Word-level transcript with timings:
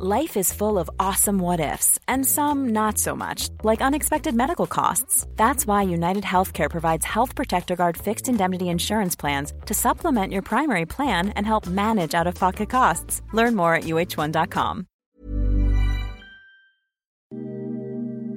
Life 0.00 0.36
is 0.36 0.52
full 0.52 0.78
of 0.78 0.88
awesome 1.00 1.40
what 1.40 1.58
ifs, 1.58 1.98
and 2.06 2.24
some 2.24 2.68
not 2.68 2.98
so 2.98 3.16
much, 3.16 3.48
like 3.64 3.82
unexpected 3.82 4.32
medical 4.32 4.68
costs. 4.68 5.26
That's 5.34 5.66
why 5.66 5.82
United 5.82 6.22
Healthcare 6.22 6.70
provides 6.70 7.04
Health 7.04 7.34
Protector 7.34 7.74
Guard 7.74 7.96
fixed 7.96 8.28
indemnity 8.28 8.68
insurance 8.68 9.16
plans 9.16 9.52
to 9.66 9.74
supplement 9.74 10.32
your 10.32 10.42
primary 10.42 10.86
plan 10.86 11.30
and 11.30 11.44
help 11.44 11.66
manage 11.66 12.14
out 12.14 12.28
of 12.28 12.36
pocket 12.36 12.70
costs. 12.70 13.22
Learn 13.32 13.56
more 13.56 13.74
at 13.74 13.84
uh1.com. 13.86 14.86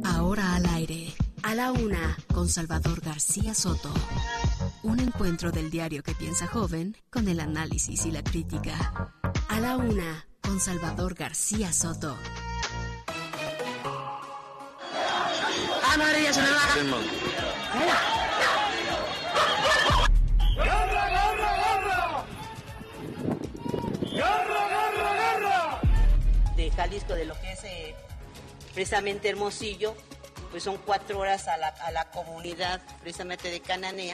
Ahora 0.04 0.56
al 0.56 0.66
aire, 0.66 1.14
a 1.44 1.54
la 1.54 1.72
una, 1.74 2.18
con 2.34 2.50
Salvador 2.50 3.02
García 3.02 3.54
Soto. 3.54 3.94
Un 4.82 5.00
encuentro 5.00 5.52
del 5.52 5.70
diario 5.70 6.02
que 6.02 6.16
piensa 6.16 6.48
joven 6.48 6.96
con 7.12 7.28
el 7.28 7.40
análisis 7.40 8.04
y 8.08 8.12
la 8.12 8.24
crítica. 8.24 9.12
A 9.48 9.60
la 9.60 9.78
una 9.78 10.26
con 10.42 10.60
Salvador 10.60 11.14
García 11.14 11.72
Soto. 11.72 12.18
¡Ah, 15.84 15.98
madre, 15.98 16.24
ya 16.24 16.34
se 16.34 16.42
me 16.42 16.50
va! 16.52 16.58
¡Garra, 20.58 21.10
garra, 21.10 21.58
garra! 21.58 22.26
¡Garra, 24.14 24.68
garra, 24.70 25.16
garra! 25.16 25.82
de 26.56 26.72
Jalisco, 26.72 27.14
de 27.14 27.26
lo 27.26 27.40
que 27.40 27.52
es 27.52 27.64
eh, 27.64 27.96
precisamente 28.74 29.30
Hermosillo, 29.30 29.96
pues 30.52 30.64
son 30.64 30.78
cuatro 30.86 31.20
horas 31.20 31.48
a 31.48 31.58
la, 31.58 31.68
a 31.68 31.92
la 31.92 32.10
comunidad 32.12 32.82
precisamente 33.02 33.50
de 33.50 33.60
Cananea. 33.62 34.14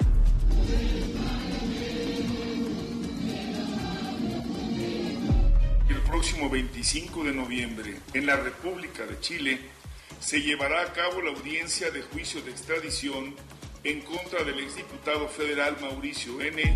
Próximo 6.18 6.50
25 6.50 7.26
de 7.26 7.32
noviembre, 7.32 7.96
en 8.12 8.26
la 8.26 8.38
República 8.38 9.06
de 9.06 9.20
Chile, 9.20 9.60
se 10.20 10.42
llevará 10.42 10.82
a 10.82 10.92
cabo 10.92 11.22
la 11.22 11.30
audiencia 11.30 11.92
de 11.92 12.02
juicio 12.02 12.42
de 12.42 12.50
extradición 12.50 13.36
en 13.84 14.02
contra 14.02 14.44
del 14.44 14.60
exdiputado 14.62 15.28
federal 15.28 15.78
Mauricio 15.80 16.42
N. 16.42 16.76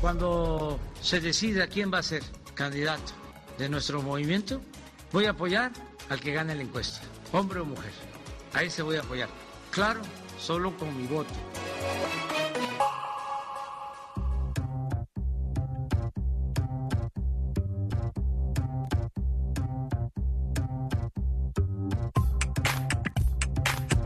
Cuando 0.00 0.78
se 1.02 1.20
decida 1.20 1.66
quién 1.66 1.92
va 1.92 1.98
a 1.98 2.04
ser 2.04 2.22
candidato 2.54 3.12
de 3.58 3.68
nuestro 3.68 4.02
movimiento, 4.02 4.60
voy 5.10 5.24
a 5.24 5.30
apoyar 5.30 5.72
al 6.08 6.20
que 6.20 6.32
gane 6.32 6.54
la 6.54 6.62
encuesta, 6.62 7.00
hombre 7.32 7.58
o 7.58 7.64
mujer. 7.64 7.90
Ahí 8.52 8.70
se 8.70 8.82
voy 8.82 8.94
a 8.94 9.00
apoyar. 9.00 9.30
Claro, 9.72 10.00
solo 10.38 10.76
con 10.76 10.96
mi 10.96 11.08
voto. 11.08 11.34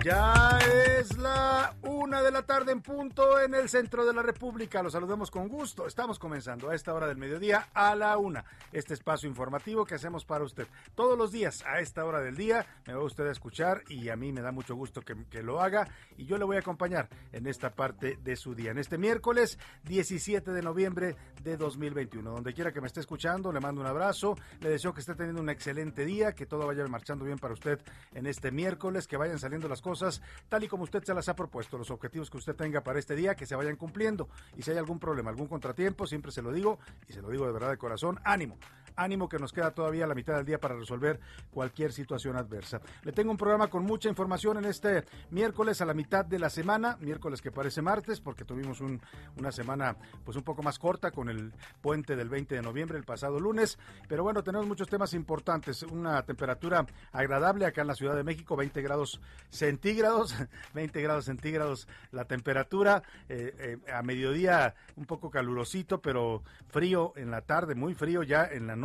Ya 0.05 0.59
es 0.61 1.17
la 1.17 1.75
una 2.05 2.21
de 2.21 2.31
la 2.31 2.43
tarde 2.43 2.71
en 2.71 2.83
punto 2.83 3.41
en 3.41 3.55
el 3.55 3.71
centro 3.71 4.05
de 4.05 4.13
la 4.13 4.21
República. 4.21 4.83
Los 4.83 4.93
saludamos 4.93 5.31
con 5.31 5.49
gusto. 5.49 5.87
Estamos 5.87 6.19
comenzando 6.19 6.69
a 6.69 6.75
esta 6.75 6.93
hora 6.93 7.07
del 7.07 7.17
mediodía 7.17 7.71
a 7.73 7.95
la 7.95 8.19
una. 8.19 8.45
Este 8.73 8.93
espacio 8.93 9.27
informativo 9.27 9.87
que 9.87 9.95
hacemos 9.95 10.27
para 10.27 10.45
usted. 10.45 10.67
Todos 10.95 11.17
los 11.17 11.33
días 11.33 11.65
a 11.67 11.81
esta 11.81 12.05
hora 12.05 12.21
del 12.21 12.37
día 12.37 12.67
me 12.87 12.93
va 12.93 13.03
usted 13.03 13.27
a 13.27 13.33
escuchar 13.33 13.85
y 13.89 14.11
a 14.11 14.17
mí 14.17 14.33
me 14.33 14.43
da 14.43 14.53
mucho 14.53 14.75
gusto 14.75 15.01
que, 15.01 15.17
que 15.31 15.43
lo 15.43 15.63
haga. 15.63 15.89
Y 16.19 16.27
yo 16.27 16.37
le 16.37 16.45
voy 16.45 16.57
a 16.57 16.61
acompañar 16.61 17.09
en 17.33 17.47
esta 17.47 17.71
parte 17.71 18.19
de 18.23 18.37
su 18.37 18.55
día. 18.55 18.73
En 18.73 18.79
este 18.79 18.99
miércoles 18.99 19.59
17 19.85 20.51
de 20.51 20.61
noviembre 20.61 21.17
de 21.43 21.57
2021. 21.57 22.31
Donde 22.31 22.53
quiera 22.53 22.71
que 22.71 22.83
me 22.83 22.87
esté 22.87 23.01
escuchando, 23.01 23.51
le 23.51 23.61
mando 23.61 23.81
un 23.81 23.87
abrazo. 23.87 24.37
Le 24.61 24.69
deseo 24.69 24.93
que 24.93 25.01
esté 25.01 25.15
teniendo 25.15 25.41
un 25.41 25.49
excelente 25.49 26.05
día, 26.05 26.35
que 26.35 26.45
todo 26.45 26.67
vaya 26.67 26.87
marchando 26.87 27.25
bien 27.25 27.39
para 27.39 27.55
usted 27.55 27.81
en 28.13 28.27
este 28.27 28.51
miércoles, 28.51 29.07
que 29.07 29.17
vayan 29.17 29.39
saliendo 29.39 29.69
las 29.69 29.81
cosas 29.81 30.21
tal 30.51 30.65
y 30.65 30.69
como 30.69 30.85
usted 30.85 31.03
se 31.03 31.15
las 31.15 31.31
ha 31.31 31.35
propuesto, 31.35 31.79
los 31.79 31.91
objetivos 31.95 32.31
que 32.31 32.37
usted 32.37 32.55
tenga 32.55 32.83
para 32.83 32.99
este 32.99 33.17
día, 33.17 33.35
que 33.35 33.47
se 33.47 33.57
vayan 33.57 33.77
cumpliendo. 33.77 34.29
Y 34.57 34.63
si 34.63 34.71
hay 34.71 34.79
algún 34.79 34.99
problema, 34.99 35.31
algún 35.31 35.49
contratiempo, 35.49 36.07
siempre 36.07 36.33
se 36.33 36.43
lo 36.43 36.53
digo 36.53 36.79
y 37.09 37.13
se 37.13 37.23
lo 37.23 37.31
digo 37.31 37.47
de 37.47 37.53
verdad 37.53 37.71
de 37.71 37.79
corazón, 37.79 38.21
ánimo. 38.25 38.59
Ánimo 38.97 39.29
que 39.29 39.39
nos 39.39 39.53
queda 39.53 39.73
todavía 39.73 40.07
la 40.07 40.15
mitad 40.15 40.37
del 40.37 40.45
día 40.45 40.61
para 40.61 40.77
resolver 40.77 41.21
cualquier 41.51 41.93
situación 41.93 42.37
adversa. 42.37 42.81
Le 43.03 43.13
tengo 43.13 43.31
un 43.31 43.37
programa 43.37 43.69
con 43.69 43.85
mucha 43.85 44.09
información 44.09 44.59
en 44.59 44.67
este 44.67 45.05
miércoles 45.31 45.81
a 45.81 45.85
la 45.85 45.95
mitad 45.95 46.25
de 46.25 46.39
la 46.39 46.51
semana, 46.51 46.97
miércoles 47.01 47.43
que 47.43 47.51
parece 47.51 47.83
martes, 47.83 48.21
porque 48.21 48.45
tuvimos 48.45 48.81
un, 48.81 49.01
una 49.37 49.53
semana 49.53 49.97
pues 50.25 50.37
un 50.37 50.43
poco 50.43 50.63
más 50.63 50.79
corta 50.79 51.11
con 51.11 51.29
el 51.29 51.53
puente 51.81 52.17
del 52.17 52.29
20 52.29 52.55
de 52.55 52.63
noviembre, 52.63 52.99
el 52.99 53.05
pasado 53.05 53.41
lunes. 53.41 53.79
Pero 54.09 54.23
bueno, 54.23 54.43
tenemos 54.43 54.67
muchos 54.67 54.89
temas 54.89 55.13
importantes. 55.15 55.83
Una 55.83 56.23
temperatura 56.23 56.87
agradable 57.13 57.67
acá 57.67 57.81
en 57.81 57.89
la 57.89 57.95
Ciudad 57.95 58.15
de 58.15 58.25
México, 58.25 58.57
20 58.57 58.81
grados 58.83 59.21
centígrados, 59.51 60.35
20 60.75 61.03
grados 61.03 61.25
centígrados 61.25 61.89
la 62.13 62.25
temperatura. 62.27 63.03
Eh, 63.29 63.55
eh, 63.59 63.93
a 63.93 64.03
mediodía 64.03 64.75
un 64.97 65.07
poco 65.07 65.31
calurosito, 65.31 66.01
pero 66.01 66.43
frío 66.69 67.13
en 67.17 67.31
la 67.31 67.43
tarde, 67.43 67.75
muy 67.75 67.95
frío 67.95 68.23
ya 68.23 68.45
en 68.45 68.67
la 68.67 68.77
noche 68.77 68.84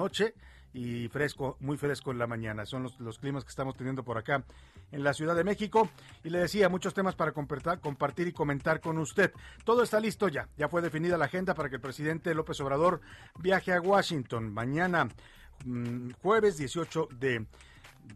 y 0.74 1.08
fresco, 1.08 1.58
muy 1.60 1.78
fresco 1.78 2.12
en 2.12 2.20
la 2.20 2.28
mañana. 2.28 2.66
Son 2.66 2.84
los, 2.84 3.00
los, 3.00 3.18
climas 3.18 3.44
que 3.44 3.50
estamos 3.50 3.76
teniendo 3.76 4.04
por 4.04 4.18
acá 4.18 4.44
en 4.92 5.04
la 5.04 5.14
Ciudad 5.14 5.36
de 5.36 5.44
México. 5.44 5.90
Y 6.24 6.30
le 6.30 6.40
decía, 6.40 6.70
muchos 6.70 6.94
temas 6.94 7.16
para 7.16 7.32
compartir 7.32 8.28
y 8.28 8.32
comentar 8.34 8.80
con 8.80 8.98
usted. 8.98 9.34
Todo 9.64 9.84
está 9.84 10.00
listo 10.00 10.28
ya. 10.28 10.48
Ya 10.58 10.70
fue 10.70 10.82
definida 10.82 11.18
la 11.18 11.26
agenda 11.26 11.54
para 11.54 11.70
que 11.70 11.76
el 11.76 11.82
presidente 11.82 12.34
López 12.36 12.60
Obrador 12.62 13.02
viaje 13.40 13.74
a 13.74 13.82
Washington 13.82 14.54
mañana, 14.54 15.10
mmm, 15.66 16.12
jueves 16.22 16.58
18 16.58 17.10
de, 17.20 17.46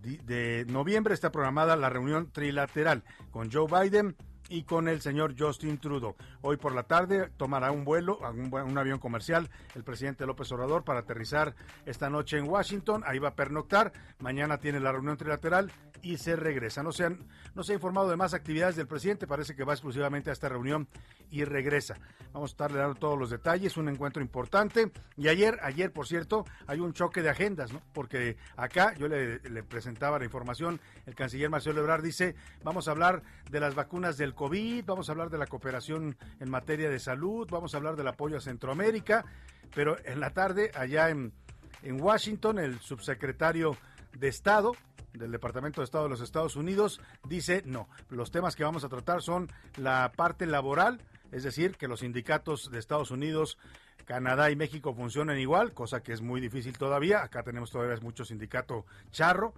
de, 0.02 0.18
de 0.20 0.66
noviembre. 0.72 1.14
Está 1.14 1.32
programada 1.32 1.76
la 1.76 1.90
reunión 1.90 2.32
trilateral 2.32 3.04
con 3.32 3.52
Joe 3.52 3.68
Biden 3.68 4.16
y 4.54 4.64
con 4.64 4.88
el 4.88 5.02
señor 5.02 5.34
Justin 5.36 5.80
Trudeau. 5.80 6.16
Hoy 6.42 6.58
por 6.58 6.76
la 6.76 6.84
tarde 6.84 7.32
tomará 7.38 7.72
un 7.72 7.84
vuelo, 7.84 8.20
un, 8.20 8.78
avión 8.78 9.00
comercial, 9.00 9.50
el 9.74 9.84
presidente 9.84 10.28
López 10.28 10.52
Obrador 10.52 10.84
para 10.84 11.00
aterrizar 11.00 11.56
esta 11.88 12.08
noche 12.12 12.38
en 12.38 12.48
Washington. 12.48 13.04
Ahí 13.08 13.18
va 13.18 13.30
a 13.30 13.36
pernoctar. 13.36 13.92
Mañana 14.20 14.60
tiene 14.60 14.80
la 14.80 14.92
reunión 14.92 15.18
trilateral 15.18 15.72
y 16.04 16.18
se 16.18 16.36
regresa. 16.36 16.84
No 16.84 16.92
se, 16.92 17.06
han, 17.06 17.28
no 17.56 17.64
se 17.64 17.72
ha 17.72 17.76
informado 17.76 18.10
de 18.10 18.16
más 18.16 18.36
actividades 18.36 18.76
del 18.76 18.86
presidente. 18.86 19.26
Parece 19.26 19.56
que 19.56 19.64
va 19.64 19.74
exclusivamente 19.74 20.30
a 20.30 20.34
esta 20.34 20.50
reunión 20.50 20.88
y 21.32 21.46
regresa. 21.46 21.98
Vamos 22.32 22.52
a 22.52 22.54
estarle 22.54 22.78
dando 22.78 22.96
todos 22.96 23.18
los 23.18 23.32
detalles. 23.32 23.76
Un 23.78 23.90
encuentro 23.90 24.22
importante. 24.22 24.92
Y 25.18 25.30
ayer, 25.30 25.58
ayer, 25.64 25.92
por 25.92 26.06
cierto, 26.06 26.46
hay 26.68 26.80
un 26.80 26.94
choque 26.94 27.24
de 27.24 27.30
agendas, 27.30 27.74
¿no? 27.74 27.82
Porque 27.94 28.38
acá 28.56 28.94
yo 29.00 29.08
le, 29.08 29.40
le 29.40 29.64
presentaba 29.64 30.20
la 30.20 30.26
información. 30.26 30.80
El 31.08 31.16
canciller 31.16 31.50
Marcelo 31.50 31.80
Ebrard 31.80 32.04
dice: 32.04 32.36
vamos 32.64 32.88
a 32.88 32.92
hablar 32.92 33.24
de 33.50 33.60
las 33.60 33.74
vacunas 33.74 34.18
del 34.18 34.36
COVID, 34.36 34.43
vamos 34.86 35.10
a 35.10 35.12
hablar 35.12 35.30
de 35.30 35.38
la 35.38 35.48
cooperación 35.48 36.18
en 36.40 36.50
materia 36.50 36.90
de 36.90 37.00
salud, 37.00 37.48
vamos 37.50 37.74
a 37.74 37.78
hablar 37.78 37.96
del 37.96 38.08
apoyo 38.08 38.38
a 38.38 38.42
Centroamérica, 38.42 39.26
pero 39.74 39.98
en 40.06 40.20
la 40.20 40.32
tarde, 40.32 40.72
allá 40.76 41.10
en, 41.10 41.34
en 41.82 42.02
Washington, 42.02 42.60
el 42.60 42.80
subsecretario 42.80 43.78
de 44.18 44.28
Estado 44.28 44.74
del 45.14 45.32
Departamento 45.32 45.82
de 45.82 45.86
Estado 45.86 46.06
de 46.06 46.10
los 46.10 46.22
Estados 46.22 46.56
Unidos 46.56 47.00
dice 47.28 47.62
no, 47.66 47.88
los 48.10 48.32
temas 48.32 48.56
que 48.56 48.64
vamos 48.64 48.84
a 48.84 48.90
tratar 48.90 49.22
son 49.22 49.48
la 49.78 50.12
parte 50.16 50.48
laboral, 50.48 51.00
es 51.32 51.44
decir, 51.44 51.78
que 51.78 51.88
los 51.88 52.00
sindicatos 52.00 52.72
de 52.72 52.80
Estados 52.80 53.12
Unidos 53.12 53.60
Canadá 54.06 54.52
y 54.52 54.56
México 54.56 54.94
funcionen 54.94 55.40
igual, 55.40 55.74
cosa 55.74 56.02
que 56.02 56.14
es 56.14 56.22
muy 56.22 56.42
difícil 56.42 56.78
todavía. 56.78 57.24
Acá 57.24 57.44
tenemos 57.44 57.72
todavía 57.72 57.96
mucho 58.02 58.26
sindicato 58.26 58.86
charro. 59.12 59.54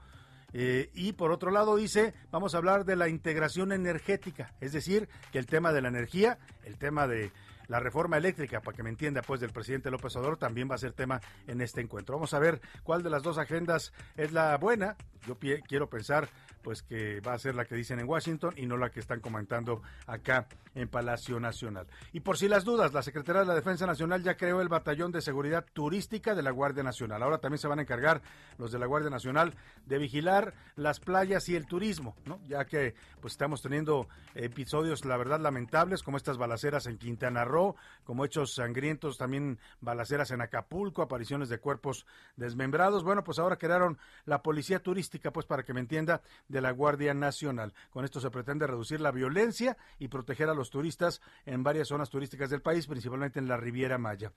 Eh, 0.54 0.90
y 0.94 1.14
por 1.14 1.32
otro 1.32 1.52
lado 1.52 1.76
dice, 1.76 2.14
vamos 2.32 2.56
a 2.56 2.58
hablar 2.58 2.86
de 2.86 2.96
la 2.96 3.10
integración 3.10 3.72
energética, 3.72 4.54
es 4.62 4.72
decir, 4.72 5.10
que 5.32 5.40
el 5.40 5.46
tema 5.48 5.74
de 5.74 5.82
la 5.82 5.90
energía, 5.90 6.38
el 6.64 6.78
tema 6.78 7.08
de 7.08 7.32
la 7.68 7.80
reforma 7.80 8.18
eléctrica, 8.18 8.62
para 8.62 8.76
que 8.76 8.84
me 8.84 8.90
entienda, 8.90 9.22
pues 9.22 9.42
del 9.42 9.52
presidente 9.52 9.90
López 9.92 10.16
Obrador 10.16 10.38
también 10.38 10.70
va 10.70 10.76
a 10.76 10.80
ser 10.80 10.94
tema 10.94 11.20
en 11.48 11.62
este 11.62 11.82
encuentro. 11.82 12.16
Vamos 12.16 12.34
a 12.34 12.40
ver 12.40 12.62
cuál 12.84 13.04
de 13.04 13.10
las 13.10 13.24
dos 13.24 13.38
agendas 13.38 13.92
es 14.16 14.32
la 14.32 14.56
buena. 14.58 14.96
Yo 15.28 15.38
quiero 15.68 15.90
pensar 15.90 16.30
pues 16.66 16.82
que 16.82 17.22
va 17.22 17.34
a 17.34 17.38
ser 17.38 17.54
la 17.54 17.66
que 17.66 17.76
dicen 17.76 18.00
en 18.00 18.10
Washington 18.10 18.56
y 18.58 18.66
no 18.66 18.76
la 18.76 18.90
que 18.90 19.00
están 19.00 19.20
comentando 19.20 19.84
acá 20.08 20.48
en 20.74 20.88
Palacio 20.88 21.40
Nacional. 21.40 21.86
Y 22.12 22.22
por 22.22 22.40
si 22.40 22.48
las 22.48 22.66
dudas, 22.66 22.92
la 22.92 23.04
Secretaría 23.04 23.42
de 23.42 23.48
la 23.48 23.54
Defensa 23.54 23.86
Nacional 23.86 24.24
ya 24.24 24.36
creó 24.36 24.62
el 24.62 24.68
Batallón 24.68 25.12
de 25.12 25.22
Seguridad 25.22 25.64
Turística 25.74 26.34
de 26.34 26.42
la 26.42 26.50
Guardia 26.50 26.82
Nacional. 26.82 27.22
Ahora 27.22 27.38
también 27.38 27.60
se 27.60 27.68
van 27.68 27.78
a 27.78 27.84
encargar 27.84 28.24
los 28.58 28.72
de 28.72 28.80
la 28.80 28.88
Guardia 28.88 29.12
Nacional 29.12 29.54
de 29.86 30.00
vigilar 30.00 30.56
las 30.76 31.00
playas 31.00 31.48
y 31.50 31.56
el 31.56 31.68
turismo, 31.68 32.16
¿no? 32.26 32.40
Ya 32.48 32.66
que 32.66 32.96
pues 33.22 33.34
estamos 33.34 33.62
teniendo 33.62 34.08
episodios, 34.34 35.06
la 35.06 35.18
verdad, 35.18 35.40
lamentables, 35.40 36.02
como 36.02 36.18
estas 36.18 36.40
balaceras 36.40 36.88
en 36.88 36.98
Quintana 36.98 37.46
Roo, 37.46 37.76
como 38.04 38.26
hechos 38.26 38.56
sangrientos, 38.56 39.20
también 39.20 39.60
balaceras 39.82 40.32
en 40.32 40.42
Acapulco, 40.42 41.04
apariciones 41.04 41.48
de 41.48 41.60
cuerpos 41.60 42.08
desmembrados. 42.38 43.04
Bueno, 43.04 43.24
pues 43.24 43.38
ahora 43.38 43.58
crearon 43.58 44.00
la 44.26 44.42
Policía 44.42 44.80
Turística 44.80 45.32
pues 45.32 45.46
para 45.46 45.62
que 45.62 45.74
me 45.74 45.80
entienda, 45.80 46.22
de 46.56 46.62
la 46.62 46.72
Guardia 46.72 47.14
Nacional. 47.14 47.74
Con 47.90 48.06
esto 48.06 48.22
se 48.22 48.32
pretende 48.32 48.66
reducir 48.66 49.02
la 49.02 49.12
violencia 49.12 49.76
y 50.00 50.08
proteger 50.08 50.48
a 50.48 50.54
los 50.54 50.70
turistas 50.70 51.22
en 51.46 51.64
varias 51.64 51.90
zonas 51.90 52.10
turísticas 52.10 52.50
del 52.50 52.62
país, 52.62 52.88
principalmente 52.88 53.40
en 53.40 53.50
la 53.50 53.58
Riviera 53.58 53.98
Maya. 53.98 54.32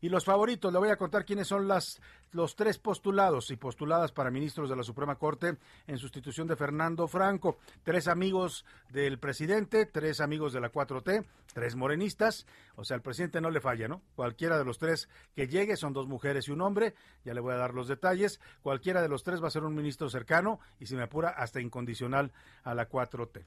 Y 0.00 0.08
los 0.08 0.24
favoritos, 0.24 0.72
le 0.72 0.78
voy 0.78 0.90
a 0.90 0.96
contar 0.96 1.24
quiénes 1.24 1.48
son 1.48 1.66
las, 1.66 2.00
los 2.30 2.54
tres 2.54 2.78
postulados 2.78 3.50
y 3.50 3.56
postuladas 3.56 4.12
para 4.12 4.30
ministros 4.30 4.70
de 4.70 4.76
la 4.76 4.84
Suprema 4.84 5.16
Corte 5.16 5.56
en 5.88 5.98
sustitución 5.98 6.46
de 6.46 6.54
Fernando 6.54 7.08
Franco. 7.08 7.58
Tres 7.82 8.06
amigos 8.06 8.64
del 8.90 9.18
presidente, 9.18 9.86
tres 9.86 10.20
amigos 10.20 10.52
de 10.52 10.60
la 10.60 10.70
4T, 10.70 11.24
tres 11.54 11.74
morenistas. 11.74 12.46
O 12.76 12.84
sea, 12.84 12.96
el 12.96 13.02
presidente 13.02 13.40
no 13.40 13.50
le 13.50 13.60
falla, 13.60 13.88
¿no? 13.88 14.02
Cualquiera 14.14 14.58
de 14.58 14.64
los 14.64 14.78
tres 14.78 15.08
que 15.34 15.48
llegue, 15.48 15.76
son 15.76 15.92
dos 15.92 16.06
mujeres 16.06 16.48
y 16.48 16.52
un 16.52 16.60
hombre, 16.60 16.94
ya 17.24 17.34
le 17.34 17.40
voy 17.40 17.54
a 17.54 17.56
dar 17.56 17.74
los 17.74 17.88
detalles. 17.88 18.40
Cualquiera 18.62 19.02
de 19.02 19.08
los 19.08 19.22
tres 19.22 19.42
va 19.42 19.48
a 19.48 19.50
ser 19.50 19.64
un 19.64 19.74
ministro 19.74 20.08
cercano 20.08 20.60
y, 20.78 20.86
si 20.86 20.96
me 20.96 21.02
apura, 21.02 21.30
hasta 21.30 21.60
incondicional 21.64 22.30
a 22.62 22.74
la 22.74 22.88
4T. 22.88 23.42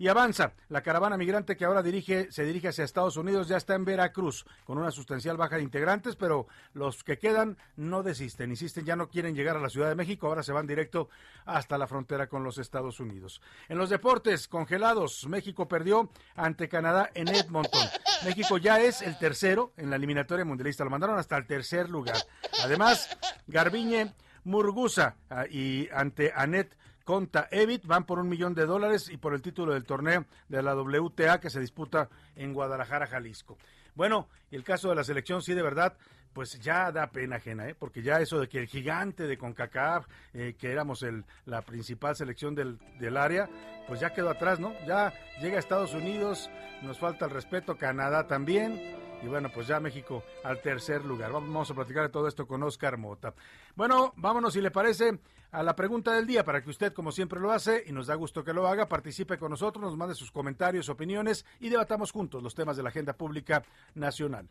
Y 0.00 0.06
avanza. 0.06 0.52
La 0.68 0.82
caravana 0.82 1.16
migrante 1.16 1.56
que 1.56 1.64
ahora 1.64 1.82
dirige, 1.82 2.30
se 2.30 2.44
dirige 2.44 2.68
hacia 2.68 2.84
Estados 2.84 3.16
Unidos 3.16 3.48
ya 3.48 3.56
está 3.56 3.74
en 3.74 3.84
Veracruz, 3.84 4.46
con 4.64 4.78
una 4.78 4.92
sustancial 4.92 5.36
baja 5.36 5.56
de 5.56 5.64
integrantes, 5.64 6.14
pero 6.14 6.46
los 6.72 7.02
que 7.02 7.18
quedan 7.18 7.56
no 7.76 8.04
desisten, 8.04 8.50
insisten, 8.50 8.84
ya 8.84 8.94
no 8.94 9.08
quieren 9.08 9.34
llegar 9.34 9.56
a 9.56 9.60
la 9.60 9.68
Ciudad 9.68 9.88
de 9.88 9.96
México, 9.96 10.28
ahora 10.28 10.44
se 10.44 10.52
van 10.52 10.68
directo 10.68 11.08
hasta 11.46 11.76
la 11.78 11.88
frontera 11.88 12.28
con 12.28 12.44
los 12.44 12.58
Estados 12.58 13.00
Unidos. 13.00 13.42
En 13.68 13.76
los 13.76 13.90
deportes 13.90 14.46
congelados, 14.46 15.26
México 15.26 15.66
perdió 15.66 16.10
ante 16.36 16.68
Canadá 16.68 17.10
en 17.14 17.26
Edmonton. 17.26 17.88
México 18.24 18.56
ya 18.56 18.80
es 18.80 19.02
el 19.02 19.18
tercero 19.18 19.72
en 19.76 19.90
la 19.90 19.96
eliminatoria 19.96 20.44
mundialista, 20.44 20.84
lo 20.84 20.90
mandaron 20.90 21.18
hasta 21.18 21.36
el 21.36 21.46
tercer 21.46 21.90
lugar. 21.90 22.18
Además, 22.62 23.18
Garbiñe 23.48 24.14
Murgusa 24.44 25.16
ah, 25.28 25.44
y 25.50 25.88
ante 25.92 26.32
Anet 26.34 26.76
Conta 27.08 27.48
Evit 27.50 27.86
van 27.86 28.04
por 28.04 28.18
un 28.18 28.28
millón 28.28 28.52
de 28.52 28.66
dólares 28.66 29.08
y 29.08 29.16
por 29.16 29.32
el 29.32 29.40
título 29.40 29.72
del 29.72 29.86
torneo 29.86 30.26
de 30.50 30.62
la 30.62 30.76
WTA 30.76 31.40
que 31.40 31.48
se 31.48 31.58
disputa 31.58 32.10
en 32.36 32.52
Guadalajara, 32.52 33.06
Jalisco. 33.06 33.56
Bueno, 33.94 34.28
el 34.50 34.62
caso 34.62 34.90
de 34.90 34.94
la 34.94 35.04
selección, 35.04 35.40
sí, 35.40 35.54
de 35.54 35.62
verdad, 35.62 35.96
pues 36.32 36.58
ya 36.60 36.92
da 36.92 37.10
pena 37.10 37.36
ajena, 37.36 37.68
¿eh? 37.68 37.74
porque 37.74 38.02
ya 38.02 38.20
eso 38.20 38.40
de 38.40 38.48
que 38.48 38.60
el 38.60 38.66
gigante 38.66 39.26
de 39.26 39.36
CONCACAF, 39.38 40.06
eh, 40.34 40.54
que 40.58 40.70
éramos 40.70 41.02
el, 41.02 41.24
la 41.46 41.62
principal 41.62 42.16
selección 42.16 42.54
del, 42.54 42.78
del 42.98 43.16
área, 43.16 43.48
pues 43.86 44.00
ya 44.00 44.12
quedó 44.12 44.30
atrás, 44.30 44.60
¿no? 44.60 44.72
Ya 44.86 45.12
llega 45.40 45.56
a 45.56 45.60
Estados 45.60 45.94
Unidos, 45.94 46.50
nos 46.82 46.98
falta 46.98 47.24
el 47.24 47.30
respeto, 47.30 47.76
Canadá 47.76 48.26
también 48.26 48.98
y 49.22 49.26
bueno, 49.26 49.50
pues 49.52 49.66
ya 49.66 49.80
México 49.80 50.22
al 50.44 50.60
tercer 50.60 51.04
lugar. 51.04 51.32
Vamos 51.32 51.70
a 51.70 51.74
platicar 51.74 52.04
de 52.04 52.08
todo 52.10 52.28
esto 52.28 52.46
con 52.46 52.62
Oscar 52.62 52.96
Mota. 52.98 53.34
Bueno, 53.74 54.12
vámonos 54.16 54.52
si 54.52 54.60
le 54.60 54.70
parece 54.70 55.18
a 55.50 55.62
la 55.62 55.74
pregunta 55.74 56.12
del 56.12 56.26
día 56.26 56.44
para 56.44 56.62
que 56.62 56.70
usted, 56.70 56.92
como 56.92 57.10
siempre 57.10 57.40
lo 57.40 57.50
hace, 57.50 57.84
y 57.86 57.92
nos 57.92 58.06
da 58.06 58.14
gusto 58.14 58.44
que 58.44 58.52
lo 58.52 58.68
haga, 58.68 58.88
participe 58.88 59.38
con 59.38 59.50
nosotros, 59.50 59.82
nos 59.82 59.96
mande 59.96 60.14
sus 60.14 60.30
comentarios, 60.30 60.88
opiniones 60.88 61.44
y 61.60 61.68
debatamos 61.68 62.12
juntos 62.12 62.42
los 62.42 62.54
temas 62.54 62.76
de 62.76 62.82
la 62.82 62.90
agenda 62.90 63.14
pública 63.14 63.62
nacional. 63.94 64.48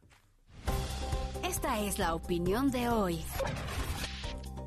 Esta 1.47 1.79
es 1.79 1.97
la 1.97 2.13
opinión 2.13 2.71
de 2.71 2.89
hoy. 2.89 3.23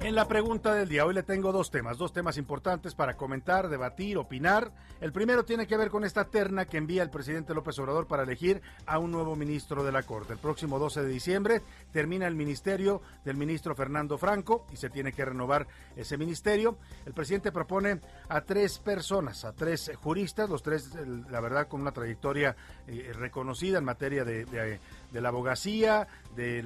En 0.03 0.15
la 0.15 0.27
pregunta 0.27 0.73
del 0.73 0.88
día, 0.88 1.05
hoy 1.05 1.12
le 1.12 1.23
tengo 1.23 1.53
dos 1.53 1.71
temas, 1.71 1.99
dos 1.99 2.15
temas 2.15 2.38
importantes 2.38 2.94
para 2.94 3.19
comentar, 3.19 3.69
debatir, 3.69 4.17
opinar. 4.17 4.73
El 5.03 5.12
primero 5.12 5.44
tiene 5.44 5.67
que 5.67 5.77
ver 5.77 5.91
con 5.91 6.05
esta 6.05 6.25
terna 6.25 6.65
que 6.65 6.79
envía 6.79 7.03
el 7.03 7.11
presidente 7.11 7.53
López 7.53 7.79
Obrador 7.79 8.06
para 8.06 8.23
elegir 8.23 8.62
a 8.87 8.99
un 8.99 9.12
nuevo 9.12 9.37
ministro 9.37 9.85
de 9.85 9.93
la 9.93 10.03
Corte. 10.03 10.32
El 10.32 10.38
próximo 10.38 10.79
12 10.79 11.03
de 11.03 11.09
diciembre 11.09 11.61
termina 11.93 12.27
el 12.27 12.35
ministerio 12.35 13.03
del 13.27 13.37
ministro 13.37 13.75
Fernando 13.75 14.17
Franco 14.17 14.65
y 14.73 14.77
se 14.77 14.88
tiene 14.88 15.12
que 15.12 15.23
renovar 15.23 15.67
ese 15.97 16.17
ministerio. 16.17 16.79
El 17.05 17.12
presidente 17.12 17.53
propone 17.53 18.00
a 18.31 18.41
tres 18.41 18.79
personas, 18.79 19.44
a 19.44 19.53
tres 19.53 19.93
juristas, 20.03 20.49
los 20.49 20.62
tres, 20.62 20.94
la 21.31 21.41
verdad, 21.41 21.69
con 21.69 21.82
una 21.82 21.93
trayectoria 21.93 22.56
eh, 22.87 23.12
reconocida 23.15 23.77
en 23.77 23.85
materia 23.85 24.25
de, 24.25 24.47
de 24.47 24.81
de 25.11 25.21
la 25.21 25.29
abogacía, 25.29 26.07
de 26.35 26.62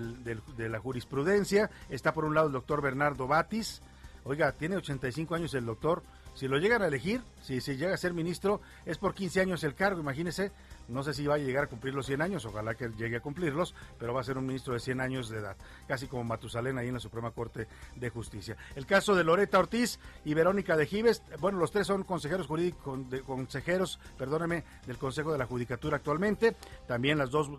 la 0.56 0.79
jurisprudencia. 0.79 1.70
Está 1.88 2.12
por 2.12 2.25
un 2.25 2.35
lado 2.35 2.49
el 2.49 2.52
doctor 2.52 2.82
Bernardo 2.82 3.26
Batis. 3.26 3.82
Oiga, 4.25 4.52
tiene 4.52 4.76
85 4.76 5.35
años 5.35 5.55
el 5.55 5.67
doctor. 5.67 6.02
Si 6.35 6.49
lo 6.49 6.58
llegan 6.58 6.82
a 6.82 6.87
elegir, 6.87 7.23
si, 7.43 7.61
si 7.61 7.76
llega 7.76 7.94
a 7.94 7.99
ser 7.99 8.12
ministro, 8.12 8.61
es 8.87 8.99
por 8.99 9.14
15 9.14 9.41
años 9.41 9.62
el 9.62 9.75
cargo, 9.75 10.00
imagínese. 10.00 10.50
No 10.88 11.02
sé 11.02 11.14
si 11.14 11.26
va 11.26 11.34
a 11.34 11.38
llegar 11.38 11.64
a 11.64 11.66
cumplir 11.66 11.94
los 11.94 12.06
100 12.06 12.22
años, 12.22 12.44
ojalá 12.44 12.75
que 12.75 12.88
llegue 12.90 13.16
a 13.16 13.20
cumplirlos, 13.20 13.75
pero 13.98 14.12
va 14.12 14.20
a 14.20 14.25
ser 14.25 14.38
un 14.38 14.46
ministro 14.46 14.75
de 14.75 14.81
100 14.81 15.00
años 15.00 15.28
de 15.28 15.38
edad, 15.38 15.56
casi 15.88 16.06
como 16.06 16.25
Matusalén 16.25 16.78
ahí 16.78 16.88
en 16.88 16.94
la 16.94 17.00
Suprema 17.00 17.31
Corte 17.31 17.66
de 17.96 18.10
Justicia. 18.10 18.56
El 18.75 18.86
caso 18.86 19.14
de 19.14 19.25
Loreta 19.25 19.58
Ortiz 19.58 19.98
y 20.25 20.34
Verónica 20.34 20.76
de 20.76 20.86
Gives, 20.86 21.22
bueno, 21.40 21.58
los 21.58 21.70
tres 21.70 21.86
son 21.86 22.04
consejeros 22.04 22.46
jurídicos, 22.46 22.98
consejeros, 23.26 23.98
perdóneme, 24.19 24.64
del 24.86 24.98
Consejo 24.98 25.32
de 25.32 25.38
la 25.38 25.46
Judicatura 25.46 25.96
actualmente, 25.96 26.56
también 26.87 27.19
las 27.19 27.30
dos 27.30 27.50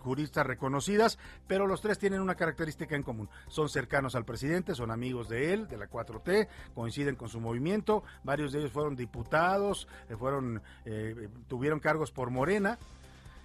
juristas 0.00 0.46
reconocidas, 0.46 1.18
pero 1.46 1.66
los 1.66 1.80
tres 1.80 1.98
tienen 1.98 2.20
una 2.20 2.34
característica 2.34 2.94
en 2.94 3.02
común. 3.02 3.28
Son 3.48 3.68
cercanos 3.68 4.14
al 4.14 4.24
presidente, 4.24 4.74
son 4.74 4.90
amigos 4.90 5.28
de 5.28 5.52
él, 5.52 5.68
de 5.68 5.76
la 5.76 5.88
4T, 5.88 6.48
coinciden 6.74 7.16
con 7.16 7.28
su 7.28 7.40
movimiento, 7.40 8.02
varios 8.22 8.52
de 8.52 8.60
ellos 8.60 8.72
fueron 8.72 8.96
diputados, 8.96 9.88
eh, 10.08 10.16
fueron, 10.16 10.62
eh, 10.84 11.28
tuvieron 11.48 11.80
cargos 11.80 12.10
por 12.10 12.30
Morena, 12.30 12.59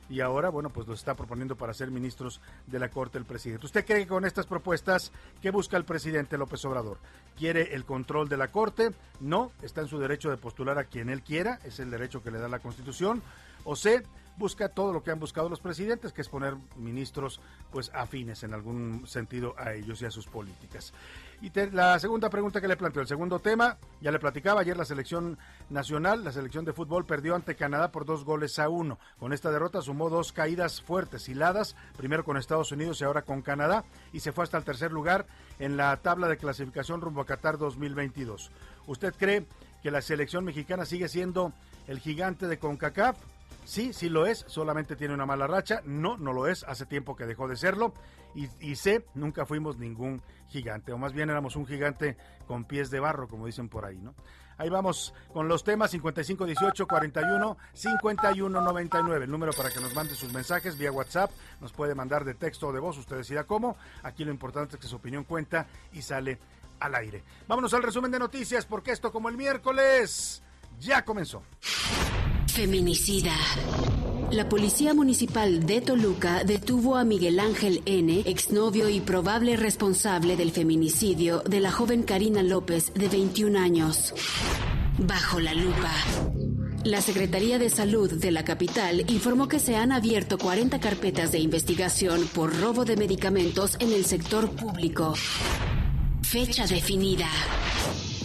y 0.09 0.19
ahora, 0.21 0.49
bueno, 0.49 0.69
pues 0.69 0.87
los 0.87 0.99
está 0.99 1.15
proponiendo 1.15 1.55
para 1.55 1.73
ser 1.73 1.89
ministros 1.89 2.39
de 2.67 2.79
la 2.79 2.89
Corte 2.89 3.17
el 3.17 3.25
presidente. 3.25 3.65
¿Usted 3.65 3.85
cree 3.85 4.01
que 4.01 4.07
con 4.07 4.25
estas 4.25 4.45
propuestas, 4.45 5.11
qué 5.41 5.49
busca 5.49 5.77
el 5.77 5.85
presidente 5.85 6.37
López 6.37 6.63
Obrador? 6.65 6.97
¿Quiere 7.37 7.73
el 7.73 7.85
control 7.85 8.29
de 8.29 8.37
la 8.37 8.51
Corte? 8.51 8.91
No, 9.19 9.51
está 9.61 9.81
en 9.81 9.87
su 9.87 9.97
derecho 9.99 10.29
de 10.29 10.37
postular 10.37 10.77
a 10.77 10.85
quien 10.85 11.09
él 11.09 11.23
quiera, 11.23 11.59
es 11.63 11.79
el 11.79 11.89
derecho 11.89 12.21
que 12.21 12.31
le 12.31 12.39
da 12.39 12.47
la 12.47 12.59
Constitución. 12.59 13.23
O 13.63 13.75
C, 13.75 14.03
busca 14.37 14.69
todo 14.69 14.93
lo 14.93 15.03
que 15.03 15.09
han 15.09 15.19
buscado 15.19 15.49
los 15.49 15.59
presidentes, 15.59 16.13
que 16.13 16.21
es 16.21 16.29
poner 16.29 16.55
ministros 16.75 17.39
pues 17.71 17.89
afines 17.93 18.43
en 18.43 18.53
algún 18.53 19.07
sentido 19.07 19.55
a 19.57 19.73
ellos 19.73 20.01
y 20.01 20.05
a 20.05 20.11
sus 20.11 20.27
políticas. 20.27 20.93
Y 21.41 21.51
la 21.71 21.99
segunda 21.99 22.29
pregunta 22.29 22.61
que 22.61 22.67
le 22.67 22.77
planteo, 22.77 23.01
el 23.01 23.07
segundo 23.07 23.39
tema, 23.39 23.77
ya 24.01 24.11
le 24.11 24.19
platicaba, 24.19 24.61
ayer 24.61 24.77
la 24.77 24.85
selección 24.85 25.37
nacional, 25.69 26.23
la 26.23 26.31
selección 26.31 26.65
de 26.65 26.73
fútbol 26.73 27.05
perdió 27.05 27.35
ante 27.35 27.55
Canadá 27.55 27.91
por 27.91 28.05
dos 28.05 28.23
goles 28.23 28.57
a 28.59 28.69
uno. 28.69 28.99
Con 29.19 29.33
esta 29.33 29.51
derrota 29.51 29.81
sumó 29.81 30.09
dos 30.09 30.31
caídas 30.31 30.81
fuertes, 30.81 31.27
hiladas, 31.27 31.75
primero 31.97 32.23
con 32.23 32.37
Estados 32.37 32.71
Unidos 32.71 33.01
y 33.01 33.03
ahora 33.03 33.23
con 33.23 33.41
Canadá, 33.41 33.83
y 34.13 34.21
se 34.21 34.31
fue 34.31 34.43
hasta 34.43 34.57
el 34.57 34.63
tercer 34.63 34.91
lugar 34.91 35.25
en 35.59 35.77
la 35.77 35.95
tabla 35.97 36.27
de 36.27 36.37
clasificación 36.37 37.01
rumbo 37.01 37.21
a 37.21 37.25
Qatar 37.25 37.57
2022. 37.57 38.51
¿Usted 38.87 39.13
cree 39.17 39.45
que 39.83 39.91
la 39.91 40.01
selección 40.01 40.45
mexicana 40.45 40.85
sigue 40.85 41.09
siendo 41.09 41.53
el 41.87 41.99
gigante 41.99 42.47
de 42.47 42.57
CONCACAF? 42.59 43.17
Sí, 43.65 43.93
sí 43.93 44.09
lo 44.09 44.25
es, 44.25 44.45
solamente 44.47 44.95
tiene 44.95 45.13
una 45.13 45.25
mala 45.25 45.47
racha. 45.47 45.81
No, 45.85 46.17
no 46.17 46.33
lo 46.33 46.47
es, 46.47 46.63
hace 46.63 46.85
tiempo 46.85 47.15
que 47.15 47.25
dejó 47.25 47.47
de 47.47 47.57
serlo. 47.57 47.93
Y, 48.33 48.47
y 48.59 48.75
sé, 48.75 49.05
nunca 49.13 49.45
fuimos 49.45 49.77
ningún 49.77 50.21
gigante, 50.47 50.91
o 50.91 50.97
más 50.97 51.13
bien 51.13 51.29
éramos 51.29 51.55
un 51.55 51.65
gigante 51.65 52.17
con 52.47 52.65
pies 52.65 52.89
de 52.91 52.99
barro, 52.99 53.27
como 53.27 53.45
dicen 53.45 53.69
por 53.69 53.85
ahí, 53.85 53.97
¿no? 53.97 54.13
Ahí 54.57 54.69
vamos 54.69 55.13
con 55.33 55.47
los 55.47 55.63
temas 55.63 55.91
5518 55.91 56.87
41 56.87 57.57
51 57.73 58.61
99. 58.61 59.25
El 59.25 59.31
número 59.31 59.51
para 59.51 59.69
que 59.69 59.81
nos 59.81 59.93
mande 59.93 60.15
sus 60.15 60.31
mensajes 60.33 60.77
vía 60.77 60.91
WhatsApp. 60.91 61.29
Nos 61.59 61.73
puede 61.73 61.93
mandar 61.93 62.23
de 62.23 62.35
texto 62.35 62.67
o 62.67 62.73
de 62.73 62.79
voz, 62.79 62.97
usted 62.97 63.17
decida 63.17 63.43
cómo. 63.43 63.75
Aquí 64.03 64.23
lo 64.23 64.31
importante 64.31 64.75
es 64.75 64.81
que 64.81 64.87
su 64.87 64.95
opinión 64.95 65.25
cuenta 65.25 65.67
y 65.91 66.01
sale 66.01 66.39
al 66.79 66.95
aire. 66.95 67.23
Vámonos 67.47 67.73
al 67.73 67.83
resumen 67.83 68.11
de 68.11 68.19
noticias, 68.19 68.65
porque 68.65 68.91
esto, 68.91 69.11
como 69.11 69.27
el 69.27 69.35
miércoles, 69.35 70.41
ya 70.79 71.03
comenzó. 71.03 71.43
Feminicida. 72.47 73.33
La 74.31 74.49
Policía 74.49 74.93
Municipal 74.93 75.65
de 75.65 75.81
Toluca 75.81 76.43
detuvo 76.43 76.95
a 76.95 77.03
Miguel 77.03 77.39
Ángel 77.39 77.81
N., 77.85 78.23
exnovio 78.25 78.89
y 78.89 78.99
probable 78.99 79.55
responsable 79.55 80.35
del 80.35 80.51
feminicidio 80.51 81.41
de 81.41 81.59
la 81.59 81.71
joven 81.71 82.03
Karina 82.03 82.41
López, 82.41 82.93
de 82.93 83.07
21 83.07 83.59
años. 83.59 84.13
Bajo 84.97 85.39
la 85.39 85.53
lupa. 85.53 85.91
La 86.85 87.01
Secretaría 87.01 87.59
de 87.59 87.69
Salud 87.69 88.11
de 88.11 88.31
la 88.31 88.45
capital 88.45 89.09
informó 89.09 89.47
que 89.47 89.59
se 89.59 89.75
han 89.75 89.91
abierto 89.91 90.37
40 90.37 90.79
carpetas 90.79 91.31
de 91.31 91.39
investigación 91.39 92.27
por 92.33 92.57
robo 92.59 92.85
de 92.85 92.95
medicamentos 92.95 93.75
en 93.79 93.91
el 93.91 94.05
sector 94.05 94.49
público. 94.51 95.13
Fecha 96.21 96.65
definida. 96.67 97.27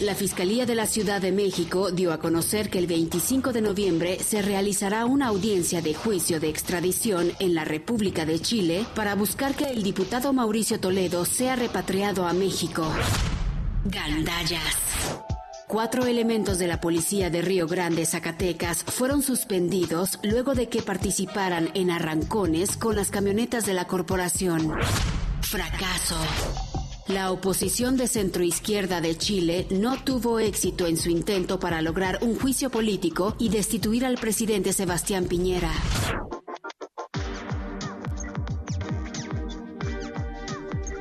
La 0.01 0.15
Fiscalía 0.15 0.65
de 0.65 0.75
la 0.75 0.87
Ciudad 0.87 1.21
de 1.21 1.31
México 1.31 1.91
dio 1.91 2.15
a 2.15 2.19
conocer 2.19 2.71
que 2.71 2.79
el 2.79 2.87
25 2.87 3.53
de 3.53 3.61
noviembre 3.61 4.19
se 4.19 4.41
realizará 4.41 5.05
una 5.05 5.27
audiencia 5.27 5.83
de 5.83 5.93
juicio 5.93 6.41
de 6.41 6.49
extradición 6.49 7.33
en 7.39 7.55
la 7.55 7.67
República 7.67 8.25
de 8.25 8.41
Chile 8.41 8.87
para 8.95 9.15
buscar 9.15 9.55
que 9.55 9.65
el 9.65 9.83
diputado 9.83 10.33
Mauricio 10.33 10.81
Toledo 10.81 11.27
sea 11.27 11.55
repatriado 11.55 12.27
a 12.27 12.33
México. 12.33 12.91
Gandallas. 13.85 14.79
Cuatro 15.67 16.07
elementos 16.07 16.59
de 16.59 16.67
la 16.67 16.81
policía 16.81 17.29
de 17.29 17.43
Río 17.43 17.67
Grande, 17.67 18.07
Zacatecas, 18.07 18.83
fueron 18.85 19.21
suspendidos 19.21 20.19
luego 20.23 20.55
de 20.55 20.71
que 20.71 20.81
participaran 20.81 21.69
en 21.75 21.91
arrancones 21.91 22.79
con 22.79 22.97
las 22.97 23.11
camionetas 23.11 23.67
de 23.67 23.75
la 23.75 23.87
corporación. 23.87 24.73
Fracaso. 25.43 26.17
La 27.13 27.33
oposición 27.33 27.97
de 27.97 28.07
centroizquierda 28.07 29.01
de 29.01 29.19
Chile 29.19 29.67
no 29.71 30.01
tuvo 30.05 30.39
éxito 30.39 30.87
en 30.87 30.97
su 30.97 31.11
intento 31.11 31.59
para 31.59 31.83
lograr 31.83 32.19
un 32.23 32.39
juicio 32.39 32.71
político 32.71 33.35
y 33.37 33.49
destituir 33.49 34.07
al 34.07 34.15
presidente 34.15 34.73
Sebastián 34.73 35.25
Piñera. 35.25 35.73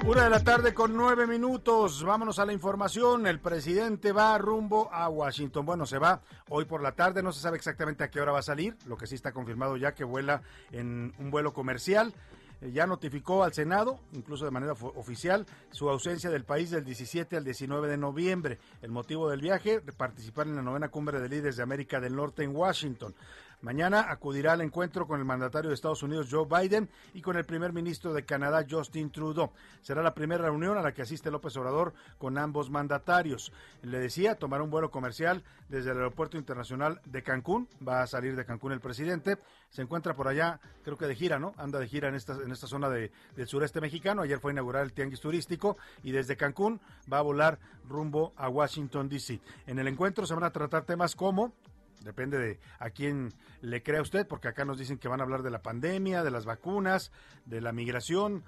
Una 0.08 0.24
de 0.24 0.30
la 0.32 0.44
tarde 0.44 0.74
con 0.74 0.96
nueve 0.96 1.28
minutos. 1.28 2.04
Vámonos 2.04 2.40
a 2.40 2.46
la 2.48 2.54
información. 2.54 3.28
El 3.28 3.40
presidente 3.40 4.12
va 4.12 4.36
rumbo 4.40 4.90
a 4.92 5.08
Washington. 5.10 5.64
Bueno, 5.64 5.86
se 5.86 6.00
va 6.00 6.24
hoy 6.50 6.66
por 6.66 6.82
la 6.82 6.94
tarde. 6.94 7.22
No 7.22 7.32
se 7.32 7.42
sabe 7.42 7.58
exactamente 7.58 8.04
a 8.04 8.10
qué 8.10 8.20
hora 8.20 8.32
va 8.32 8.40
a 8.40 8.42
salir. 8.42 8.76
Lo 8.88 8.98
que 8.98 9.06
sí 9.06 9.14
está 9.14 9.32
confirmado 9.32 9.78
ya 9.78 9.94
que 9.94 10.04
vuela 10.04 10.42
en 10.72 11.14
un 11.20 11.30
vuelo 11.30 11.54
comercial. 11.54 12.16
Eh, 12.62 12.72
ya 12.72 12.86
notificó 12.86 13.44
al 13.44 13.54
Senado, 13.54 14.00
incluso 14.14 14.46
de 14.46 14.52
manera 14.52 14.74
oficial, 14.74 15.46
su 15.72 15.90
ausencia 15.90 16.30
del 16.30 16.44
país 16.44 16.72
del 16.72 16.84
17 16.84 17.38
al 17.38 17.44
19 17.44 17.88
de 17.88 17.98
noviembre. 17.98 18.60
El 18.82 18.92
motivo 18.92 19.30
del 19.30 19.42
viaje, 19.42 19.82
participar 19.82 20.48
en 20.48 20.56
la 20.56 20.62
novena 20.62 20.90
cumbre 20.90 21.20
de 21.20 21.30
líderes 21.30 21.58
de 21.58 21.64
América 21.64 22.00
del 22.00 22.16
Norte 22.16 22.44
en 22.44 22.56
Washington. 22.56 23.16
Mañana 23.62 24.10
acudirá 24.10 24.54
al 24.54 24.62
encuentro 24.62 25.06
con 25.06 25.20
el 25.20 25.26
mandatario 25.26 25.70
de 25.70 25.76
Estados 25.76 26.02
Unidos 26.02 26.30
Joe 26.32 26.48
Biden 26.48 26.90
y 27.14 27.22
con 27.22 27.36
el 27.36 27.44
primer 27.44 27.74
ministro 27.74 28.14
de 28.14 28.24
Canadá 28.24 28.66
Justin 28.70 29.12
Trudeau. 29.12 29.52
Será 29.82 30.02
la 30.02 30.14
primera 30.14 30.46
reunión 30.46 30.78
a 30.78 30.82
la 30.82 30.94
que 30.94 31.02
asiste 31.02 31.30
López 31.30 31.58
Obrador 31.58 31.94
con 32.18 32.38
ambos 32.38 32.70
mandatarios. 32.70 33.52
Le 33.82 34.00
decía, 34.00 34.36
tomará 34.36 34.64
un 34.64 34.70
vuelo 34.70 34.92
comercial 34.92 35.44
desde 35.68 35.92
el 35.92 35.98
Aeropuerto 35.98 36.38
Internacional 36.38 37.02
de 37.04 37.22
Cancún. 37.22 37.68
Va 37.86 38.02
a 38.02 38.08
salir 38.08 38.38
de 38.38 38.46
Cancún 38.46 38.72
el 38.72 38.80
presidente. 38.80 39.38
Se 39.70 39.82
encuentra 39.82 40.14
por 40.14 40.30
allá, 40.30 40.62
creo 40.84 40.98
que 40.98 41.08
de 41.08 41.16
gira, 41.16 41.38
¿no? 41.38 41.54
Anda 41.58 41.80
de 41.80 41.88
gira 41.88 42.08
en 42.08 42.16
esta, 42.16 42.36
en 42.36 42.52
esta 42.54 42.66
zona 42.66 42.90
del 42.90 43.12
sureste 43.46 43.82
mexicano. 43.82 44.22
Ayer 44.22 44.40
fue 44.40 44.52
a 44.52 44.54
inaugurar 44.54 44.84
el 44.84 44.94
tianguis 44.94 45.20
turístico 45.20 45.76
y 46.02 46.14
desde 46.14 46.38
Cancún 46.38 46.80
va 47.12 47.20
a 47.20 47.24
volar 47.24 47.60
rumbo 47.90 48.32
a 48.38 48.48
Washington, 48.48 49.10
D.C. 49.10 49.42
En 49.68 49.80
el 49.80 49.88
encuentro 49.90 50.26
se 50.26 50.34
van 50.34 50.46
a 50.46 50.52
tratar 50.52 50.86
temas 50.86 51.14
como 51.14 51.54
Depende 52.02 52.38
de 52.38 52.60
a 52.80 52.90
quién 52.92 53.34
le 53.62 53.84
crea 53.84 54.02
usted, 54.02 54.28
porque 54.28 54.48
acá 54.48 54.66
nos 54.66 54.78
dicen 54.78 54.98
que 54.98 55.08
van 55.08 55.20
a 55.20 55.24
hablar 55.24 55.44
de 55.44 55.52
la 55.52 55.62
pandemia, 55.62 56.24
de 56.24 56.32
las 56.32 56.46
vacunas, 56.46 57.12
de 57.46 57.62
la 57.62 57.72
migración, 57.72 58.44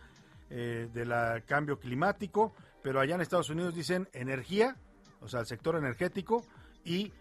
eh, 0.50 0.90
del 0.94 1.14
cambio 1.46 1.80
climático, 1.80 2.54
pero 2.82 3.00
allá 3.00 3.16
en 3.16 3.22
Estados 3.22 3.50
Unidos 3.50 3.74
dicen 3.74 4.10
energía, 4.14 4.76
o 5.22 5.28
sea, 5.28 5.42
el 5.42 5.46
sector 5.46 5.76
energético 5.76 6.46
y 6.84 7.14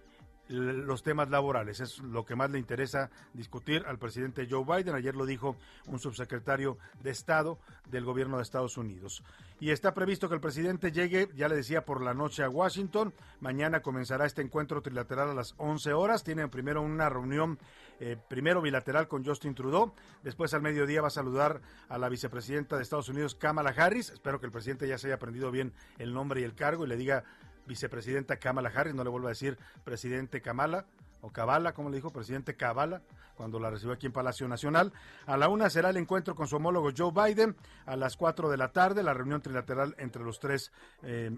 los 0.51 1.03
temas 1.03 1.31
laborales. 1.31 1.81
Es 1.81 1.99
lo 2.01 2.25
que 2.25 2.35
más 2.35 2.51
le 2.51 2.59
interesa 2.59 3.11
discutir 3.33 3.85
al 3.87 3.99
presidente 3.99 4.49
Joe 4.51 4.65
Biden. 4.65 4.95
Ayer 4.95 5.15
lo 5.15 5.25
dijo 5.25 5.57
un 5.87 5.99
subsecretario 5.99 6.77
de 7.03 7.11
Estado 7.11 7.59
del 7.89 8.05
gobierno 8.05 8.37
de 8.37 8.43
Estados 8.43 8.77
Unidos. 8.77 9.23
Y 9.61 9.71
está 9.71 9.95
previsto 9.95 10.29
que 10.29 10.35
el 10.35 10.41
presidente 10.41 10.91
llegue, 10.91 11.29
ya 11.37 11.49
le 11.49 11.55
decía, 11.55 11.85
por 11.85 12.03
la 12.03 12.15
noche 12.15 12.43
a 12.43 12.49
Washington. 12.49 13.13
Mañana 13.41 13.81
comenzará 13.81 14.27
este 14.27 14.43
encuentro 14.43 14.83
trilateral 14.83 15.31
a 15.31 15.35
las 15.35 15.55
11 15.59 15.93
horas. 15.93 16.25
Tienen 16.25 16.51
primero 16.51 16.83
una 16.83 17.09
reunión, 17.09 17.59
eh, 18.01 18.17
primero 18.29 18.63
bilateral 18.63 19.07
con 19.07 19.25
Justin 19.25 19.55
Trudeau. 19.55 19.93
Después 20.25 20.53
al 20.55 20.63
mediodía 20.63 21.03
va 21.03 21.09
a 21.09 21.11
saludar 21.11 21.61
a 21.89 21.99
la 21.99 22.09
vicepresidenta 22.09 22.77
de 22.77 22.83
Estados 22.83 23.09
Unidos, 23.09 23.35
Kamala 23.35 23.75
Harris. 23.77 24.11
Espero 24.11 24.41
que 24.41 24.47
el 24.47 24.53
presidente 24.53 24.89
ya 24.89 24.99
se 24.99 25.09
haya 25.09 25.17
aprendido 25.17 25.51
bien 25.51 25.73
el 25.99 26.13
nombre 26.15 26.41
y 26.41 26.45
el 26.45 26.55
cargo 26.55 26.85
y 26.85 26.89
le 26.89 26.97
diga 26.97 27.25
vicepresidenta 27.71 28.37
Kamala 28.37 28.73
Harris, 28.75 28.95
no 28.95 29.05
le 29.05 29.11
vuelvo 29.11 29.29
a 29.29 29.31
decir 29.31 29.57
presidente 29.85 30.43
Kamala 30.43 30.87
o 31.21 31.31
Kabala, 31.31 31.73
como 31.73 31.89
le 31.89 31.97
dijo, 31.97 32.11
presidente 32.11 32.57
Kabala, 32.57 33.03
cuando 33.37 33.61
la 33.61 33.71
recibió 33.71 33.95
aquí 33.95 34.07
en 34.07 34.13
Palacio 34.13 34.49
Nacional. 34.49 34.93
A 35.27 35.37
la 35.37 35.49
una 35.49 35.71
será 35.71 35.91
el 35.91 35.97
encuentro 35.97 36.35
con 36.35 36.49
su 36.49 36.57
homólogo 36.57 36.91
Joe 36.97 37.13
Biden. 37.13 37.57
A 37.87 37.95
las 37.95 38.17
cuatro 38.17 38.51
de 38.51 38.57
la 38.57 38.73
tarde, 38.73 39.03
la 39.03 39.15
reunión 39.15 39.41
trilateral 39.41 39.95
entre 39.99 40.25
los 40.25 40.41
tres 40.41 40.73
eh, 41.03 41.31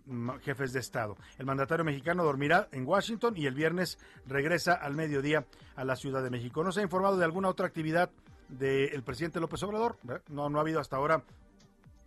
jefes 0.42 0.72
de 0.72 0.80
Estado. 0.80 1.16
El 1.38 1.46
mandatario 1.46 1.84
mexicano 1.84 2.24
dormirá 2.24 2.68
en 2.72 2.86
Washington 2.86 3.34
y 3.36 3.46
el 3.46 3.54
viernes 3.54 3.98
regresa 4.26 4.72
al 4.72 4.94
mediodía 4.94 5.44
a 5.76 5.84
la 5.84 5.96
Ciudad 5.96 6.22
de 6.22 6.30
México. 6.30 6.64
¿No 6.64 6.72
se 6.72 6.80
ha 6.80 6.84
informado 6.84 7.18
de 7.18 7.24
alguna 7.24 7.48
otra 7.48 7.66
actividad 7.66 8.10
del 8.48 9.02
presidente 9.02 9.40
López 9.40 9.62
Obrador? 9.64 9.98
No, 10.28 10.48
no 10.48 10.58
ha 10.58 10.62
habido 10.62 10.80
hasta 10.80 10.96
ahora 10.96 11.24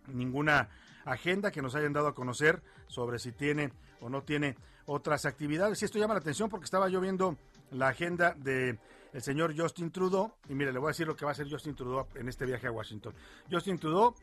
ninguna 0.08 0.68
agenda 1.04 1.50
que 1.50 1.62
nos 1.62 1.74
hayan 1.74 1.92
dado 1.92 2.08
a 2.08 2.14
conocer 2.14 2.62
sobre 2.88 3.18
si 3.18 3.32
tiene 3.32 3.72
o 4.00 4.08
no 4.08 4.22
tiene 4.22 4.56
otras 4.86 5.26
actividades. 5.26 5.80
Y 5.82 5.84
esto 5.84 5.98
llama 5.98 6.14
la 6.14 6.20
atención 6.20 6.48
porque 6.48 6.64
estaba 6.64 6.88
yo 6.88 7.00
viendo 7.00 7.36
la 7.70 7.88
agenda 7.88 8.34
de 8.34 8.78
el 9.12 9.22
señor 9.22 9.54
Justin 9.56 9.90
Trudeau 9.90 10.32
y 10.48 10.54
mire, 10.54 10.72
le 10.72 10.78
voy 10.78 10.88
a 10.88 10.90
decir 10.90 11.06
lo 11.06 11.16
que 11.16 11.24
va 11.24 11.30
a 11.30 11.32
hacer 11.32 11.50
Justin 11.50 11.74
Trudeau 11.74 12.06
en 12.14 12.28
este 12.28 12.44
viaje 12.44 12.66
a 12.66 12.70
Washington. 12.70 13.14
Justin 13.50 13.78
Trudeau 13.78 14.14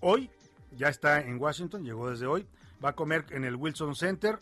hoy 0.00 0.30
ya 0.76 0.88
está 0.88 1.20
en 1.20 1.40
Washington, 1.40 1.84
llegó 1.84 2.10
desde 2.10 2.26
hoy, 2.26 2.46
va 2.84 2.90
a 2.90 2.92
comer 2.94 3.24
en 3.30 3.44
el 3.44 3.56
Wilson 3.56 3.94
Center, 3.94 4.38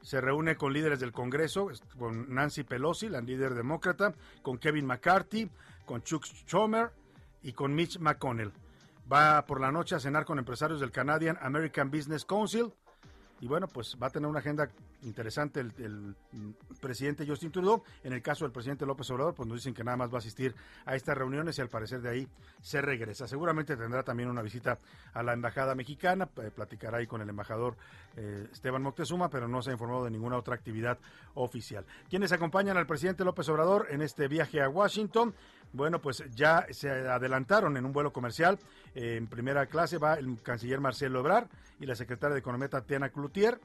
se 0.00 0.20
reúne 0.20 0.56
con 0.56 0.72
líderes 0.72 1.00
del 1.00 1.12
Congreso, 1.12 1.68
con 1.98 2.32
Nancy 2.32 2.64
Pelosi, 2.64 3.08
la 3.08 3.20
líder 3.20 3.54
demócrata, 3.54 4.14
con 4.42 4.58
Kevin 4.58 4.86
McCarthy, 4.86 5.50
con 5.84 6.02
Chuck 6.02 6.24
Schumer 6.24 6.90
y 7.42 7.52
con 7.52 7.74
Mitch 7.74 7.98
McConnell. 7.98 8.52
Va 9.12 9.44
por 9.46 9.60
la 9.60 9.70
noche 9.70 9.94
a 9.94 10.00
cenar 10.00 10.24
con 10.24 10.38
empresarios 10.38 10.80
del 10.80 10.90
Canadian 10.90 11.38
American 11.40 11.90
Business 11.90 12.24
Council. 12.24 12.72
Y 13.42 13.48
bueno, 13.48 13.66
pues 13.66 13.96
va 14.00 14.06
a 14.06 14.10
tener 14.10 14.28
una 14.28 14.38
agenda 14.38 14.68
interesante 15.02 15.58
el, 15.58 16.14
presidente 16.80 17.26
Justin 17.26 17.50
Trudeau. 17.50 17.82
En 18.04 18.12
el 18.12 18.22
caso 18.22 18.44
del 18.44 18.52
presidente 18.52 18.86
López 18.86 19.10
Obrador, 19.10 19.34
pues 19.34 19.48
nos 19.48 19.58
dicen 19.58 19.74
que 19.74 19.82
nada 19.82 19.96
más 19.96 20.10
va 20.10 20.14
a 20.14 20.18
asistir 20.18 20.54
a 20.86 20.94
estas 20.94 21.18
reuniones 21.18 21.58
y 21.58 21.60
al 21.60 21.68
parecer 21.68 22.00
de 22.02 22.08
ahí 22.08 22.28
se 22.60 22.80
regresa. 22.80 23.26
Seguramente 23.26 23.76
tendrá 23.76 24.04
también 24.04 24.30
una 24.30 24.42
visita 24.42 24.78
a 25.12 25.24
la 25.24 25.32
embajada 25.32 25.74
mexicana, 25.74 26.28
eh, 26.36 26.52
platicará 26.54 26.98
ahí 26.98 27.08
con 27.08 27.20
el 27.20 27.28
embajador 27.28 27.76
eh, 28.16 28.46
Esteban 28.52 28.82
Moctezuma, 28.82 29.28
pero 29.28 29.48
no 29.48 29.60
se 29.60 29.70
ha 29.70 29.72
informado 29.72 30.04
de 30.04 30.12
ninguna 30.12 30.36
otra 30.36 30.54
actividad 30.54 30.98
oficial. 31.34 31.84
Quienes 32.08 32.30
acompañan 32.30 32.76
al 32.76 32.86
presidente 32.86 33.24
López 33.24 33.48
Obrador 33.48 33.88
en 33.90 34.02
este 34.02 34.28
viaje 34.28 34.62
a 34.62 34.68
Washington, 34.68 35.34
bueno, 35.72 36.00
pues 36.00 36.22
ya 36.34 36.66
se 36.70 36.90
adelantaron 36.90 37.76
en 37.76 37.84
un 37.84 37.92
vuelo 37.92 38.12
comercial. 38.12 38.58
en 38.94 39.26
primera 39.26 39.66
clase 39.66 39.98
va 39.98 40.14
el 40.14 40.40
canciller 40.42 40.80
Marcelo 40.80 41.20
Ebrard 41.20 41.48
y 41.80 41.86
la 41.86 41.94
secretaria 41.94 42.34
de 42.34 42.40
Economía 42.40 42.68
Tatiana 42.68 43.10
Cloutier. 43.10 43.58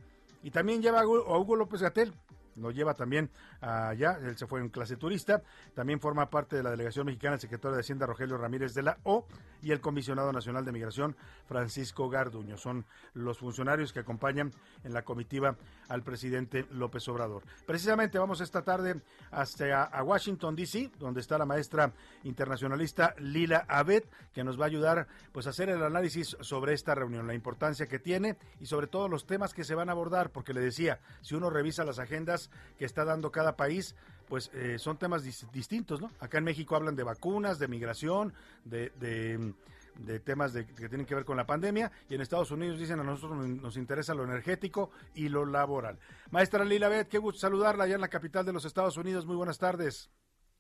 Y 0.44 0.52
también 0.52 0.82
lleva 0.82 1.02
a 1.02 1.08
Hugo 1.08 1.56
López 1.56 1.82
Gatel, 1.82 2.14
lo 2.58 2.72
lleva 2.72 2.94
también 2.94 3.30
allá, 3.62 4.20
él 4.24 4.38
se 4.38 4.48
fue 4.48 4.60
en 4.60 4.70
clase 4.70 4.98
turista, 4.98 5.42
también 5.74 6.00
forma 6.00 6.30
parte 6.30 6.56
de 6.56 6.64
la 6.64 6.72
delegación 6.72 7.06
mexicana 7.06 7.36
el 7.36 7.42
secretario 7.42 7.76
de 7.76 7.82
Hacienda 7.82 8.06
Rogelio 8.06 8.38
Ramírez 8.38 8.74
de 8.74 8.84
la 8.84 8.98
O 9.04 9.26
y 9.62 9.72
el 9.72 9.82
comisionado 9.82 10.32
nacional 10.32 10.66
de 10.66 10.72
migración 10.72 11.16
Francisco 11.48 12.10
Garduño. 12.10 12.58
Son 12.58 12.86
los 13.14 13.40
funcionarios 13.40 13.94
que 13.94 14.00
acompañan 14.00 14.52
en 14.84 14.94
la 14.94 15.04
comitiva 15.04 15.56
al 15.88 16.04
presidente 16.04 16.66
López 16.72 17.08
Obrador. 17.08 17.44
Precisamente 17.66 18.20
vamos 18.20 18.42
esta 18.42 18.64
tarde 18.64 19.02
hasta 19.32 19.84
a 19.84 20.04
Washington 20.04 20.56
DC, 20.56 20.92
donde 21.00 21.22
está 21.22 21.38
la 21.38 21.46
maestra 21.46 21.92
internacionalista 22.24 23.16
Lila 23.20 23.66
Abed, 23.68 24.04
que 24.34 24.44
nos 24.44 24.60
va 24.60 24.66
a 24.66 24.68
ayudar 24.68 25.08
pues 25.32 25.48
a 25.48 25.52
hacer 25.52 25.70
el 25.70 25.84
análisis 25.84 26.38
sobre 26.42 26.74
esta 26.74 26.96
reunión, 26.96 27.28
la 27.28 27.34
importancia 27.34 27.88
que 27.88 28.00
tiene 28.00 28.38
y 28.60 28.66
sobre 28.66 28.88
todo 28.88 29.08
los 29.08 29.26
temas 29.26 29.54
que 29.54 29.64
se 29.64 29.76
van 29.76 29.90
a 29.90 29.94
abordar, 29.94 30.32
porque 30.32 30.54
le 30.54 30.62
decía, 30.62 31.00
si 31.22 31.36
uno 31.36 31.50
revisa 31.50 31.84
las 31.84 32.00
agendas 32.00 32.47
que 32.78 32.86
está 32.86 33.06
dando 33.06 33.32
cada 33.32 33.56
país, 33.56 33.96
pues 34.28 34.52
eh, 34.54 34.78
son 34.78 34.98
temas 34.98 35.24
distintos, 35.52 36.02
¿no? 36.02 36.12
Acá 36.20 36.38
en 36.38 36.44
México 36.44 36.76
hablan 36.76 36.96
de 36.96 37.04
vacunas, 37.04 37.60
de 37.60 37.68
migración, 37.68 38.34
de, 38.66 38.90
de, 39.00 40.20
temas 40.20 40.54
de, 40.54 40.66
que 40.66 40.90
tienen 40.90 41.06
que 41.06 41.16
ver 41.16 41.26
con 41.26 41.38
la 41.38 41.46
pandemia, 41.46 41.92
y 42.10 42.16
en 42.16 42.22
Estados 42.22 42.52
Unidos 42.52 42.78
dicen 42.78 43.00
a 43.00 43.04
nosotros 43.04 43.48
nos 43.48 43.78
interesa 43.78 44.14
lo 44.14 44.24
energético 44.24 44.92
y 45.16 45.30
lo 45.30 45.46
laboral. 45.46 45.98
Maestra 46.32 46.66
Lila 46.66 46.90
Bet, 46.90 47.08
qué 47.08 47.18
gusto 47.18 47.40
saludarla 47.40 47.86
allá 47.86 47.96
en 47.96 48.02
la 48.02 48.10
capital 48.10 48.46
de 48.46 48.54
los 48.54 48.66
Estados 48.66 48.98
Unidos. 48.98 49.26
Muy 49.26 49.36
buenas 49.36 49.58
tardes. 49.58 50.12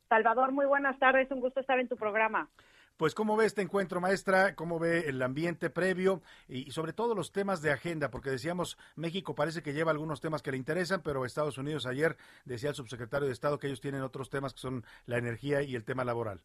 Salvador, 0.09 0.53
muy 0.53 0.65
buenas 0.65 0.97
tardes. 0.99 1.29
Un 1.31 1.41
gusto 1.41 1.59
estar 1.59 1.79
en 1.79 1.87
tu 1.87 1.97
programa. 1.97 2.49
Pues, 2.97 3.13
¿cómo 3.13 3.37
ve 3.37 3.45
este 3.45 3.61
encuentro, 3.61 4.01
maestra? 4.01 4.55
¿Cómo 4.55 4.79
ve 4.79 5.07
el 5.07 5.21
ambiente 5.21 5.69
previo 5.69 6.23
y, 6.47 6.71
sobre 6.71 6.93
todo 6.93 7.13
los 7.13 7.31
temas 7.31 7.61
de 7.61 7.71
agenda? 7.71 8.09
Porque 8.09 8.31
decíamos, 8.31 8.75
México 8.95 9.35
parece 9.35 9.61
que 9.61 9.73
lleva 9.73 9.91
algunos 9.91 10.19
temas 10.19 10.41
que 10.41 10.49
le 10.49 10.57
interesan, 10.57 11.03
pero 11.03 11.23
Estados 11.23 11.59
Unidos 11.59 11.85
ayer 11.85 12.17
decía 12.45 12.69
el 12.69 12.75
subsecretario 12.75 13.27
de 13.27 13.33
Estado 13.33 13.59
que 13.59 13.67
ellos 13.67 13.81
tienen 13.81 14.01
otros 14.01 14.31
temas 14.31 14.55
que 14.55 14.61
son 14.61 14.83
la 15.05 15.19
energía 15.19 15.61
y 15.61 15.75
el 15.75 15.85
tema 15.85 16.05
laboral. 16.05 16.41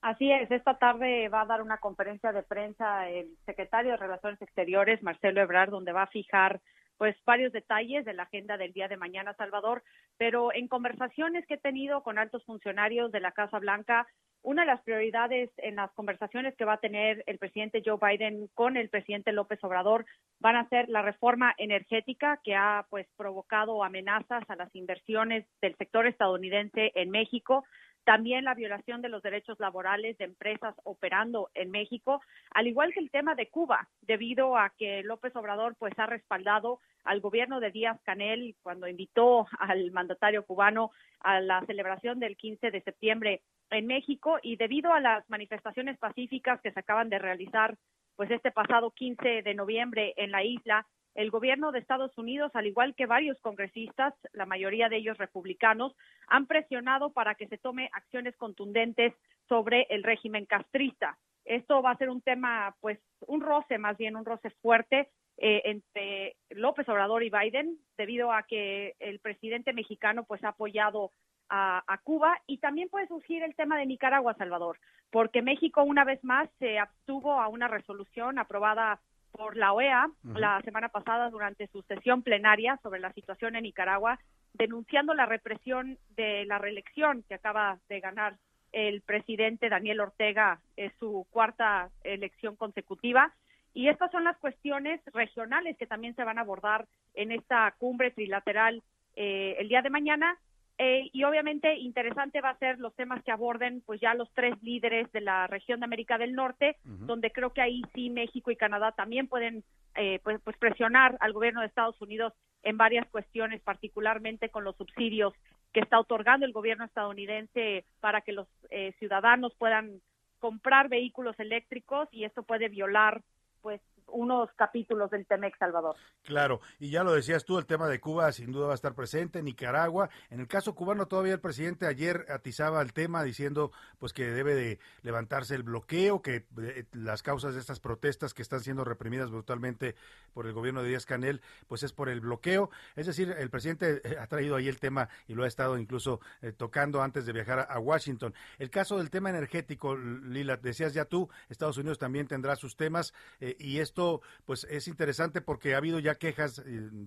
Así 0.00 0.32
es, 0.32 0.50
esta 0.50 0.78
tarde 0.78 1.28
va 1.28 1.42
a 1.42 1.46
dar 1.46 1.60
una 1.60 1.76
conferencia 1.76 2.32
de 2.32 2.42
prensa 2.42 3.10
el 3.10 3.36
secretario 3.44 3.92
de 3.92 3.96
Relaciones 3.98 4.40
Exteriores, 4.40 5.02
Marcelo 5.02 5.42
Ebrard, 5.42 5.70
donde 5.70 5.92
va 5.92 6.04
a 6.04 6.06
fijar 6.06 6.62
pues 6.96 7.16
varios 7.26 7.52
detalles 7.52 8.06
de 8.06 8.14
la 8.14 8.22
agenda 8.22 8.56
del 8.56 8.72
día 8.72 8.88
de 8.88 8.96
mañana, 8.96 9.34
Salvador, 9.34 9.82
pero 10.16 10.54
en 10.54 10.68
conversaciones 10.68 11.46
que 11.46 11.54
he 11.54 11.58
tenido 11.58 12.02
con 12.02 12.18
altos 12.18 12.44
funcionarios 12.44 13.12
de 13.12 13.20
la 13.20 13.32
Casa 13.32 13.58
Blanca, 13.58 14.06
una 14.44 14.62
de 14.62 14.66
las 14.66 14.82
prioridades 14.82 15.50
en 15.56 15.76
las 15.76 15.90
conversaciones 15.92 16.54
que 16.56 16.66
va 16.66 16.74
a 16.74 16.80
tener 16.80 17.24
el 17.26 17.38
presidente 17.38 17.82
Joe 17.84 17.98
Biden 18.00 18.48
con 18.54 18.76
el 18.76 18.90
presidente 18.90 19.32
López 19.32 19.58
Obrador 19.64 20.04
van 20.38 20.56
a 20.56 20.68
ser 20.68 20.88
la 20.90 21.00
reforma 21.00 21.54
energética 21.56 22.38
que 22.44 22.54
ha 22.54 22.86
pues 22.90 23.06
provocado 23.16 23.82
amenazas 23.82 24.44
a 24.48 24.56
las 24.56 24.72
inversiones 24.76 25.46
del 25.62 25.74
sector 25.76 26.06
estadounidense 26.06 26.92
en 26.94 27.10
México. 27.10 27.64
También 28.04 28.44
la 28.44 28.54
violación 28.54 29.02
de 29.02 29.08
los 29.08 29.22
derechos 29.22 29.58
laborales 29.58 30.16
de 30.18 30.24
empresas 30.24 30.74
operando 30.84 31.50
en 31.54 31.70
México, 31.70 32.20
al 32.50 32.66
igual 32.66 32.92
que 32.92 33.00
el 33.00 33.10
tema 33.10 33.34
de 33.34 33.48
Cuba, 33.48 33.88
debido 34.02 34.56
a 34.56 34.70
que 34.76 35.02
López 35.02 35.34
Obrador 35.36 35.74
pues 35.78 35.92
ha 35.98 36.06
respaldado 36.06 36.80
al 37.04 37.20
gobierno 37.20 37.60
de 37.60 37.70
Díaz 37.70 38.00
Canel 38.02 38.56
cuando 38.62 38.88
invitó 38.88 39.46
al 39.58 39.90
mandatario 39.90 40.44
cubano 40.44 40.90
a 41.20 41.40
la 41.40 41.64
celebración 41.66 42.20
del 42.20 42.36
15 42.36 42.70
de 42.70 42.82
septiembre 42.82 43.42
en 43.70 43.86
México 43.86 44.38
y 44.42 44.56
debido 44.56 44.92
a 44.92 45.00
las 45.00 45.28
manifestaciones 45.28 45.98
pacíficas 45.98 46.60
que 46.60 46.72
se 46.72 46.80
acaban 46.80 47.08
de 47.08 47.18
realizar 47.18 47.76
pues 48.16 48.30
este 48.30 48.52
pasado 48.52 48.90
15 48.90 49.42
de 49.42 49.54
noviembre 49.54 50.14
en 50.16 50.30
la 50.30 50.44
isla, 50.44 50.86
el 51.14 51.30
gobierno 51.30 51.70
de 51.70 51.78
Estados 51.78 52.16
Unidos, 52.18 52.50
al 52.54 52.66
igual 52.66 52.94
que 52.94 53.06
varios 53.06 53.38
congresistas, 53.40 54.14
la 54.32 54.46
mayoría 54.46 54.88
de 54.88 54.96
ellos 54.96 55.16
republicanos, 55.18 55.94
han 56.26 56.46
presionado 56.46 57.10
para 57.10 57.34
que 57.36 57.46
se 57.46 57.58
tome 57.58 57.88
acciones 57.92 58.36
contundentes 58.36 59.14
sobre 59.48 59.86
el 59.90 60.02
régimen 60.02 60.44
castrista. 60.44 61.18
Esto 61.44 61.82
va 61.82 61.92
a 61.92 61.96
ser 61.96 62.10
un 62.10 62.20
tema, 62.20 62.74
pues, 62.80 62.98
un 63.26 63.40
roce, 63.40 63.78
más 63.78 63.96
bien 63.96 64.16
un 64.16 64.24
roce 64.24 64.50
fuerte 64.62 65.10
eh, 65.36 65.62
entre 65.64 66.36
López 66.50 66.88
Obrador 66.88 67.22
y 67.22 67.30
Biden, 67.30 67.78
debido 67.96 68.32
a 68.32 68.42
que 68.42 68.94
el 68.98 69.20
presidente 69.20 69.72
mexicano, 69.72 70.24
pues, 70.24 70.42
ha 70.42 70.48
apoyado 70.48 71.12
a, 71.48 71.84
a, 71.86 71.98
Cuba 71.98 72.40
y 72.46 72.58
también 72.58 72.88
puede 72.88 73.06
surgir 73.06 73.42
el 73.42 73.54
tema 73.54 73.78
de 73.78 73.86
Nicaragua, 73.86 74.34
Salvador, 74.34 74.78
porque 75.10 75.42
México 75.42 75.82
una 75.84 76.02
vez 76.02 76.24
más 76.24 76.48
se 76.58 76.78
abstuvo 76.78 77.38
a 77.38 77.48
una 77.48 77.68
resolución 77.68 78.38
aprobada 78.38 79.00
por 79.36 79.56
la 79.56 79.72
OEA 79.72 80.10
la 80.34 80.60
semana 80.62 80.88
pasada 80.88 81.28
durante 81.30 81.66
su 81.68 81.82
sesión 81.82 82.22
plenaria 82.22 82.78
sobre 82.82 83.00
la 83.00 83.12
situación 83.12 83.56
en 83.56 83.64
Nicaragua, 83.64 84.18
denunciando 84.54 85.14
la 85.14 85.26
represión 85.26 85.98
de 86.16 86.44
la 86.46 86.58
reelección 86.58 87.24
que 87.28 87.34
acaba 87.34 87.78
de 87.88 88.00
ganar 88.00 88.36
el 88.72 89.00
presidente 89.02 89.68
Daniel 89.68 90.00
Ortega 90.00 90.60
en 90.76 90.92
su 90.98 91.26
cuarta 91.30 91.90
elección 92.02 92.56
consecutiva. 92.56 93.32
Y 93.72 93.88
estas 93.88 94.10
son 94.12 94.24
las 94.24 94.36
cuestiones 94.38 95.00
regionales 95.12 95.76
que 95.76 95.86
también 95.86 96.14
se 96.14 96.24
van 96.24 96.38
a 96.38 96.42
abordar 96.42 96.86
en 97.14 97.32
esta 97.32 97.74
cumbre 97.78 98.12
trilateral 98.12 98.82
eh, 99.16 99.56
el 99.58 99.68
día 99.68 99.82
de 99.82 99.90
mañana 99.90 100.38
eh, 100.76 101.08
y 101.12 101.22
obviamente 101.22 101.76
interesante 101.76 102.40
va 102.40 102.50
a 102.50 102.58
ser 102.58 102.80
los 102.80 102.94
temas 102.96 103.22
que 103.22 103.30
aborden 103.30 103.80
pues 103.86 104.00
ya 104.00 104.14
los 104.14 104.28
tres 104.34 104.60
líderes 104.60 105.10
de 105.12 105.20
la 105.20 105.46
región 105.46 105.78
de 105.80 105.84
América 105.84 106.18
del 106.18 106.34
Norte, 106.34 106.76
donde 106.84 107.30
creo 107.30 107.52
que 107.52 107.60
ahí 107.60 107.82
sí 107.94 108.10
México 108.10 108.50
y 108.50 108.56
Canadá 108.56 108.90
también 108.90 109.28
pueden 109.28 109.62
eh, 109.94 110.18
pues, 110.24 110.40
pues, 110.42 110.56
presionar 110.56 111.16
al 111.20 111.32
gobierno 111.32 111.60
de 111.60 111.68
Estados 111.68 112.00
Unidos 112.00 112.32
en 112.64 112.76
varias 112.76 113.06
cuestiones, 113.06 113.60
particularmente 113.60 114.48
con 114.48 114.64
los 114.64 114.76
subsidios 114.76 115.32
que 115.72 115.80
está 115.80 116.00
otorgando 116.00 116.44
el 116.44 116.52
gobierno 116.52 116.84
estadounidense 116.84 117.84
para 118.00 118.22
que 118.22 118.32
los 118.32 118.48
eh, 118.70 118.92
ciudadanos 118.98 119.54
puedan 119.54 120.00
comprar 120.40 120.88
vehículos 120.88 121.38
eléctricos 121.38 122.08
y 122.10 122.24
esto 122.24 122.42
puede 122.42 122.68
violar 122.68 123.22
pues 123.62 123.80
unos 124.14 124.50
capítulos 124.56 125.10
del 125.10 125.26
Temex 125.26 125.58
Salvador. 125.58 125.96
Claro, 126.22 126.60
y 126.78 126.90
ya 126.90 127.04
lo 127.04 127.12
decías 127.12 127.44
tú, 127.44 127.58
el 127.58 127.66
tema 127.66 127.88
de 127.88 128.00
Cuba 128.00 128.32
sin 128.32 128.52
duda 128.52 128.66
va 128.66 128.72
a 128.72 128.76
estar 128.76 128.94
presente, 128.94 129.42
Nicaragua. 129.42 130.08
En 130.30 130.40
el 130.40 130.48
caso 130.48 130.74
cubano 130.74 131.06
todavía 131.06 131.34
el 131.34 131.40
presidente 131.40 131.86
ayer 131.86 132.24
atizaba 132.30 132.80
el 132.80 132.92
tema 132.92 133.22
diciendo 133.22 133.72
pues 133.98 134.12
que 134.12 134.24
debe 134.30 134.54
de 134.54 134.78
levantarse 135.02 135.54
el 135.54 135.62
bloqueo, 135.62 136.22
que 136.22 136.46
eh, 136.62 136.84
las 136.92 137.22
causas 137.22 137.54
de 137.54 137.60
estas 137.60 137.80
protestas 137.80 138.32
que 138.34 138.42
están 138.42 138.60
siendo 138.60 138.84
reprimidas 138.84 139.30
brutalmente 139.30 139.96
por 140.32 140.46
el 140.46 140.52
gobierno 140.52 140.82
de 140.82 140.88
Díaz 140.88 141.06
Canel, 141.06 141.42
pues 141.66 141.82
es 141.82 141.92
por 141.92 142.08
el 142.08 142.20
bloqueo. 142.20 142.70
Es 142.96 143.06
decir, 143.06 143.34
el 143.36 143.50
presidente 143.50 144.00
eh, 144.04 144.16
ha 144.18 144.26
traído 144.26 144.56
ahí 144.56 144.68
el 144.68 144.78
tema 144.78 145.08
y 145.26 145.34
lo 145.34 145.44
ha 145.44 145.48
estado 145.48 145.76
incluso 145.78 146.20
eh, 146.42 146.52
tocando 146.52 147.02
antes 147.02 147.26
de 147.26 147.32
viajar 147.32 147.66
a, 147.68 147.78
Washington. 147.78 148.34
El 148.58 148.70
caso 148.70 148.96
del 148.96 149.10
tema 149.10 149.28
energético, 149.28 149.96
Lila, 149.96 150.56
decías 150.56 150.94
ya 150.94 151.04
tú, 151.04 151.28
Estados 151.48 151.76
Unidos 151.76 151.98
también 151.98 152.26
tendrá 152.26 152.56
sus 152.56 152.76
temas 152.76 153.12
y 153.40 153.80
esto 153.80 154.03
pues 154.44 154.64
es 154.64 154.88
interesante 154.88 155.40
porque 155.40 155.74
ha 155.74 155.78
habido 155.78 155.98
ya 155.98 156.16
quejas 156.16 156.58
eh, 156.58 156.62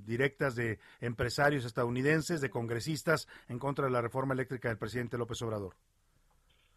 directas 0.05 0.55
de 0.55 0.79
empresarios 1.01 1.65
estadounidenses, 1.65 2.41
de 2.41 2.49
congresistas 2.49 3.27
en 3.49 3.59
contra 3.59 3.85
de 3.85 3.91
la 3.91 4.01
reforma 4.01 4.33
eléctrica 4.33 4.69
del 4.69 4.77
presidente 4.77 5.17
López 5.17 5.41
Obrador. 5.41 5.73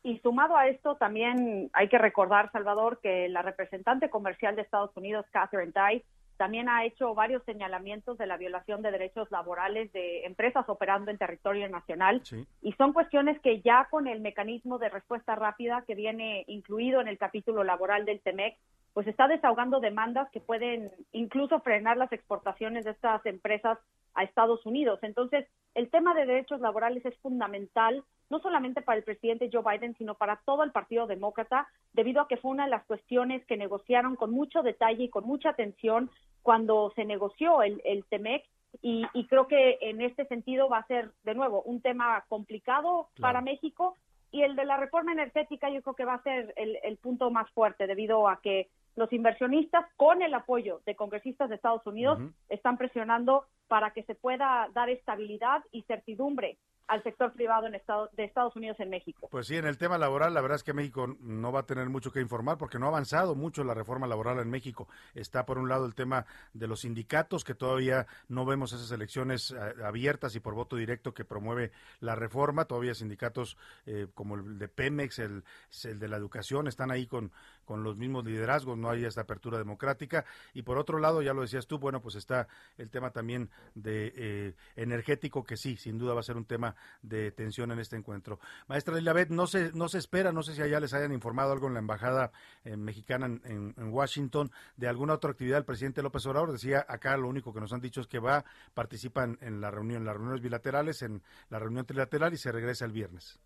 Y 0.02 0.18
sumado 0.20 0.56
a 0.56 0.68
esto, 0.68 0.96
también 0.96 1.70
hay 1.74 1.88
que 1.88 1.98
recordar, 1.98 2.50
Salvador, 2.52 3.00
que 3.02 3.28
la 3.28 3.42
representante 3.42 4.08
comercial 4.08 4.56
de 4.56 4.62
Estados 4.62 4.96
Unidos, 4.96 5.26
Catherine 5.30 5.72
Tai, 5.72 6.02
también 6.40 6.70
ha 6.70 6.86
hecho 6.86 7.14
varios 7.14 7.44
señalamientos 7.44 8.16
de 8.16 8.26
la 8.26 8.38
violación 8.38 8.80
de 8.80 8.90
derechos 8.90 9.30
laborales 9.30 9.92
de 9.92 10.24
empresas 10.24 10.66
operando 10.70 11.10
en 11.10 11.18
territorio 11.18 11.68
nacional. 11.68 12.22
Y 12.62 12.72
son 12.78 12.94
cuestiones 12.94 13.38
que 13.42 13.61
ya 13.61 13.88
con 13.90 14.09
el 14.09 14.22
mecanismo 14.22 14.78
de 14.78 14.88
respuesta 14.88 15.35
rápida 15.35 15.85
que 15.87 15.94
viene 15.94 16.44
incluido 16.46 17.02
en 17.02 17.09
el 17.09 17.18
capítulo 17.18 17.62
laboral 17.62 18.06
del 18.06 18.20
TEMEC, 18.20 18.56
pues 18.92 19.07
está 19.07 19.29
desahogando 19.29 19.81
demandas 19.81 20.29
que 20.31 20.40
pueden 20.40 20.90
incluso 21.12 21.61
frenar 21.61 21.96
las 21.96 22.12
exportaciones 22.12 22.85
de 22.85 22.90
estas 22.90 23.24
empresas 23.26 23.79
a 24.14 24.24
Estados 24.24 24.64
Unidos. 24.66 24.98
Entonces, 25.03 25.46
el 25.74 25.90
tema 25.90 26.14
de 26.14 26.26
derechos 26.26 26.61
laborales 26.61 27.05
es 27.07 27.16
fundamental, 27.18 28.03
no 28.29 28.40
solamente 28.40 28.83
para 28.83 28.98
el 28.98 29.05
presidente 29.05 29.50
Joe 29.53 29.62
Biden, 29.64 29.94
sino 29.96 30.14
para 30.14 30.40
todo 30.44 30.64
el 30.64 30.72
Partido 30.72 31.07
Demócrata, 31.07 31.68
debido 31.92 32.20
a 32.20 32.29
que 32.29 32.37
fue 32.37 32.50
una 32.50 32.64
de 32.64 32.70
las 32.70 32.85
cuestiones 32.85 33.44
que 33.46 33.57
negociaron 33.57 34.16
con 34.16 34.33
mucho 34.33 34.62
detalle 34.62 35.05
y 35.05 35.09
con 35.09 35.24
mucha 35.24 35.50
atención 35.50 36.11
cuando 36.42 36.92
se 36.96 37.05
negoció 37.05 37.62
el, 37.62 37.81
el 37.85 38.05
TEMEC. 38.07 38.44
Y, 38.83 39.05
creo 39.29 39.48
que 39.48 39.79
en 39.81 40.00
este 40.00 40.26
sentido 40.26 40.68
va 40.68 40.79
a 40.79 40.87
ser, 40.87 41.11
de 41.24 41.35
nuevo, 41.35 41.61
un 41.62 41.81
tema 41.81 42.24
complicado 42.29 43.09
para 43.20 43.40
México, 43.40 43.96
y 44.31 44.43
el 44.43 44.57
de 44.57 44.64
la 44.64 44.77
reforma 44.77 45.12
energética 45.12 45.71
yo 45.71 45.83
creo 45.83 45.95
que 45.95 46.05
va 46.05 46.14
a 46.14 46.23
ser 46.23 46.53
el, 46.57 46.79
el, 46.83 46.97
punto 46.97 47.31
más 47.31 47.51
fuerte 47.51 47.87
debido 47.87 48.29
a 48.29 48.40
que 48.40 48.69
los 48.97 49.12
inversionistas, 49.12 49.87
con 49.97 50.23
el 50.23 50.35
apoyo 50.35 50.81
de 50.87 50.95
congresistas 50.95 51.49
de 51.49 51.57
Estados 51.57 51.87
Unidos, 51.87 52.19
están 52.49 52.77
presionando 52.77 53.47
para 53.69 53.93
que 53.93 54.03
se 54.03 54.14
pueda 54.14 54.69
dar 54.75 54.90
estabilidad 54.90 55.62
y 55.71 55.83
certidumbre 55.83 56.59
al 56.90 57.05
sector 57.05 57.33
privado 57.33 57.68
en 57.68 57.72
de 57.72 58.24
Estados 58.24 58.57
Unidos 58.57 58.81
en 58.81 58.90
México. 58.90 59.29
Pues 59.31 59.46
sí, 59.46 59.57
en 59.57 59.64
el 59.64 59.79
tema 59.79 59.96
laboral, 59.96 60.35
la 60.35 60.40
verdad 60.40 60.57
es 60.57 60.64
que 60.64 60.72
México 60.72 61.07
no 61.20 61.53
va 61.53 61.61
a 61.61 61.66
tener 61.66 61.88
mucho 61.88 62.11
que 62.11 62.20
informar 62.20 62.59
porque 62.59 62.81
no 62.81 62.87
ha 62.87 62.88
avanzado 62.88 63.37
mucho 63.37 63.62
la 63.62 63.74
reforma 63.74 64.09
laboral 64.09 64.40
en 64.40 64.50
México. 64.50 64.88
Está 65.14 65.46
por 65.46 65.59
un 65.59 65.68
lado 65.68 65.87
el 65.87 65.94
tema 65.94 66.26
de 66.53 66.66
los 66.66 66.81
sindicatos, 66.81 67.44
que 67.44 67.55
todavía 67.55 68.09
no 68.29 68.44
vemos 68.44 68.72
esas 68.72 68.90
elecciones 68.90 69.53
eh, 69.53 69.85
abiertas 69.85 70.35
y 70.35 70.40
por 70.40 70.55
voto 70.55 70.74
directo 70.74 71.14
que 71.14 71.24
promueve 71.24 71.70
la 72.00 72.16
reforma. 72.16 72.64
Todavía 72.64 72.92
sindicatos 72.94 73.57
eh, 73.87 74.09
como 74.12 74.35
el 74.35 74.59
de 74.59 74.66
Pemex, 74.66 75.20
el, 75.20 75.44
el, 75.85 75.98
de 76.00 76.09
la 76.09 76.16
educación, 76.16 76.66
están 76.66 76.90
ahí 76.90 77.07
con, 77.07 77.31
con 77.70 77.85
los 77.85 77.96
mismos 77.96 78.24
liderazgos, 78.24 78.76
no 78.76 78.90
hay 78.90 79.04
esta 79.04 79.20
apertura 79.20 79.56
democrática. 79.56 80.24
Y 80.54 80.62
por 80.62 80.76
otro 80.76 80.98
lado, 80.98 81.22
ya 81.22 81.33
lo 81.33 81.42
decías 81.42 81.68
tú, 81.68 81.78
bueno, 81.78 82.02
pues 82.02 82.16
está 82.16 82.48
el 82.78 82.90
tema 82.90 83.12
también 83.12 83.48
de 83.76 84.12
eh, 84.16 84.54
energético, 84.74 85.44
que 85.44 85.56
sí, 85.56 85.76
sin 85.76 85.96
duda 85.96 86.12
va 86.14 86.18
a 86.18 86.24
ser 86.24 86.37
un 86.37 86.46
tema 86.46 86.74
de 87.00 87.30
tensión 87.30 87.70
en 87.70 87.78
este 87.78 87.94
encuentro. 87.94 88.40
Maestra 88.66 88.96
Elizabeth, 88.96 89.28
no 89.28 89.46
se, 89.46 89.70
no 89.72 89.88
se 89.88 89.98
espera, 89.98 90.33
no 90.33 90.42
sé 90.42 90.56
si 90.56 90.62
allá 90.62 90.80
les 90.80 90.92
hayan 90.94 91.12
informado 91.12 91.52
algo 91.52 91.68
en 91.68 91.74
la 91.74 91.78
embajada 91.78 92.33
eh, 92.64 92.76
mexicana 92.76 93.26
en, 93.26 93.72
Washington 93.76 94.50
de 94.76 94.88
alguna 94.88 95.14
otra 95.14 95.30
actividad 95.30 95.59
del 95.59 95.64
presidente 95.64 96.02
López 96.02 96.26
Obrador. 96.26 96.50
Decía 96.50 96.85
acá 96.88 97.16
lo 97.16 97.28
único 97.28 97.54
que 97.54 97.61
nos 97.61 97.72
han 97.72 97.80
dicho 97.80 98.00
es 98.00 98.09
que 98.09 98.18
va, 98.18 98.44
participa 98.74 99.22
en, 99.22 99.61
la 99.61 99.70
reunión, 99.70 100.02
en 100.02 100.06
las 100.06 100.16
reuniones 100.16 100.42
bilaterales, 100.42 101.02
en 101.02 101.22
la 101.50 101.61
reunión 101.61 101.87
trilateral 101.87 102.35
y 102.35 102.37
se 102.37 102.50
regresa 102.50 102.85
el 102.85 102.90
viernes. 102.90 103.38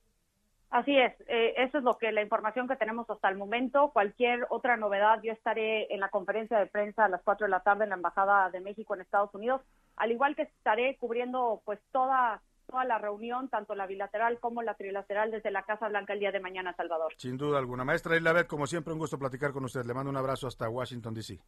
Así 0.75 0.99
es, 0.99 1.13
eh, 1.29 1.55
eso 1.59 1.79
es 1.79 1.85
lo 1.85 1.99
que 1.99 2.11
la 2.11 2.21
información 2.21 2.67
que 2.67 2.75
tenemos 2.75 3.09
hasta 3.09 3.29
el 3.29 3.37
momento. 3.37 3.93
Cualquier 3.93 4.45
otra 4.51 4.77
novedad, 4.77 5.21
yo 5.23 5.33
estaré 5.33 5.87
en 5.95 6.01
la 6.01 6.09
conferencia 6.09 6.59
de 6.59 6.67
prensa 6.67 7.05
a 7.05 7.09
las 7.09 7.23
4 7.23 7.47
de 7.47 7.51
la 7.53 7.61
tarde 7.61 7.85
en 7.85 7.91
la 7.91 7.95
Embajada 7.95 8.51
de 8.51 8.59
México 8.59 8.93
en 8.93 9.03
Estados 9.03 9.33
Unidos, 9.37 9.61
al 9.95 10.11
igual 10.11 10.35
que 10.35 10.43
estaré 10.43 10.97
cubriendo 10.97 11.63
pues 11.65 11.79
toda 11.93 12.43
toda 12.67 12.85
la 12.85 12.99
reunión, 12.99 13.49
tanto 13.51 13.77
la 13.77 13.87
bilateral 13.87 14.41
como 14.41 14.63
la 14.63 14.75
trilateral 14.75 15.31
desde 15.31 15.53
la 15.53 15.63
Casa 15.63 15.87
Blanca 15.87 16.13
el 16.13 16.19
día 16.19 16.33
de 16.33 16.41
mañana, 16.41 16.75
Salvador. 16.75 17.13
Sin 17.19 17.37
duda 17.37 17.59
alguna. 17.61 17.85
Maestra 17.85 18.17
Elizabeth, 18.17 18.49
como 18.49 18.67
siempre, 18.67 18.93
un 18.93 18.99
gusto 18.99 19.17
platicar 19.17 19.53
con 19.53 19.65
usted. 19.65 19.85
Le 19.85 19.95
mando 19.95 20.11
un 20.11 20.17
abrazo 20.17 20.49
hasta 20.49 20.69
Washington, 20.69 21.15
D.C. 21.15 21.39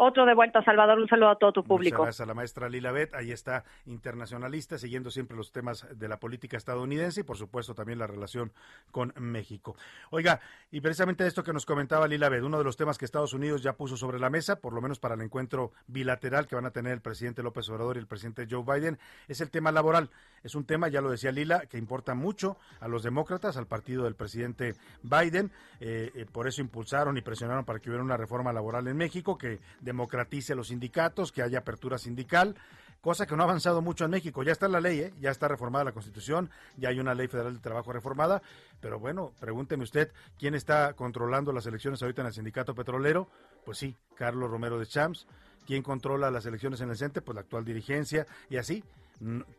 Otro 0.00 0.24
de 0.26 0.32
vuelta, 0.32 0.62
Salvador. 0.62 0.96
Un 1.00 1.08
saludo 1.08 1.30
a 1.30 1.38
todo 1.38 1.52
tu 1.52 1.64
público. 1.64 1.96
Muchas 1.96 2.06
gracias 2.06 2.20
a 2.20 2.26
la 2.26 2.34
maestra 2.34 2.68
Lila 2.68 2.92
Bet. 2.92 3.16
Ahí 3.16 3.32
está, 3.32 3.64
internacionalista, 3.84 4.78
siguiendo 4.78 5.10
siempre 5.10 5.36
los 5.36 5.50
temas 5.50 5.88
de 5.98 6.06
la 6.06 6.20
política 6.20 6.56
estadounidense 6.56 7.22
y, 7.22 7.24
por 7.24 7.36
supuesto, 7.36 7.74
también 7.74 7.98
la 7.98 8.06
relación 8.06 8.52
con 8.92 9.12
México. 9.16 9.74
Oiga, 10.10 10.38
y 10.70 10.80
precisamente 10.80 11.26
esto 11.26 11.42
que 11.42 11.52
nos 11.52 11.66
comentaba 11.66 12.06
Lila 12.06 12.28
Bet, 12.28 12.44
uno 12.44 12.58
de 12.58 12.64
los 12.64 12.76
temas 12.76 12.96
que 12.96 13.06
Estados 13.06 13.32
Unidos 13.32 13.60
ya 13.60 13.72
puso 13.72 13.96
sobre 13.96 14.20
la 14.20 14.30
mesa, 14.30 14.60
por 14.60 14.72
lo 14.72 14.80
menos 14.80 15.00
para 15.00 15.16
el 15.16 15.20
encuentro 15.20 15.72
bilateral 15.88 16.46
que 16.46 16.54
van 16.54 16.66
a 16.66 16.70
tener 16.70 16.92
el 16.92 17.00
presidente 17.00 17.42
López 17.42 17.68
Obrador 17.68 17.96
y 17.96 17.98
el 17.98 18.06
presidente 18.06 18.46
Joe 18.48 18.62
Biden, 18.62 19.00
es 19.26 19.40
el 19.40 19.50
tema 19.50 19.72
laboral. 19.72 20.10
Es 20.44 20.54
un 20.54 20.64
tema, 20.64 20.86
ya 20.86 21.00
lo 21.00 21.10
decía 21.10 21.32
Lila, 21.32 21.66
que 21.66 21.76
importa 21.76 22.14
mucho 22.14 22.56
a 22.78 22.86
los 22.86 23.02
demócratas, 23.02 23.56
al 23.56 23.66
partido 23.66 24.04
del 24.04 24.14
presidente 24.14 24.76
Biden. 25.02 25.50
Eh, 25.80 26.12
eh, 26.14 26.26
por 26.30 26.46
eso 26.46 26.60
impulsaron 26.60 27.16
y 27.16 27.22
presionaron 27.22 27.64
para 27.64 27.80
que 27.80 27.90
hubiera 27.90 28.04
una 28.04 28.16
reforma 28.16 28.52
laboral 28.52 28.86
en 28.86 28.96
México 28.96 29.36
que 29.36 29.58
democratice 29.88 30.54
los 30.54 30.68
sindicatos, 30.68 31.32
que 31.32 31.42
haya 31.42 31.58
apertura 31.58 31.98
sindical. 31.98 32.54
cosa 33.00 33.26
que 33.26 33.36
no 33.36 33.42
ha 33.42 33.46
avanzado 33.46 33.80
mucho 33.80 34.04
en 34.04 34.10
México. 34.10 34.42
Ya 34.42 34.52
está 34.52 34.68
la 34.68 34.80
ley, 34.80 35.00
¿eh? 35.00 35.14
ya 35.20 35.30
está 35.30 35.48
reformada 35.48 35.84
la 35.84 35.92
Constitución, 35.92 36.50
ya 36.76 36.88
hay 36.88 36.98
una 36.98 37.14
ley 37.14 37.28
federal 37.28 37.54
de 37.54 37.60
trabajo 37.60 37.92
reformada, 37.92 38.42
pero 38.80 38.98
bueno, 38.98 39.32
pregúnteme 39.40 39.84
usted, 39.84 40.12
¿quién 40.36 40.54
está 40.54 40.92
controlando 40.94 41.52
las 41.52 41.64
elecciones 41.66 42.02
ahorita 42.02 42.22
en 42.22 42.26
el 42.26 42.34
sindicato 42.34 42.74
petrolero? 42.74 43.28
Pues 43.64 43.78
sí, 43.78 43.96
Carlos 44.14 44.50
Romero 44.50 44.78
de 44.78 44.86
Champs. 44.86 45.26
¿Quién 45.66 45.82
controla 45.82 46.30
las 46.30 46.46
elecciones 46.46 46.80
en 46.80 46.90
el 46.90 46.96
CENTE? 46.96 47.20
Pues 47.20 47.34
la 47.34 47.42
actual 47.42 47.64
dirigencia 47.64 48.26
y 48.50 48.56
así. 48.56 48.82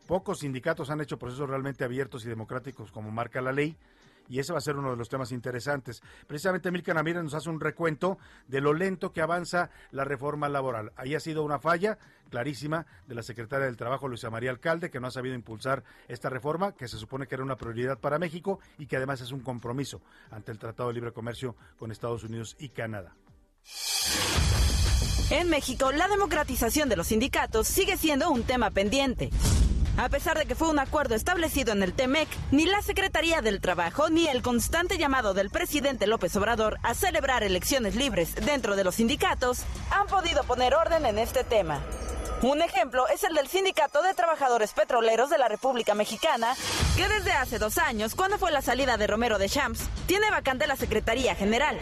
Pocos 0.07 0.39
sindicatos 0.39 0.89
han 0.89 1.01
hecho 1.01 1.19
procesos 1.19 1.49
realmente 1.49 1.83
abiertos 1.83 2.25
y 2.25 2.29
democráticos 2.29 2.91
como 2.91 3.11
marca 3.11 3.41
la 3.41 3.51
ley 3.51 3.77
y 4.29 4.39
ese 4.39 4.53
va 4.53 4.59
a 4.59 4.61
ser 4.61 4.77
uno 4.77 4.91
de 4.91 4.95
los 4.95 5.09
temas 5.09 5.31
interesantes. 5.31 6.01
Precisamente 6.27 6.71
Milka 6.71 6.93
Namírez 6.93 7.23
nos 7.23 7.33
hace 7.33 7.49
un 7.49 7.59
recuento 7.59 8.17
de 8.47 8.61
lo 8.61 8.73
lento 8.73 9.11
que 9.11 9.21
avanza 9.21 9.71
la 9.91 10.05
reforma 10.05 10.47
laboral. 10.47 10.93
Ahí 10.95 11.15
ha 11.15 11.19
sido 11.19 11.43
una 11.43 11.59
falla 11.59 11.97
clarísima 12.29 12.85
de 13.07 13.15
la 13.15 13.23
secretaria 13.23 13.65
del 13.65 13.75
Trabajo, 13.75 14.07
Luisa 14.07 14.29
María 14.29 14.51
Alcalde, 14.51 14.89
que 14.89 14.99
no 14.99 15.07
ha 15.07 15.11
sabido 15.11 15.35
impulsar 15.35 15.83
esta 16.07 16.29
reforma, 16.29 16.73
que 16.73 16.87
se 16.87 16.97
supone 16.97 17.27
que 17.27 17.35
era 17.35 17.43
una 17.43 17.57
prioridad 17.57 17.99
para 17.99 18.19
México 18.19 18.59
y 18.77 18.85
que 18.85 18.97
además 18.97 19.19
es 19.21 19.31
un 19.31 19.41
compromiso 19.41 20.01
ante 20.29 20.51
el 20.51 20.59
Tratado 20.59 20.89
de 20.89 20.95
Libre 20.95 21.11
Comercio 21.11 21.55
con 21.77 21.91
Estados 21.91 22.23
Unidos 22.23 22.55
y 22.59 22.69
Canadá. 22.69 23.15
En 25.31 25.49
México, 25.49 25.91
la 25.91 26.07
democratización 26.07 26.89
de 26.89 26.95
los 26.95 27.07
sindicatos 27.07 27.67
sigue 27.67 27.97
siendo 27.97 28.31
un 28.31 28.43
tema 28.43 28.71
pendiente. 28.71 29.29
A 29.97 30.09
pesar 30.09 30.37
de 30.37 30.45
que 30.45 30.55
fue 30.55 30.69
un 30.69 30.79
acuerdo 30.79 31.15
establecido 31.15 31.73
en 31.73 31.83
el 31.83 31.93
TEMEC, 31.93 32.27
ni 32.51 32.65
la 32.65 32.81
Secretaría 32.81 33.41
del 33.41 33.59
Trabajo 33.59 34.09
ni 34.09 34.27
el 34.27 34.41
constante 34.41 34.97
llamado 34.97 35.33
del 35.33 35.49
presidente 35.49 36.07
López 36.07 36.35
Obrador 36.35 36.77
a 36.83 36.93
celebrar 36.93 37.43
elecciones 37.43 37.95
libres 37.95 38.35
dentro 38.35 38.75
de 38.75 38.83
los 38.83 38.95
sindicatos 38.95 39.63
han 39.91 40.07
podido 40.07 40.43
poner 40.43 40.73
orden 40.73 41.05
en 41.05 41.19
este 41.19 41.43
tema. 41.43 41.81
Un 42.41 42.61
ejemplo 42.61 43.05
es 43.09 43.25
el 43.25 43.35
del 43.35 43.49
Sindicato 43.49 44.01
de 44.01 44.13
Trabajadores 44.13 44.71
Petroleros 44.71 45.29
de 45.29 45.37
la 45.37 45.49
República 45.49 45.93
Mexicana, 45.93 46.55
que 46.95 47.09
desde 47.09 47.33
hace 47.33 47.59
dos 47.59 47.77
años, 47.77 48.15
cuando 48.15 48.37
fue 48.37 48.49
la 48.49 48.61
salida 48.61 48.95
de 48.95 49.07
Romero 49.07 49.37
de 49.37 49.49
Champs, 49.49 49.89
tiene 50.05 50.31
vacante 50.31 50.65
la 50.65 50.77
Secretaría 50.77 51.35
General. 51.35 51.77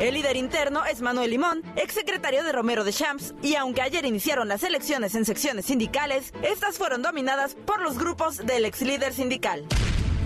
El 0.00 0.14
líder 0.14 0.36
interno 0.36 0.84
es 0.84 1.00
Manuel 1.00 1.30
Limón, 1.30 1.62
exsecretario 1.76 2.42
de 2.42 2.50
Romero 2.50 2.82
de 2.82 2.92
Champs, 2.92 3.34
y 3.40 3.54
aunque 3.54 3.82
ayer 3.82 4.04
iniciaron 4.04 4.48
las 4.48 4.64
elecciones 4.64 5.14
en 5.14 5.24
secciones 5.24 5.66
sindicales, 5.66 6.32
estas 6.42 6.76
fueron 6.76 7.02
dominadas 7.02 7.54
por 7.54 7.80
los 7.80 7.96
grupos 7.96 8.38
del 8.38 8.64
ex 8.64 8.80
líder 8.80 9.14
sindical. 9.14 9.68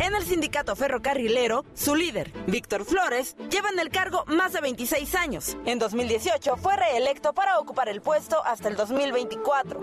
En 0.00 0.14
el 0.14 0.24
sindicato 0.24 0.74
ferrocarrilero, 0.74 1.64
su 1.74 1.94
líder, 1.94 2.32
Víctor 2.46 2.84
Flores, 2.84 3.36
lleva 3.50 3.68
en 3.70 3.78
el 3.78 3.90
cargo 3.90 4.24
más 4.26 4.52
de 4.52 4.60
26 4.60 5.14
años. 5.14 5.56
En 5.66 5.78
2018 5.78 6.56
fue 6.56 6.76
reelecto 6.76 7.32
para 7.32 7.58
ocupar 7.60 7.88
el 7.88 8.00
puesto 8.00 8.44
hasta 8.44 8.68
el 8.68 8.76
2024. 8.76 9.80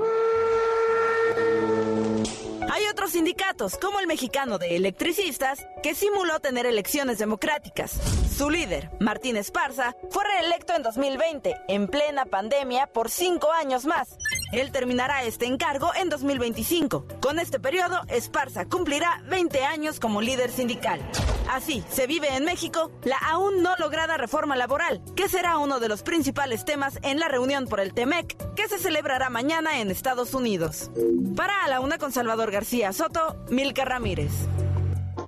Hay 2.69 2.85
otros 2.91 3.11
sindicatos, 3.11 3.77
como 3.77 3.99
el 3.99 4.07
mexicano 4.07 4.57
de 4.57 4.75
electricistas, 4.75 5.65
que 5.81 5.95
simuló 5.95 6.39
tener 6.39 6.65
elecciones 6.65 7.17
democráticas. 7.17 7.97
Su 8.37 8.49
líder, 8.49 8.89
Martín 8.99 9.37
Esparza, 9.37 9.95
fue 10.09 10.23
reelecto 10.23 10.73
en 10.75 10.83
2020, 10.83 11.55
en 11.67 11.87
plena 11.87 12.25
pandemia, 12.25 12.87
por 12.87 13.09
cinco 13.09 13.51
años 13.51 13.85
más. 13.85 14.17
Él 14.51 14.71
terminará 14.71 15.23
este 15.23 15.45
encargo 15.45 15.91
en 15.95 16.09
2025. 16.09 17.05
Con 17.21 17.39
este 17.39 17.59
periodo, 17.59 18.01
Esparza 18.09 18.65
cumplirá 18.65 19.21
20 19.27 19.63
años 19.63 19.99
como 19.99 20.21
líder 20.21 20.51
sindical. 20.51 21.01
Así, 21.49 21.83
se 21.89 22.07
vive 22.07 22.35
en 22.35 22.45
México 22.45 22.91
la 23.03 23.17
aún 23.17 23.61
no 23.61 23.75
lograda 23.77 24.17
reforma 24.17 24.55
laboral, 24.55 25.01
que 25.15 25.29
será 25.29 25.57
uno 25.57 25.79
de 25.79 25.89
los 25.89 26.03
principales 26.03 26.65
temas 26.65 26.99
en 27.01 27.19
la 27.19 27.27
reunión 27.27 27.67
por 27.67 27.79
el 27.79 27.93
TEMEC, 27.93 28.53
que 28.55 28.67
se 28.67 28.77
celebrará 28.77 29.29
mañana 29.29 29.79
en 29.79 29.91
Estados 29.91 30.33
Unidos. 30.33 30.91
Para 31.35 31.67
la 31.67 31.79
una 31.79 31.97
con 31.97 32.11
Salvador 32.11 32.50
García. 32.51 32.93
Soto, 32.93 33.43
Milka 33.49 33.85
Ramírez. 33.85 34.31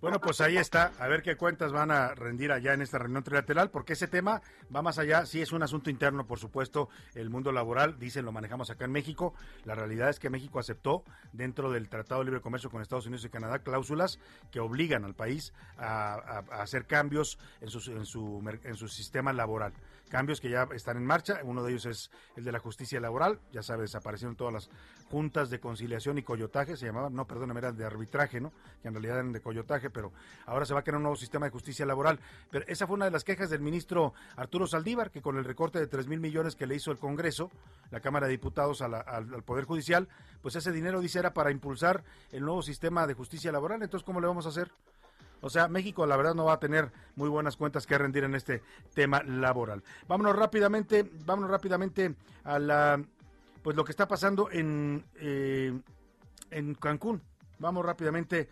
Bueno, 0.01 0.19
pues 0.19 0.41
ahí 0.41 0.57
está. 0.57 0.91
A 0.99 1.07
ver 1.07 1.21
qué 1.21 1.37
cuentas 1.37 1.71
van 1.71 1.89
a 1.89 2.13
rendir 2.13 2.51
allá 2.51 2.73
en 2.73 2.81
esta 2.81 2.97
reunión 2.97 3.23
trilateral, 3.23 3.69
porque 3.69 3.93
ese 3.93 4.07
tema 4.07 4.41
va 4.73 4.81
más 4.81 4.97
allá. 4.99 5.25
Sí, 5.25 5.41
es 5.41 5.53
un 5.53 5.63
asunto 5.63 5.89
interno, 5.89 6.27
por 6.27 6.39
supuesto, 6.39 6.89
el 7.15 7.29
mundo 7.29 7.53
laboral. 7.53 7.97
Dicen, 7.99 8.25
lo 8.25 8.33
manejamos 8.33 8.69
acá 8.69 8.85
en 8.85 8.91
México. 8.91 9.33
La 9.63 9.75
realidad 9.75 10.09
es 10.09 10.19
que 10.19 10.29
México 10.29 10.59
aceptó, 10.59 11.03
dentro 11.31 11.71
del 11.71 11.87
Tratado 11.87 12.19
de 12.19 12.25
Libre 12.25 12.41
Comercio 12.41 12.69
con 12.69 12.81
Estados 12.81 13.05
Unidos 13.05 13.23
y 13.23 13.29
Canadá, 13.29 13.59
cláusulas 13.59 14.19
que 14.51 14.59
obligan 14.59 15.05
al 15.05 15.15
país 15.15 15.53
a, 15.77 16.43
hacer 16.51 16.85
cambios 16.85 17.39
en 17.61 17.69
su 17.69 18.87
sistema 18.89 19.31
laboral 19.31 19.73
cambios 20.13 20.39
que 20.39 20.47
ya 20.47 20.67
están 20.75 20.97
en 20.97 21.07
marcha. 21.07 21.39
Uno 21.43 21.63
de 21.63 21.71
ellos 21.71 21.87
es 21.87 22.11
el 22.35 22.43
de 22.43 22.51
la 22.51 22.59
justicia 22.59 22.99
laboral. 22.99 23.39
Ya 23.51 23.63
sabes, 23.63 23.89
desaparecieron 23.89 24.35
todas 24.35 24.53
las 24.53 24.69
juntas 25.09 25.49
de 25.49 25.59
conciliación 25.59 26.19
y 26.19 26.21
coyotaje, 26.21 26.77
se 26.77 26.85
llamaban, 26.85 27.15
no, 27.15 27.25
perdóname, 27.25 27.59
eran 27.59 27.75
de 27.75 27.83
arbitraje, 27.83 28.39
¿no? 28.39 28.51
Que 28.83 28.89
en 28.89 28.93
realidad 28.93 29.15
eran 29.15 29.31
de 29.31 29.41
coyotaje, 29.41 29.89
pero 29.89 30.11
ahora 30.45 30.67
se 30.67 30.75
va 30.75 30.81
a 30.81 30.83
crear 30.83 30.97
un 30.97 31.03
nuevo 31.03 31.15
sistema 31.15 31.47
de 31.47 31.51
justicia 31.51 31.83
laboral. 31.87 32.19
Pero 32.51 32.63
esa 32.67 32.85
fue 32.85 32.95
una 32.95 33.05
de 33.05 33.11
las 33.11 33.23
quejas 33.23 33.49
del 33.49 33.61
ministro 33.61 34.13
Arturo 34.35 34.67
Saldívar, 34.67 35.09
que 35.09 35.23
con 35.23 35.35
el 35.37 35.45
recorte 35.45 35.79
de 35.79 35.87
3 35.87 36.05
mil 36.05 36.19
millones 36.19 36.55
que 36.55 36.67
le 36.67 36.75
hizo 36.75 36.91
el 36.91 36.99
Congreso, 36.99 37.49
la 37.89 37.99
Cámara 37.99 38.27
de 38.27 38.33
Diputados 38.33 38.83
al, 38.83 38.93
al 38.93 39.41
Poder 39.41 39.65
Judicial, 39.65 40.07
pues 40.43 40.55
ese 40.55 40.71
dinero, 40.71 41.01
dice, 41.01 41.17
era 41.17 41.33
para 41.33 41.49
impulsar 41.49 42.03
el 42.31 42.45
nuevo 42.45 42.61
sistema 42.61 43.07
de 43.07 43.15
justicia 43.15 43.51
laboral. 43.51 43.81
Entonces, 43.81 44.05
¿cómo 44.05 44.21
le 44.21 44.27
vamos 44.27 44.45
a 44.45 44.49
hacer? 44.49 44.71
O 45.43 45.49
sea, 45.49 45.67
México 45.67 46.05
la 46.05 46.15
verdad 46.15 46.33
no 46.33 46.45
va 46.45 46.53
a 46.53 46.59
tener 46.59 46.91
muy 47.15 47.27
buenas 47.27 47.57
cuentas 47.57 47.85
que 47.85 47.97
rendir 47.97 48.23
en 48.23 48.33
este 48.33 48.63
tema 48.93 49.21
laboral. 49.23 49.83
Vámonos 50.07 50.37
rápidamente, 50.37 51.03
vámonos 51.25 51.51
rápidamente 51.51 52.15
a 52.45 52.59
la 52.59 53.03
pues 53.61 53.75
lo 53.75 53.83
que 53.83 53.91
está 53.91 54.07
pasando 54.07 54.49
en 54.51 55.03
eh, 55.15 55.77
en 56.49 56.75
Cancún. 56.75 57.21
Vamos 57.59 57.85
rápidamente 57.85 58.47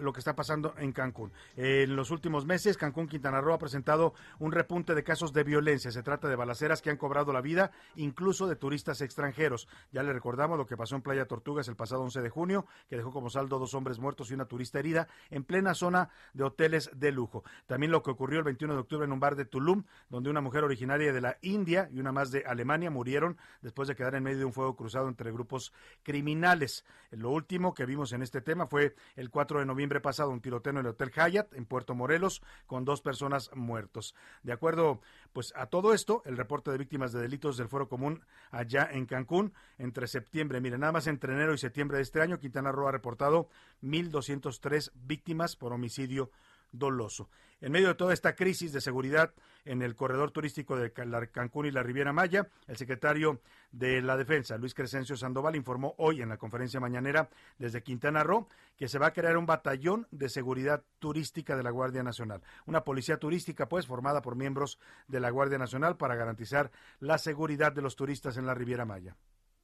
lo 0.00 0.12
que 0.12 0.20
está 0.20 0.34
pasando 0.34 0.74
en 0.78 0.92
Cancún. 0.92 1.32
en 1.56 1.96
los 1.96 2.10
últimos 2.10 2.44
meses, 2.44 2.76
Cancún, 2.76 3.08
Quintana 3.08 3.40
Roo 3.40 3.54
ha 3.54 3.58
presentado 3.58 4.14
un 4.38 4.52
repunte 4.52 4.94
de 4.94 5.02
casos 5.02 5.32
de 5.32 5.44
violencia. 5.44 5.90
Se 5.90 6.02
trata 6.02 6.28
de 6.28 6.36
balaceras 6.36 6.82
que 6.82 6.90
han 6.90 6.96
cobrado 6.96 7.32
la 7.32 7.40
vida, 7.40 7.70
incluso 7.96 8.46
de 8.46 8.56
turistas 8.56 9.00
extranjeros. 9.00 9.68
Ya 9.92 10.02
le 10.02 10.12
recordamos 10.12 10.58
lo 10.58 10.66
que 10.66 10.76
pasó 10.76 10.96
en 10.96 11.02
Playa 11.02 11.26
Tortugas 11.26 11.68
el 11.68 11.76
pasado 11.76 12.02
11 12.02 12.20
de 12.20 12.30
junio, 12.30 12.66
que 12.88 12.96
dejó 12.96 13.12
como 13.12 13.30
saldo 13.30 13.58
dos 13.58 13.74
hombres 13.74 13.98
muertos 13.98 14.30
y 14.30 14.34
una 14.34 14.44
turista 14.44 14.78
herida 14.78 15.08
en 15.30 15.44
plena 15.44 15.74
zona 15.74 16.10
de 16.34 16.44
hoteles 16.44 16.90
de 16.94 17.12
lujo. 17.12 17.44
También 17.66 17.92
lo 17.92 18.02
que 18.02 18.10
ocurrió 18.10 18.38
el 18.38 18.44
21 18.44 18.74
de 18.74 18.80
octubre 18.80 19.04
en 19.04 19.12
un 19.12 19.20
bar 19.20 19.36
de 19.36 19.44
Tulum, 19.44 19.84
donde 20.08 20.30
una 20.30 20.40
mujer 20.40 20.64
originaria 20.64 21.12
de 21.12 21.20
la 21.20 21.38
India 21.42 21.88
y 21.92 22.00
una 22.00 22.12
más 22.12 22.30
de 22.30 22.44
Alemania 22.46 22.90
murieron 22.90 23.38
después 23.62 23.88
de 23.88 23.96
quedar 23.96 24.14
en 24.14 24.22
medio 24.22 24.38
de 24.38 24.44
un 24.44 24.52
fuego 24.52 24.76
cruzado 24.76 25.08
entre 25.08 25.32
grupos 25.32 25.72
criminales. 26.02 26.84
Lo 27.10 27.30
último 27.30 27.74
que 27.74 27.86
vimos 27.86 28.12
en 28.12 28.22
este 28.22 28.40
tema 28.40 28.66
fue 28.66 28.94
el 29.16 29.30
4 29.30 29.60
de 29.60 29.66
noviembre 29.70 30.00
pasado 30.00 30.30
un 30.30 30.40
tiroteo 30.40 30.72
en 30.72 30.78
el 30.78 30.86
Hotel 30.86 31.12
Hyatt 31.12 31.54
en 31.54 31.64
Puerto 31.64 31.94
Morelos 31.94 32.42
con 32.66 32.84
dos 32.84 33.00
personas 33.02 33.50
muertos. 33.54 34.16
De 34.42 34.52
acuerdo 34.52 35.00
pues 35.32 35.52
a 35.56 35.66
todo 35.66 35.94
esto, 35.94 36.22
el 36.26 36.36
reporte 36.36 36.72
de 36.72 36.78
víctimas 36.78 37.12
de 37.12 37.20
delitos 37.20 37.56
del 37.56 37.68
Foro 37.68 37.88
Común 37.88 38.20
allá 38.50 38.88
en 38.90 39.06
Cancún 39.06 39.52
entre 39.78 40.08
septiembre, 40.08 40.60
miren, 40.60 40.80
nada 40.80 40.92
más 40.92 41.06
entre 41.06 41.32
enero 41.32 41.54
y 41.54 41.58
septiembre 41.58 41.98
de 41.98 42.02
este 42.02 42.20
año, 42.20 42.40
Quintana 42.40 42.72
Roo 42.72 42.88
ha 42.88 42.92
reportado 42.92 43.48
1.203 43.82 44.90
víctimas 44.94 45.54
por 45.54 45.72
homicidio 45.72 46.30
doloso. 46.72 47.28
En 47.60 47.72
medio 47.72 47.88
de 47.88 47.94
toda 47.94 48.14
esta 48.14 48.34
crisis 48.34 48.72
de 48.72 48.80
seguridad 48.80 49.34
en 49.66 49.82
el 49.82 49.94
corredor 49.94 50.30
turístico 50.30 50.76
de 50.76 50.92
Cancún 51.30 51.66
y 51.66 51.70
la 51.70 51.82
Riviera 51.82 52.12
Maya, 52.12 52.48
el 52.66 52.76
secretario 52.78 53.42
de 53.70 54.00
la 54.00 54.16
Defensa, 54.16 54.56
Luis 54.56 54.72
Crescencio 54.72 55.16
Sandoval, 55.16 55.56
informó 55.56 55.94
hoy 55.98 56.22
en 56.22 56.30
la 56.30 56.38
conferencia 56.38 56.80
mañanera 56.80 57.28
desde 57.58 57.82
Quintana 57.82 58.24
Roo 58.24 58.48
que 58.76 58.88
se 58.88 58.98
va 58.98 59.08
a 59.08 59.12
crear 59.12 59.36
un 59.36 59.44
batallón 59.44 60.06
de 60.10 60.30
seguridad 60.30 60.82
turística 60.98 61.54
de 61.54 61.62
la 61.62 61.70
Guardia 61.70 62.02
Nacional. 62.02 62.40
Una 62.64 62.82
policía 62.82 63.18
turística, 63.18 63.68
pues, 63.68 63.86
formada 63.86 64.22
por 64.22 64.36
miembros 64.36 64.78
de 65.06 65.20
la 65.20 65.28
Guardia 65.28 65.58
Nacional 65.58 65.98
para 65.98 66.14
garantizar 66.14 66.70
la 66.98 67.18
seguridad 67.18 67.72
de 67.72 67.82
los 67.82 67.94
turistas 67.94 68.38
en 68.38 68.46
la 68.46 68.54
Riviera 68.54 68.86
Maya 68.86 69.16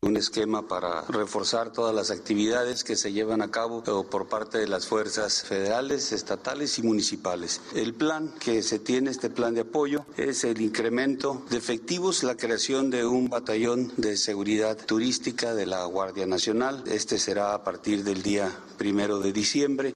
un 0.06 0.16
esquema 0.16 0.68
para 0.68 1.02
reforzar 1.02 1.72
todas 1.72 1.94
las 1.94 2.10
actividades 2.10 2.84
que 2.84 2.96
se 2.96 3.12
llevan 3.12 3.42
a 3.42 3.50
cabo 3.50 3.82
por 3.82 4.28
parte 4.28 4.58
de 4.58 4.68
las 4.68 4.86
fuerzas 4.86 5.42
federales, 5.42 6.12
estatales 6.12 6.78
y 6.78 6.82
municipales. 6.82 7.60
El 7.74 7.92
plan 7.94 8.32
que 8.38 8.62
se 8.62 8.78
tiene, 8.78 9.10
este 9.10 9.30
plan 9.30 9.54
de 9.54 9.62
apoyo, 9.62 10.06
es 10.16 10.44
el 10.44 10.60
incremento 10.60 11.44
de 11.50 11.56
efectivos, 11.56 12.22
la 12.22 12.36
creación 12.36 12.90
de 12.90 13.04
un 13.04 13.28
batallón 13.28 13.92
de 13.96 14.16
seguridad 14.16 14.76
turística 14.76 15.54
de 15.54 15.66
la 15.66 15.84
Guardia 15.86 16.26
Nacional. 16.26 16.84
Este 16.86 17.18
será 17.18 17.54
a 17.54 17.64
partir 17.64 18.04
del 18.04 18.22
día 18.22 18.52
primero 18.78 19.18
de 19.18 19.32
diciembre. 19.32 19.94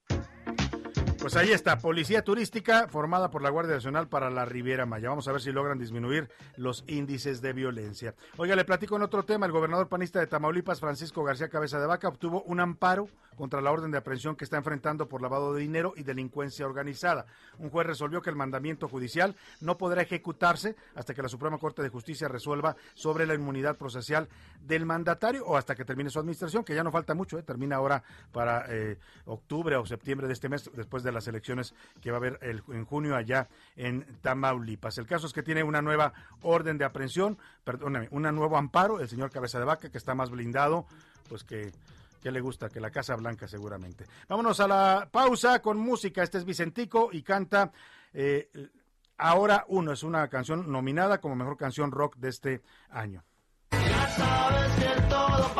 Pues 1.21 1.37
ahí 1.37 1.53
está, 1.53 1.79
Policía 1.79 2.25
Turística 2.25 2.89
formada 2.89 3.31
por 3.31 3.43
la 3.43 3.51
Guardia 3.51 3.75
Nacional 3.75 4.09
para 4.09 4.31
la 4.31 4.47
Riviera 4.47 4.87
Maya. 4.87 5.11
Vamos 5.11 5.29
a 5.29 5.33
ver 5.33 5.43
si 5.43 5.53
logran 5.53 5.79
disminuir 5.79 6.31
los 6.57 6.83
índices 6.87 7.43
de 7.43 7.53
violencia. 7.53 8.15
Oiga, 8.39 8.57
le 8.57 8.65
platico 8.65 8.97
en 8.97 9.03
otro 9.03 9.23
tema. 9.23 9.45
El 9.45 9.53
gobernador 9.53 9.87
panista 9.89 10.19
de 10.19 10.27
Tamaulipas, 10.27 10.81
Francisco 10.81 11.23
García 11.23 11.51
Cabeza 11.51 11.79
de 11.79 11.87
Vaca, 11.87 12.09
obtuvo 12.09 12.43
un 12.45 12.59
amparo 12.59 13.07
contra 13.41 13.63
la 13.63 13.73
orden 13.73 13.91
de 13.91 13.97
aprehensión 13.97 14.37
que 14.37 14.45
está 14.45 14.59
enfrentando 14.59 15.09
por 15.09 15.23
lavado 15.23 15.55
de 15.55 15.63
dinero 15.63 15.95
y 15.97 16.03
delincuencia 16.03 16.67
organizada. 16.67 17.25
Un 17.59 17.71
juez 17.71 17.87
resolvió 17.87 18.21
que 18.21 18.29
el 18.29 18.37
mandamiento 18.37 18.87
judicial 18.87 19.35
no 19.63 19.79
podrá 19.79 20.03
ejecutarse 20.03 20.77
hasta 20.95 21.15
que 21.15 21.23
la 21.23 21.29
Suprema 21.31 21.57
Corte 21.57 21.83
de 21.83 21.89
Justicia 21.89 22.29
resuelva 22.29 22.77
sobre 22.93 23.27
la 23.27 23.33
inmunidad 23.33 23.79
procesal 23.79 24.29
del 24.61 24.85
mandatario 24.85 25.47
o 25.47 25.57
hasta 25.57 25.75
que 25.75 25.87
termine 25.87 26.11
su 26.11 26.19
administración, 26.19 26.65
que 26.65 26.75
ya 26.75 26.85
no 26.85 26.93
falta 26.93 27.15
mucho, 27.15 27.39
¿eh? 27.39 27.43
termina 27.43 27.77
ahora 27.77 28.03
para 28.31 28.67
eh, 28.69 28.99
octubre 29.25 29.75
o 29.77 29.87
septiembre 29.87 30.27
de 30.27 30.35
este 30.35 30.51
mes, 30.51 30.71
después 30.75 31.03
de 31.03 31.11
las 31.11 31.27
elecciones 31.27 31.75
que 32.03 32.11
va 32.11 32.19
a 32.19 32.21
haber 32.21 32.39
en 32.43 32.85
junio 32.85 33.17
allá 33.17 33.49
en 33.75 34.05
Tamaulipas. 34.21 34.99
El 34.99 35.07
caso 35.07 35.27
es 35.27 35.33
que 35.33 35.43
tiene 35.43 35.63
una 35.63 35.81
nueva 35.81 36.13
orden 36.43 36.77
de 36.77 36.85
aprehensión, 36.85 37.39
perdóname, 37.65 38.09
un 38.11 38.23
nuevo 38.23 38.59
amparo, 38.59 39.01
el 39.01 39.09
señor 39.09 39.31
Cabeza 39.31 39.59
de 39.59 39.65
Vaca, 39.65 39.91
que 39.91 39.97
está 39.97 40.15
más 40.15 40.29
blindado, 40.29 40.87
pues 41.27 41.43
que 41.43 41.73
que 42.21 42.31
le 42.31 42.41
gusta, 42.41 42.69
que 42.69 42.81
la 42.81 42.91
Casa 42.91 43.17
Blanca 43.17 43.49
seguramente. 43.49 44.05
Vámonos 44.29 44.61
a 44.61 44.69
la 44.69 45.09
pausa 45.11 45.61
con 45.61 45.79
música. 45.79 46.23
Este 46.23 46.39
es 46.39 46.45
Vicentico 46.45 47.11
y 47.13 47.23
canta 47.23 47.73
eh, 48.13 48.51
Ahora 49.17 49.65
Uno. 49.69 49.93
Es 49.93 50.03
una 50.03 50.29
canción 50.29 50.71
nominada 50.71 51.21
como 51.21 51.37
mejor 51.37 51.57
canción 51.57 51.91
rock 51.91 52.17
de 52.17 52.29
este 52.29 52.63
año. 52.91 53.25
Todo 55.09 55.55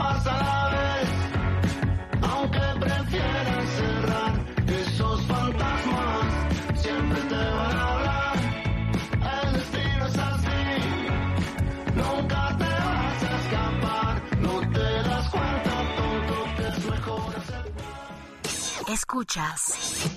Escuchas 18.93 20.11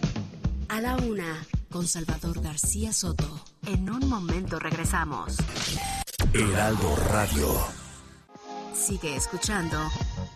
a 0.68 0.82
la 0.82 0.96
una 0.96 1.46
con 1.72 1.86
Salvador 1.86 2.42
García 2.42 2.92
Soto. 2.92 3.40
En 3.68 3.88
un 3.88 4.10
momento 4.10 4.58
regresamos. 4.58 5.38
Heraldo 6.34 6.96
Radio. 7.12 7.50
Sigue 8.74 9.16
escuchando 9.16 9.78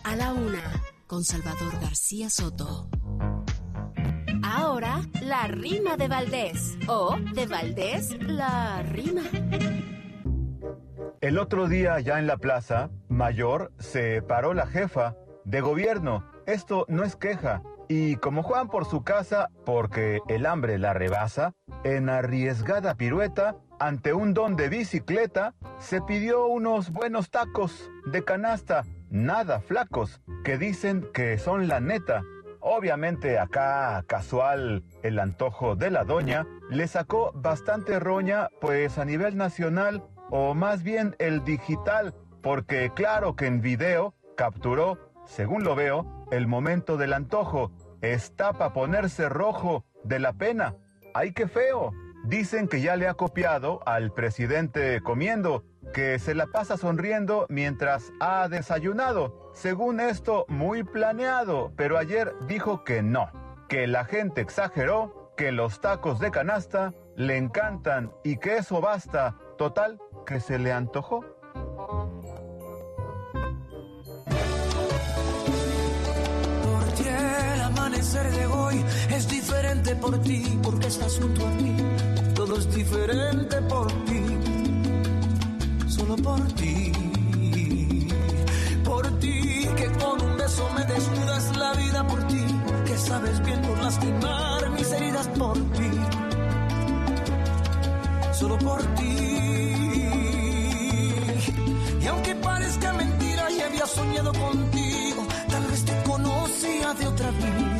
a 0.04 0.14
la 0.14 0.32
una 0.32 0.62
con 1.08 1.24
Salvador 1.24 1.80
García 1.80 2.30
Soto. 2.30 2.88
Ahora, 4.44 5.00
la 5.20 5.48
rima 5.48 5.96
de 5.96 6.06
Valdés. 6.06 6.78
O 6.86 7.16
de 7.34 7.44
Valdés, 7.44 8.16
la 8.22 8.84
rima. 8.84 9.22
El 11.20 11.38
otro 11.38 11.66
día, 11.66 11.98
ya 11.98 12.20
en 12.20 12.28
la 12.28 12.36
plaza, 12.36 12.90
Mayor 13.08 13.72
se 13.80 14.22
paró 14.22 14.54
la 14.54 14.68
jefa 14.68 15.16
de 15.44 15.60
gobierno. 15.60 16.24
Esto 16.46 16.86
no 16.88 17.02
es 17.02 17.16
queja 17.16 17.64
y 17.88 18.16
como 18.16 18.42
Juan 18.42 18.68
por 18.68 18.84
su 18.84 19.02
casa, 19.02 19.50
porque 19.64 20.20
el 20.28 20.46
hambre 20.46 20.78
la 20.78 20.92
rebasa, 20.92 21.54
en 21.84 22.08
arriesgada 22.08 22.94
pirueta, 22.94 23.56
ante 23.80 24.12
un 24.12 24.34
don 24.34 24.56
de 24.56 24.68
bicicleta, 24.68 25.54
se 25.78 26.02
pidió 26.02 26.46
unos 26.46 26.90
buenos 26.90 27.30
tacos 27.30 27.90
de 28.06 28.24
canasta, 28.24 28.84
nada 29.10 29.60
flacos, 29.60 30.20
que 30.44 30.58
dicen 30.58 31.08
que 31.14 31.38
son 31.38 31.68
la 31.68 31.80
neta. 31.80 32.22
Obviamente 32.60 33.38
acá 33.38 34.04
casual 34.06 34.84
el 35.02 35.18
antojo 35.18 35.76
de 35.76 35.90
la 35.90 36.04
doña 36.04 36.46
le 36.70 36.86
sacó 36.88 37.32
bastante 37.34 37.98
roña, 37.98 38.48
pues 38.60 38.98
a 38.98 39.04
nivel 39.04 39.36
nacional, 39.36 40.04
o 40.30 40.54
más 40.54 40.82
bien 40.82 41.16
el 41.18 41.44
digital, 41.44 42.14
porque 42.42 42.90
claro 42.94 43.36
que 43.36 43.46
en 43.46 43.62
video 43.62 44.14
capturó, 44.36 45.07
según 45.28 45.62
lo 45.62 45.76
veo, 45.76 46.26
el 46.30 46.46
momento 46.46 46.96
del 46.96 47.12
antojo 47.12 47.70
está 48.00 48.54
para 48.54 48.72
ponerse 48.72 49.28
rojo 49.28 49.84
de 50.02 50.18
la 50.18 50.32
pena. 50.32 50.74
¡Ay, 51.14 51.32
qué 51.32 51.46
feo! 51.46 51.92
Dicen 52.24 52.66
que 52.66 52.80
ya 52.80 52.96
le 52.96 53.06
ha 53.06 53.14
copiado 53.14 53.80
al 53.86 54.12
presidente 54.12 55.00
comiendo, 55.02 55.64
que 55.92 56.18
se 56.18 56.34
la 56.34 56.46
pasa 56.46 56.76
sonriendo 56.76 57.46
mientras 57.48 58.10
ha 58.20 58.48
desayunado. 58.48 59.50
Según 59.52 60.00
esto, 60.00 60.46
muy 60.48 60.82
planeado, 60.82 61.72
pero 61.76 61.98
ayer 61.98 62.34
dijo 62.46 62.82
que 62.82 63.02
no, 63.02 63.30
que 63.68 63.86
la 63.86 64.04
gente 64.04 64.40
exageró, 64.40 65.32
que 65.36 65.52
los 65.52 65.80
tacos 65.80 66.20
de 66.20 66.30
canasta 66.30 66.94
le 67.16 67.36
encantan 67.36 68.12
y 68.24 68.38
que 68.38 68.56
eso 68.56 68.80
basta. 68.80 69.36
Total, 69.56 70.00
que 70.26 70.40
se 70.40 70.58
le 70.58 70.72
antojó. 70.72 71.24
Amanecer 78.08 78.30
de 78.32 78.46
hoy 78.46 78.84
es 79.10 79.28
diferente 79.28 79.94
por 79.96 80.18
ti, 80.22 80.58
porque 80.62 80.86
estás 80.86 81.18
junto 81.20 81.46
a 81.46 81.50
mí. 81.50 81.76
Todo 82.34 82.56
es 82.56 82.74
diferente 82.74 83.56
por 83.62 83.86
ti, 84.04 84.22
solo 85.88 86.16
por 86.16 86.40
ti. 86.52 86.92
Por 88.84 89.06
ti, 89.18 89.68
que 89.76 89.86
con 89.98 90.22
un 90.22 90.36
beso 90.38 90.68
me 90.74 90.84
desnudas 90.84 91.56
la 91.56 91.72
vida 91.74 92.06
por 92.06 92.26
ti, 92.28 92.44
que 92.86 92.96
sabes 92.96 93.44
bien 93.44 93.60
por 93.62 93.78
lastimar 93.78 94.70
mis 94.70 94.92
heridas 94.92 95.28
por 95.28 95.56
ti. 95.56 95.90
Solo 98.32 98.58
por 98.58 98.80
ti. 98.94 99.16
Y 102.00 102.06
aunque 102.06 102.34
parezca 102.36 102.92
mentira, 102.92 103.50
ya 103.50 103.66
había 103.66 103.86
soñado 103.86 104.32
contigo. 104.32 105.26
Tal 105.50 105.66
vez 105.66 105.84
te 105.84 106.02
conocía 106.04 106.94
de 106.94 107.06
otra 107.06 107.30
vida 107.32 107.77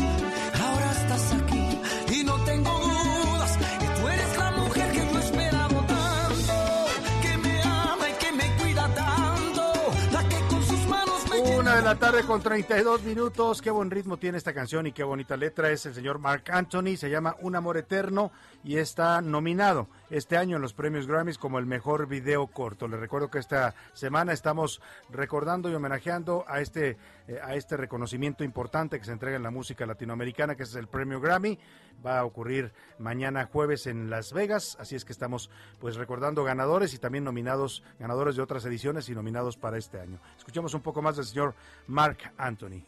de 11.74 11.82
la 11.82 11.96
tarde 11.96 12.24
con 12.24 12.40
32 12.40 13.02
minutos, 13.02 13.60
qué 13.60 13.70
buen 13.70 13.90
ritmo 13.90 14.16
tiene 14.16 14.38
esta 14.38 14.54
canción 14.54 14.86
y 14.86 14.92
qué 14.92 15.04
bonita 15.04 15.36
letra. 15.36 15.70
Es 15.70 15.84
el 15.86 15.94
señor 15.94 16.18
Mark 16.18 16.44
Anthony, 16.50 16.96
se 16.96 17.10
llama 17.10 17.36
Un 17.40 17.56
amor 17.56 17.76
eterno 17.76 18.32
y 18.64 18.78
está 18.78 19.20
nominado 19.20 19.86
este 20.10 20.36
año 20.36 20.56
en 20.56 20.62
los 20.62 20.72
premios 20.72 21.06
Grammys 21.06 21.38
como 21.38 21.58
el 21.58 21.66
mejor 21.66 22.06
video 22.06 22.46
corto. 22.46 22.88
Les 22.88 23.00
recuerdo 23.00 23.30
que 23.30 23.38
esta 23.38 23.74
semana 23.92 24.32
estamos 24.32 24.80
recordando 25.10 25.70
y 25.70 25.74
homenajeando 25.74 26.44
a 26.48 26.60
este, 26.60 26.96
eh, 27.26 27.38
a 27.42 27.54
este 27.54 27.76
reconocimiento 27.76 28.44
importante 28.44 28.98
que 28.98 29.04
se 29.04 29.12
entrega 29.12 29.36
en 29.36 29.42
la 29.42 29.50
música 29.50 29.86
latinoamericana, 29.86 30.56
que 30.56 30.64
es 30.64 30.74
el 30.74 30.88
premio 30.88 31.20
Grammy. 31.20 31.58
Va 32.04 32.20
a 32.20 32.24
ocurrir 32.24 32.72
mañana 32.98 33.46
jueves 33.46 33.86
en 33.86 34.08
Las 34.08 34.32
Vegas, 34.32 34.76
así 34.78 34.94
es 34.94 35.04
que 35.04 35.12
estamos 35.12 35.50
pues 35.80 35.96
recordando 35.96 36.44
ganadores 36.44 36.94
y 36.94 36.98
también 36.98 37.24
nominados, 37.24 37.82
ganadores 37.98 38.36
de 38.36 38.42
otras 38.42 38.64
ediciones 38.64 39.08
y 39.08 39.14
nominados 39.14 39.56
para 39.56 39.78
este 39.78 40.00
año. 40.00 40.20
Escuchemos 40.36 40.74
un 40.74 40.80
poco 40.80 41.02
más 41.02 41.16
del 41.16 41.24
señor 41.24 41.54
Mark 41.86 42.18
Anthony. 42.36 42.84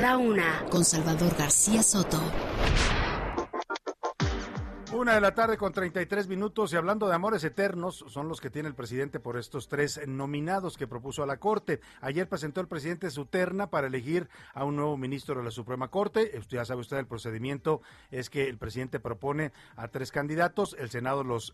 La 0.00 0.16
una 0.16 0.64
con 0.70 0.84
Salvador 0.84 1.34
García 1.36 1.82
Soto. 1.82 2.20
Una 4.92 5.14
de 5.14 5.20
la 5.20 5.34
tarde 5.34 5.58
con 5.58 5.72
33 5.72 6.28
minutos 6.28 6.72
y 6.72 6.76
hablando 6.76 7.06
de 7.06 7.14
amores 7.14 7.44
eternos, 7.44 8.04
son 8.08 8.26
los 8.26 8.40
que 8.40 8.50
tiene 8.50 8.68
el 8.68 8.74
presidente 8.74 9.20
por 9.20 9.36
estos 9.36 9.68
tres 9.68 10.00
nominados 10.08 10.76
que 10.76 10.86
propuso 10.86 11.22
a 11.22 11.26
la 11.26 11.36
Corte. 11.36 11.80
Ayer 12.00 12.28
presentó 12.28 12.60
el 12.60 12.68
presidente 12.68 13.10
su 13.10 13.26
terna 13.26 13.70
para 13.70 13.86
elegir 13.86 14.28
a 14.54 14.64
un 14.64 14.76
nuevo 14.76 14.96
ministro 14.96 15.36
de 15.36 15.44
la 15.44 15.50
Suprema 15.50 15.88
Corte. 15.88 16.32
Usted 16.38 16.56
ya 16.56 16.64
sabe 16.64 16.80
usted 16.80 16.96
el 16.96 17.06
procedimiento 17.06 17.82
es 18.10 18.30
que 18.30 18.48
el 18.48 18.56
presidente 18.56 18.98
propone 18.98 19.52
a 19.76 19.88
tres 19.88 20.10
candidatos, 20.10 20.74
el 20.78 20.90
Senado 20.90 21.22
los, 21.22 21.52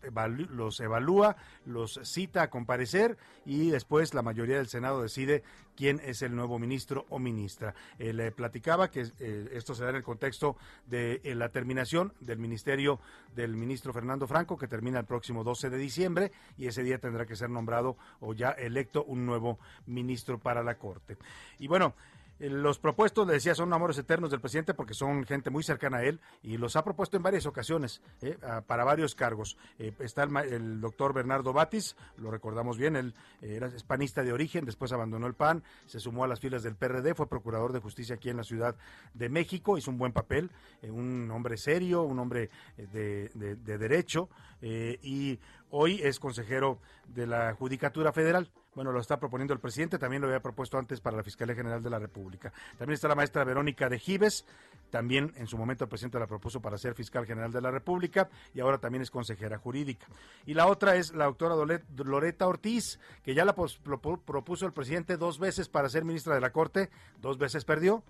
los 0.49 0.79
evalúa, 0.79 1.35
los 1.65 1.99
cita 2.03 2.41
a 2.41 2.49
comparecer 2.49 3.17
y 3.45 3.69
después 3.69 4.13
la 4.13 4.21
mayoría 4.21 4.57
del 4.57 4.69
Senado 4.69 5.01
decide 5.03 5.43
quién 5.75 6.01
es 6.03 6.21
el 6.21 6.35
nuevo 6.35 6.57
ministro 6.59 7.05
o 7.09 7.19
ministra. 7.19 7.73
Eh, 7.99 8.13
le 8.13 8.31
platicaba 8.31 8.89
que 8.89 9.05
eh, 9.19 9.49
esto 9.53 9.75
se 9.75 9.83
da 9.83 9.89
en 9.91 9.97
el 9.97 10.03
contexto 10.03 10.57
de 10.87 11.21
eh, 11.23 11.35
la 11.35 11.49
terminación 11.49 12.13
del 12.19 12.39
ministerio 12.39 12.99
del 13.35 13.55
ministro 13.55 13.93
Fernando 13.93 14.27
Franco, 14.27 14.57
que 14.57 14.67
termina 14.67 14.99
el 14.99 15.05
próximo 15.05 15.43
12 15.43 15.69
de 15.69 15.77
diciembre, 15.77 16.31
y 16.57 16.67
ese 16.67 16.83
día 16.83 16.99
tendrá 16.99 17.25
que 17.25 17.35
ser 17.35 17.49
nombrado 17.49 17.97
o 18.21 18.33
ya 18.33 18.51
electo 18.51 19.03
un 19.03 19.25
nuevo 19.25 19.59
ministro 19.85 20.39
para 20.39 20.63
la 20.63 20.75
Corte. 20.75 21.17
Y 21.59 21.67
bueno, 21.67 21.93
los 22.39 22.79
propuestos, 22.79 23.25
le 23.25 23.33
decía, 23.33 23.55
son 23.55 23.71
amores 23.73 23.97
eternos 23.97 24.29
del 24.29 24.41
presidente 24.41 24.73
porque 24.73 24.93
son 24.93 25.25
gente 25.25 25.49
muy 25.49 25.63
cercana 25.63 25.97
a 25.97 26.03
él 26.03 26.19
y 26.43 26.57
los 26.57 26.75
ha 26.75 26.83
propuesto 26.83 27.15
en 27.15 27.23
varias 27.23 27.45
ocasiones 27.45 28.01
eh, 28.21 28.37
para 28.67 28.83
varios 28.83 29.15
cargos. 29.15 29.57
Eh, 29.79 29.93
está 29.99 30.23
el, 30.23 30.81
doctor 30.81 31.13
Bernardo 31.13 31.53
Batis, 31.53 31.95
lo 32.17 32.31
recordamos 32.31 32.77
bien, 32.77 32.95
él 32.95 33.13
era 33.41 33.67
hispanista 33.67 34.23
de 34.23 34.33
origen, 34.33 34.65
después 34.65 34.91
abandonó 34.91 35.27
el 35.27 35.33
PAN, 35.33 35.63
se 35.85 35.99
sumó 35.99 36.23
a 36.23 36.27
las 36.27 36.39
filas 36.39 36.63
del 36.63 36.75
PRD, 36.75 37.15
fue 37.15 37.27
procurador 37.27 37.71
de 37.71 37.79
justicia 37.79 38.15
aquí 38.15 38.29
en 38.29 38.37
la 38.37 38.43
Ciudad 38.43 38.75
de 39.13 39.29
México, 39.29 39.77
hizo 39.77 39.91
un 39.91 39.97
buen 39.97 40.11
papel, 40.11 40.51
un 40.83 41.31
hombre 41.31 41.57
serio, 41.57 42.03
un 42.03 42.19
hombre 42.19 42.49
de 42.77 43.77
derecho 43.77 44.29
y 44.61 45.39
hoy 45.69 46.01
es 46.03 46.19
consejero 46.19 46.79
de 47.07 47.27
la 47.27 47.53
Judicatura 47.53 48.11
Federal. 48.11 48.49
Bueno, 48.75 48.91
lo 48.91 48.99
está 48.99 49.17
proponiendo 49.17 49.53
el 49.53 49.59
presidente, 49.61 49.97
también 49.97 50.21
lo 50.21 50.27
había 50.27 50.41
propuesto 50.41 50.77
antes 50.77 50.99
para 50.99 51.15
la 51.15 51.23
Fiscalía 51.23 51.55
General 51.55 51.81
de 51.81 51.89
la 51.89 51.97
República. 51.97 52.51
También 52.77 52.95
está 52.95 53.07
la 53.07 53.15
maestra 53.15 53.45
Verónica 53.45 53.87
de 53.87 53.97
Gives, 53.97 54.45
también 54.89 55.33
en 55.37 55.47
su 55.47 55.57
momento 55.57 55.85
el 55.85 55.89
presidente 55.89 56.19
la 56.19 56.27
propuso 56.27 56.61
para 56.61 56.77
ser 56.77 56.93
fiscal 56.93 57.25
general 57.25 57.51
de 57.51 57.61
la 57.61 57.71
República 57.71 58.29
y 58.53 58.59
ahora 58.59 58.77
también 58.77 59.01
es 59.01 59.11
consejera 59.11 59.57
jurídica. 59.57 60.07
Y 60.45 60.53
la 60.53 60.67
otra 60.67 60.95
es 60.95 61.13
la 61.13 61.25
doctora 61.25 61.55
Loreta 62.03 62.47
Ortiz, 62.47 62.99
que 63.23 63.33
ya 63.33 63.45
la 63.45 63.55
propuso 63.55 64.65
el 64.65 64.73
presidente 64.73 65.17
dos 65.17 65.39
veces 65.39 65.69
para 65.69 65.89
ser 65.89 66.03
ministra 66.03 66.35
de 66.35 66.41
la 66.41 66.51
Corte, 66.51 66.89
dos 67.21 67.37
veces 67.37 67.63
perdió 67.63 68.03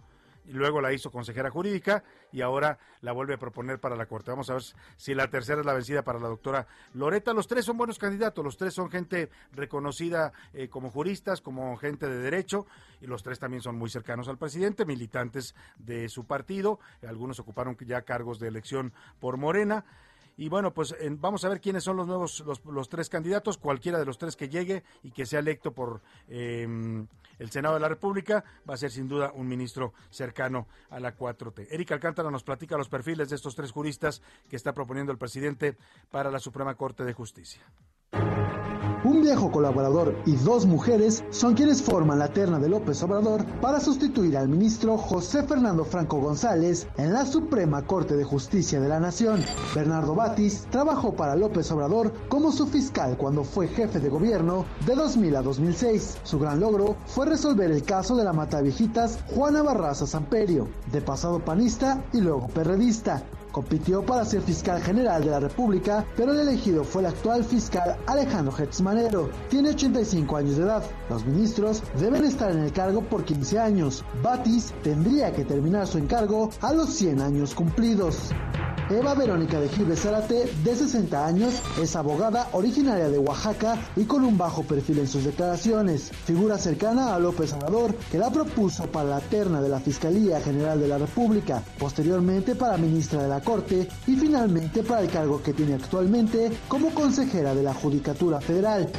luego 0.54 0.82
la 0.82 0.94
hizo 0.94 1.12
consejera 1.12 1.50
jurídica 1.50 2.04
y 2.32 2.42
ahora 2.42 2.78
la 3.02 3.12
vuelve 3.12 3.36
a 3.36 3.38
proponer 3.38 3.80
para 3.80 3.96
la 3.96 4.06
Corte. 4.06 4.32
Vamos 4.32 4.50
a 4.50 4.54
ver 4.54 4.64
si 4.98 5.14
la 5.14 5.30
tercera 5.30 5.60
es 5.60 5.66
la 5.66 5.74
vencida 5.74 6.04
para 6.04 6.20
la 6.20 6.28
doctora 6.28 6.68
Loreta. 6.94 7.34
Los 7.34 7.48
tres 7.48 7.66
son 7.66 7.78
buenos 7.78 8.00
candidatos, 8.00 8.44
los 8.44 8.58
tres 8.58 8.74
son 8.74 8.90
gente 8.90 9.30
reconocida 9.52 10.34
eh, 10.54 10.68
como 10.70 10.90
juristas, 10.90 11.42
como 11.42 11.76
gente 11.78 12.08
de 12.08 12.18
derecho 12.18 12.66
y 13.02 13.08
los 13.08 13.24
tres 13.24 13.40
también 13.40 13.62
son 13.62 13.78
muy 13.78 13.90
cercanos 13.90 14.28
al 14.28 14.38
presidente, 14.38 14.86
militantes 14.86 15.56
de 15.78 16.10
su 16.10 16.26
partido, 16.26 16.80
algunos 17.08 17.40
ocuparon 17.40 17.78
ya 17.86 18.02
cargos 18.02 18.40
de 18.40 18.48
elección 18.48 18.94
por 19.20 19.38
Morena. 19.38 19.86
Y 20.38 20.50
bueno, 20.50 20.74
pues 20.74 20.96
vamos 21.20 21.46
a 21.46 21.50
ver 21.50 21.62
quiénes 21.62 21.84
son 21.84 21.98
los 21.98 22.08
nuevos, 22.08 22.44
los, 22.66 22.90
tres 22.90 23.10
candidatos, 23.10 23.58
cualquiera 23.58 23.98
de 23.98 24.06
los 24.06 24.18
tres 24.18 24.36
que 24.36 24.50
llegue 24.50 24.84
y 25.04 25.12
que 25.12 25.26
sea 25.26 25.40
electo 25.40 25.72
por 25.72 26.02
em, 26.28 27.08
el 27.40 27.50
Senado 27.52 27.76
de 27.76 27.80
la 27.80 27.90
República, 27.90 28.44
va 28.70 28.74
a 28.74 28.78
ser 28.78 28.92
sin 28.92 29.08
duda 29.08 29.32
un 29.34 29.48
ministro 29.48 29.94
cercano 30.10 30.68
a 30.90 31.00
la 31.00 31.16
4T. 31.16 31.68
Erika 31.72 31.96
Alcántara 31.96 32.32
nos 32.32 32.44
platica 32.44 32.78
los 32.78 32.90
perfiles 32.90 33.30
de 33.30 33.36
estos 33.36 33.56
tres 33.56 33.72
juristas 33.72 34.22
que 34.50 34.56
está 34.56 34.74
proponiendo 34.74 35.12
el 35.12 35.18
presidente 35.18 35.78
para 36.12 36.32
la 36.32 36.40
Suprema 36.40 36.76
Corte 36.76 37.04
de 37.06 37.14
Justicia. 37.14 37.62
Un 39.04 39.22
viejo 39.22 39.52
colaborador 39.52 40.16
y 40.26 40.36
dos 40.38 40.66
mujeres 40.66 41.24
son 41.30 41.54
quienes 41.54 41.82
forman 41.82 42.20
la 42.20 42.30
terna 42.30 42.60
de 42.60 42.70
López 42.70 43.02
Obrador 43.04 43.46
para 43.62 43.80
sustituir 43.80 44.38
al 44.38 44.48
ministro 44.48 44.98
José 44.98 45.44
Fernando 45.44 45.86
Franco 45.86 46.20
González 46.20 46.88
en 46.98 47.14
la 47.14 47.26
Suprema 47.26 47.86
Corte 47.86 48.16
de 48.16 48.24
Justicia 48.24 48.80
de 48.80 48.90
la 48.90 49.00
Nación. 49.00 49.44
Bernardo 49.76 50.16
Batis 50.16 50.66
trabajó 50.72 51.16
para 51.16 51.36
López 51.36 51.72
Obrador 51.72 52.14
como 52.30 52.52
su 52.52 52.68
fiscal 52.68 53.18
cuando 53.18 53.44
fue 53.44 53.68
jefe 53.68 54.00
de 54.00 54.10
gobierno 54.10 54.66
de 54.86 54.96
2000 54.96 55.36
a 55.36 55.42
2006. 55.42 56.18
Su 56.24 56.40
gran 56.40 56.60
logro 56.60 56.96
fue 57.06 57.26
resolver 57.26 57.70
el 57.72 57.84
caso 57.84 58.16
de 58.16 58.24
la 58.24 58.34
mata 58.34 58.62
viejitas 58.62 59.20
Juana 59.36 59.62
Barraza 59.62 60.08
Samperio, 60.08 60.68
de 60.92 61.02
pasado 61.02 61.40
panista 61.40 62.04
y 62.14 62.22
luego 62.22 62.48
perredista. 62.48 63.24
Compitió 63.56 64.06
para 64.06 64.26
ser 64.26 64.42
fiscal 64.42 64.82
general 64.82 65.24
de 65.24 65.32
la 65.32 65.40
República, 65.40 66.06
pero 66.18 66.34
el 66.34 66.40
elegido 66.40 66.84
fue 66.84 67.04
el 67.04 67.08
actual 67.08 67.42
fiscal 67.42 67.96
Alejandro 68.06 68.54
Manero. 68.84 69.30
Tiene 69.50 69.70
85 69.70 70.36
años 70.36 70.58
de 70.58 70.64
edad. 70.64 70.84
Los 71.10 71.26
ministros 71.26 71.82
deben 71.98 72.26
estar 72.26 72.52
en 72.52 72.60
el 72.60 72.74
cargo 72.74 73.00
por 73.04 73.24
15 73.24 73.58
años. 73.58 74.04
Batis 74.22 74.74
tendría 74.84 75.32
que 75.32 75.46
terminar 75.46 75.88
su 75.88 76.00
encargo 76.00 76.50
a 76.60 76.74
los 76.74 76.90
100 76.96 77.22
años 77.22 77.56
cumplidos. 77.56 78.34
Eva 78.90 79.16
Verónica 79.16 79.60
de 79.60 79.68
Gives 79.68 80.02
Zárate, 80.02 80.48
de 80.64 80.76
60 80.76 81.26
años, 81.26 81.56
es 81.82 81.96
abogada 81.96 82.50
originaria 82.52 83.10
de 83.10 83.18
Oaxaca 83.18 83.80
y 83.96 84.04
con 84.04 84.24
un 84.24 84.38
bajo 84.38 84.62
perfil 84.62 85.00
en 85.00 85.08
sus 85.08 85.24
declaraciones. 85.24 86.12
Figura 86.12 86.60
cercana 86.60 87.16
a 87.16 87.20
López 87.20 87.54
Obrador, 87.54 87.96
que 88.12 88.20
la 88.20 88.30
propuso 88.30 88.86
para 88.86 89.10
la 89.10 89.22
terna 89.22 89.60
de 89.60 89.70
la 89.70 89.80
Fiscalía 89.80 90.40
General 90.40 90.80
de 90.80 90.88
la 90.88 91.00
República, 91.00 91.64
posteriormente 91.80 92.54
para 92.54 92.78
ministra 92.78 93.24
de 93.24 93.30
la 93.30 93.42
Corte 93.46 93.88
y 94.08 94.16
finalmente 94.16 94.84
para 94.84 95.02
el 95.02 95.10
cargo 95.10 95.42
que 95.42 95.54
tiene 95.54 95.76
actualmente 95.76 96.52
como 96.68 96.90
consejera 96.90 97.56
de 97.56 97.64
la 97.64 97.74
Judicatura 97.74 98.42
Federal. 98.42 98.92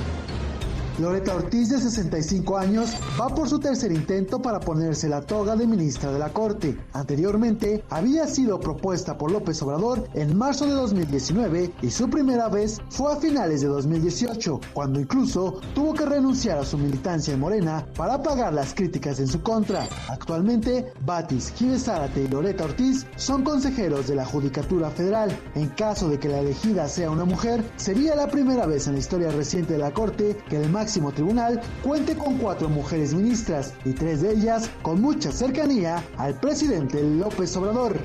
Loreta 0.98 1.34
Ortiz, 1.34 1.68
de 1.68 1.78
65 1.78 2.56
años, 2.56 2.94
va 3.20 3.28
por 3.28 3.50
su 3.50 3.58
tercer 3.58 3.92
intento 3.92 4.40
para 4.40 4.60
ponerse 4.60 5.10
la 5.10 5.20
toga 5.20 5.54
de 5.54 5.66
ministra 5.66 6.10
de 6.10 6.18
la 6.18 6.30
Corte. 6.30 6.78
Anteriormente, 6.94 7.84
había 7.90 8.26
sido 8.26 8.58
propuesta 8.58 9.18
por 9.18 9.30
López 9.30 9.60
Obrador 9.60 10.08
en 10.14 10.36
marzo 10.38 10.64
de 10.64 10.72
2019 10.72 11.70
y 11.82 11.90
su 11.90 12.08
primera 12.08 12.48
vez 12.48 12.80
fue 12.88 13.12
a 13.12 13.16
finales 13.16 13.60
de 13.60 13.66
2018, 13.66 14.58
cuando 14.72 14.98
incluso 14.98 15.60
tuvo 15.74 15.92
que 15.92 16.06
renunciar 16.06 16.58
a 16.58 16.64
su 16.64 16.78
militancia 16.78 17.34
en 17.34 17.40
Morena 17.40 17.86
para 17.94 18.22
pagar 18.22 18.54
las 18.54 18.72
críticas 18.72 19.20
en 19.20 19.26
su 19.26 19.42
contra. 19.42 19.86
Actualmente, 20.08 20.92
Batis, 21.04 21.52
Giles 21.56 21.84
Zárate 21.84 22.22
y 22.22 22.28
Loreta 22.28 22.64
Ortiz 22.64 23.06
son 23.16 23.44
consejeros 23.44 24.08
de 24.08 24.14
la 24.14 24.24
Judicatura 24.24 24.88
Federal. 24.90 25.38
En 25.54 25.68
caso 25.68 26.08
de 26.08 26.18
que 26.18 26.30
la 26.30 26.38
elegida 26.38 26.88
sea 26.88 27.10
una 27.10 27.26
mujer, 27.26 27.62
sería 27.76 28.14
la 28.14 28.28
primera 28.28 28.64
vez 28.64 28.86
en 28.86 28.94
la 28.94 29.00
historia 29.00 29.30
reciente 29.30 29.74
de 29.74 29.78
la 29.78 29.92
Corte 29.92 30.38
que 30.48 30.56
el 30.56 30.70
máximo 30.70 30.85
tribunal 31.12 31.60
cuente 31.82 32.16
con 32.16 32.38
cuatro 32.38 32.68
mujeres 32.68 33.12
ministras 33.12 33.74
y 33.84 33.92
tres 33.92 34.22
de 34.22 34.32
ellas 34.32 34.70
con 34.82 35.00
mucha 35.00 35.32
cercanía 35.32 36.02
al 36.16 36.38
presidente 36.38 37.02
López 37.02 37.56
Obrador. 37.56 37.96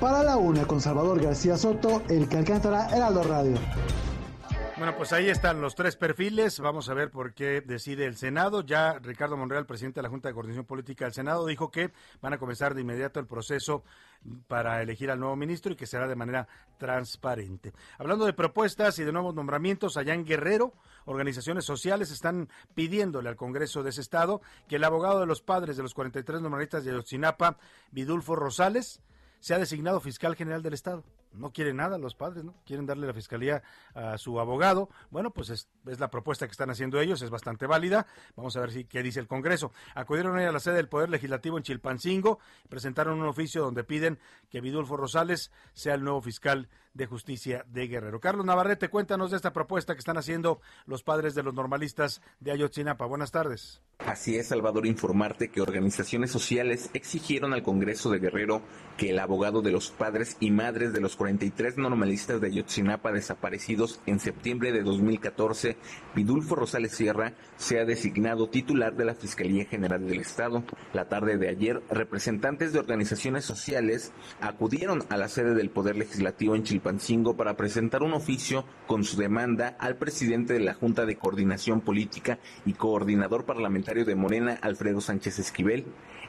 Para 0.00 0.24
la 0.24 0.36
una 0.36 0.66
con 0.66 0.80
Salvador 0.80 1.22
García 1.22 1.56
Soto, 1.56 2.02
el 2.08 2.28
que 2.28 2.38
alcanzará 2.38 2.88
Heraldo 2.88 3.22
Radio. 3.22 3.54
Bueno, 4.76 4.96
pues 4.96 5.12
ahí 5.12 5.30
están 5.30 5.60
los 5.60 5.76
tres 5.76 5.94
perfiles. 5.94 6.58
Vamos 6.58 6.88
a 6.88 6.94
ver 6.94 7.12
por 7.12 7.32
qué 7.32 7.60
decide 7.60 8.06
el 8.06 8.16
Senado. 8.16 8.60
Ya 8.62 8.98
Ricardo 8.98 9.36
Monreal, 9.36 9.66
presidente 9.66 10.00
de 10.00 10.02
la 10.02 10.08
Junta 10.08 10.28
de 10.28 10.34
Coordinación 10.34 10.66
Política 10.66 11.04
del 11.04 11.14
Senado, 11.14 11.46
dijo 11.46 11.70
que 11.70 11.92
van 12.20 12.32
a 12.32 12.38
comenzar 12.38 12.74
de 12.74 12.80
inmediato 12.80 13.20
el 13.20 13.28
proceso 13.28 13.84
para 14.48 14.82
elegir 14.82 15.12
al 15.12 15.20
nuevo 15.20 15.36
ministro 15.36 15.72
y 15.72 15.76
que 15.76 15.86
será 15.86 16.08
de 16.08 16.16
manera 16.16 16.48
transparente. 16.76 17.72
Hablando 17.98 18.24
de 18.24 18.32
propuestas 18.32 18.98
y 18.98 19.04
de 19.04 19.12
nuevos 19.12 19.32
nombramientos, 19.32 19.96
allá 19.96 20.12
en 20.12 20.24
Guerrero, 20.24 20.72
organizaciones 21.04 21.64
sociales 21.64 22.10
están 22.10 22.48
pidiéndole 22.74 23.28
al 23.28 23.36
Congreso 23.36 23.84
de 23.84 23.90
ese 23.90 24.00
estado 24.00 24.42
que 24.66 24.76
el 24.76 24.84
abogado 24.84 25.20
de 25.20 25.26
los 25.26 25.40
padres 25.40 25.76
de 25.76 25.84
los 25.84 25.94
43 25.94 26.40
normalistas 26.40 26.84
de 26.84 26.90
Ayotzinapa, 26.90 27.58
Vidulfo 27.92 28.34
Rosales, 28.34 29.00
sea 29.38 29.60
designado 29.60 30.00
fiscal 30.00 30.34
general 30.34 30.62
del 30.64 30.74
estado 30.74 31.04
no 31.34 31.52
quieren 31.52 31.76
nada 31.76 31.98
los 31.98 32.14
padres, 32.14 32.44
¿no? 32.44 32.54
Quieren 32.64 32.86
darle 32.86 33.06
la 33.06 33.12
fiscalía 33.12 33.62
a 33.94 34.18
su 34.18 34.40
abogado. 34.40 34.88
Bueno, 35.10 35.30
pues 35.30 35.50
es, 35.50 35.68
la 35.84 36.10
propuesta 36.10 36.46
que 36.46 36.52
están 36.52 36.70
haciendo 36.70 37.00
ellos, 37.00 37.22
es 37.22 37.30
bastante 37.30 37.66
válida. 37.66 38.06
Vamos 38.36 38.56
a 38.56 38.60
ver 38.60 38.70
si, 38.72 38.84
qué 38.84 39.02
dice 39.02 39.20
el 39.20 39.26
Congreso. 39.26 39.72
Acudieron 39.94 40.38
a 40.38 40.52
la 40.52 40.60
sede 40.60 40.76
del 40.76 40.88
Poder 40.88 41.10
Legislativo 41.10 41.56
en 41.58 41.64
Chilpancingo, 41.64 42.38
presentaron 42.68 43.20
un 43.20 43.26
oficio 43.26 43.62
donde 43.62 43.84
piden 43.84 44.18
que 44.50 44.60
Vidulfo 44.60 44.96
Rosales 44.96 45.50
sea 45.72 45.94
el 45.94 46.04
nuevo 46.04 46.20
fiscal 46.20 46.68
de 46.94 47.06
justicia 47.06 47.64
de 47.68 47.88
Guerrero. 47.88 48.20
Carlos 48.20 48.46
Navarrete, 48.46 48.88
cuéntanos 48.88 49.30
de 49.30 49.36
esta 49.36 49.52
propuesta 49.52 49.94
que 49.94 49.98
están 49.98 50.16
haciendo 50.16 50.60
los 50.86 51.02
padres 51.02 51.34
de 51.34 51.42
los 51.42 51.54
normalistas 51.54 52.22
de 52.40 52.52
Ayotzinapa. 52.52 53.04
Buenas 53.06 53.32
tardes. 53.32 53.82
Así 53.98 54.36
es, 54.36 54.48
Salvador, 54.48 54.86
informarte 54.86 55.48
que 55.48 55.62
organizaciones 55.62 56.30
sociales 56.30 56.90
exigieron 56.94 57.52
al 57.52 57.62
Congreso 57.62 58.10
de 58.10 58.18
Guerrero 58.18 58.60
que 58.96 59.10
el 59.10 59.18
abogado 59.18 59.62
de 59.62 59.70
los 59.70 59.90
padres 59.90 60.36
y 60.40 60.50
madres 60.50 60.92
de 60.92 61.00
los 61.00 61.16
43 61.16 61.78
normalistas 61.78 62.40
de 62.40 62.48
Ayotzinapa 62.48 63.12
desaparecidos 63.12 64.00
en 64.06 64.18
septiembre 64.18 64.72
de 64.72 64.82
2014, 64.82 65.76
Vidulfo 66.14 66.56
Rosales 66.56 66.92
Sierra, 66.92 67.34
sea 67.56 67.84
designado 67.84 68.48
titular 68.48 68.94
de 68.94 69.04
la 69.04 69.14
Fiscalía 69.14 69.64
General 69.64 70.04
del 70.04 70.20
Estado. 70.20 70.64
La 70.92 71.08
tarde 71.08 71.38
de 71.38 71.48
ayer, 71.48 71.80
representantes 71.88 72.72
de 72.72 72.80
organizaciones 72.80 73.44
sociales 73.44 74.12
acudieron 74.40 75.04
a 75.08 75.16
la 75.16 75.28
sede 75.28 75.54
del 75.54 75.70
Poder 75.70 75.96
Legislativo 75.96 76.56
en 76.56 76.64
Chilpancingo 76.64 77.36
para 77.36 77.56
presentar 77.56 78.02
un 78.02 78.12
oficio 78.12 78.64
con 78.86 79.04
su 79.04 79.16
demanda 79.16 79.76
al 79.78 79.96
presidente 79.96 80.52
de 80.52 80.60
la 80.60 80.74
Junta 80.74 81.06
de 81.06 81.16
Coordinación 81.16 81.80
Política 81.80 82.38
y 82.66 82.74
coordinador 82.74 83.44
parlamentario 83.44 83.83
de 83.84 84.14
Morena, 84.14 84.58
Alfredo 84.62 85.02
Sánchez 85.02 85.38
Esquivel. 85.38 85.84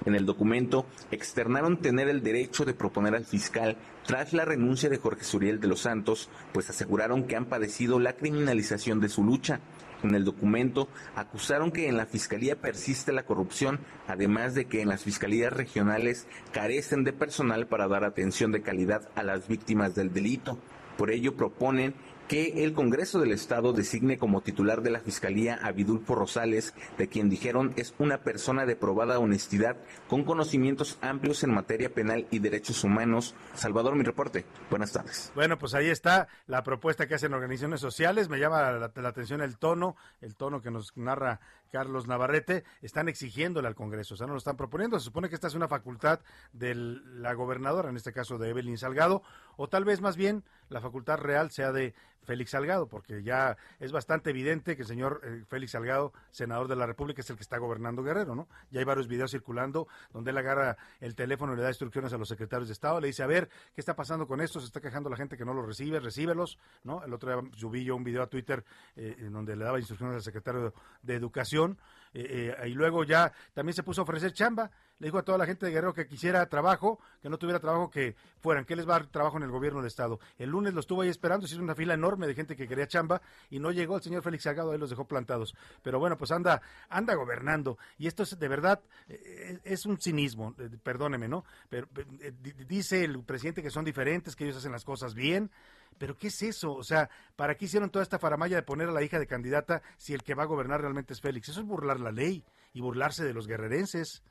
En 0.05 0.13
el 0.13 0.25
documento 0.25 0.85
externaron 1.09 1.79
tener 1.79 2.09
el 2.09 2.21
derecho 2.21 2.65
de 2.65 2.73
proponer 2.73 3.15
al 3.15 3.25
fiscal 3.25 3.77
tras 4.05 4.33
la 4.33 4.43
renuncia 4.43 4.89
de 4.89 4.97
Jorge 4.97 5.23
Suriel 5.23 5.61
de 5.61 5.69
los 5.69 5.79
Santos, 5.79 6.29
pues 6.51 6.69
aseguraron 6.69 7.23
que 7.23 7.37
han 7.37 7.45
padecido 7.45 7.97
la 7.99 8.17
criminalización 8.17 8.99
de 8.99 9.07
su 9.07 9.23
lucha. 9.23 9.61
En 10.03 10.13
el 10.15 10.25
documento 10.25 10.89
acusaron 11.15 11.71
que 11.71 11.87
en 11.87 11.95
la 11.95 12.05
Fiscalía 12.05 12.59
persiste 12.59 13.13
la 13.13 13.25
corrupción, 13.25 13.79
además 14.05 14.53
de 14.53 14.65
que 14.65 14.81
en 14.81 14.89
las 14.89 15.03
Fiscalías 15.03 15.53
regionales 15.53 16.27
carecen 16.51 17.05
de 17.05 17.13
personal 17.13 17.67
para 17.67 17.87
dar 17.87 18.03
atención 18.03 18.51
de 18.51 18.61
calidad 18.61 19.09
a 19.15 19.23
las 19.23 19.47
víctimas 19.47 19.95
del 19.95 20.11
delito. 20.11 20.59
Por 20.97 21.09
ello 21.09 21.35
proponen 21.35 21.95
que 22.27 22.63
el 22.63 22.73
Congreso 22.73 23.19
del 23.19 23.31
Estado 23.31 23.73
designe 23.73 24.17
como 24.17 24.41
titular 24.41 24.81
de 24.81 24.89
la 24.89 24.99
Fiscalía 24.99 25.59
a 25.61 25.71
Vidulfo 25.71 26.15
Rosales, 26.15 26.73
de 26.97 27.07
quien 27.07 27.29
dijeron 27.29 27.73
es 27.75 27.93
una 27.99 28.19
persona 28.19 28.65
de 28.65 28.75
probada 28.75 29.19
honestidad 29.19 29.77
con 30.07 30.23
conocimientos 30.23 30.97
amplios 31.01 31.43
en 31.43 31.53
materia 31.53 31.93
penal 31.93 32.27
y 32.31 32.39
derechos 32.39 32.83
humanos. 32.83 33.35
Salvador, 33.53 33.95
mi 33.95 34.03
reporte. 34.03 34.45
Buenas 34.69 34.91
tardes. 34.91 35.31
Bueno, 35.35 35.57
pues 35.57 35.73
ahí 35.73 35.89
está 35.89 36.27
la 36.47 36.63
propuesta 36.63 37.07
que 37.07 37.15
hacen 37.15 37.33
organizaciones 37.33 37.81
sociales. 37.81 38.29
Me 38.29 38.39
llama 38.39 38.71
la, 38.71 38.91
la 38.93 39.09
atención 39.09 39.41
el 39.41 39.57
tono, 39.57 39.95
el 40.21 40.35
tono 40.35 40.61
que 40.61 40.71
nos 40.71 40.95
narra 40.97 41.39
Carlos 41.75 42.07
Navarrete. 42.07 42.63
Están 42.81 43.09
exigiéndole 43.09 43.67
al 43.67 43.75
Congreso, 43.75 44.13
o 44.13 44.17
sea, 44.17 44.27
no 44.27 44.31
lo 44.31 44.37
están 44.37 44.55
proponiendo. 44.55 44.97
Se 44.97 45.03
supone 45.03 45.27
que 45.27 45.35
esta 45.35 45.47
es 45.47 45.55
una 45.55 45.67
facultad 45.67 46.21
de 46.53 46.73
la 46.73 47.33
gobernadora, 47.33 47.89
en 47.89 47.97
este 47.97 48.13
caso 48.13 48.37
de 48.37 48.49
Evelyn 48.49 48.77
Salgado, 48.77 49.23
o 49.57 49.67
tal 49.67 49.83
vez 49.83 49.99
más 49.99 50.15
bien 50.15 50.45
la 50.69 50.79
facultad 50.79 51.17
real 51.17 51.51
sea 51.51 51.73
de 51.73 51.93
Félix 52.25 52.51
Salgado, 52.51 52.87
porque 52.87 53.23
ya 53.23 53.55
es 53.79 53.91
bastante 53.91 54.31
evidente 54.31 54.75
que 54.75 54.81
el 54.81 54.87
señor 54.87 55.21
eh, 55.23 55.43
Félix 55.47 55.71
Salgado, 55.73 56.11
senador 56.31 56.67
de 56.67 56.75
la 56.75 56.85
República, 56.85 57.21
es 57.21 57.29
el 57.29 57.37
que 57.37 57.43
está 57.43 57.57
gobernando 57.57 58.03
Guerrero, 58.03 58.35
¿no? 58.35 58.47
Ya 58.71 58.79
hay 58.79 58.85
varios 58.85 59.07
videos 59.07 59.31
circulando 59.31 59.87
donde 60.11 60.31
él 60.31 60.37
agarra 60.37 60.77
el 60.99 61.15
teléfono 61.15 61.53
y 61.53 61.57
le 61.57 61.61
da 61.61 61.69
instrucciones 61.69 62.11
a 62.13 62.17
los 62.17 62.27
secretarios 62.27 62.67
de 62.67 62.73
Estado, 62.73 62.99
le 62.99 63.07
dice, 63.07 63.23
a 63.23 63.27
ver, 63.27 63.49
¿qué 63.73 63.81
está 63.81 63.95
pasando 63.95 64.27
con 64.27 64.41
esto? 64.41 64.59
Se 64.59 64.65
está 64.65 64.81
quejando 64.81 65.09
la 65.09 65.17
gente 65.17 65.37
que 65.37 65.45
no 65.45 65.53
lo 65.53 65.65
recibe, 65.65 65.99
recíbelos, 65.99 66.57
¿no? 66.83 67.03
El 67.03 67.13
otro 67.13 67.41
día 67.41 67.51
subí 67.55 67.83
yo 67.83 67.95
un 67.95 68.03
video 68.03 68.23
a 68.23 68.27
Twitter 68.27 68.65
eh, 68.95 69.15
en 69.19 69.31
donde 69.31 69.55
le 69.55 69.63
daba 69.63 69.77
instrucciones 69.77 70.15
al 70.15 70.23
secretario 70.23 70.73
de 71.03 71.15
Educación, 71.15 71.64
eh, 72.13 72.55
y 72.67 72.73
luego 72.73 73.03
ya 73.03 73.31
también 73.53 73.73
se 73.73 73.83
puso 73.83 74.01
a 74.01 74.03
ofrecer 74.03 74.31
chamba, 74.31 74.71
le 74.99 75.07
dijo 75.07 75.17
a 75.17 75.23
toda 75.23 75.37
la 75.37 75.45
gente 75.45 75.65
de 75.65 75.73
Guerrero 75.73 75.93
que 75.93 76.07
quisiera 76.07 76.47
trabajo, 76.47 76.99
que 77.21 77.29
no 77.29 77.37
tuviera 77.37 77.59
trabajo, 77.59 77.89
que 77.89 78.15
fueran, 78.39 78.63
que 78.63 78.75
les 78.75 78.87
va 78.87 78.95
a 78.95 78.99
dar 78.99 79.07
trabajo 79.07 79.35
en 79.37 79.43
el 79.43 79.51
gobierno 79.51 79.79
del 79.79 79.87
Estado. 79.87 80.19
El 80.37 80.49
lunes 80.51 80.73
lo 80.73 80.79
estuvo 80.79 81.01
ahí 81.01 81.09
esperando, 81.09 81.47
se 81.47 81.55
hizo 81.55 81.63
una 81.63 81.75
fila 81.75 81.93
enorme 81.93 82.27
de 82.27 82.33
gente 82.33 82.55
que 82.55 82.67
quería 82.67 82.87
chamba 82.87 83.21
y 83.49 83.59
no 83.59 83.71
llegó 83.71 83.97
el 83.97 84.03
señor 84.03 84.23
Félix 84.23 84.43
Salgado, 84.43 84.71
ahí 84.71 84.77
los 84.77 84.89
dejó 84.89 85.05
plantados. 85.05 85.53
Pero 85.81 85.99
bueno, 85.99 86.17
pues 86.17 86.31
anda, 86.31 86.61
anda 86.87 87.13
gobernando. 87.15 87.77
Y 87.97 88.07
esto 88.07 88.23
es 88.23 88.39
de 88.39 88.47
verdad, 88.47 88.79
eh, 89.09 89.59
es 89.65 89.85
un 89.85 89.99
cinismo, 89.99 90.55
eh, 90.59 90.69
perdóneme, 90.81 91.27
¿no? 91.27 91.43
Pero 91.67 91.89
eh, 92.21 92.31
dice 92.65 93.03
el 93.03 93.21
presidente 93.23 93.61
que 93.61 93.71
son 93.71 93.83
diferentes, 93.83 94.35
que 94.35 94.45
ellos 94.45 94.57
hacen 94.57 94.71
las 94.71 94.85
cosas 94.85 95.13
bien. 95.13 95.51
Pero 95.97 96.17
¿qué 96.17 96.27
es 96.27 96.41
eso? 96.43 96.73
O 96.73 96.83
sea, 96.83 97.09
¿para 97.35 97.55
qué 97.55 97.65
hicieron 97.65 97.89
toda 97.89 98.03
esta 98.03 98.19
faramaya 98.19 98.57
de 98.57 98.63
poner 98.63 98.89
a 98.89 98.91
la 98.91 99.03
hija 99.03 99.19
de 99.19 99.27
candidata 99.27 99.81
si 99.97 100.13
el 100.13 100.23
que 100.23 100.35
va 100.35 100.43
a 100.43 100.47
gobernar 100.47 100.81
realmente 100.81 101.13
es 101.13 101.21
Félix? 101.21 101.49
Eso 101.49 101.61
es 101.61 101.65
burlar 101.65 101.99
la 101.99 102.11
ley 102.11 102.43
y 102.73 102.81
burlarse 102.81 103.23
de 103.23 103.33
los 103.33 103.47
guerrerenses. 103.47 104.23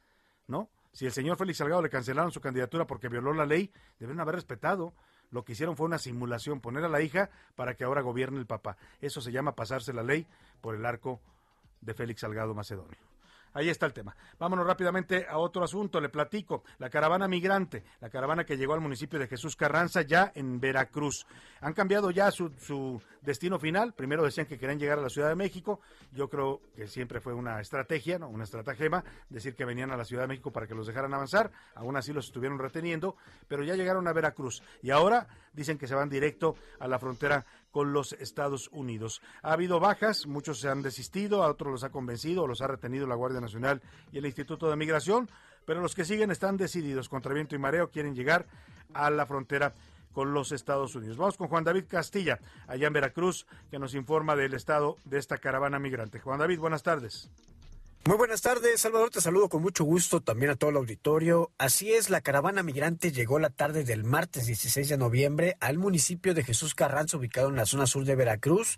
¿no? 0.46 0.68
Si 0.92 1.06
el 1.06 1.12
señor 1.12 1.36
Félix 1.36 1.58
Salgado 1.58 1.82
le 1.82 1.90
cancelaron 1.90 2.32
su 2.32 2.40
candidatura 2.40 2.86
porque 2.86 3.08
violó 3.08 3.32
la 3.32 3.46
ley, 3.46 3.72
deben 3.98 4.20
haber 4.20 4.36
respetado. 4.36 4.94
Lo 5.30 5.44
que 5.44 5.52
hicieron 5.52 5.76
fue 5.76 5.86
una 5.86 5.98
simulación, 5.98 6.60
poner 6.60 6.84
a 6.84 6.88
la 6.88 7.00
hija 7.00 7.30
para 7.56 7.74
que 7.74 7.84
ahora 7.84 8.02
gobierne 8.02 8.38
el 8.38 8.46
papá. 8.46 8.76
Eso 9.00 9.20
se 9.20 9.32
llama 9.32 9.56
pasarse 9.56 9.92
la 9.92 10.02
ley 10.02 10.26
por 10.60 10.74
el 10.76 10.86
arco 10.86 11.20
de 11.80 11.94
Félix 11.94 12.20
Salgado 12.20 12.54
Macedonio. 12.54 13.13
Ahí 13.54 13.68
está 13.68 13.86
el 13.86 13.92
tema. 13.92 14.16
Vámonos 14.38 14.66
rápidamente 14.66 15.26
a 15.28 15.38
otro 15.38 15.62
asunto. 15.62 16.00
Le 16.00 16.08
platico. 16.08 16.64
La 16.78 16.90
caravana 16.90 17.28
migrante, 17.28 17.84
la 18.00 18.10
caravana 18.10 18.44
que 18.44 18.56
llegó 18.56 18.74
al 18.74 18.80
municipio 18.80 19.18
de 19.18 19.28
Jesús 19.28 19.54
Carranza, 19.54 20.02
ya 20.02 20.32
en 20.34 20.60
Veracruz. 20.60 21.24
Han 21.60 21.72
cambiado 21.72 22.10
ya 22.10 22.30
su, 22.32 23.00
destino 23.22 23.58
final. 23.60 23.94
Primero 23.94 24.24
decían 24.24 24.46
que 24.46 24.58
querían 24.58 24.78
llegar 24.78 24.98
a 24.98 25.02
la 25.02 25.08
Ciudad 25.08 25.28
de 25.28 25.36
México. 25.36 25.80
Yo 26.12 26.28
creo 26.28 26.60
que 26.74 26.88
siempre 26.88 27.20
fue 27.20 27.32
una 27.32 27.60
estrategia, 27.60 28.18
¿no? 28.18 28.28
una 28.28 28.44
estratagema, 28.44 29.04
decir 29.30 29.54
que 29.54 29.64
venían 29.64 29.92
a 29.92 29.96
la 29.96 30.04
Ciudad 30.04 30.24
de 30.24 30.28
México 30.28 30.50
para 30.50 30.66
que 30.66 30.74
los 30.74 30.86
dejaran 30.86 31.14
avanzar. 31.14 31.52
Aún 31.76 31.96
así 31.96 32.12
los 32.12 32.26
estuvieron 32.26 32.58
reteniendo, 32.58 33.16
pero 33.46 33.62
ya 33.62 33.76
llegaron 33.76 34.08
a 34.08 34.12
Veracruz. 34.12 34.62
Y 34.82 34.90
ahora 34.90 35.28
dicen 35.52 35.78
que 35.78 35.86
se 35.86 35.94
van 35.94 36.08
directo 36.08 36.56
a 36.80 36.88
la 36.88 36.98
frontera 36.98 37.46
con 37.74 37.92
los 37.92 38.12
Estados 38.12 38.70
Unidos. 38.70 39.20
Ha 39.42 39.52
habido 39.52 39.80
bajas, 39.80 40.28
muchos 40.28 40.60
se 40.60 40.68
han 40.68 40.80
desistido, 40.80 41.42
a 41.42 41.50
otros 41.50 41.72
los 41.72 41.82
ha 41.82 41.90
convencido, 41.90 42.46
los 42.46 42.60
ha 42.60 42.68
retenido 42.68 43.08
la 43.08 43.16
Guardia 43.16 43.40
Nacional 43.40 43.82
y 44.12 44.18
el 44.18 44.26
Instituto 44.26 44.70
de 44.70 44.76
Migración, 44.76 45.28
pero 45.64 45.80
los 45.80 45.96
que 45.96 46.04
siguen 46.04 46.30
están 46.30 46.56
decididos, 46.56 47.08
contra 47.08 47.34
viento 47.34 47.56
y 47.56 47.58
mareo, 47.58 47.90
quieren 47.90 48.14
llegar 48.14 48.46
a 48.92 49.10
la 49.10 49.26
frontera 49.26 49.72
con 50.12 50.32
los 50.32 50.52
Estados 50.52 50.94
Unidos. 50.94 51.16
Vamos 51.16 51.36
con 51.36 51.48
Juan 51.48 51.64
David 51.64 51.86
Castilla, 51.88 52.38
allá 52.68 52.86
en 52.86 52.92
Veracruz, 52.92 53.44
que 53.72 53.80
nos 53.80 53.96
informa 53.96 54.36
del 54.36 54.54
estado 54.54 54.96
de 55.04 55.18
esta 55.18 55.38
caravana 55.38 55.80
migrante. 55.80 56.20
Juan 56.20 56.38
David, 56.38 56.60
buenas 56.60 56.84
tardes. 56.84 57.28
Muy 58.06 58.18
buenas 58.18 58.42
tardes, 58.42 58.82
Salvador. 58.82 59.08
Te 59.08 59.22
saludo 59.22 59.48
con 59.48 59.62
mucho 59.62 59.82
gusto 59.82 60.20
también 60.20 60.50
a 60.50 60.56
todo 60.56 60.68
el 60.68 60.76
auditorio. 60.76 61.52
Así 61.56 61.94
es, 61.94 62.10
la 62.10 62.20
caravana 62.20 62.62
migrante 62.62 63.12
llegó 63.12 63.38
la 63.38 63.48
tarde 63.48 63.82
del 63.82 64.04
martes 64.04 64.44
16 64.44 64.90
de 64.90 64.98
noviembre 64.98 65.56
al 65.58 65.78
municipio 65.78 66.34
de 66.34 66.44
Jesús 66.44 66.74
Carranza, 66.74 67.16
ubicado 67.16 67.48
en 67.48 67.56
la 67.56 67.64
zona 67.64 67.86
sur 67.86 68.04
de 68.04 68.14
Veracruz, 68.14 68.76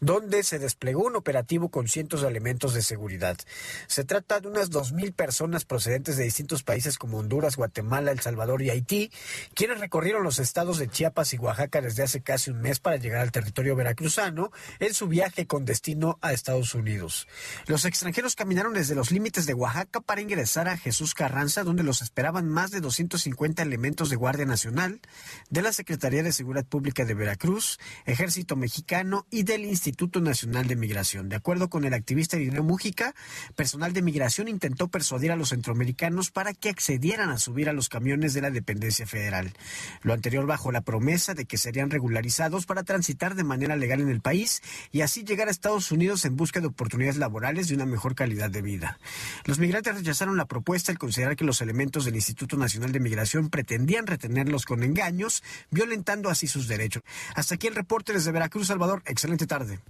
donde 0.00 0.42
se 0.42 0.58
desplegó 0.58 1.04
un 1.04 1.14
operativo 1.14 1.68
con 1.68 1.86
cientos 1.86 2.22
de 2.22 2.26
elementos 2.26 2.74
de 2.74 2.82
seguridad. 2.82 3.38
Se 3.86 4.02
trata 4.02 4.40
de 4.40 4.48
unas 4.48 4.72
2.000 4.72 5.14
personas 5.14 5.64
procedentes 5.64 6.16
de 6.16 6.24
distintos 6.24 6.64
países 6.64 6.98
como 6.98 7.18
Honduras, 7.18 7.54
Guatemala, 7.54 8.10
El 8.10 8.18
Salvador 8.18 8.60
y 8.60 8.70
Haití, 8.70 9.12
quienes 9.54 9.78
recorrieron 9.78 10.24
los 10.24 10.40
estados 10.40 10.78
de 10.78 10.88
Chiapas 10.88 11.32
y 11.32 11.38
Oaxaca 11.38 11.80
desde 11.80 12.02
hace 12.02 12.22
casi 12.22 12.50
un 12.50 12.60
mes 12.60 12.80
para 12.80 12.96
llegar 12.96 13.20
al 13.20 13.30
territorio 13.30 13.76
veracruzano 13.76 14.50
en 14.80 14.94
su 14.94 15.06
viaje 15.06 15.46
con 15.46 15.64
destino 15.64 16.18
a 16.22 16.32
Estados 16.32 16.74
Unidos. 16.74 17.28
Los 17.68 17.84
extranjeros 17.84 18.34
caminaron 18.34 18.63
desde 18.72 18.94
los 18.94 19.10
límites 19.10 19.46
de 19.46 19.54
Oaxaca 19.54 20.00
para 20.00 20.20
ingresar 20.20 20.68
a 20.68 20.76
Jesús 20.76 21.14
Carranza, 21.14 21.64
donde 21.64 21.82
los 21.82 22.02
esperaban 22.02 22.48
más 22.48 22.70
de 22.70 22.80
250 22.80 23.62
elementos 23.62 24.10
de 24.10 24.16
Guardia 24.16 24.46
Nacional, 24.46 25.00
de 25.50 25.62
la 25.62 25.72
Secretaría 25.72 26.22
de 26.22 26.32
Seguridad 26.32 26.64
Pública 26.64 27.04
de 27.04 27.14
Veracruz, 27.14 27.78
Ejército 28.06 28.56
Mexicano 28.56 29.26
y 29.30 29.42
del 29.42 29.64
Instituto 29.64 30.20
Nacional 30.20 30.66
de 30.66 30.76
Migración. 30.76 31.28
De 31.28 31.36
acuerdo 31.36 31.68
con 31.68 31.84
el 31.84 31.94
activista 31.94 32.36
Irineo 32.36 32.62
Mújica, 32.62 33.14
personal 33.56 33.92
de 33.92 34.02
migración 34.02 34.48
intentó 34.48 34.88
persuadir 34.88 35.32
a 35.32 35.36
los 35.36 35.50
centroamericanos 35.50 36.30
para 36.30 36.54
que 36.54 36.70
accedieran 36.70 37.30
a 37.30 37.38
subir 37.38 37.68
a 37.68 37.72
los 37.72 37.88
camiones 37.88 38.34
de 38.34 38.40
la 38.40 38.50
dependencia 38.50 39.06
federal. 39.06 39.52
Lo 40.02 40.14
anterior 40.14 40.46
bajo 40.46 40.72
la 40.72 40.80
promesa 40.80 41.34
de 41.34 41.44
que 41.44 41.58
serían 41.58 41.90
regularizados 41.90 42.66
para 42.66 42.84
transitar 42.84 43.34
de 43.34 43.44
manera 43.44 43.76
legal 43.76 44.00
en 44.00 44.08
el 44.08 44.20
país 44.20 44.62
y 44.92 45.00
así 45.02 45.24
llegar 45.24 45.48
a 45.48 45.50
Estados 45.50 45.90
Unidos 45.92 46.24
en 46.24 46.36
busca 46.36 46.60
de 46.60 46.68
oportunidades 46.68 47.18
laborales 47.18 47.70
y 47.70 47.74
una 47.74 47.86
mejor 47.86 48.14
calidad 48.14 48.53
de 48.54 48.62
vida. 48.62 48.98
Los 49.44 49.58
migrantes 49.58 49.94
rechazaron 49.94 50.38
la 50.38 50.46
propuesta 50.46 50.90
al 50.90 50.98
considerar 50.98 51.36
que 51.36 51.44
los 51.44 51.60
elementos 51.60 52.06
del 52.06 52.14
Instituto 52.14 52.56
Nacional 52.56 52.92
de 52.92 53.00
Migración 53.00 53.50
pretendían 53.50 54.06
retenerlos 54.06 54.64
con 54.64 54.82
engaños, 54.82 55.42
violentando 55.70 56.30
así 56.30 56.46
sus 56.46 56.68
derechos. 56.68 57.02
Hasta 57.34 57.56
aquí 57.56 57.66
el 57.66 57.74
reporte 57.74 58.14
desde 58.14 58.32
Veracruz, 58.32 58.68
Salvador. 58.68 59.02
Excelente 59.04 59.46
tarde. 59.46 59.80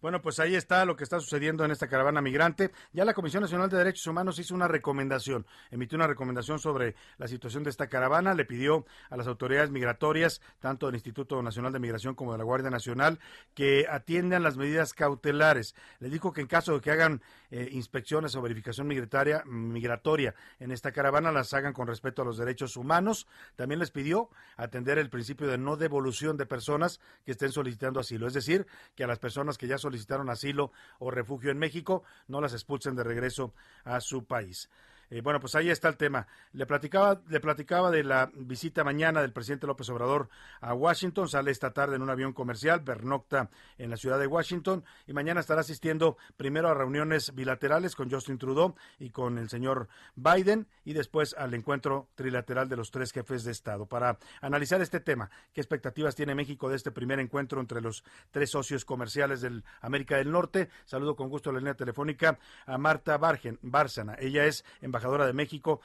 Bueno, 0.00 0.22
pues 0.22 0.38
ahí 0.38 0.54
está 0.54 0.84
lo 0.84 0.94
que 0.94 1.02
está 1.02 1.18
sucediendo 1.18 1.64
en 1.64 1.72
esta 1.72 1.88
caravana 1.88 2.20
migrante. 2.20 2.70
Ya 2.92 3.04
la 3.04 3.14
Comisión 3.14 3.42
Nacional 3.42 3.68
de 3.68 3.78
Derechos 3.78 4.06
Humanos 4.06 4.38
hizo 4.38 4.54
una 4.54 4.68
recomendación, 4.68 5.44
emitió 5.72 5.96
una 5.96 6.06
recomendación 6.06 6.60
sobre 6.60 6.94
la 7.16 7.26
situación 7.26 7.64
de 7.64 7.70
esta 7.70 7.88
caravana, 7.88 8.32
le 8.34 8.44
pidió 8.44 8.86
a 9.10 9.16
las 9.16 9.26
autoridades 9.26 9.70
migratorias, 9.70 10.40
tanto 10.60 10.86
del 10.86 10.94
Instituto 10.94 11.42
Nacional 11.42 11.72
de 11.72 11.80
Migración 11.80 12.14
como 12.14 12.30
de 12.30 12.38
la 12.38 12.44
Guardia 12.44 12.70
Nacional, 12.70 13.18
que 13.54 13.86
atiendan 13.90 14.44
las 14.44 14.56
medidas 14.56 14.94
cautelares. 14.94 15.74
Le 15.98 16.10
dijo 16.10 16.32
que 16.32 16.42
en 16.42 16.46
caso 16.46 16.74
de 16.74 16.80
que 16.80 16.92
hagan 16.92 17.20
eh, 17.50 17.68
inspecciones 17.72 18.34
o 18.34 18.42
verificación 18.42 18.86
migratoria, 18.86 19.42
migratoria 19.46 20.34
en 20.58 20.70
esta 20.70 20.92
caravana, 20.92 21.32
las 21.32 21.54
hagan 21.54 21.72
con 21.72 21.86
respeto 21.86 22.22
a 22.22 22.24
los 22.24 22.38
derechos 22.38 22.76
humanos. 22.76 23.26
También 23.56 23.78
les 23.78 23.90
pidió 23.90 24.30
atender 24.56 24.98
el 24.98 25.10
principio 25.10 25.46
de 25.46 25.58
no 25.58 25.76
devolución 25.76 26.36
de 26.36 26.46
personas 26.46 27.00
que 27.24 27.32
estén 27.32 27.52
solicitando 27.52 28.00
asilo, 28.00 28.26
es 28.26 28.34
decir, 28.34 28.66
que 28.94 29.04
a 29.04 29.06
las 29.06 29.18
personas 29.18 29.58
que 29.58 29.66
ya 29.66 29.78
solicitaron 29.78 30.30
asilo 30.30 30.72
o 30.98 31.10
refugio 31.10 31.50
en 31.50 31.58
México 31.58 32.02
no 32.26 32.40
las 32.40 32.52
expulsen 32.52 32.96
de 32.96 33.04
regreso 33.04 33.54
a 33.84 34.00
su 34.00 34.24
país. 34.24 34.68
Eh, 35.10 35.22
bueno, 35.22 35.40
pues 35.40 35.54
ahí 35.54 35.70
está 35.70 35.88
el 35.88 35.96
tema. 35.96 36.26
Le 36.52 36.66
platicaba, 36.66 37.20
le 37.28 37.40
platicaba 37.40 37.90
de 37.90 38.04
la 38.04 38.30
visita 38.34 38.84
mañana 38.84 39.22
del 39.22 39.32
presidente 39.32 39.66
López 39.66 39.88
Obrador 39.88 40.28
a 40.60 40.74
Washington. 40.74 41.28
Sale 41.28 41.50
esta 41.50 41.72
tarde 41.72 41.96
en 41.96 42.02
un 42.02 42.10
avión 42.10 42.32
comercial, 42.32 42.84
pernocta 42.84 43.50
en 43.78 43.90
la 43.90 43.96
ciudad 43.96 44.18
de 44.18 44.26
Washington 44.26 44.84
y 45.06 45.12
mañana 45.14 45.40
estará 45.40 45.62
asistiendo 45.62 46.18
primero 46.36 46.68
a 46.68 46.74
reuniones 46.74 47.34
bilaterales 47.34 47.96
con 47.96 48.10
Justin 48.10 48.38
Trudeau 48.38 48.74
y 48.98 49.10
con 49.10 49.38
el 49.38 49.48
señor 49.48 49.88
Biden 50.14 50.66
y 50.84 50.92
después 50.92 51.34
al 51.38 51.54
encuentro 51.54 52.08
trilateral 52.14 52.68
de 52.68 52.76
los 52.76 52.90
tres 52.90 53.12
jefes 53.12 53.44
de 53.44 53.52
Estado 53.52 53.86
para 53.86 54.18
analizar 54.42 54.80
este 54.82 55.00
tema. 55.00 55.30
¿Qué 55.54 55.60
expectativas 55.60 56.14
tiene 56.16 56.34
México 56.34 56.68
de 56.68 56.76
este 56.76 56.90
primer 56.90 57.18
encuentro 57.18 57.60
entre 57.60 57.80
los 57.80 58.04
tres 58.30 58.50
socios 58.50 58.84
comerciales 58.84 59.40
del 59.40 59.64
América 59.80 60.16
del 60.16 60.30
Norte? 60.30 60.68
Saludo 60.84 61.16
con 61.16 61.30
gusto 61.30 61.50
la 61.50 61.60
línea 61.60 61.74
telefónica 61.74 62.38
a 62.66 62.76
Marta 62.76 63.16
Bargen, 63.16 63.58
Bárcena. 63.62 64.16
Ella 64.18 64.44
es 64.44 64.64
embajadora 64.82 64.97
embajadora 64.98 65.26
de 65.26 65.32
México, 65.32 65.80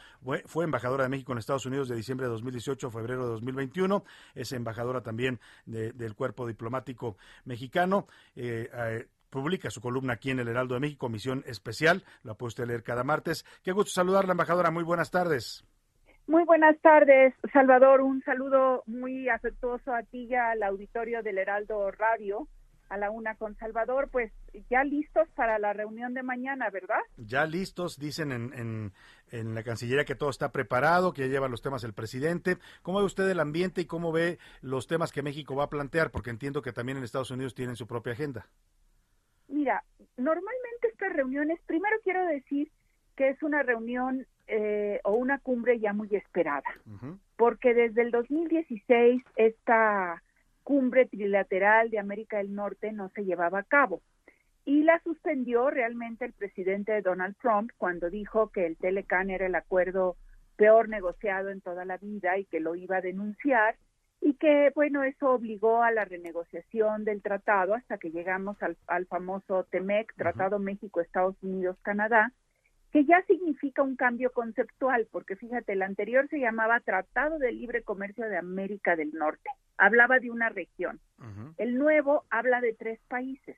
fue, 0.45 0.65
embajadora 0.65 1.03
de 1.03 1.09
México 1.09 1.31
en 1.33 1.37
Estados 1.37 1.67
Unidos 1.67 1.87
de 1.87 1.95
diciembre 1.95 2.25
de 2.25 2.31
2018 2.31 2.87
a 2.87 2.91
febrero 2.91 3.25
de 3.25 3.31
2021, 3.33 4.03
es 4.33 4.51
embajadora 4.53 5.01
también 5.01 5.39
del 5.65 6.15
cuerpo 6.15 6.47
diplomático 6.47 7.15
mexicano. 7.45 8.07
Eh, 8.35 8.69
eh, 8.73 9.07
publica 9.29 9.69
su 9.69 9.81
columna 9.81 10.13
aquí 10.13 10.31
en 10.31 10.39
el 10.39 10.47
Heraldo 10.47 10.73
de 10.73 10.79
México, 10.79 11.09
misión 11.09 11.43
especial, 11.45 12.03
la 12.23 12.33
puede 12.33 12.47
usted 12.47 12.65
leer 12.65 12.81
cada 12.81 13.03
martes. 13.03 13.45
Qué 13.63 13.71
gusto 13.71 13.91
saludarla, 13.91 14.31
embajadora, 14.31 14.71
muy 14.71 14.83
buenas 14.83 15.11
tardes. 15.11 15.63
Muy 16.25 16.43
buenas 16.45 16.79
tardes, 16.81 17.35
Salvador. 17.51 18.01
Un 18.01 18.23
saludo 18.23 18.81
muy 18.87 19.29
afectuoso 19.29 19.93
a 19.93 20.01
ti 20.01 20.25
y 20.29 20.33
al 20.33 20.63
auditorio 20.63 21.21
del 21.21 21.37
Heraldo 21.37 21.91
Radio, 21.91 22.47
a 22.93 22.97
la 22.97 23.11
una 23.11 23.35
con 23.35 23.55
Salvador. 23.55 24.09
Pues 24.11 24.31
ya 24.69 24.83
listos 24.83 25.27
para 25.35 25.59
la 25.59 25.73
reunión 25.73 26.13
de 26.13 26.23
mañana, 26.23 26.69
¿verdad? 26.69 26.99
Ya 27.17 27.45
listos, 27.45 27.97
dicen 27.97 28.31
en, 28.31 28.53
en, 28.53 28.93
en 29.31 29.55
la 29.55 29.63
Cancillería 29.63 30.05
que 30.05 30.15
todo 30.15 30.29
está 30.29 30.51
preparado, 30.51 31.13
que 31.13 31.23
ya 31.23 31.27
lleva 31.27 31.47
los 31.47 31.61
temas 31.61 31.83
el 31.83 31.93
presidente. 31.93 32.57
¿Cómo 32.81 32.99
ve 32.99 33.05
usted 33.05 33.29
el 33.29 33.39
ambiente 33.39 33.81
y 33.81 33.85
cómo 33.85 34.11
ve 34.11 34.37
los 34.61 34.87
temas 34.87 35.11
que 35.11 35.23
México 35.23 35.55
va 35.55 35.65
a 35.65 35.69
plantear? 35.69 36.11
Porque 36.11 36.29
entiendo 36.29 36.61
que 36.61 36.71
también 36.71 36.97
en 36.97 37.03
Estados 37.03 37.31
Unidos 37.31 37.55
tienen 37.55 37.75
su 37.75 37.87
propia 37.87 38.13
agenda. 38.13 38.45
Mira, 39.47 39.83
normalmente 40.17 40.87
estas 40.91 41.13
reuniones, 41.13 41.59
primero 41.65 41.97
quiero 42.03 42.25
decir 42.25 42.71
que 43.15 43.29
es 43.29 43.43
una 43.43 43.63
reunión 43.63 44.25
eh, 44.47 44.99
o 45.03 45.13
una 45.13 45.39
cumbre 45.39 45.79
ya 45.79 45.93
muy 45.93 46.09
esperada, 46.11 46.69
porque 47.37 47.73
desde 47.73 48.01
el 48.01 48.11
2016 48.11 49.23
esta 49.35 50.21
cumbre 50.63 51.05
trilateral 51.05 51.89
de 51.89 51.99
América 51.99 52.37
del 52.37 52.55
Norte 52.55 52.91
no 52.91 53.09
se 53.09 53.25
llevaba 53.25 53.59
a 53.59 53.63
cabo. 53.63 54.01
Y 54.65 54.83
la 54.83 54.99
suspendió 55.03 55.69
realmente 55.69 56.25
el 56.25 56.33
presidente 56.33 57.01
Donald 57.01 57.35
Trump 57.41 57.71
cuando 57.77 58.09
dijo 58.09 58.49
que 58.49 58.65
el 58.65 58.77
Telecan 58.77 59.29
era 59.29 59.45
el 59.45 59.55
acuerdo 59.55 60.15
peor 60.55 60.87
negociado 60.87 61.49
en 61.49 61.61
toda 61.61 61.83
la 61.83 61.97
vida 61.97 62.37
y 62.37 62.45
que 62.45 62.59
lo 62.59 62.75
iba 62.75 62.97
a 62.97 63.01
denunciar 63.01 63.75
y 64.21 64.35
que 64.35 64.71
bueno 64.73 65.03
eso 65.03 65.31
obligó 65.31 65.83
a 65.83 65.91
la 65.91 66.05
renegociación 66.05 67.03
del 67.03 67.21
tratado 67.21 67.73
hasta 67.73 67.97
que 67.97 68.11
llegamos 68.11 68.61
al, 68.61 68.77
al 68.87 69.05
famoso 69.07 69.65
TEMEC, 69.65 70.13
Tratado 70.15 70.59
México 70.59 71.01
Estados 71.01 71.35
Unidos 71.41 71.77
Canadá 71.81 72.31
que 72.93 73.05
ya 73.05 73.23
significa 73.23 73.81
un 73.81 73.95
cambio 73.95 74.31
conceptual, 74.31 75.07
porque 75.11 75.35
fíjate, 75.35 75.73
el 75.73 75.81
anterior 75.81 76.27
se 76.29 76.39
llamaba 76.39 76.79
Tratado 76.79 77.39
de 77.39 77.51
Libre 77.51 77.81
Comercio 77.81 78.29
de 78.29 78.37
América 78.37 78.95
del 78.95 79.11
Norte, 79.13 79.49
hablaba 79.79 80.19
de 80.19 80.29
una 80.29 80.49
región. 80.49 80.99
El 81.57 81.79
nuevo 81.79 82.23
habla 82.29 82.61
de 82.61 82.73
tres 82.73 82.99
países. 83.07 83.57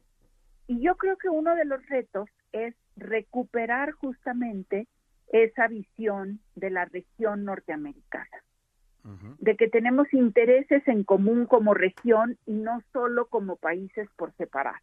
Y 0.67 0.79
yo 0.79 0.95
creo 0.95 1.17
que 1.17 1.27
uno 1.27 1.53
de 1.53 1.65
los 1.65 1.85
retos 1.87 2.29
es 2.53 2.75
recuperar 2.95 3.91
justamente 3.91 4.87
esa 5.27 5.67
visión 5.67 6.39
de 6.55 6.69
la 6.69 6.85
región 6.85 7.43
norteamericana, 7.43 8.41
de 9.39 9.57
que 9.57 9.67
tenemos 9.67 10.11
intereses 10.13 10.87
en 10.87 11.03
común 11.03 11.45
como 11.45 11.73
región 11.73 12.37
y 12.45 12.53
no 12.53 12.81
solo 12.93 13.25
como 13.25 13.57
países 13.57 14.07
por 14.15 14.33
separado. 14.37 14.79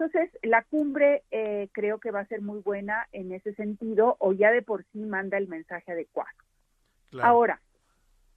Entonces, 0.00 0.30
la 0.42 0.62
cumbre 0.62 1.24
eh, 1.30 1.68
creo 1.72 2.00
que 2.00 2.10
va 2.10 2.20
a 2.20 2.26
ser 2.26 2.40
muy 2.40 2.60
buena 2.60 3.06
en 3.12 3.32
ese 3.32 3.52
sentido 3.52 4.16
o 4.18 4.32
ya 4.32 4.50
de 4.50 4.62
por 4.62 4.82
sí 4.92 5.00
manda 5.00 5.36
el 5.36 5.46
mensaje 5.46 5.92
adecuado. 5.92 6.30
Ahora, 7.20 7.60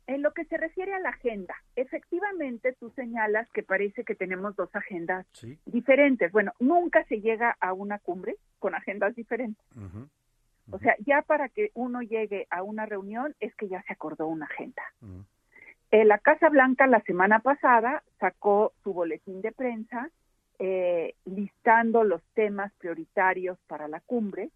en 0.06 0.24
lo 0.24 0.34
que 0.34 0.44
se 0.44 0.58
refiere 0.58 0.94
a 0.94 1.00
la 1.00 1.12
agenda, 1.12 1.56
efectivamente 1.78 2.76
tú 2.78 2.90
señalas 2.98 3.50
que 3.52 3.64
parece 3.64 4.04
que 4.04 4.14
tenemos 4.14 4.58
dos 4.58 4.76
agendas 4.76 5.26
diferentes. 5.66 6.34
Bueno, 6.34 6.52
nunca 6.60 7.06
se 7.06 7.22
llega 7.22 7.56
a 7.62 7.72
una 7.72 7.98
cumbre 8.00 8.36
con 8.60 8.76
agendas 8.76 9.16
diferentes. 9.16 9.64
O 10.70 10.80
sea, 10.80 10.98
ya 11.06 11.22
para 11.22 11.48
que 11.48 11.72
uno 11.76 12.02
llegue 12.02 12.46
a 12.50 12.62
una 12.62 12.86
reunión 12.86 13.36
es 13.40 13.56
que 13.56 13.70
ya 13.70 13.82
se 13.84 13.94
acordó 13.94 14.28
una 14.28 14.48
agenda. 14.48 14.84
Eh, 15.92 16.04
la 16.04 16.18
Casa 16.18 16.50
Blanca 16.50 16.88
la 16.88 17.00
semana 17.04 17.40
pasada 17.40 18.04
sacó 18.20 18.74
su 18.84 18.92
boletín 18.92 19.42
de 19.42 19.54
prensa 19.54 20.10
eh, 20.60 21.16
listando 21.26 22.04
los 22.04 22.22
temas 22.34 22.72
prioritarios 22.78 23.58
para 23.68 23.88
la 23.88 24.00
cumbre 24.02 24.52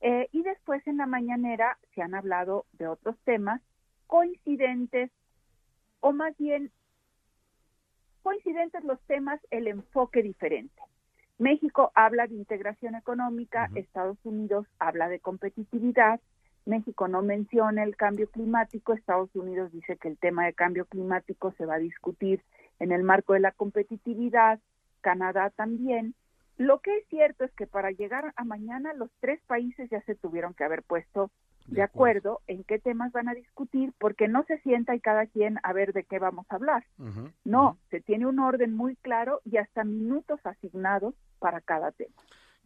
eh, 0.00 0.28
y 0.32 0.42
después 0.42 0.86
en 0.86 0.96
la 0.96 1.06
mañanera 1.06 1.78
se 1.94 2.02
han 2.02 2.14
hablado 2.14 2.66
de 2.72 2.88
otros 2.88 3.16
temas 3.24 3.60
coincidentes 4.06 5.10
o 6.00 6.12
más 6.12 6.36
bien 6.36 6.70
coincidentes 8.22 8.84
los 8.84 9.00
temas, 9.02 9.40
el 9.50 9.66
enfoque 9.68 10.22
diferente. 10.22 10.80
México 11.38 11.90
habla 11.94 12.26
de 12.26 12.34
integración 12.34 12.94
económica, 12.94 13.68
Estados 13.74 14.18
Unidos 14.24 14.66
habla 14.78 15.08
de 15.08 15.18
competitividad, 15.18 16.20
México 16.64 17.08
no 17.08 17.22
menciona 17.22 17.82
el 17.82 17.96
cambio 17.96 18.30
climático, 18.30 18.92
Estados 18.92 19.34
Unidos 19.34 19.72
dice 19.72 19.96
que 19.96 20.08
el 20.08 20.18
tema 20.18 20.46
de 20.46 20.52
cambio 20.52 20.86
climático 20.86 21.52
se 21.58 21.66
va 21.66 21.74
a 21.74 21.80
discutir 21.80 22.42
en 22.78 22.92
el 22.92 23.02
marco 23.02 23.32
de 23.32 23.40
la 23.40 23.52
competitividad, 23.52 24.60
Canadá 25.02 25.50
también. 25.50 26.14
Lo 26.56 26.80
que 26.80 26.96
es 26.96 27.06
cierto 27.08 27.44
es 27.44 27.52
que 27.52 27.66
para 27.66 27.90
llegar 27.90 28.32
a 28.36 28.44
mañana 28.44 28.94
los 28.94 29.10
tres 29.20 29.40
países 29.46 29.90
ya 29.90 30.00
se 30.02 30.14
tuvieron 30.14 30.54
que 30.54 30.64
haber 30.64 30.82
puesto 30.82 31.30
de, 31.66 31.82
acuerdo. 31.82 32.40
en 32.46 32.64
qué 32.64 32.78
temas 32.78 33.12
van 33.12 33.28
a 33.28 33.34
discutir, 33.34 33.92
porque 33.98 34.28
no 34.28 34.44
se 34.44 34.58
sienta 34.58 34.94
y 34.94 35.00
cada 35.00 35.26
quien 35.26 35.58
a 35.62 35.72
ver 35.72 35.92
de 35.92 36.04
qué 36.04 36.18
vamos 36.18 36.46
a 36.48 36.56
hablar. 36.56 36.84
no, 37.44 37.78
se 37.90 38.00
tiene 38.00 38.26
un 38.26 38.38
orden 38.38 38.74
muy 38.74 38.96
claro 38.96 39.40
y 39.44 39.58
hasta 39.58 39.84
minutos 39.84 40.40
asignados 40.44 41.14
para 41.38 41.60
cada 41.60 41.92
tema. 41.92 42.14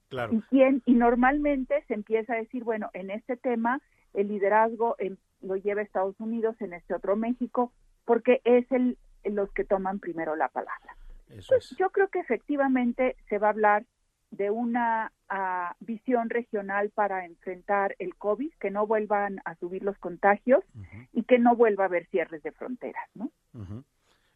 Claro. 0.09 0.33
Y 0.33 0.41
quién 0.43 0.83
y 0.87 0.95
normalmente 0.95 1.83
se 1.89 1.95
empieza 1.95 2.35
a 2.35 2.37
decir, 2.37 2.65
bueno, 2.65 2.91
en 2.95 3.11
este 3.11 3.37
tema 3.37 3.81
el 4.15 4.29
liderazgo 4.29 4.97
lo 5.43 5.57
lleva 5.57 5.83
Estados 5.83 6.19
Unidos, 6.21 6.57
en 6.61 6.73
este 6.73 6.95
otro 6.95 7.17
México, 7.17 7.73
porque 8.05 8.41
es 8.45 8.71
el 8.73 8.97
los 9.25 9.51
que 9.53 9.65
toman 9.65 9.99
primero 9.99 10.37
la 10.37 10.49
palabra. 10.49 10.97
Pues, 11.27 11.75
yo 11.79 11.91
creo 11.91 12.09
que 12.09 12.21
efectivamente 12.21 13.17
se 13.29 13.39
va 13.39 13.49
a 13.49 13.51
hablar 13.51 13.85
de 14.31 14.51
una 14.51 15.13
ah, 15.29 15.75
visión 15.81 16.31
regional 16.31 16.91
para 16.91 17.25
enfrentar 17.25 17.95
el 17.99 18.17
COVID, 18.17 18.53
que 18.61 18.71
no 18.71 18.87
vuelvan 18.87 19.41
a 19.45 19.55
subir 19.57 19.83
los 19.83 19.99
contagios 19.99 20.65
y 21.13 21.23
que 21.25 21.39
no 21.39 21.57
vuelva 21.57 21.85
a 21.85 21.87
haber 21.87 22.07
cierres 22.09 22.43
de 22.43 22.53
fronteras, 22.53 23.09
¿no? 23.15 23.31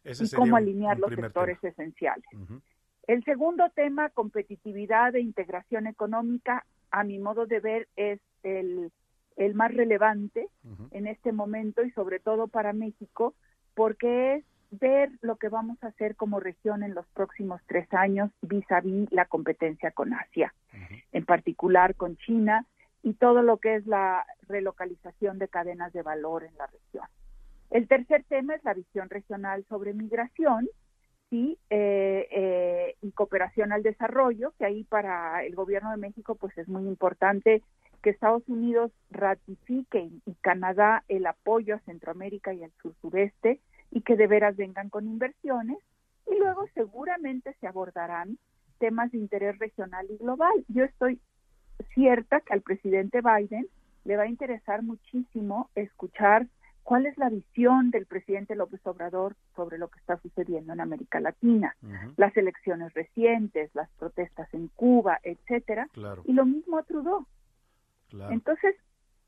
y 0.03 0.29
cómo 0.35 0.55
alinear 0.55 0.97
los 0.99 1.13
sectores 1.13 1.63
esenciales. 1.63 2.25
El 3.07 3.23
segundo 3.23 3.69
tema, 3.75 4.09
competitividad 4.09 5.15
e 5.15 5.21
integración 5.21 5.87
económica, 5.87 6.65
a 6.91 7.03
mi 7.03 7.19
modo 7.19 7.45
de 7.45 7.59
ver, 7.59 7.87
es 7.95 8.19
el, 8.43 8.91
el 9.35 9.53
más 9.53 9.73
relevante 9.73 10.47
en 10.91 11.07
este 11.07 11.31
momento 11.31 11.83
y 11.83 11.91
sobre 11.91 12.19
todo 12.19 12.47
para 12.47 12.73
México, 12.73 13.35
porque 13.75 14.35
es 14.35 14.45
ver 14.71 15.11
lo 15.21 15.35
que 15.35 15.49
vamos 15.49 15.77
a 15.83 15.87
hacer 15.87 16.15
como 16.15 16.39
región 16.39 16.83
en 16.83 16.93
los 16.93 17.05
próximos 17.07 17.61
tres 17.67 17.87
años 17.93 18.31
vis 18.41 18.69
a 18.71 18.79
vis 18.79 19.11
la 19.11 19.25
competencia 19.25 19.91
con 19.91 20.13
Asia, 20.13 20.53
en 21.11 21.25
particular 21.25 21.95
con 21.95 22.17
China 22.17 22.65
y 23.03 23.13
todo 23.13 23.41
lo 23.41 23.57
que 23.57 23.75
es 23.75 23.85
la 23.85 24.25
relocalización 24.47 25.39
de 25.39 25.49
cadenas 25.49 25.91
de 25.91 26.01
valor 26.01 26.43
en 26.43 26.55
la 26.57 26.67
región. 26.67 27.05
El 27.69 27.87
tercer 27.87 28.23
tema 28.27 28.55
es 28.55 28.63
la 28.63 28.73
visión 28.73 29.09
regional 29.09 29.65
sobre 29.69 29.93
migración 29.93 30.69
¿sí? 31.29 31.57
Eh, 31.69 32.27
eh, 32.29 32.95
y 33.01 33.11
cooperación 33.11 33.71
al 33.71 33.83
desarrollo, 33.83 34.53
que 34.59 34.65
ahí 34.65 34.83
para 34.83 35.43
el 35.43 35.55
gobierno 35.55 35.89
de 35.91 35.97
México 35.97 36.35
pues 36.35 36.55
es 36.57 36.67
muy 36.67 36.83
importante 36.83 37.63
que 38.03 38.09
Estados 38.09 38.47
Unidos 38.47 38.91
ratifique 39.09 40.09
y 40.25 40.33
Canadá 40.41 41.03
el 41.07 41.25
apoyo 41.25 41.75
a 41.75 41.79
Centroamérica 41.79 42.53
y 42.53 42.63
al 42.63 42.71
sur 42.81 42.93
sureste 43.01 43.59
y 43.91 44.01
que 44.01 44.15
de 44.15 44.27
veras 44.27 44.55
vengan 44.55 44.89
con 44.89 45.07
inversiones 45.07 45.77
y 46.27 46.37
luego 46.37 46.65
seguramente 46.73 47.55
se 47.59 47.67
abordarán 47.67 48.37
temas 48.79 49.11
de 49.11 49.19
interés 49.19 49.59
regional 49.59 50.07
y 50.09 50.17
global. 50.17 50.65
Yo 50.69 50.83
estoy 50.83 51.19
cierta 51.93 52.39
que 52.41 52.53
al 52.53 52.61
presidente 52.61 53.21
Biden 53.21 53.67
le 54.05 54.17
va 54.17 54.23
a 54.23 54.27
interesar 54.27 54.81
muchísimo 54.81 55.69
escuchar 55.75 56.47
cuál 56.83 57.05
es 57.05 57.17
la 57.17 57.29
visión 57.29 57.91
del 57.91 58.05
presidente 58.05 58.55
López 58.55 58.81
Obrador 58.85 59.35
sobre 59.55 59.77
lo 59.77 59.89
que 59.89 59.99
está 59.99 60.17
sucediendo 60.17 60.73
en 60.73 60.81
América 60.81 61.19
Latina, 61.19 61.75
las 62.17 62.35
elecciones 62.35 62.93
recientes, 62.93 63.69
las 63.75 63.89
protestas 63.91 64.51
en 64.53 64.67
Cuba, 64.69 65.19
etcétera, 65.23 65.87
y 66.25 66.33
lo 66.33 66.45
mismo 66.45 66.79
a 66.79 66.83
Trudeau. 66.83 67.27
Entonces, 68.29 68.75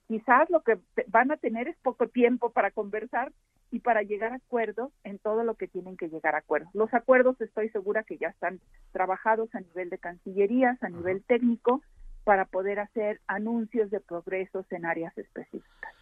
quizás 0.07 0.49
lo 0.49 0.61
que 0.61 0.79
van 1.07 1.31
a 1.31 1.37
tener 1.37 1.67
es 1.67 1.77
poco 1.77 2.07
tiempo 2.07 2.51
para 2.51 2.71
conversar 2.71 3.31
y 3.71 3.79
para 3.79 4.03
llegar 4.03 4.33
a 4.33 4.35
acuerdos 4.35 4.91
en 5.03 5.17
todo 5.17 5.43
lo 5.43 5.55
que 5.55 5.67
tienen 5.67 5.97
que 5.97 6.09
llegar 6.09 6.35
a 6.35 6.39
acuerdos. 6.39 6.69
Los 6.75 6.93
acuerdos 6.93 7.39
estoy 7.41 7.69
segura 7.69 8.03
que 8.03 8.17
ya 8.17 8.27
están 8.27 8.59
trabajados 8.91 9.53
a 9.55 9.61
nivel 9.61 9.89
de 9.89 9.97
cancillerías, 9.97 10.81
a 10.83 10.89
nivel 10.89 11.23
técnico, 11.23 11.81
para 12.23 12.45
poder 12.45 12.79
hacer 12.79 13.19
anuncios 13.27 13.89
de 13.89 13.99
progresos 13.99 14.71
en 14.71 14.85
áreas 14.85 15.17
específicas. 15.17 15.93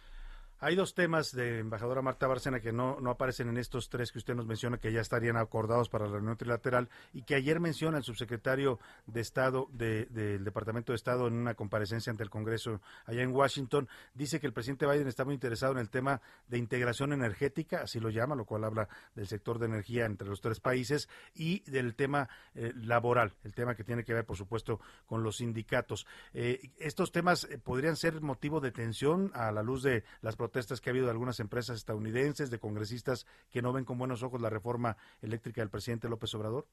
Hay 0.64 0.76
dos 0.76 0.94
temas 0.94 1.32
de 1.32 1.58
embajadora 1.58 2.02
Marta 2.02 2.28
Bárcena 2.28 2.60
que 2.60 2.70
no, 2.70 3.00
no 3.00 3.10
aparecen 3.10 3.48
en 3.48 3.56
estos 3.56 3.88
tres 3.88 4.12
que 4.12 4.18
usted 4.18 4.36
nos 4.36 4.46
menciona 4.46 4.78
que 4.78 4.92
ya 4.92 5.00
estarían 5.00 5.36
acordados 5.36 5.88
para 5.88 6.06
la 6.06 6.12
reunión 6.12 6.36
trilateral 6.36 6.88
y 7.12 7.22
que 7.24 7.34
ayer 7.34 7.58
menciona 7.58 7.98
el 7.98 8.04
subsecretario 8.04 8.78
de 9.06 9.22
Estado 9.22 9.66
del 9.72 10.44
Departamento 10.44 10.92
de 10.92 10.96
Estado 10.98 11.26
en 11.26 11.34
una 11.34 11.54
comparecencia 11.54 12.12
ante 12.12 12.22
el 12.22 12.30
Congreso 12.30 12.80
allá 13.06 13.22
en 13.22 13.32
Washington. 13.32 13.88
Dice 14.14 14.38
que 14.38 14.46
el 14.46 14.52
presidente 14.52 14.86
Biden 14.86 15.08
está 15.08 15.24
muy 15.24 15.34
interesado 15.34 15.72
en 15.72 15.78
el 15.78 15.90
tema 15.90 16.20
de 16.46 16.58
integración 16.58 17.12
energética, 17.12 17.80
así 17.82 17.98
lo 17.98 18.10
llama, 18.10 18.36
lo 18.36 18.44
cual 18.44 18.62
habla 18.62 18.88
del 19.16 19.26
sector 19.26 19.58
de 19.58 19.66
energía 19.66 20.06
entre 20.06 20.28
los 20.28 20.40
tres 20.40 20.60
países 20.60 21.08
y 21.34 21.68
del 21.68 21.96
tema 21.96 22.28
eh, 22.54 22.72
laboral, 22.76 23.34
el 23.42 23.52
tema 23.52 23.74
que 23.74 23.82
tiene 23.82 24.04
que 24.04 24.14
ver, 24.14 24.24
por 24.24 24.36
supuesto, 24.36 24.78
con 25.06 25.24
los 25.24 25.38
sindicatos. 25.38 26.06
Eh, 26.32 26.70
estos 26.78 27.10
temas 27.10 27.48
eh, 27.50 27.58
podrían 27.58 27.96
ser 27.96 28.20
motivo 28.20 28.60
de 28.60 28.70
tensión 28.70 29.32
a 29.34 29.50
la 29.50 29.64
luz 29.64 29.82
de 29.82 30.04
las 30.20 30.36
protestas 30.36 30.51
protestas 30.52 30.80
que 30.80 30.90
ha 30.90 30.92
habido 30.92 31.06
de 31.06 31.12
algunas 31.12 31.40
empresas 31.40 31.78
estadounidenses, 31.78 32.50
de 32.50 32.58
congresistas 32.58 33.26
que 33.50 33.62
no 33.62 33.72
ven 33.72 33.84
con 33.84 33.96
buenos 33.98 34.22
ojos 34.22 34.40
la 34.40 34.50
reforma 34.50 34.96
eléctrica 35.22 35.62
del 35.62 35.70
presidente 35.70 36.08
López 36.08 36.34
Obrador? 36.34 36.66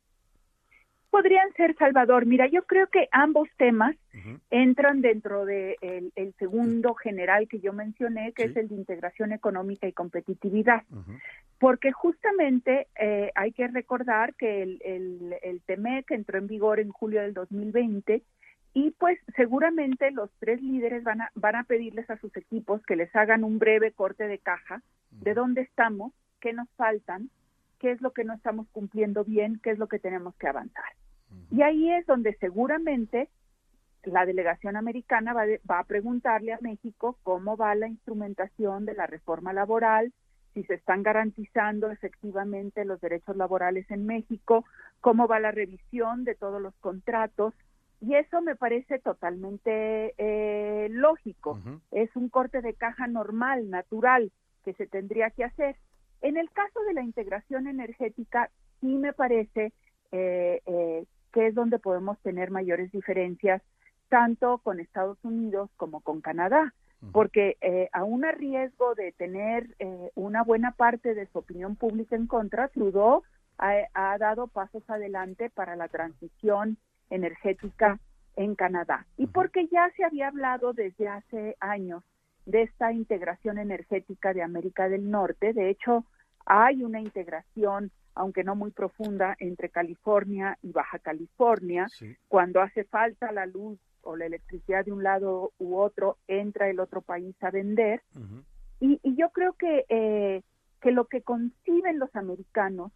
Podrían 1.09 1.51
ser, 1.53 1.75
Salvador. 1.77 2.25
Mira, 2.25 2.47
yo 2.47 2.63
creo 2.65 2.87
que 2.87 3.07
ambos 3.11 3.49
temas 3.57 3.95
entran 4.51 5.01
dentro 5.01 5.45
del 5.45 5.75
de 5.81 6.11
el 6.15 6.35
segundo 6.37 6.93
general 6.93 7.47
que 7.47 7.59
yo 7.59 7.73
mencioné, 7.73 8.31
que 8.33 8.43
es 8.43 8.55
el 8.55 8.67
de 8.67 8.75
integración 8.75 9.31
económica 9.31 9.87
y 9.87 9.93
competitividad. 9.93 10.83
Porque 11.57 11.91
justamente 11.91 12.87
eh, 12.99 13.31
hay 13.33 13.51
que 13.53 13.67
recordar 13.67 14.35
que 14.35 14.61
el, 14.61 14.81
el, 14.83 15.35
el 15.41 15.61
TEMEC 15.61 16.11
entró 16.11 16.37
en 16.37 16.47
vigor 16.47 16.79
en 16.79 16.89
julio 16.89 17.21
del 17.21 17.33
2020 17.33 18.21
y 18.73 18.91
pues 18.91 19.19
seguramente 19.35 20.11
los 20.11 20.29
tres 20.39 20.61
líderes 20.61 21.03
van 21.03 21.21
a, 21.21 21.31
van 21.35 21.55
a 21.55 21.63
pedirles 21.63 22.09
a 22.09 22.17
sus 22.17 22.35
equipos 22.37 22.81
que 22.85 22.95
les 22.95 23.13
hagan 23.15 23.43
un 23.43 23.59
breve 23.59 23.91
corte 23.91 24.27
de 24.27 24.37
caja 24.37 24.81
de 25.11 25.33
dónde 25.33 25.61
estamos, 25.61 26.13
qué 26.39 26.53
nos 26.53 26.69
faltan, 26.75 27.29
qué 27.79 27.91
es 27.91 28.01
lo 28.01 28.11
que 28.11 28.23
no 28.23 28.33
estamos 28.33 28.67
cumpliendo 28.71 29.23
bien, 29.23 29.59
qué 29.63 29.71
es 29.71 29.79
lo 29.79 29.87
que 29.87 29.99
tenemos 29.99 30.35
que 30.35 30.47
avanzar. 30.47 30.93
Y 31.51 31.61
ahí 31.61 31.91
es 31.91 32.05
donde 32.05 32.35
seguramente 32.39 33.29
la 34.03 34.25
delegación 34.25 34.75
americana 34.75 35.33
va, 35.33 35.43
va, 35.69 35.79
a 35.79 35.83
preguntarle 35.83 36.53
a 36.53 36.59
México 36.61 37.17
cómo 37.23 37.57
va 37.57 37.75
la 37.75 37.87
instrumentación 37.87 38.85
de 38.85 38.93
la 38.93 39.07
reforma 39.07 39.51
laboral, 39.51 40.13
si 40.53 40.63
se 40.63 40.75
están 40.75 41.03
garantizando 41.03 41.91
efectivamente 41.91 42.85
los 42.85 42.99
derechos 43.01 43.35
laborales 43.35 43.89
en 43.91 44.05
México, 44.05 44.65
cómo 45.01 45.27
va 45.27 45.39
la 45.39 45.51
revisión 45.51 46.23
de 46.23 46.35
todos 46.35 46.61
los 46.61 46.73
contratos. 46.75 47.53
Y 48.01 48.15
eso 48.15 48.41
me 48.41 48.55
parece 48.55 48.99
totalmente 48.99 50.13
eh, 50.17 50.87
lógico. 50.89 51.59
Es 51.91 52.15
un 52.15 52.29
corte 52.29 52.61
de 52.61 52.73
caja 52.73 53.07
normal, 53.07 53.69
natural, 53.69 54.31
que 54.63 54.73
se 54.73 54.87
tendría 54.87 55.31
que 55.31 55.43
hacer. 55.43 55.75
En 56.21 56.37
el 56.37 56.49
caso 56.51 56.81
de 56.87 56.93
la 56.93 57.03
integración 57.03 57.67
energética, 57.67 58.49
sí 58.79 58.87
me 58.87 59.13
parece 59.13 59.73
eh, 60.11 60.61
eh, 60.65 61.05
que 61.33 61.47
es 61.47 61.55
donde 61.55 61.79
podemos 61.79 62.17
tener 62.19 62.51
mayores 62.51 62.91
diferencias, 62.91 63.61
tanto 64.07 64.59
con 64.59 64.79
Estados 64.79 65.17
Unidos 65.23 65.69
como 65.77 66.01
con 66.01 66.21
Canadá, 66.21 66.73
porque 67.13 67.57
eh, 67.61 67.87
aún 67.93 68.25
a 68.25 68.31
riesgo 68.33 68.93
de 68.95 69.13
tener 69.13 69.73
eh, 69.79 70.11
una 70.15 70.43
buena 70.43 70.71
parte 70.71 71.13
de 71.13 71.27
su 71.27 71.39
opinión 71.39 71.77
pública 71.77 72.17
en 72.17 72.27
contra, 72.27 72.67
Trudeau 72.67 73.23
ha, 73.57 73.73
ha 73.93 74.17
dado 74.17 74.47
pasos 74.47 74.83
adelante 74.89 75.49
para 75.49 75.77
la 75.77 75.87
transición 75.87 76.77
energética 77.09 77.99
en 78.35 78.55
Canadá. 78.55 79.05
Y 79.17 79.27
porque 79.27 79.67
ya 79.67 79.91
se 79.97 80.03
había 80.03 80.27
hablado 80.29 80.73
desde 80.73 81.07
hace 81.07 81.57
años 81.59 82.03
de 82.45 82.63
esta 82.63 82.91
integración 82.91 83.57
energética 83.57 84.33
de 84.33 84.41
América 84.41 84.89
del 84.89 85.09
Norte. 85.09 85.53
De 85.53 85.69
hecho, 85.69 86.05
hay 86.45 86.83
una 86.83 86.99
integración, 86.99 87.91
aunque 88.15 88.43
no 88.43 88.55
muy 88.55 88.71
profunda, 88.71 89.35
entre 89.39 89.69
California 89.69 90.57
y 90.61 90.71
Baja 90.71 90.99
California. 90.99 91.87
Cuando 92.27 92.61
hace 92.61 92.85
falta 92.85 93.31
la 93.31 93.45
luz 93.45 93.77
o 94.01 94.15
la 94.15 94.25
electricidad 94.25 94.85
de 94.85 94.93
un 94.93 95.03
lado 95.03 95.51
u 95.59 95.77
otro, 95.77 96.17
entra 96.27 96.69
el 96.69 96.79
otro 96.79 97.01
país 97.01 97.35
a 97.41 97.51
vender. 97.51 98.01
y, 98.79 98.99
y, 99.03 99.15
yo 99.15 99.29
creo 99.29 99.53
que, 99.53 99.85
eh, 99.89 100.41
que 100.81 100.91
lo 100.91 101.05
que 101.05 101.21
conciben 101.21 101.99
los 101.99 102.15
americanos 102.15 102.91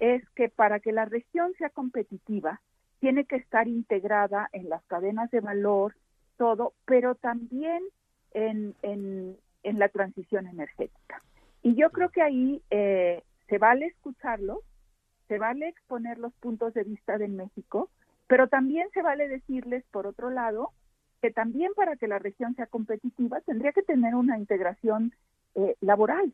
es 0.00 0.28
que 0.30 0.48
para 0.48 0.80
que 0.80 0.92
la 0.92 1.04
región 1.04 1.52
sea 1.58 1.70
competitiva, 1.70 2.60
tiene 3.00 3.24
que 3.24 3.36
estar 3.36 3.68
integrada 3.68 4.48
en 4.52 4.68
las 4.68 4.82
cadenas 4.84 5.30
de 5.30 5.40
valor, 5.40 5.94
todo, 6.36 6.72
pero 6.84 7.14
también 7.14 7.82
en, 8.32 8.74
en, 8.82 9.36
en 9.62 9.78
la 9.78 9.88
transición 9.88 10.46
energética. 10.46 11.22
Y 11.62 11.74
yo 11.74 11.90
creo 11.90 12.10
que 12.10 12.22
ahí 12.22 12.62
eh, 12.70 13.22
se 13.48 13.58
vale 13.58 13.86
escucharlos, 13.86 14.58
se 15.26 15.38
vale 15.38 15.68
exponer 15.68 16.18
los 16.18 16.32
puntos 16.34 16.74
de 16.74 16.84
vista 16.84 17.18
de 17.18 17.28
México, 17.28 17.90
pero 18.26 18.48
también 18.48 18.88
se 18.92 19.02
vale 19.02 19.28
decirles, 19.28 19.84
por 19.90 20.06
otro 20.06 20.30
lado, 20.30 20.72
que 21.20 21.30
también 21.30 21.72
para 21.74 21.96
que 21.96 22.08
la 22.08 22.18
región 22.18 22.54
sea 22.54 22.66
competitiva 22.66 23.40
tendría 23.40 23.72
que 23.72 23.82
tener 23.82 24.14
una 24.14 24.38
integración 24.38 25.12
eh, 25.54 25.74
laboral 25.80 26.32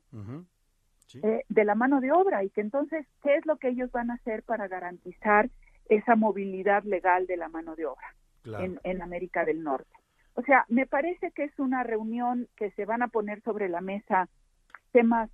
eh, 1.23 1.45
de 1.49 1.65
la 1.65 1.75
mano 1.75 2.01
de 2.01 2.13
obra 2.13 2.45
y 2.45 2.51
que 2.51 2.61
entonces, 2.61 3.07
¿qué 3.23 3.37
es 3.37 3.47
lo 3.47 3.57
que 3.57 3.69
ellos 3.69 3.91
van 3.93 4.11
a 4.11 4.15
hacer 4.15 4.43
para 4.43 4.69
garantizar 4.69 5.49
esa 5.89 6.17
movilidad 6.17 6.85
legal 6.85 7.27
de 7.27 7.37
la 7.37 7.49
mano 7.49 7.77
de 7.77 7.87
obra 7.87 8.15
en, 8.45 8.81
en 8.85 9.03
América 9.03 9.45
del 9.45 9.63
Norte? 9.63 9.91
O 10.35 10.43
sea, 10.43 10.65
me 10.69 10.87
parece 10.87 11.31
que 11.31 11.45
es 11.45 11.59
una 11.59 11.83
reunión 11.85 12.49
que 12.57 12.71
se 12.73 12.85
van 12.85 13.03
a 13.03 13.09
poner 13.09 13.41
sobre 13.43 13.69
la 13.69 13.81
mesa 13.81 14.29
temas 14.93 15.31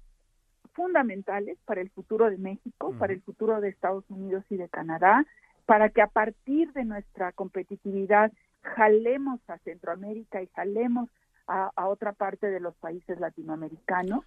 fundamentales 0.73 1.59
para 1.65 1.81
el 1.81 1.91
futuro 1.91 2.31
de 2.31 2.39
México, 2.39 2.95
para 2.99 3.13
el 3.13 3.23
futuro 3.23 3.61
de 3.61 3.69
Estados 3.69 4.05
Unidos 4.09 4.45
y 4.51 4.57
de 4.57 4.69
Canadá, 4.69 5.27
para 5.67 5.91
que 5.91 6.03
a 6.03 6.07
partir 6.07 6.73
de 6.73 6.85
nuestra 6.85 7.33
competitividad 7.33 8.33
jalemos 8.63 9.41
a 9.49 9.59
Centroamérica 9.59 10.43
y 10.43 10.47
jalemos 10.49 11.09
a, 11.51 11.89
otra 11.89 12.13
parte 12.13 12.49
de 12.49 12.61
los 12.61 12.75
países 12.77 13.19
latinoamericanos 13.19 14.25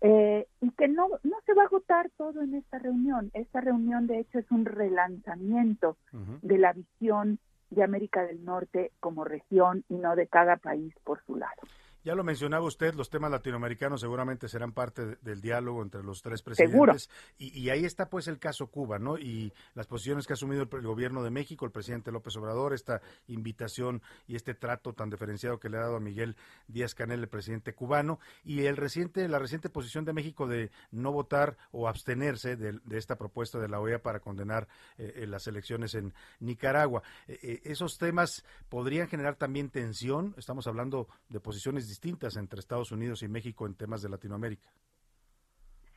eh, 0.00 0.46
y 0.60 0.70
que 0.70 0.88
no, 0.88 1.08
no 1.22 1.36
se 1.44 1.52
va 1.52 1.62
a 1.62 1.66
agotar 1.66 2.10
todo 2.16 2.40
en 2.40 2.54
esta 2.54 2.78
reunión. 2.78 3.30
Esta 3.34 3.60
reunión, 3.60 4.06
de 4.06 4.20
hecho, 4.20 4.38
es 4.38 4.50
un 4.50 4.64
relanzamiento 4.64 5.98
de 6.40 6.58
la 6.58 6.72
visión 6.72 7.38
de 7.70 7.82
América 7.82 8.24
del 8.24 8.44
Norte 8.44 8.92
como 9.00 9.24
región 9.24 9.84
y 9.88 9.94
no 9.94 10.16
de 10.16 10.26
cada 10.26 10.56
país 10.56 10.94
por 11.04 11.22
su 11.24 11.36
lado. 11.36 11.62
Ya 12.04 12.14
lo 12.16 12.24
mencionaba 12.24 12.66
usted, 12.66 12.94
los 12.94 13.10
temas 13.10 13.30
latinoamericanos 13.30 14.00
seguramente 14.00 14.48
serán 14.48 14.72
parte 14.72 15.16
del 15.22 15.40
diálogo 15.40 15.82
entre 15.82 16.02
los 16.02 16.20
tres 16.20 16.42
presidentes. 16.42 17.08
Y, 17.38 17.56
y, 17.58 17.70
ahí 17.70 17.84
está 17.84 18.08
pues 18.08 18.26
el 18.26 18.38
caso 18.38 18.66
Cuba, 18.66 18.98
¿no? 18.98 19.18
Y 19.18 19.52
las 19.74 19.86
posiciones 19.86 20.26
que 20.26 20.32
ha 20.32 20.34
asumido 20.34 20.62
el, 20.62 20.68
gobierno 20.68 21.22
de 21.22 21.30
México, 21.30 21.64
el 21.64 21.70
presidente 21.70 22.10
López 22.10 22.36
Obrador, 22.36 22.74
esta 22.74 23.00
invitación 23.28 24.02
y 24.26 24.34
este 24.34 24.54
trato 24.54 24.94
tan 24.94 25.10
diferenciado 25.10 25.60
que 25.60 25.68
le 25.68 25.78
ha 25.78 25.82
dado 25.82 25.96
a 25.96 26.00
Miguel 26.00 26.36
Díaz 26.66 26.94
Canel, 26.94 27.20
el 27.20 27.28
presidente 27.28 27.74
cubano, 27.74 28.18
y 28.44 28.64
el 28.64 28.76
reciente, 28.76 29.28
la 29.28 29.38
reciente 29.38 29.70
posición 29.70 30.04
de 30.04 30.12
México 30.12 30.46
de 30.46 30.70
no 30.90 31.12
votar 31.12 31.56
o 31.70 31.88
abstenerse 31.88 32.56
de, 32.56 32.80
esta 32.96 33.16
propuesta 33.16 33.58
de 33.58 33.68
la 33.68 33.80
OEA 33.80 34.02
para 34.02 34.20
condenar 34.20 34.66
eh, 34.98 35.12
eh, 35.16 35.26
las 35.26 35.46
elecciones 35.46 35.94
en 35.94 36.12
Nicaragua. 36.40 37.02
Eh, 37.28 37.60
esos 37.64 37.98
temas 37.98 38.44
podrían 38.68 39.08
generar 39.08 39.36
también 39.36 39.70
tensión. 39.70 40.34
Estamos 40.36 40.66
hablando 40.66 41.08
de 41.28 41.40
posiciones 41.40 41.91
distintas 41.92 42.36
entre 42.36 42.58
Estados 42.58 42.90
Unidos 42.90 43.22
y 43.22 43.28
México 43.28 43.66
en 43.66 43.74
temas 43.74 44.00
de 44.00 44.08
Latinoamérica. 44.08 44.70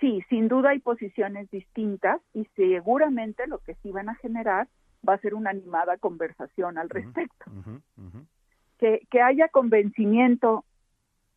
Sí, 0.01 0.21
sin 0.29 0.49
duda 0.49 0.71
hay 0.71 0.79
posiciones 0.79 1.49
distintas 1.49 2.19
y 2.33 2.45
seguramente 2.55 3.47
lo 3.47 3.59
que 3.59 3.75
sí 3.75 3.91
van 3.91 4.09
a 4.09 4.15
generar 4.15 4.67
va 5.07 5.13
a 5.13 5.19
ser 5.19 5.33
una 5.33 5.51
animada 5.51 5.97
conversación 5.97 6.77
al 6.77 6.89
respecto. 6.89 7.45
Que, 8.77 9.07
que 9.09 9.21
haya 9.21 9.47
convencimiento 9.47 10.65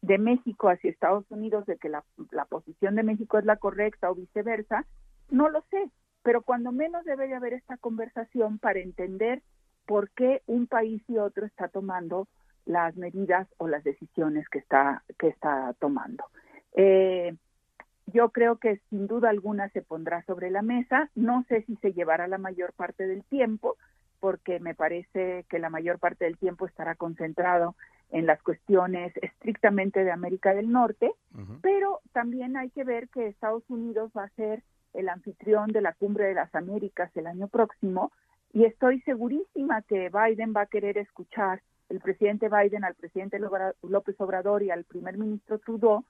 de 0.02 0.18
México 0.18 0.68
hacia 0.68 0.90
Estados 0.90 1.24
Unidos 1.30 1.66
de 1.66 1.76
que 1.76 1.88
la, 1.88 2.02
la 2.32 2.46
posición 2.46 2.96
de 2.96 3.04
México 3.04 3.38
es 3.38 3.44
la 3.44 3.58
correcta 3.58 4.10
o 4.10 4.16
viceversa, 4.16 4.86
no 5.30 5.48
lo 5.48 5.62
sé, 5.70 5.88
pero 6.24 6.42
cuando 6.42 6.72
menos 6.72 7.04
debe 7.04 7.28
de 7.28 7.34
haber 7.34 7.52
esta 7.52 7.76
conversación 7.76 8.58
para 8.58 8.80
entender 8.80 9.40
por 9.86 10.10
qué 10.10 10.42
un 10.46 10.66
país 10.66 11.00
y 11.06 11.16
otro 11.18 11.46
está 11.46 11.68
tomando 11.68 12.26
las 12.68 12.96
medidas 12.96 13.48
o 13.56 13.66
las 13.66 13.82
decisiones 13.82 14.48
que 14.48 14.58
está, 14.58 15.02
que 15.18 15.28
está 15.28 15.74
tomando. 15.80 16.24
Eh, 16.74 17.34
yo 18.06 18.28
creo 18.30 18.56
que 18.56 18.80
sin 18.90 19.06
duda 19.06 19.30
alguna 19.30 19.70
se 19.70 19.82
pondrá 19.82 20.22
sobre 20.24 20.50
la 20.50 20.62
mesa. 20.62 21.10
No 21.14 21.44
sé 21.48 21.62
si 21.62 21.76
se 21.76 21.92
llevará 21.92 22.28
la 22.28 22.38
mayor 22.38 22.74
parte 22.74 23.06
del 23.06 23.24
tiempo, 23.24 23.76
porque 24.20 24.60
me 24.60 24.74
parece 24.74 25.44
que 25.48 25.58
la 25.58 25.70
mayor 25.70 25.98
parte 25.98 26.26
del 26.26 26.36
tiempo 26.36 26.66
estará 26.66 26.94
concentrado 26.94 27.74
en 28.10 28.26
las 28.26 28.42
cuestiones 28.42 29.12
estrictamente 29.16 30.04
de 30.04 30.10
América 30.10 30.54
del 30.54 30.70
Norte, 30.70 31.12
pero 31.62 32.00
también 32.12 32.56
hay 32.56 32.70
que 32.70 32.84
ver 32.84 33.08
que 33.08 33.26
Estados 33.26 33.62
Unidos 33.68 34.10
va 34.16 34.24
a 34.24 34.30
ser 34.30 34.62
el 34.94 35.08
anfitrión 35.08 35.70
de 35.70 35.82
la 35.82 35.92
Cumbre 35.92 36.26
de 36.26 36.34
las 36.34 36.54
Américas 36.54 37.14
el 37.16 37.26
año 37.26 37.48
próximo 37.48 38.10
y 38.52 38.64
estoy 38.64 39.00
segurísima 39.02 39.82
que 39.82 40.10
Biden 40.10 40.54
va 40.56 40.62
a 40.62 40.66
querer 40.66 40.96
escuchar 40.96 41.60
el 41.88 42.00
presidente 42.00 42.48
Biden 42.48 42.84
al 42.84 42.94
presidente 42.94 43.38
López 43.82 44.20
Obrador 44.20 44.62
y 44.62 44.70
al 44.70 44.84
primer 44.84 45.16
ministro 45.16 45.58
Trudeau 45.58 46.04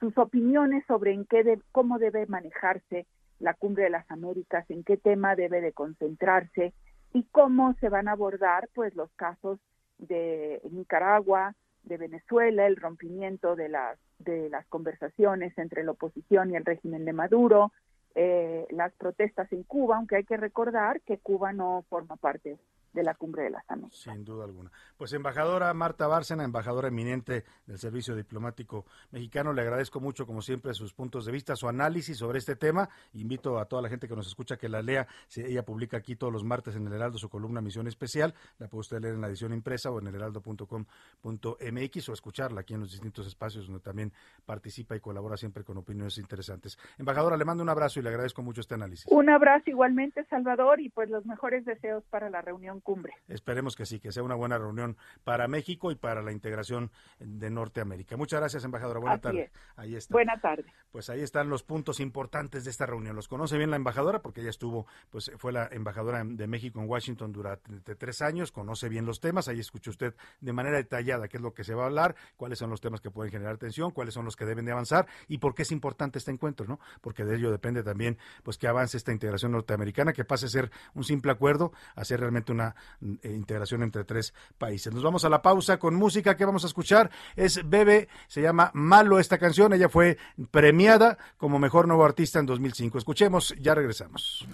sus 0.00 0.16
opiniones 0.16 0.84
sobre 0.86 1.12
en 1.12 1.26
qué 1.26 1.60
cómo 1.72 1.98
debe 1.98 2.26
manejarse 2.26 3.06
la 3.38 3.54
cumbre 3.54 3.84
de 3.84 3.90
las 3.90 4.10
Américas, 4.10 4.64
en 4.70 4.82
qué 4.84 4.96
tema 4.96 5.36
debe 5.36 5.60
de 5.60 5.72
concentrarse 5.72 6.72
y 7.12 7.24
cómo 7.24 7.74
se 7.80 7.88
van 7.88 8.08
a 8.08 8.12
abordar 8.12 8.68
pues 8.74 8.94
los 8.94 9.10
casos 9.12 9.58
de 9.98 10.60
Nicaragua, 10.70 11.54
de 11.82 11.98
Venezuela, 11.98 12.66
el 12.66 12.76
rompimiento 12.76 13.56
de 13.56 13.68
las 13.68 13.98
de 14.18 14.48
las 14.48 14.66
conversaciones 14.68 15.56
entre 15.58 15.84
la 15.84 15.90
oposición 15.90 16.50
y 16.50 16.56
el 16.56 16.64
régimen 16.64 17.04
de 17.04 17.12
Maduro, 17.12 17.72
eh, 18.14 18.66
las 18.70 18.92
protestas 18.94 19.52
en 19.52 19.64
Cuba, 19.64 19.96
aunque 19.96 20.16
hay 20.16 20.24
que 20.24 20.36
recordar 20.36 21.00
que 21.02 21.18
Cuba 21.18 21.52
no 21.52 21.84
forma 21.88 22.16
parte 22.16 22.56
de 22.94 23.02
la 23.02 23.14
Cumbre 23.14 23.42
de 23.42 23.50
las 23.50 23.68
Américas. 23.68 23.98
Sin 23.98 24.24
duda 24.24 24.44
alguna. 24.44 24.70
Pues 24.96 25.12
embajadora 25.12 25.74
Marta 25.74 26.06
Bárcena, 26.06 26.44
embajadora 26.44 26.88
eminente 26.88 27.44
del 27.66 27.78
Servicio 27.78 28.14
Diplomático 28.14 28.86
Mexicano, 29.10 29.52
le 29.52 29.62
agradezco 29.62 30.00
mucho, 30.00 30.26
como 30.26 30.40
siempre, 30.40 30.72
sus 30.74 30.94
puntos 30.94 31.26
de 31.26 31.32
vista, 31.32 31.56
su 31.56 31.68
análisis 31.68 32.16
sobre 32.16 32.38
este 32.38 32.56
tema. 32.56 32.88
Invito 33.12 33.58
a 33.58 33.66
toda 33.66 33.82
la 33.82 33.88
gente 33.88 34.08
que 34.08 34.16
nos 34.16 34.26
escucha 34.26 34.56
que 34.56 34.68
la 34.68 34.80
lea. 34.80 35.06
Si 35.26 35.42
ella 35.42 35.64
publica 35.64 35.96
aquí 35.96 36.16
todos 36.16 36.32
los 36.32 36.44
martes 36.44 36.76
en 36.76 36.86
el 36.86 36.92
Heraldo 36.92 37.18
su 37.18 37.28
columna 37.28 37.60
Misión 37.60 37.86
Especial. 37.86 38.34
La 38.58 38.68
puede 38.68 38.80
usted 38.80 39.00
leer 39.00 39.14
en 39.14 39.20
la 39.20 39.28
edición 39.28 39.52
impresa 39.52 39.90
o 39.90 39.98
en 39.98 40.06
el 40.06 40.14
heraldo.com.mx 40.14 42.08
o 42.08 42.12
escucharla 42.12 42.60
aquí 42.60 42.74
en 42.74 42.80
los 42.80 42.92
distintos 42.92 43.26
espacios 43.26 43.66
donde 43.66 43.80
también 43.82 44.12
participa 44.46 44.94
y 44.96 45.00
colabora 45.00 45.36
siempre 45.36 45.64
con 45.64 45.76
opiniones 45.78 46.18
interesantes. 46.18 46.78
Embajadora, 46.98 47.36
le 47.36 47.44
mando 47.44 47.62
un 47.62 47.68
abrazo 47.68 48.00
y 48.00 48.02
le 48.02 48.10
agradezco 48.10 48.42
mucho 48.42 48.60
este 48.60 48.74
análisis. 48.74 49.06
Un 49.10 49.30
abrazo 49.30 49.70
igualmente, 49.70 50.24
Salvador, 50.24 50.80
y 50.80 50.88
pues 50.90 51.10
los 51.10 51.26
mejores 51.26 51.64
deseos 51.64 52.04
para 52.10 52.30
la 52.30 52.42
reunión 52.42 52.80
cumbre. 52.84 53.14
Esperemos 53.26 53.74
que 53.74 53.86
sí, 53.86 53.98
que 53.98 54.12
sea 54.12 54.22
una 54.22 54.36
buena 54.36 54.58
reunión 54.58 54.96
para 55.24 55.48
México 55.48 55.90
y 55.90 55.96
para 55.96 56.22
la 56.22 56.30
integración 56.30 56.92
de 57.18 57.50
Norteamérica. 57.50 58.16
Muchas 58.16 58.38
gracias, 58.38 58.64
embajadora. 58.64 59.00
Buena 59.00 59.20
tarde. 59.20 59.50
Ahí 59.74 59.96
está. 59.96 60.12
Buena 60.12 60.40
tarde. 60.40 60.72
Pues 60.92 61.10
ahí 61.10 61.22
están 61.22 61.48
los 61.48 61.64
puntos 61.64 61.98
importantes 61.98 62.64
de 62.64 62.70
esta 62.70 62.86
reunión. 62.86 63.16
Los 63.16 63.26
conoce 63.26 63.58
bien 63.58 63.70
la 63.70 63.76
embajadora 63.76 64.22
porque 64.22 64.42
ella 64.42 64.50
estuvo, 64.50 64.86
pues 65.10 65.32
fue 65.38 65.52
la 65.52 65.66
embajadora 65.72 66.22
de 66.24 66.46
México 66.46 66.80
en 66.80 66.88
Washington 66.88 67.32
durante 67.32 67.96
tres 67.96 68.22
años, 68.22 68.52
conoce 68.52 68.88
bien 68.88 69.06
los 69.06 69.18
temas. 69.18 69.48
Ahí 69.48 69.58
escucha 69.58 69.90
usted 69.90 70.14
de 70.40 70.52
manera 70.52 70.76
detallada 70.76 71.26
qué 71.26 71.38
es 71.38 71.42
lo 71.42 71.54
que 71.54 71.64
se 71.64 71.74
va 71.74 71.84
a 71.84 71.86
hablar, 71.86 72.14
cuáles 72.36 72.58
son 72.58 72.70
los 72.70 72.80
temas 72.80 73.00
que 73.00 73.10
pueden 73.10 73.32
generar 73.32 73.56
tensión, 73.56 73.90
cuáles 73.90 74.14
son 74.14 74.24
los 74.24 74.36
que 74.36 74.44
deben 74.44 74.66
de 74.66 74.72
avanzar 74.72 75.06
y 75.26 75.38
por 75.38 75.54
qué 75.54 75.62
es 75.62 75.72
importante 75.72 76.18
este 76.18 76.30
encuentro, 76.30 76.66
¿no? 76.66 76.78
Porque 77.00 77.24
de 77.24 77.36
ello 77.36 77.50
depende 77.50 77.82
también, 77.82 78.18
pues 78.42 78.58
que 78.58 78.68
avance 78.68 78.96
esta 78.96 79.12
integración 79.12 79.52
norteamericana, 79.52 80.12
que 80.12 80.24
pase 80.24 80.46
a 80.46 80.48
ser 80.50 80.70
un 80.94 81.04
simple 81.04 81.32
acuerdo 81.32 81.72
a 81.94 82.04
ser 82.04 82.20
realmente 82.20 82.52
una 82.52 82.73
eh, 83.22 83.32
integración 83.32 83.82
entre 83.82 84.04
tres 84.04 84.34
países. 84.58 84.92
Nos 84.92 85.02
vamos 85.02 85.24
a 85.24 85.28
la 85.28 85.42
pausa 85.42 85.78
con 85.78 85.94
música 85.94 86.36
que 86.36 86.44
vamos 86.44 86.64
a 86.64 86.66
escuchar. 86.66 87.10
Es 87.36 87.68
Bebe, 87.68 88.08
se 88.28 88.42
llama 88.42 88.70
Malo 88.74 89.18
esta 89.18 89.38
canción. 89.38 89.72
Ella 89.72 89.88
fue 89.88 90.18
premiada 90.50 91.18
como 91.36 91.58
mejor 91.58 91.86
nuevo 91.86 92.04
artista 92.04 92.38
en 92.38 92.46
2005. 92.46 92.98
Escuchemos, 92.98 93.54
ya 93.60 93.74
regresamos. 93.74 94.46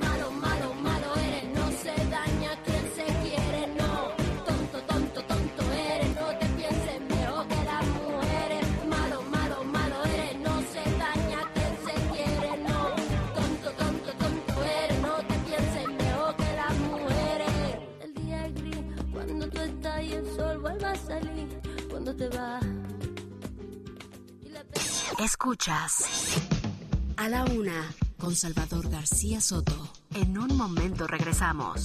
Escuchas 25.21 26.05
a 27.17 27.29
la 27.29 27.45
una 27.45 27.95
con 28.19 28.35
Salvador 28.35 28.91
García 28.91 29.41
Soto. 29.41 29.93
En 30.15 30.37
un 30.37 30.57
momento 30.57 31.07
regresamos. 31.07 31.85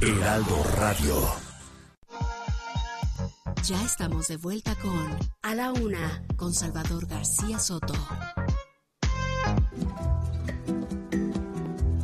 Heraldo 0.00 0.64
Radio. 0.76 1.14
Ya 3.64 3.82
estamos 3.84 4.28
de 4.28 4.38
vuelta 4.38 4.74
con 4.76 5.18
A 5.42 5.54
la 5.54 5.72
una 5.72 6.22
con 6.36 6.54
Salvador 6.54 7.06
García 7.06 7.58
Soto. 7.58 7.94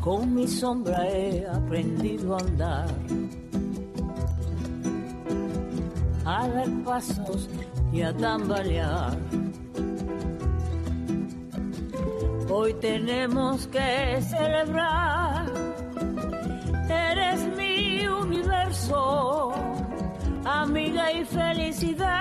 Con 0.03 0.35
mi 0.35 0.47
sombra 0.47 1.09
he 1.09 1.47
aprendido 1.47 2.37
a 2.37 2.41
andar, 2.41 2.95
a 6.25 6.49
dar 6.49 6.71
pasos 6.85 7.49
y 7.93 8.03
a 8.03 8.13
tambalear 8.17 9.17
Hoy 12.57 12.73
tenemos 12.75 13.67
que 13.67 14.23
celebrar. 14.23 15.47
Eres 16.89 17.41
mi 17.57 18.07
universo, 18.07 19.53
amiga 20.45 21.11
y 21.13 21.25
felicidad. 21.25 22.13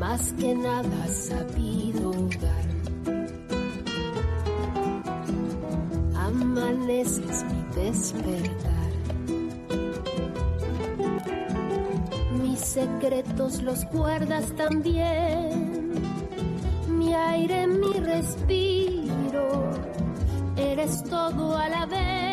Más 0.00 0.32
que 0.32 0.54
nada 0.54 1.08
sabido 1.08 2.12
dar. 2.40 2.66
Amaneces 6.16 7.44
mi 7.44 7.62
despertar. 7.82 8.81
Mis 12.52 12.60
secretos 12.60 13.62
los 13.62 13.82
guardas 13.86 14.44
también 14.56 15.94
mi 16.86 17.14
aire, 17.14 17.66
mi 17.66 17.94
respiro, 17.94 19.70
eres 20.54 21.02
todo 21.04 21.56
a 21.56 21.70
la 21.70 21.86
vez. 21.86 22.31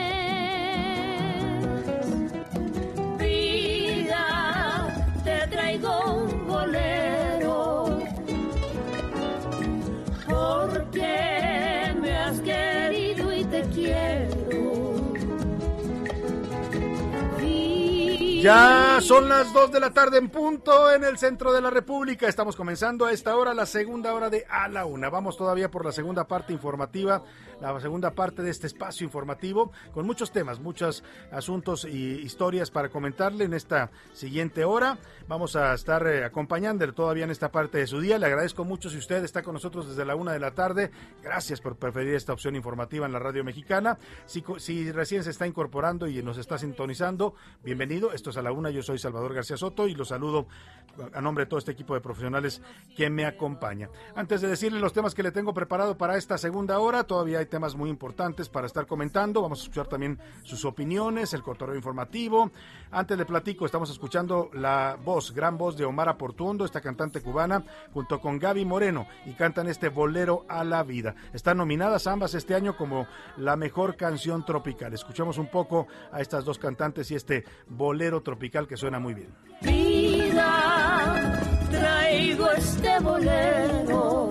Ya 18.50 18.98
son 19.02 19.30
las 19.30 19.54
2 19.54 19.72
de 19.74 19.80
la 19.80 19.92
tarde 19.92 20.18
en 20.18 20.28
punto 20.28 20.92
en 20.92 21.04
el 21.04 21.20
centro 21.20 21.54
de 21.54 21.62
la 21.62 21.70
República. 21.70 22.28
Estamos 22.28 22.56
comenzando 22.56 23.06
a 23.06 23.12
esta 23.12 23.38
hora 23.38 23.54
la 23.54 23.68
segunda 23.68 24.12
hora 24.12 24.32
de 24.32 24.44
A 24.50 24.68
la 24.68 24.86
Una. 24.86 25.12
Vamos 25.12 25.38
todavía 25.38 25.70
por 25.70 25.86
la 25.86 25.92
segunda 25.92 26.28
parte 26.28 26.52
informativa, 26.52 27.22
la 27.62 27.80
segunda 27.80 28.12
parte 28.12 28.42
de 28.42 28.50
este 28.50 28.68
espacio 28.68 29.06
informativo, 29.06 29.72
con 29.94 30.06
muchos 30.06 30.32
temas, 30.32 30.60
muchos 30.60 31.04
asuntos 31.32 31.86
y 31.86 32.20
historias 32.22 32.72
para 32.72 32.90
comentarle 32.90 33.46
en 33.46 33.54
esta 33.54 33.92
siguiente 34.14 34.64
hora. 34.64 34.98
Vamos 35.28 35.56
a 35.56 35.74
estar 35.74 36.06
eh, 36.08 36.24
acompañándole 36.24 36.94
todavía 36.94 37.26
en 37.26 37.32
esta 37.32 37.52
parte 37.52 37.78
de 37.78 37.88
su 37.88 38.00
día. 38.00 38.18
Le 38.18 38.26
agradezco 38.26 38.64
mucho 38.64 38.90
si 38.90 38.98
usted 38.98 39.24
está 39.24 39.44
con 39.44 39.54
nosotros 39.54 39.90
desde 39.90 40.06
la 40.06 40.16
una 40.16 40.32
de 40.32 40.40
la 40.40 40.52
tarde. 40.52 40.92
Gracias 41.22 41.62
por 41.62 41.76
preferir 41.76 42.16
esta 42.16 42.34
opción 42.34 42.56
informativa 42.56 43.06
en 43.06 43.12
la 43.12 43.20
radio 43.20 43.44
mexicana. 43.44 43.98
Si, 44.26 44.92
recién 44.92 45.24
se 45.24 45.30
está 45.30 45.46
incorporando 45.46 46.08
y 46.08 46.22
nos 46.24 46.38
está 46.38 46.58
sintonizando, 46.58 47.36
bienvenido. 47.64 48.14
Esto 48.14 48.30
a 48.38 48.42
la 48.42 48.52
una. 48.52 48.70
Yo 48.70 48.84
soy 48.84 49.00
Salvador 49.00 49.34
García 49.34 49.58
Soto 49.58 49.88
y 49.88 49.96
los 49.96 50.10
saludo 50.10 50.48
a 51.14 51.22
nombre 51.22 51.46
de 51.46 51.50
todo 51.50 51.60
este 51.60 51.72
equipo 51.72 51.94
de 51.94 52.02
profesionales 52.02 52.62
que 52.96 53.10
me 53.10 53.26
acompaña. 53.26 53.90
Antes 54.16 54.42
de 54.42 54.48
decirle 54.48 54.80
los 54.80 54.94
temas 54.94 55.16
que 55.16 55.24
le 55.24 55.32
tengo 55.32 55.54
preparado 55.54 55.98
para 55.98 56.18
esta 56.18 56.38
segunda 56.38 56.80
hora, 56.80 57.04
todavía 57.04 57.40
hay 57.40 57.46
temas 57.50 57.76
muy 57.76 57.90
importantes 57.90 58.50
para 58.50 58.68
estar 58.68 58.86
comentando. 58.86 59.42
Vamos 59.42 59.60
a 59.60 59.64
escuchar 59.64 59.88
también 59.88 60.20
sus 60.44 60.66
opiniones, 60.66 61.34
el 61.34 61.42
cotorreo 61.42 61.76
informativo. 61.76 62.52
Antes 62.92 63.18
de 63.18 63.26
platico, 63.26 63.66
estamos 63.66 63.90
escuchando 63.90 64.50
la 64.54 64.98
voz, 65.04 65.34
gran 65.34 65.58
voz 65.58 65.76
de 65.78 65.86
Omar 65.86 66.10
Aportuondo, 66.10 66.66
esta 66.66 66.82
cantante 66.82 67.22
cubana, 67.22 67.64
junto 67.94 68.20
con 68.20 68.40
Gaby 68.40 68.66
Moreno, 68.66 69.08
y 69.26 69.34
cantan 69.34 69.68
este 69.68 69.90
bolero 69.90 70.46
a 70.48 70.64
la 70.64 70.84
vida. 70.84 71.16
Están 71.34 71.58
nominadas 71.58 72.08
ambas 72.08 72.34
este 72.34 72.56
año 72.56 72.78
como 72.78 73.08
la 73.38 73.56
mejor 73.56 73.96
canción 73.96 74.46
tropical. 74.46 74.94
Escuchamos 74.94 75.38
un 75.38 75.48
poco 75.48 75.88
a 76.12 76.22
estas 76.22 76.46
dos 76.46 76.60
cantantes 76.60 77.10
y 77.12 77.16
este 77.16 77.44
bolero 77.68 78.22
tropical 78.22 78.68
que 78.68 78.78
suena 78.78 79.00
muy 79.00 79.14
bien. 79.14 79.34
Vida, 79.62 81.42
traigo 81.70 82.52
este 82.52 83.00
bolero 83.00 84.30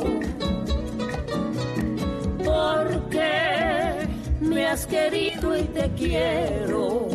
porque 2.59 4.09
me 4.41 4.67
has 4.67 4.87
querido 4.87 5.57
y 5.57 5.63
te 5.65 5.91
quiero. 5.93 7.09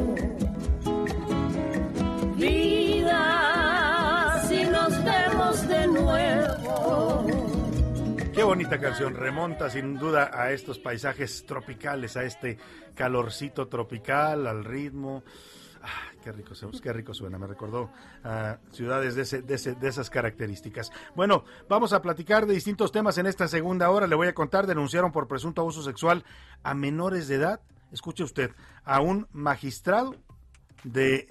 Vida, 2.36 3.22
si 4.48 4.64
nos 4.66 5.04
vemos 5.04 5.68
de 5.68 5.88
nuevo. 5.88 7.28
Qué 8.34 8.44
bonita 8.44 8.80
canción, 8.80 9.16
remonta 9.16 9.70
sin 9.70 9.98
duda 9.98 10.32
a 10.34 10.52
estos 10.52 10.80
paisajes 10.80 11.46
tropicales, 11.46 12.16
a 12.18 12.24
este 12.24 12.58
calorcito 12.96 13.68
tropical, 13.68 14.48
al 14.48 14.64
ritmo 14.64 15.24
qué 16.24 16.32
rico, 16.32 16.54
qué 16.82 16.94
rico 16.94 17.14
suena, 17.14 17.38
me 17.38 17.48
recordó 17.48 17.90
a 18.24 18.58
ciudades 18.72 19.16
de, 19.16 19.42
de, 19.42 19.88
esas 19.88 20.10
características. 20.10 20.92
Bueno, 21.16 21.44
vamos 21.68 21.92
a 21.92 22.02
platicar 22.02 22.46
de 22.46 22.54
distintos 22.54 22.92
temas 22.92 23.18
en 23.18 23.26
esta 23.26 23.48
segunda 23.48 23.90
hora. 23.90 24.08
Le 24.08 24.16
voy 24.16 24.28
a 24.28 24.34
contar, 24.34 24.66
denunciaron 24.66 25.12
por 25.12 25.28
presunto 25.28 25.62
abuso 25.62 25.84
sexual 25.84 26.24
a 26.64 26.74
menores 26.74 27.28
de 27.28 27.36
edad. 27.36 27.60
Escuche 27.92 28.24
usted, 28.24 28.52
a 28.86 29.02
un 29.02 29.28
magistrado 29.34 30.16
de 30.84 31.28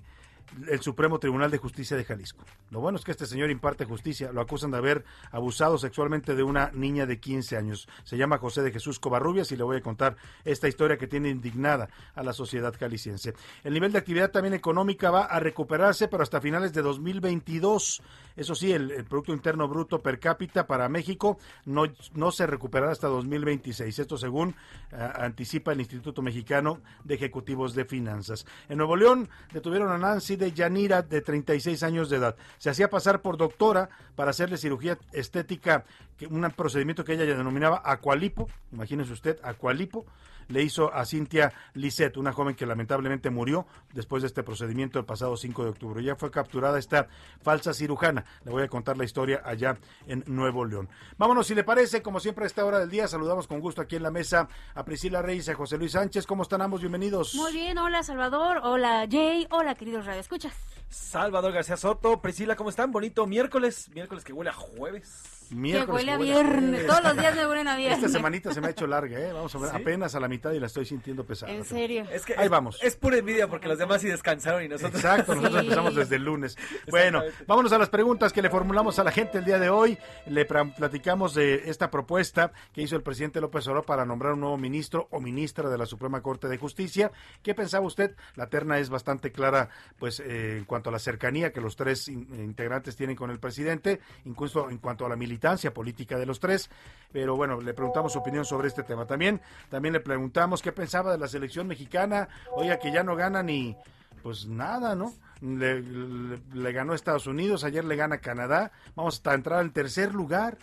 el 0.69 0.81
Supremo 0.81 1.19
Tribunal 1.19 1.51
de 1.51 1.59
Justicia 1.59 1.97
de 1.97 2.05
Jalisco. 2.05 2.45
Lo 2.71 2.81
bueno 2.81 2.99
es 2.99 3.05
que 3.05 3.11
este 3.11 3.27
señor 3.27 3.51
imparte 3.51 3.85
justicia. 3.85 4.33
Lo 4.33 4.41
acusan 4.41 4.71
de 4.71 4.79
haber 4.79 5.05
abusado 5.31 5.79
sexualmente 5.79 6.35
de 6.35 6.43
una 6.43 6.71
niña 6.73 7.07
de 7.07 7.19
15 7.19 7.57
años. 7.57 7.89
Se 8.05 8.17
llama 8.17 8.39
José 8.39 8.63
de 8.63 8.73
Jesús 8.73 8.99
Covarrubias 8.99 9.53
y 9.53 9.57
le 9.57 9.65
voy 9.65 9.77
a 9.77 9.81
contar 9.81 10.17
esta 10.45 10.69
historia 10.69 10.97
que 10.97 11.07
tiene 11.07 11.31
indignada 11.31 11.89
a 12.15 12.23
la 12.23 12.33
sociedad 12.33 12.75
jalisciense. 12.79 13.35
El 13.65 13.75
nivel 13.75 13.93
de 13.93 13.99
actividad 13.99 14.31
también 14.31 14.55
económica 14.55 15.11
va 15.11 15.25
a 15.25 15.41
recuperarse, 15.41 16.09
pero 16.09 16.23
hasta 16.23 16.41
finales 16.41 16.73
de 16.73 16.83
2022. 16.83 18.03
Eso 18.37 18.55
sí, 18.55 18.73
el, 18.73 19.05
Producto 19.05 19.33
Interno 19.33 19.69
Bruto 19.69 20.01
per 20.01 20.19
cápita 20.19 20.67
para 20.67 20.89
México 20.89 21.39
no, 21.67 21.85
no 22.15 22.31
se 22.31 22.47
recuperará 22.47 22.93
hasta 22.93 23.09
2026. 23.09 23.99
Esto 23.99 24.17
según 24.17 24.55
eh, 24.91 25.11
anticipa 25.17 25.73
el 25.73 25.81
Instituto 25.81 26.23
Mexicano 26.23 26.81
de 27.05 27.15
Ejecutivos 27.15 27.75
de 27.75 27.85
Finanzas. 27.85 28.47
En 28.69 28.79
Nuevo 28.79 28.97
León 28.97 29.29
detuvieron 29.53 29.91
a 29.91 29.99
Nancy 29.99 30.37
de 30.43 30.53
Yanira, 30.53 31.03
de 31.03 31.21
36 31.21 31.83
años 31.83 32.11
de 32.11 32.17
edad. 32.17 32.37
Se 32.59 32.69
hacía 32.69 32.91
pasar 32.91 33.23
por 33.23 33.37
doctora 33.37 33.89
para 34.17 34.31
hacerle 34.31 34.57
cirugía 34.57 34.99
estética, 35.13 35.85
que, 36.29 36.35
un 36.35 36.49
procedimiento 36.53 37.05
que 37.05 37.15
ella 37.15 37.25
ya 37.25 37.37
denominaba 37.37 37.83
acualipo. 37.85 38.49
Imagínese 38.73 39.13
usted, 39.13 39.39
acualipo 39.43 40.07
le 40.49 40.63
hizo 40.63 40.93
a 40.93 41.05
Cintia 41.07 41.53
Lisset, 41.75 42.17
una 42.17 42.33
joven 42.33 42.55
que 42.55 42.67
lamentablemente 42.67 43.31
murió 43.31 43.67
después 43.93 44.23
de 44.23 44.27
este 44.27 44.43
procedimiento 44.43 44.99
el 44.99 45.05
pasado 45.05 45.37
5 45.37 45.65
de 45.65 45.71
octubre. 45.71 46.03
Ya 46.03 46.17
fue 46.17 46.31
capturada 46.31 46.79
esta 46.79 47.09
falsa 47.43 47.73
cirujana. 47.73 48.25
Le 48.45 48.51
voy 48.51 48.63
a 48.63 48.69
contar 48.69 48.97
la 48.97 49.05
historia 49.05 49.43
allá 49.45 49.79
en 50.07 50.25
Nuevo 50.27 50.65
León. 50.65 50.89
Vámonos, 51.17 51.47
si 51.47 51.55
le 51.55 51.65
parece, 51.65 52.03
como 52.03 52.21
siempre 52.21 52.45
a 52.45 52.47
esta 52.47 52.65
hora 52.65 52.79
del 52.79 52.91
día, 52.91 53.09
saludamos 53.09 53.47
con 53.47 53.61
gusto 53.61 53.81
aquí 53.81 53.97
en 53.97 54.03
la 54.03 54.11
mesa 54.11 54.49
a 54.75 54.85
Priscila 54.85 55.23
Reyes 55.23 55.49
y 55.49 55.53
a 55.53 55.55
José 55.55 55.79
Luis 55.79 55.93
Sánchez. 55.93 56.27
¿Cómo 56.27 56.43
están 56.43 56.61
ambos? 56.61 56.81
Bienvenidos. 56.81 57.35
Muy 57.35 57.53
bien, 57.53 57.79
hola 57.79 58.03
Salvador, 58.03 58.61
hola 58.63 59.07
Jay, 59.11 59.47
hola 59.51 59.75
queridos 59.75 60.07
Radio 60.07 60.21
Escuchas. 60.21 60.55
Salvador 60.89 61.53
García 61.53 61.77
Soto, 61.77 62.21
Priscila, 62.21 62.57
¿cómo 62.57 62.69
están? 62.69 62.93
Bonito 62.93 63.27
miércoles, 63.27 63.89
miércoles 63.95 64.25
que 64.25 64.33
huele 64.33 64.51
a 64.51 64.55
jueves. 64.55 65.42
Que 65.51 65.85
huele 65.91 66.13
a 66.13 66.17
viernes, 66.19 66.87
todos 66.87 67.03
los 67.03 67.17
días 67.17 67.37
me 67.37 67.47
huelen 67.47 67.69
a 67.69 67.77
viernes. 67.77 67.99
Esta 67.99 68.09
semanita 68.11 68.53
se 68.55 68.61
me 68.61 68.69
ha 68.69 68.71
hecho 68.71 68.87
larga, 68.87 69.19
¿eh? 69.19 69.33
Vamos 69.33 69.55
a 69.55 69.59
ver, 69.59 69.71
apenas 69.75 70.15
a 70.15 70.21
la 70.21 70.29
mitad 70.29 70.53
y 70.53 70.61
la 70.61 70.67
estoy 70.67 70.85
sintiendo 70.87 71.25
pesada. 71.25 71.53
¿En 71.53 71.65
serio? 71.65 72.05
Es 72.13 72.25
que 72.25 72.35
Ahí 72.37 72.45
es, 72.47 72.51
vamos. 72.51 72.79
Es 72.83 72.97
pura 72.97 73.19
envidia 73.19 73.49
porque 73.49 73.69
los 73.69 73.79
demás 73.79 74.01
sí 74.01 74.09
descansaron 74.09 74.63
y 74.65 74.69
nosotros. 74.69 74.95
Exacto, 74.97 75.35
nosotros 75.35 75.61
Sí. 75.61 75.67
empezamos 75.67 75.95
desde 75.95 76.17
el 76.17 76.25
lunes. 76.25 76.57
Bueno, 76.91 77.23
vámonos 77.47 77.73
a 77.73 77.79
las 77.79 77.89
preguntas 77.89 78.33
que 78.33 78.43
le 78.43 78.51
formulamos 78.51 78.99
a 78.99 79.05
la 79.05 79.13
gente 79.13 79.39
el 79.39 79.45
día 79.45 79.59
de 79.59 79.71
hoy. 79.71 79.99
Le 80.27 80.45
platicamos 80.45 81.35
de 81.35 81.63
esta 81.67 81.91
propuesta 81.91 82.53
que 82.73 82.83
hizo 82.83 82.97
el 82.97 83.03
presidente 83.03 83.41
López 83.41 83.67
Obrador 83.67 83.85
para 83.85 84.05
nombrar 84.05 84.33
un 84.35 84.41
nuevo 84.41 84.57
ministro 84.57 85.09
o 85.11 85.21
ministra 85.21 85.69
de 85.69 85.79
la 85.79 85.87
Suprema 85.87 86.23
Corte 86.23 86.49
de 86.49 86.57
Justicia. 86.59 87.11
¿Qué 87.43 87.55
pensaba 87.55 87.87
usted? 87.87 88.15
La 88.37 88.49
terna 88.49 88.79
es 88.79 88.91
bastante 88.91 89.33
clara, 89.33 89.69
pues, 89.99 90.21
eh, 90.21 90.57
en 90.59 90.65
cuanto 90.65 90.89
a 90.89 90.93
la 90.93 90.99
cercanía 90.99 91.53
que 91.53 91.61
los 91.61 91.77
tres 91.77 92.09
in- 92.09 92.29
integrantes 92.35 92.97
tienen 92.97 93.17
con 93.17 93.31
el 93.31 93.39
presidente, 93.39 94.01
incluso 94.25 94.71
en 94.71 94.79
cuanto 94.79 95.07
a 95.07 95.09
la 95.09 95.17
militancia 95.33 95.73
política 95.73 96.19
de 96.19 96.27
los 96.27 96.39
tres. 96.39 96.69
Pero 97.11 97.37
bueno, 97.37 97.61
le 97.61 97.73
preguntamos 97.75 98.13
su 98.13 98.19
opinión 98.19 98.45
sobre 98.45 98.69
este 98.69 98.83
tema. 98.83 99.07
También, 99.07 99.41
también 99.71 99.93
le 99.95 100.01
preguntamos 100.01 100.61
qué 100.63 100.73
pensaba 100.73 101.11
de 101.13 101.19
la 101.19 101.27
selección 101.29 101.67
mexicana. 101.67 102.29
Oiga, 102.53 102.79
que 102.79 102.93
ya 102.93 103.03
no 103.03 103.17
gana 103.17 103.43
ni 103.43 103.77
pues 104.23 104.47
nada, 104.47 104.95
¿no? 104.95 105.13
Le, 105.41 105.81
le- 105.83 106.39
le 106.55 106.73
ganó 106.73 106.93
a 106.93 106.97
Estados 106.97 107.27
Unidos, 107.27 107.65
ayer 107.65 107.85
le 107.85 107.97
gana 107.97 108.17
a 108.17 108.19
Canadá, 108.19 108.71
vamos 108.95 109.17
hasta 109.17 109.35
entrar 109.35 109.59
al 109.59 109.73
tercer 109.73 110.15
lugar 110.15 110.57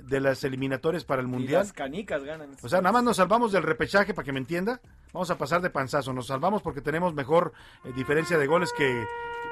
de 0.00 0.20
las 0.20 0.44
eliminatorias 0.44 1.04
para 1.04 1.20
el 1.20 1.26
Y 1.26 1.30
Mundial. 1.30 1.62
las 1.62 1.72
canicas 1.72 2.22
ganan. 2.22 2.50
O 2.62 2.68
sea, 2.68 2.80
nada 2.80 2.92
más 2.92 3.02
nos 3.02 3.16
salvamos 3.16 3.50
del 3.50 3.64
repechaje 3.64 4.14
para 4.14 4.24
que 4.24 4.32
me 4.32 4.38
entienda. 4.38 4.80
Vamos 5.12 5.30
a 5.30 5.36
pasar 5.38 5.60
de 5.60 5.70
panzazo. 5.70 6.12
Nos 6.12 6.28
salvamos 6.28 6.62
porque 6.62 6.80
tenemos 6.82 7.14
mejor 7.14 7.52
eh, 7.84 7.92
diferencia 7.96 8.38
de 8.38 8.46
goles 8.46 8.72
que, 8.76 9.04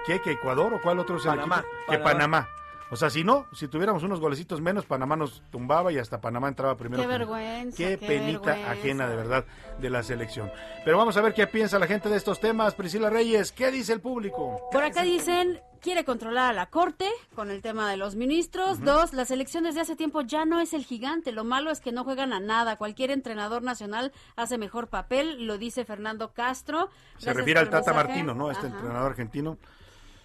que, 0.06 0.20
que 0.20 0.32
Ecuador 0.32 0.72
o 0.74 0.80
cuál 0.80 1.00
otro 1.00 1.16
es 1.16 1.24
el 1.24 1.30
Panamá, 1.32 1.58
equipo? 1.58 1.92
Que 1.92 1.98
Panamá. 1.98 2.48
O 2.92 2.96
sea, 2.96 3.08
si 3.08 3.24
no, 3.24 3.46
si 3.54 3.68
tuviéramos 3.68 4.02
unos 4.02 4.20
golecitos 4.20 4.60
menos, 4.60 4.84
Panamá 4.84 5.16
nos 5.16 5.40
tumbaba 5.50 5.90
y 5.92 5.98
hasta 5.98 6.20
Panamá 6.20 6.48
entraba 6.48 6.76
primero. 6.76 7.00
Qué 7.02 7.08
vergüenza, 7.08 7.76
Qué, 7.78 7.96
qué 7.98 8.06
penita 8.06 8.50
vergüenza. 8.52 8.70
ajena 8.70 9.08
de 9.08 9.16
verdad 9.16 9.44
de 9.80 9.88
la 9.88 10.02
selección. 10.02 10.50
Pero 10.84 10.98
vamos 10.98 11.16
a 11.16 11.22
ver 11.22 11.32
qué 11.32 11.46
piensa 11.46 11.78
la 11.78 11.86
gente 11.86 12.10
de 12.10 12.18
estos 12.18 12.38
temas. 12.38 12.74
Priscila 12.74 13.08
Reyes, 13.08 13.50
¿qué 13.50 13.70
dice 13.70 13.94
el 13.94 14.02
público? 14.02 14.60
Por 14.70 14.84
acá 14.84 15.04
dicen, 15.04 15.58
quiere 15.80 16.04
controlar 16.04 16.50
a 16.50 16.52
la 16.52 16.66
corte 16.66 17.08
con 17.34 17.50
el 17.50 17.62
tema 17.62 17.90
de 17.90 17.96
los 17.96 18.14
ministros. 18.14 18.78
Dos, 18.84 19.14
la 19.14 19.24
selección 19.24 19.64
desde 19.64 19.80
hace 19.80 19.96
tiempo 19.96 20.20
ya 20.20 20.44
no 20.44 20.60
es 20.60 20.74
el 20.74 20.84
gigante. 20.84 21.32
Lo 21.32 21.44
malo 21.44 21.70
es 21.70 21.80
que 21.80 21.92
no 21.92 22.04
juegan 22.04 22.34
a 22.34 22.40
nada. 22.40 22.76
Cualquier 22.76 23.10
entrenador 23.10 23.62
nacional 23.62 24.12
hace 24.36 24.58
mejor 24.58 24.88
papel, 24.88 25.46
lo 25.46 25.56
dice 25.56 25.86
Fernando 25.86 26.34
Castro. 26.34 26.90
Se 27.16 27.32
refiere 27.32 27.58
al 27.58 27.70
Tata 27.70 27.92
mensaje. 27.94 28.08
Martino, 28.08 28.34
¿no? 28.34 28.50
Este 28.50 28.66
Ajá. 28.66 28.76
entrenador 28.76 29.12
argentino. 29.12 29.56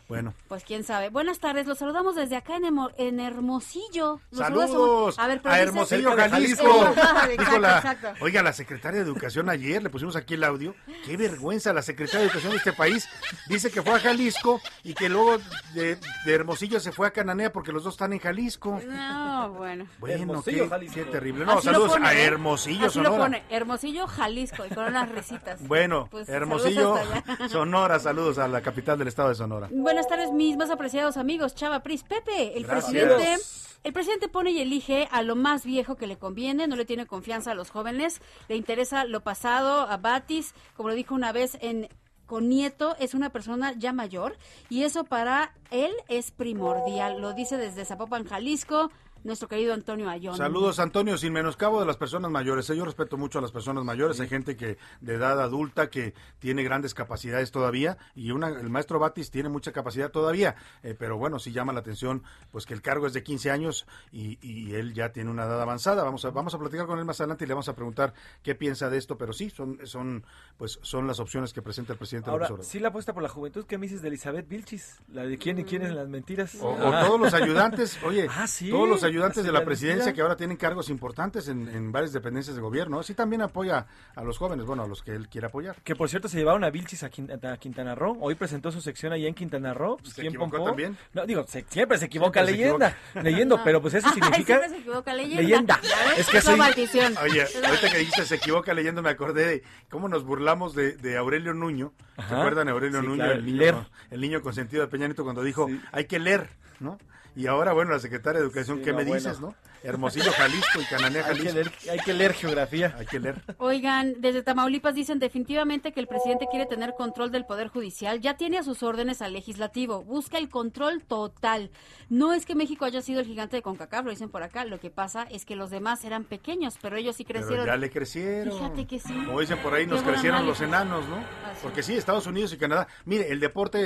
Bueno. 0.07 0.33
Pues 0.47 0.63
quién 0.63 0.85
sabe. 0.85 1.09
Buenas 1.09 1.39
tardes, 1.39 1.67
los 1.67 1.79
saludamos 1.79 2.15
desde 2.15 2.37
acá 2.37 2.55
en, 2.55 2.63
Hemo- 2.63 2.91
en 2.97 3.19
Hermosillo. 3.19 4.21
Nos 4.31 4.39
Saludos 4.39 5.17
ver, 5.17 5.41
a 5.43 5.49
dice- 5.51 5.63
Hermosillo, 5.63 6.15
Jalisco. 6.15 6.63
Jalisco. 6.95 7.37
Dijo 7.37 7.59
la- 7.59 7.67
Exacto, 7.77 8.07
exacto. 8.07 8.23
Oiga, 8.25 8.41
la 8.41 8.53
secretaria 8.53 8.99
de 9.01 9.05
Educación 9.05 9.49
ayer, 9.49 9.83
le 9.83 9.89
pusimos 9.89 10.15
aquí 10.15 10.35
el 10.35 10.45
audio. 10.45 10.75
Qué 11.05 11.17
vergüenza, 11.17 11.73
la 11.73 11.81
secretaria 11.81 12.19
de 12.21 12.25
Educación 12.27 12.51
de 12.51 12.57
este 12.57 12.71
país 12.73 13.07
dice 13.49 13.69
que 13.69 13.81
fue 13.81 13.95
a 13.95 13.99
Jalisco 13.99 14.61
y 14.83 14.93
que 14.93 15.09
luego 15.09 15.39
de, 15.73 15.97
de 16.25 16.33
Hermosillo 16.33 16.79
se 16.79 16.93
fue 16.93 17.07
a 17.07 17.11
Cananea 17.11 17.51
porque 17.51 17.73
los 17.73 17.83
dos 17.83 17.95
están 17.95 18.13
en 18.13 18.19
Jalisco. 18.19 18.79
No, 18.87 19.51
bueno. 19.57 19.87
Bueno, 19.99 20.21
Hermosillo, 20.21 20.63
qué, 20.63 20.69
Jalisco. 20.69 20.95
qué 20.95 21.05
terrible. 21.05 21.45
No, 21.45 21.53
Así 21.57 21.67
lo 21.67 21.73
saludos 21.73 21.91
pone, 21.93 22.07
a 22.07 22.13
¿eh? 22.13 22.23
Hermosillo, 22.23 22.87
Así 22.87 22.99
lo 22.99 23.05
Sonora. 23.05 23.23
pone, 23.25 23.43
Hermosillo, 23.49 24.07
Jalisco, 24.07 24.65
y 24.65 24.69
con 24.69 24.85
unas 24.85 25.09
risitas. 25.09 25.67
Bueno, 25.67 26.07
Pues, 26.09 26.29
Hermosillo, 26.29 26.95
saludos. 26.97 27.51
Sonora, 27.51 27.99
saludos 27.99 28.37
a 28.37 28.47
la 28.47 28.61
capital 28.61 28.97
del 28.97 29.09
estado 29.09 29.29
de 29.29 29.35
Sonora. 29.35 29.67
Buenas 29.97 30.09
tardes, 30.09 30.31
mis 30.31 30.57
más 30.57 30.69
apreciados 30.69 31.17
amigos. 31.17 31.55
Chava 31.55 31.81
Pris, 31.81 32.03
Pepe, 32.03 32.55
el 32.55 32.65
Gracias. 32.65 32.91
presidente. 32.91 33.35
El 33.83 33.93
presidente 33.93 34.27
pone 34.27 34.51
y 34.51 34.61
elige 34.61 35.07
a 35.11 35.23
lo 35.23 35.35
más 35.35 35.65
viejo 35.65 35.95
que 35.95 36.05
le 36.05 36.19
conviene, 36.19 36.67
no 36.67 36.75
le 36.75 36.85
tiene 36.85 37.07
confianza 37.07 37.49
a 37.49 37.55
los 37.55 37.71
jóvenes, 37.71 38.21
le 38.47 38.57
interesa 38.57 39.05
lo 39.05 39.21
pasado, 39.21 39.89
a 39.89 39.97
Batis, 39.97 40.53
como 40.75 40.89
lo 40.89 40.93
dijo 40.93 41.15
una 41.15 41.31
vez 41.31 41.57
en 41.61 41.89
con 42.27 42.47
Nieto, 42.47 42.95
es 42.99 43.15
una 43.15 43.31
persona 43.31 43.73
ya 43.75 43.91
mayor 43.91 44.37
y 44.69 44.83
eso 44.83 45.03
para 45.03 45.55
él 45.71 45.91
es 46.09 46.29
primordial. 46.29 47.19
Lo 47.19 47.33
dice 47.33 47.57
desde 47.57 47.83
Zapopan, 47.83 48.25
Jalisco, 48.25 48.91
nuestro 49.27 49.47
querido 49.47 49.73
Antonio 49.73 50.09
Ayón. 50.09 50.35
Saludos, 50.35 50.79
Antonio, 50.79 51.17
sin 51.17 51.33
menoscabo 51.33 51.79
de 51.79 51.85
las 51.85 51.97
personas 51.97 52.31
mayores. 52.31 52.69
¿eh? 52.69 52.77
Yo 52.77 52.85
respeto 52.85 53.17
mucho 53.17 53.39
a 53.39 53.41
las 53.41 53.51
personas 53.51 53.83
mayores. 53.83 54.19
Hay 54.19 54.27
gente 54.27 54.55
que 54.55 54.77
de 55.01 55.13
edad 55.13 55.39
adulta 55.41 55.89
que 55.89 56.15
tiene 56.39 56.63
grandes 56.63 56.93
capacidades 56.93 57.51
todavía 57.51 57.97
y 58.15 58.31
una, 58.31 58.47
el 58.47 58.69
maestro 58.69 58.97
Batis 58.99 59.29
tiene 59.29 59.49
mucha 59.49 59.71
capacidad 59.71 60.09
todavía. 60.09 60.55
Eh, 60.81 60.95
pero 60.97 61.17
bueno, 61.17 61.37
sí 61.39 61.51
llama 61.51 61.73
la 61.73 61.81
atención 61.81 62.23
pues 62.51 62.65
que 62.65 62.73
el 62.73 62.81
cargo 62.81 63.05
es 63.05 63.13
de 63.13 63.21
15 63.21 63.51
años 63.51 63.85
y, 64.11 64.39
y 64.41 64.73
él 64.73 64.93
ya 64.93 65.11
tiene 65.11 65.29
una 65.29 65.43
edad 65.43 65.61
avanzada. 65.61 66.03
Vamos 66.03 66.23
a, 66.25 66.31
vamos 66.31 66.55
a 66.55 66.57
platicar 66.59 66.87
con 66.87 66.97
él 66.97 67.05
más 67.05 67.19
adelante 67.19 67.43
y 67.43 67.47
le 67.47 67.53
vamos 67.53 67.69
a 67.69 67.75
preguntar 67.75 68.13
qué 68.41 68.55
piensa 68.55 68.89
de 68.89 68.97
esto. 68.97 69.17
Pero 69.17 69.33
sí, 69.33 69.49
son, 69.49 69.85
son, 69.85 70.25
pues, 70.57 70.79
son 70.81 71.05
las 71.05 71.19
opciones 71.19 71.51
que 71.51 71.61
presenta 71.61 71.91
el 71.91 71.99
presidente 71.99 72.29
Ahora, 72.29 72.47
López 72.47 72.67
sí 72.67 72.79
la 72.79 72.87
apuesta 72.89 73.13
por 73.13 73.23
la 73.23 73.29
juventud. 73.29 73.65
¿Qué 73.65 73.77
me 73.77 73.87
dices 73.87 74.01
de 74.01 74.07
Elizabeth 74.07 74.47
Vilchis? 74.47 75.01
La 75.09 75.23
de 75.23 75.37
quién 75.37 75.59
y 75.59 75.65
quién 75.65 75.81
es 75.81 75.93
las 75.93 76.07
mentiras. 76.07 76.55
O, 76.61 76.69
o 76.69 76.91
todos 77.05 77.19
los 77.19 77.33
ayudantes, 77.33 78.01
oye, 78.03 78.27
Ah, 78.29 78.47
sí, 78.47 78.69
todos 78.69 78.87
los 78.87 79.03
ayudantes 79.03 79.16
así 79.25 79.41
de 79.41 79.51
la 79.51 79.65
presidencia 79.65 80.13
que 80.13 80.21
ahora 80.21 80.35
tienen 80.37 80.57
cargos 80.57 80.89
importantes 80.89 81.47
en, 81.47 81.67
en 81.67 81.91
varias 81.91 82.13
dependencias 82.13 82.55
de 82.55 82.61
gobierno, 82.61 83.01
sí 83.03 83.13
también 83.13 83.41
apoya 83.41 83.85
a 84.15 84.23
los 84.23 84.37
jóvenes, 84.37 84.65
bueno, 84.65 84.83
a 84.83 84.87
los 84.87 85.01
que 85.03 85.11
él 85.15 85.27
quiere 85.29 85.47
apoyar. 85.47 85.75
Que 85.83 85.95
por 85.95 86.09
cierto 86.09 86.27
se 86.27 86.37
llevaron 86.37 86.63
a 86.63 86.69
Vilchis 86.69 87.03
a, 87.03 87.09
Quin- 87.09 87.43
a 87.51 87.57
Quintana 87.57 87.95
Roo. 87.95 88.17
Hoy 88.21 88.35
presentó 88.35 88.71
su 88.71 88.81
sección 88.81 89.13
allá 89.13 89.27
en 89.27 89.33
Quintana 89.33 89.73
Roo. 89.73 89.97
Pues, 89.97 90.13
¿Se 90.13 90.21
¿quién 90.21 90.27
equivocó 90.33 90.51
pompó? 90.57 90.65
también? 90.69 90.97
No, 91.13 91.25
digo, 91.25 91.43
se- 91.47 91.65
siempre 91.69 91.97
se 91.97 92.05
equivoca 92.05 92.43
Siempre 92.45 92.55
se 92.55 92.63
leyenda. 92.63 92.97
Leyendo, 93.23 93.61
pero 93.63 93.81
pues 93.81 93.93
eso 93.95 94.07
Ay, 94.07 94.13
significa... 94.13 94.45
siempre 94.45 94.69
se 94.69 94.77
equivoca 94.77 95.13
leyenda. 95.13 95.41
Leyenda. 95.41 95.79
Es 96.17 96.27
que 96.27 96.41
sí. 96.41 96.55
maldición. 96.55 97.13
Oye, 97.23 97.41
ahorita 97.43 97.89
que 97.91 97.97
dijiste 97.99 98.25
se 98.25 98.35
equivoca 98.35 98.73
leyendo, 98.73 99.01
me 99.01 99.09
acordé 99.09 99.45
de 99.45 99.63
cómo 99.89 100.07
nos 100.09 100.23
burlamos 100.23 100.73
de, 100.75 100.93
de 100.97 101.17
Aurelio 101.17 101.53
Nuño. 101.53 101.93
¿Se 102.27 102.33
acuerdan 102.35 102.65
de 102.67 102.71
Aurelio 102.73 103.01
Sí, 103.01 103.05
Nuño, 103.07 103.17
claro, 103.23 103.33
el, 103.33 103.45
niño, 103.45 103.57
leer. 103.57 103.73
con- 103.75 103.87
el 104.11 104.21
niño 104.21 104.41
consentido 104.41 104.81
de 104.81 104.87
Peña 104.87 105.05
Nieto, 105.07 105.23
cuando 105.23 105.43
dijo, 105.43 105.67
hay 105.91 106.05
que 106.05 106.19
leer, 106.19 106.49
¿no? 106.79 106.97
Y 107.37 107.45
ahora, 107.45 107.71
bueno, 107.71 107.91
la 107.91 107.99
secretaria 107.99 108.39
de 108.41 108.47
Educación, 108.47 108.79
Sí, 108.79 108.83
¿qué 108.83 108.91
no, 108.91 108.97
me 108.97 109.03
bueno. 109.03 109.19
dices, 109.23 109.39
no? 109.39 109.53
Hermosillo, 109.83 110.31
Jalisco 110.31 110.81
y 110.81 110.85
Cananea, 110.85 111.23
Hay 111.27 111.37
que, 111.37 111.43
Jalisco. 111.49 111.53
leer, 111.53 111.71
hay 111.91 111.99
que 111.99 112.13
leer 112.13 112.33
geografía. 112.33 112.95
Hay 112.97 113.05
que 113.05 113.19
leer. 113.19 113.35
Oigan, 113.59 114.15
desde 114.21 114.41
Tamaulipas 114.41 114.95
dicen 114.95 115.19
definitivamente 115.19 115.91
que 115.91 115.99
el 115.99 116.07
presidente 116.07 116.47
quiere 116.49 116.65
tener 116.65 116.95
control 116.97 117.31
del 117.31 117.45
Poder 117.45 117.67
Judicial. 117.67 118.21
Ya 118.21 118.37
tiene 118.37 118.57
a 118.57 118.63
sus 118.63 118.81
órdenes 118.81 119.21
al 119.21 119.33
legislativo. 119.33 120.03
Busca 120.03 120.39
el 120.39 120.49
control 120.49 121.03
total. 121.03 121.69
No 122.09 122.33
es 122.33 122.43
que 122.47 122.55
México 122.55 122.85
haya 122.85 123.01
sido 123.03 123.19
el 123.19 123.27
gigante 123.27 123.55
de 123.57 123.61
CONCACAF, 123.61 124.05
lo 124.05 124.09
dicen 124.09 124.29
por 124.29 124.41
acá. 124.41 124.65
Lo 124.65 124.79
que 124.79 124.89
pasa 124.89 125.27
es 125.29 125.45
que 125.45 125.55
los 125.55 125.69
demás 125.69 126.03
eran 126.05 126.23
pequeños, 126.23 126.79
pero 126.81 126.97
ellos 126.97 127.15
sí 127.15 127.23
Pero 127.23 127.41
crecieron. 127.41 127.67
ya 127.67 127.77
le 127.77 127.91
crecieron. 127.91 128.57
Fíjate 128.57 128.87
que 128.87 128.99
sí. 128.99 129.13
Como 129.27 129.41
dicen 129.41 129.59
por 129.59 129.75
ahí, 129.75 129.85
nos 129.85 130.01
crecieron 130.01 130.47
los 130.47 130.59
enanos, 130.59 131.07
¿no? 131.07 131.17
Así. 131.17 131.59
Porque 131.61 131.83
sí, 131.83 131.93
Estados 131.95 132.25
Unidos 132.25 132.51
y 132.53 132.57
Canadá. 132.57 132.87
Mire, 133.05 133.31
el 133.31 133.39
deporte 133.39 133.79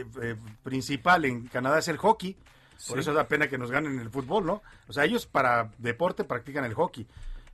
eh, 0.00 0.04
eh, 0.22 0.36
principal 0.62 1.24
en 1.24 1.46
Canadá 1.48 1.78
es 1.78 1.88
el 1.88 1.96
hockey. 1.96 2.36
Por 2.86 2.96
Sí. 2.96 3.00
eso 3.00 3.12
da 3.12 3.26
pena 3.26 3.48
que 3.48 3.58
nos 3.58 3.70
ganen 3.70 3.98
el 3.98 4.08
fútbol, 4.10 4.46
¿no? 4.46 4.62
O 4.86 4.92
sea, 4.92 5.04
ellos 5.04 5.26
para 5.26 5.70
deporte 5.78 6.22
practican 6.24 6.64
el 6.64 6.74
hockey. 6.74 7.06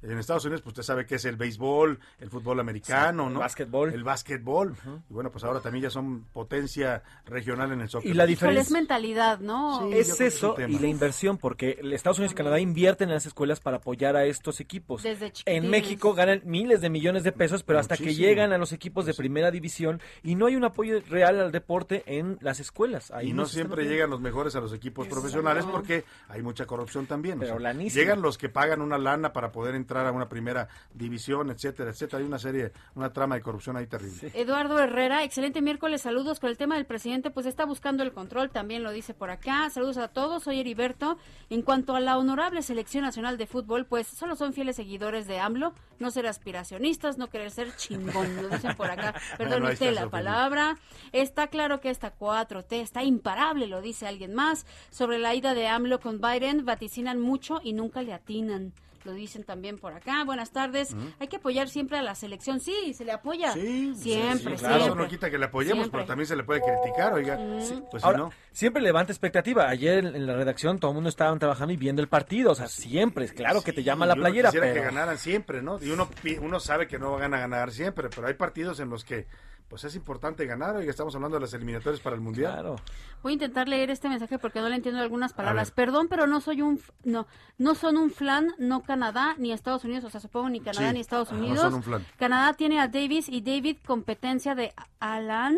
En 0.04 0.18
Estados 0.18 0.44
Unidos, 0.44 0.60
pues 0.62 0.72
usted 0.72 0.82
sabe 0.82 1.06
que 1.06 1.14
es 1.14 1.24
el 1.24 1.36
béisbol, 1.36 1.98
el 2.20 2.30
fútbol 2.30 2.60
americano, 2.60 3.22
Sí, 3.24 3.28
el 3.28 3.34
¿no? 3.34 3.40
básquetbol. 3.40 3.92
El 3.94 4.04
básquetbol. 4.04 4.74
Y 5.08 5.12
bueno, 5.14 5.30
pues 5.30 5.44
ahora 5.44 5.60
también 5.60 5.84
ya 5.84 5.90
son 5.90 6.24
potencia 6.32 7.02
regional 7.24 7.72
en 7.72 7.80
el 7.80 7.88
soccer. 7.88 8.10
Y 8.10 8.14
la 8.14 8.26
diferencia 8.26 8.62
es 8.62 8.70
mentalidad, 8.70 9.38
¿no? 9.40 9.88
Sí, 9.88 9.94
es 9.98 10.20
eso 10.20 10.56
y 10.58 10.78
la 10.78 10.86
inversión, 10.88 11.38
porque 11.38 11.78
Estados 11.92 12.18
Unidos 12.18 12.32
y 12.32 12.36
Canadá 12.36 12.60
invierten 12.60 13.08
en 13.08 13.14
las 13.14 13.26
escuelas 13.26 13.60
para 13.60 13.78
apoyar 13.78 14.16
a 14.16 14.24
estos 14.26 14.60
equipos. 14.60 15.02
Desde 15.02 15.32
En. 15.46 15.70
México 15.70 16.12
ganan 16.14 16.42
miles 16.44 16.80
de 16.82 16.90
millones 16.90 17.22
de 17.24 17.32
pesos, 17.32 17.62
pero 17.62 17.78
hasta 17.78 17.96
que 17.96 18.14
llegan 18.14 18.52
a 18.52 18.58
los 18.58 18.72
equipos 18.72 19.06
de 19.06 19.14
primera 19.14 19.50
división 19.50 20.00
y 20.22 20.34
no 20.34 20.46
hay 20.46 20.56
un 20.56 20.64
apoyo 20.64 21.00
real 21.08 21.40
al 21.40 21.50
deporte 21.52 22.02
en 22.06 22.36
las 22.42 22.60
escuelas. 22.60 23.10
Ahí 23.10 23.30
y 23.30 23.32
no 23.32 23.46
siempre 23.46 23.84
llegan 23.86 24.10
los 24.10 24.20
mejores 24.20 24.54
a 24.56 24.60
los 24.60 24.72
equipos 24.74 25.08
profesionales 25.08 25.64
porque 25.64 26.04
hay 26.28 26.42
mucha 26.42 26.66
corrupción 26.66 27.06
también. 27.06 27.38
o 27.38 27.40
Pero 27.40 27.52
sea, 27.54 27.60
lanísima. 27.60 28.00
llegan 28.02 28.22
los 28.22 28.36
que 28.38 28.48
pagan 28.48 28.82
una 28.82 28.98
lana 28.98 29.32
para 29.32 29.50
poder 29.50 29.74
entrar 29.74 29.93
a 29.96 30.12
una 30.12 30.28
primera 30.28 30.68
división, 30.92 31.50
etcétera, 31.50 31.90
etcétera. 31.90 32.18
Hay 32.18 32.26
una 32.26 32.38
serie, 32.38 32.72
una 32.94 33.12
trama 33.12 33.36
de 33.36 33.42
corrupción 33.42 33.76
ahí 33.76 33.86
terrible. 33.86 34.30
Eduardo 34.34 34.78
Herrera, 34.78 35.24
excelente 35.24 35.62
miércoles, 35.62 36.02
saludos 36.02 36.40
con 36.40 36.50
el 36.50 36.56
tema 36.56 36.76
del 36.76 36.86
presidente, 36.86 37.30
pues 37.30 37.46
está 37.46 37.64
buscando 37.64 38.02
el 38.02 38.12
control, 38.12 38.50
también 38.50 38.82
lo 38.82 38.90
dice 38.90 39.14
por 39.14 39.30
acá. 39.30 39.70
Saludos 39.70 39.98
a 39.98 40.08
todos, 40.08 40.42
soy 40.44 40.60
Heriberto. 40.60 41.18
En 41.50 41.62
cuanto 41.62 41.94
a 41.94 42.00
la 42.00 42.18
honorable 42.18 42.62
selección 42.62 43.04
nacional 43.04 43.38
de 43.38 43.46
fútbol, 43.46 43.86
pues 43.86 44.06
solo 44.06 44.36
son 44.36 44.52
fieles 44.52 44.76
seguidores 44.76 45.26
de 45.26 45.38
AMLO, 45.38 45.74
no 45.98 46.10
ser 46.10 46.26
aspiracionistas, 46.26 47.18
no 47.18 47.28
querer 47.28 47.50
ser 47.50 47.74
chingón, 47.76 48.36
lo 48.42 48.48
dicen 48.48 48.76
por 48.76 48.90
acá. 48.90 49.14
Perdón, 49.38 49.64
usted 49.64 49.92
la 49.92 50.08
palabra. 50.08 50.76
Está 51.12 51.46
claro 51.48 51.80
que 51.80 51.90
esta 51.90 52.16
4T 52.16 52.72
está 52.80 53.02
imparable, 53.02 53.66
lo 53.66 53.80
dice 53.80 54.06
alguien 54.06 54.34
más. 54.34 54.66
Sobre 54.90 55.18
la 55.18 55.34
ida 55.34 55.54
de 55.54 55.68
AMLO 55.68 56.00
con 56.00 56.20
Biden, 56.20 56.64
vaticinan 56.64 57.20
mucho 57.20 57.60
y 57.62 57.72
nunca 57.72 58.02
le 58.02 58.12
atinan. 58.12 58.72
Lo 59.04 59.12
dicen 59.12 59.44
también 59.44 59.78
por 59.78 59.92
acá. 59.92 60.24
Buenas 60.24 60.50
tardes. 60.50 60.96
Hay 61.20 61.28
que 61.28 61.36
apoyar 61.36 61.68
siempre 61.68 61.98
a 61.98 62.02
la 62.02 62.14
selección. 62.14 62.58
Sí, 62.60 62.94
se 62.94 63.04
le 63.04 63.12
apoya. 63.12 63.52
Sí, 63.52 63.94
siempre, 63.96 64.56
sí, 64.56 64.60
claro. 64.60 64.76
Eso 64.76 64.84
siempre. 64.86 65.04
no 65.04 65.08
quita 65.10 65.30
que 65.30 65.36
le 65.38 65.44
apoyemos, 65.44 65.82
Siempre. 65.84 65.98
pero 65.98 66.06
también 66.06 66.26
se 66.26 66.36
le 66.36 66.42
puede 66.42 66.62
criticar, 66.62 67.12
oiga. 67.12 67.36
Sí. 67.60 67.82
Pues 67.90 68.02
si 68.02 68.06
Ahora, 68.06 68.18
no. 68.18 68.32
siempre 68.50 68.82
levanta 68.82 69.12
expectativa. 69.12 69.68
Ayer 69.68 69.98
en, 70.06 70.16
en 70.16 70.26
la 70.26 70.34
redacción 70.36 70.78
todo 70.78 70.92
el 70.92 70.94
mundo 70.94 71.10
estaba 71.10 71.38
trabajando 71.38 71.74
y 71.74 71.76
viendo 71.76 72.00
el 72.00 72.08
partido. 72.08 72.52
O 72.52 72.54
sea, 72.54 72.66
siempre. 72.68 73.28
Claro 73.28 73.62
que 73.62 73.72
te 73.74 73.82
llama 73.82 74.06
la 74.06 74.14
playera, 74.14 74.48
quisiera 74.48 74.66
pero... 74.68 74.80
que 74.80 74.86
ganaran 74.86 75.18
siempre, 75.18 75.60
¿no? 75.60 75.78
Y 75.82 75.90
uno, 75.90 76.08
pi- 76.22 76.38
uno 76.40 76.58
sabe 76.58 76.86
que 76.86 76.98
no 76.98 77.12
van 77.12 77.34
a 77.34 77.38
ganar 77.40 77.70
siempre, 77.72 78.08
pero 78.08 78.26
hay 78.26 78.34
partidos 78.34 78.80
en 78.80 78.88
los 78.88 79.04
que 79.04 79.26
pues 79.68 79.84
es 79.84 79.96
importante 79.96 80.46
ganar. 80.46 80.76
Oiga, 80.76 80.90
estamos 80.90 81.14
hablando 81.14 81.36
de 81.36 81.40
las 81.42 81.54
eliminatorias 81.54 82.00
para 82.00 82.14
el 82.16 82.22
Mundial. 82.22 82.52
Claro. 82.52 82.76
Voy 83.22 83.32
a 83.32 83.34
intentar 83.34 83.68
leer 83.68 83.90
este 83.90 84.08
mensaje 84.08 84.38
porque 84.38 84.60
no 84.60 84.68
le 84.68 84.76
entiendo 84.76 85.00
algunas 85.00 85.32
palabras. 85.32 85.70
Perdón, 85.70 86.06
pero 86.08 86.26
no 86.26 86.40
soy 86.40 86.62
un 86.62 86.80
no 87.02 87.26
no 87.58 87.74
son 87.74 87.96
un 87.96 88.10
flan, 88.10 88.52
no 88.58 88.82
Canadá 88.82 89.34
ni 89.38 89.52
Estados 89.52 89.84
Unidos, 89.84 90.04
o 90.04 90.10
sea, 90.10 90.20
supongo 90.20 90.48
ni 90.50 90.60
Canadá 90.60 90.88
Sí, 90.88 90.94
ni 90.94 91.00
Estados 91.00 91.28
ajá, 91.28 91.36
no 91.38 91.44
Unidos. 91.46 91.62
son 91.64 91.74
un 91.74 91.82
flan. 91.82 92.06
Canadá 92.18 92.52
tiene 92.54 92.80
a 92.80 92.88
Davis 92.88 93.28
y 93.28 93.40
David 93.40 93.78
competencia 93.84 94.54
de 94.54 94.72
Alan 95.00 95.56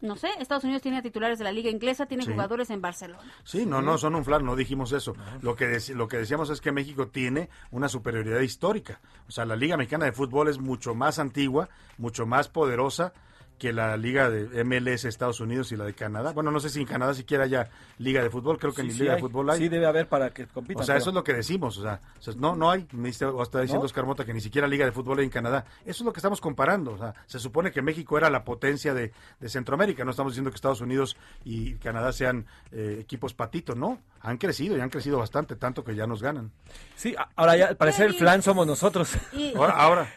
no 0.00 0.16
sé, 0.16 0.28
Estados 0.38 0.64
Unidos 0.64 0.82
tiene 0.82 0.98
a 0.98 1.02
titulares 1.02 1.38
de 1.38 1.44
la 1.44 1.52
liga 1.52 1.70
inglesa, 1.70 2.04
tiene 2.04 2.24
Sí. 2.24 2.30
jugadores 2.32 2.68
en 2.68 2.82
Barcelona. 2.82 3.22
Sí, 3.42 3.64
no, 3.64 3.80
no, 3.80 3.96
son 3.96 4.14
un 4.14 4.22
flan, 4.22 4.44
no 4.44 4.54
dijimos 4.54 4.92
eso. 4.92 5.14
Lo 5.40 5.56
que, 5.56 5.78
lo 5.94 6.08
que 6.08 6.18
decíamos 6.18 6.50
es 6.50 6.60
que 6.60 6.72
México 6.72 7.08
tiene 7.08 7.48
una 7.70 7.88
superioridad 7.88 8.40
histórica. 8.40 9.00
O 9.28 9.30
sea, 9.30 9.46
la 9.46 9.56
Liga 9.56 9.78
Mexicana 9.78 10.04
de 10.04 10.12
Fútbol 10.12 10.48
es 10.48 10.58
mucho 10.58 10.94
más 10.94 11.18
antigua, 11.18 11.70
mucho 11.96 12.26
más 12.26 12.48
poderosa 12.50 13.14
que 13.58 13.72
la 13.72 13.96
Liga 13.96 14.28
de 14.30 14.62
MLS 14.64 15.04
Estados 15.04 15.40
Unidos 15.40 15.70
y 15.72 15.76
la 15.76 15.84
de 15.84 15.94
Canadá. 15.94 16.32
Bueno, 16.32 16.50
no 16.50 16.60
sé 16.60 16.68
si 16.70 16.80
en 16.80 16.86
Canadá 16.86 17.14
siquiera 17.14 17.44
haya 17.44 17.70
Liga 17.98 18.22
de 18.22 18.28
Fútbol, 18.28 18.58
creo 18.58 18.74
que 18.74 18.82
Sí, 18.82 18.88
ni 18.88 18.92
sí 18.94 19.00
Liga 19.00 19.12
hay. 19.12 19.16
de 19.22 19.28
Fútbol 19.28 19.48
hay. 19.50 19.58
Sí 19.58 19.68
debe 19.68 19.86
haber 19.86 20.08
para 20.08 20.30
que 20.30 20.46
compitan. 20.46 20.82
O 20.82 20.84
sea, 20.84 20.94
pero- 20.94 21.02
eso 21.02 21.10
es 21.10 21.14
lo 21.14 21.24
que 21.24 21.32
decimos, 21.34 21.78
o 21.78 21.82
sea, 21.82 22.00
o 22.18 22.22
sea, 22.22 22.34
no, 22.36 22.56
no 22.56 22.70
hay, 22.70 22.86
me 22.92 23.08
dice- 23.08 23.24
o 23.26 23.42
está 23.42 23.60
diciendo 23.60 23.82
¿No? 23.82 23.86
Oscar 23.86 24.04
Mota 24.06 24.24
que 24.24 24.34
ni 24.34 24.40
siquiera 24.40 24.66
Liga 24.66 24.84
de 24.84 24.92
Fútbol 24.92 25.18
hay 25.20 25.24
en 25.24 25.30
Canadá. 25.30 25.64
Eso 25.82 26.02
es 26.02 26.02
lo 26.02 26.12
que 26.12 26.18
estamos 26.18 26.40
comparando, 26.40 26.92
o 26.92 26.98
sea, 26.98 27.14
se 27.26 27.38
supone 27.38 27.70
que 27.70 27.80
México 27.80 28.18
era 28.18 28.28
la 28.28 28.44
potencia 28.44 28.92
de, 28.92 29.12
de 29.40 29.48
Centroamérica, 29.48 30.04
no 30.04 30.10
estamos 30.10 30.32
diciendo 30.32 30.50
que 30.50 30.56
Estados 30.56 30.80
Unidos 30.80 31.16
y 31.44 31.74
Canadá 31.76 32.12
sean 32.12 32.46
eh, 32.72 32.98
equipos 33.00 33.34
patitos, 33.34 33.76
no, 33.76 34.00
han 34.20 34.36
crecido 34.36 34.76
y 34.76 34.80
han 34.80 34.90
crecido 34.90 35.18
bastante, 35.18 35.54
tanto 35.56 35.84
que 35.84 35.94
ya 35.94 36.06
nos 36.06 36.22
ganan. 36.22 36.50
Sí, 36.96 37.14
a- 37.16 37.28
ahora 37.36 37.56
ya 37.56 37.66
al 37.68 37.76
parecer 37.76 38.06
el 38.06 38.14
flan 38.14 38.42
somos 38.42 38.66
nosotros. 38.66 39.12
Y- 39.32 39.54
Ahora, 39.56 39.74
ahora, 39.74 40.12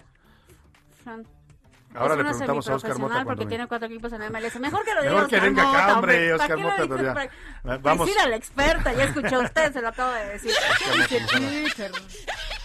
Fran. 1.04 1.26
Ahora 1.96 2.14
es 2.14 2.18
le 2.18 2.22
una 2.24 2.30
preguntamos 2.32 2.70
a 2.70 2.76
Oscar 2.76 3.00
Mota 3.00 3.24
porque 3.24 3.40
venga. 3.40 3.50
tiene 3.50 3.68
cuatro 3.68 3.88
equipos 3.88 4.14
en 4.14 4.20
la 4.20 4.30
MLS. 4.30 4.60
Mejor 4.60 4.84
que 4.86 4.94
lo 4.94 5.02
diga 5.02 5.14
Mejor 5.14 5.30
que 5.30 5.36
Oscar 5.36 5.50
venga 5.50 5.62
acá, 5.70 5.72
Mota, 5.82 5.96
hombre, 5.96 6.30
¿Para 6.30 6.36
Oscar 6.44 6.58
Mota, 6.58 6.76
pero 6.88 7.04
ya. 7.04 7.14
Para- 7.14 7.78
Vamos. 7.80 8.06
Priscila, 8.06 8.28
la 8.30 8.36
experta, 8.36 8.94
ya 8.94 9.04
escuchó 9.06 9.40
usted, 9.40 9.74
se 9.74 9.82
lo 9.82 9.88
acabo 9.88 10.12
de 10.12 10.26
decir. 10.26 10.52
¿Qué 11.10 11.20
dice 11.62 11.92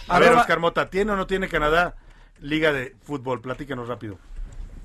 a 0.07 0.19
ver, 0.19 0.33
Oscar 0.33 0.59
Mota, 0.59 0.89
¿tiene 0.89 1.13
o 1.13 1.15
no 1.15 1.25
tiene 1.27 1.47
Canadá 1.47 1.95
Liga 2.39 2.71
de 2.73 2.95
Fútbol? 3.03 3.41
Platícanos 3.41 3.87
rápido. 3.87 4.19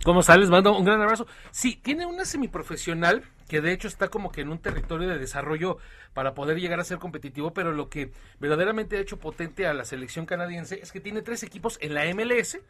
¿Cómo 0.04 0.22
sales? 0.22 0.48
Mando 0.48 0.76
un 0.76 0.84
gran 0.84 1.00
abrazo. 1.02 1.26
Sí, 1.50 1.76
tiene 1.82 2.06
una 2.06 2.24
semiprofesional 2.24 3.24
que 3.48 3.60
de 3.60 3.72
hecho 3.72 3.88
está 3.88 4.08
como 4.08 4.30
que 4.30 4.42
en 4.42 4.50
un 4.50 4.58
territorio 4.58 5.08
de 5.08 5.18
desarrollo 5.18 5.78
para 6.14 6.34
poder 6.34 6.58
llegar 6.60 6.80
a 6.80 6.84
ser 6.84 6.98
competitivo, 6.98 7.52
pero 7.52 7.72
lo 7.72 7.88
que 7.88 8.12
verdaderamente 8.40 8.96
ha 8.96 9.00
hecho 9.00 9.18
potente 9.18 9.66
a 9.66 9.74
la 9.74 9.84
selección 9.84 10.26
canadiense 10.26 10.80
es 10.82 10.92
que 10.92 11.00
tiene 11.00 11.22
tres 11.22 11.42
equipos 11.42 11.78
en 11.80 11.94
la 11.94 12.04
MLS. 12.14 12.60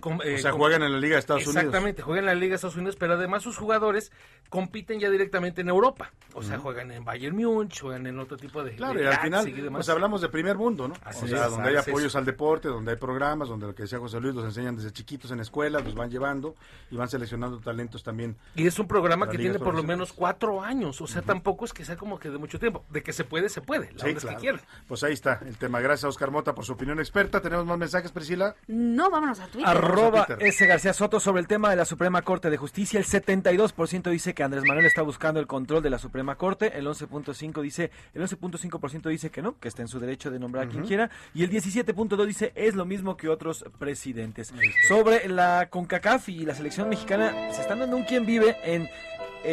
Con- 0.00 0.20
eh, 0.24 0.34
o 0.34 0.38
sea, 0.38 0.50
con- 0.50 0.60
juegan 0.60 0.82
en 0.82 0.92
la 0.92 0.98
Liga 0.98 1.14
de 1.14 1.20
Estados 1.20 1.42
Unidos. 1.46 1.64
Exactamente, 1.64 2.02
juegan 2.02 2.24
en 2.24 2.26
la 2.26 2.34
Liga 2.34 2.50
de 2.50 2.54
Estados 2.56 2.76
Unidos, 2.76 2.96
pero 2.96 3.14
además 3.14 3.42
sus 3.42 3.56
jugadores 3.56 4.12
compiten 4.48 5.00
ya 5.00 5.10
directamente 5.10 5.62
en 5.62 5.68
Europa. 5.68 6.12
O 6.34 6.42
sea, 6.42 6.58
juegan 6.58 6.90
en 6.92 7.04
Bayern 7.04 7.34
Múnich, 7.34 7.80
juegan 7.80 8.06
en 8.06 8.18
otro 8.18 8.36
tipo 8.36 8.62
de... 8.62 8.74
Claro, 8.76 8.98
de 8.98 9.04
y 9.04 9.08
al 9.08 9.20
final, 9.20 9.48
y 9.48 9.70
pues 9.70 9.88
hablamos 9.88 10.20
de 10.20 10.28
primer 10.28 10.56
mundo, 10.56 10.86
¿no? 10.86 10.94
Así 11.02 11.24
o 11.24 11.28
sea, 11.28 11.46
es, 11.46 11.50
donde 11.50 11.70
hay 11.70 11.76
apoyos 11.76 12.14
al 12.14 12.24
deporte, 12.24 12.68
donde 12.68 12.90
hay 12.92 12.96
programas, 12.98 13.48
donde 13.48 13.66
lo 13.66 13.74
que 13.74 13.84
decía 13.84 13.98
José 13.98 14.20
Luis, 14.20 14.34
los 14.34 14.44
enseñan 14.44 14.76
desde 14.76 14.92
chiquitos 14.92 15.30
en 15.30 15.40
escuelas, 15.40 15.82
los 15.84 15.94
van 15.94 16.10
llevando 16.10 16.54
y 16.90 16.96
van 16.96 17.08
seleccionando 17.08 17.58
talentos 17.60 18.02
también. 18.02 18.36
Y 18.54 18.66
es 18.66 18.78
un 18.78 18.86
programa 18.86 19.28
que 19.28 19.38
tiene 19.38 19.58
por 19.58 19.74
lo 19.74 19.82
menos 19.82 20.12
cuatro 20.12 20.25
años, 20.62 21.00
o 21.00 21.06
sea, 21.06 21.22
tampoco 21.22 21.64
es 21.64 21.72
que 21.72 21.84
sea 21.84 21.96
como 21.96 22.18
que 22.18 22.30
de 22.30 22.38
mucho 22.38 22.58
tiempo. 22.58 22.84
De 22.90 23.02
que 23.02 23.12
se 23.12 23.24
puede, 23.24 23.48
se 23.48 23.60
puede. 23.60 23.92
La 23.92 23.98
Sí, 24.00 24.06
onda 24.06 24.18
es 24.18 24.22
claro. 24.22 24.36
que 24.36 24.40
quiera. 24.40 24.60
Pues 24.88 25.02
ahí 25.04 25.12
está 25.12 25.40
el 25.46 25.56
tema. 25.56 25.80
Gracias 25.80 26.04
a 26.04 26.08
Oscar 26.08 26.30
Mota 26.30 26.54
por 26.54 26.64
su 26.64 26.72
opinión 26.72 26.98
experta. 26.98 27.40
¿Tenemos 27.40 27.66
más 27.66 27.78
mensajes, 27.78 28.10
Priscila? 28.12 28.54
No, 28.66 29.10
vámonos 29.10 29.40
a 29.40 29.46
Twitter. 29.46 29.68
Arroba 29.68 30.26
Twitter. 30.26 30.46
S. 30.46 30.66
García 30.66 30.92
Soto 30.92 31.20
sobre 31.20 31.40
el 31.40 31.46
tema 31.48 31.70
de 31.70 31.76
la 31.76 31.84
Suprema 31.84 32.22
Corte 32.22 32.50
de 32.50 32.56
Justicia. 32.56 32.98
El 32.98 33.06
72% 33.06 34.10
dice 34.10 34.34
que 34.34 34.42
Andrés 34.42 34.64
Manuel 34.66 34.86
está 34.86 35.02
buscando 35.02 35.40
el 35.40 35.46
control 35.46 35.82
de 35.82 35.90
la 35.90 35.98
Suprema 35.98 36.36
Corte. 36.36 36.76
El 36.78 36.86
11.5 36.86 37.60
dice, 37.62 37.90
el 38.14 38.22
11.5% 38.22 39.08
dice 39.08 39.30
que 39.30 39.42
no, 39.42 39.58
que 39.58 39.68
está 39.68 39.82
en 39.82 39.88
su 39.88 40.00
derecho 40.00 40.30
de 40.30 40.38
nombrar 40.38 40.66
a 40.66 40.68
quien 40.68 40.84
quiera. 40.84 41.10
Y 41.34 41.44
el 41.44 41.50
17.2 41.50 42.24
dice 42.26 42.52
es 42.54 42.74
lo 42.74 42.84
mismo 42.84 43.16
que 43.16 43.28
otros 43.28 43.64
presidentes. 43.78 44.52
Sobre 44.88 45.28
la 45.28 45.68
CONCACAF 45.70 46.28
y 46.28 46.44
la 46.44 46.54
selección 46.54 46.88
mexicana, 46.88 47.52
se 47.52 47.60
están 47.62 47.78
dando 47.80 47.96
un 47.96 48.04
quien 48.04 48.26
vive 48.26 48.56
en 48.64 48.88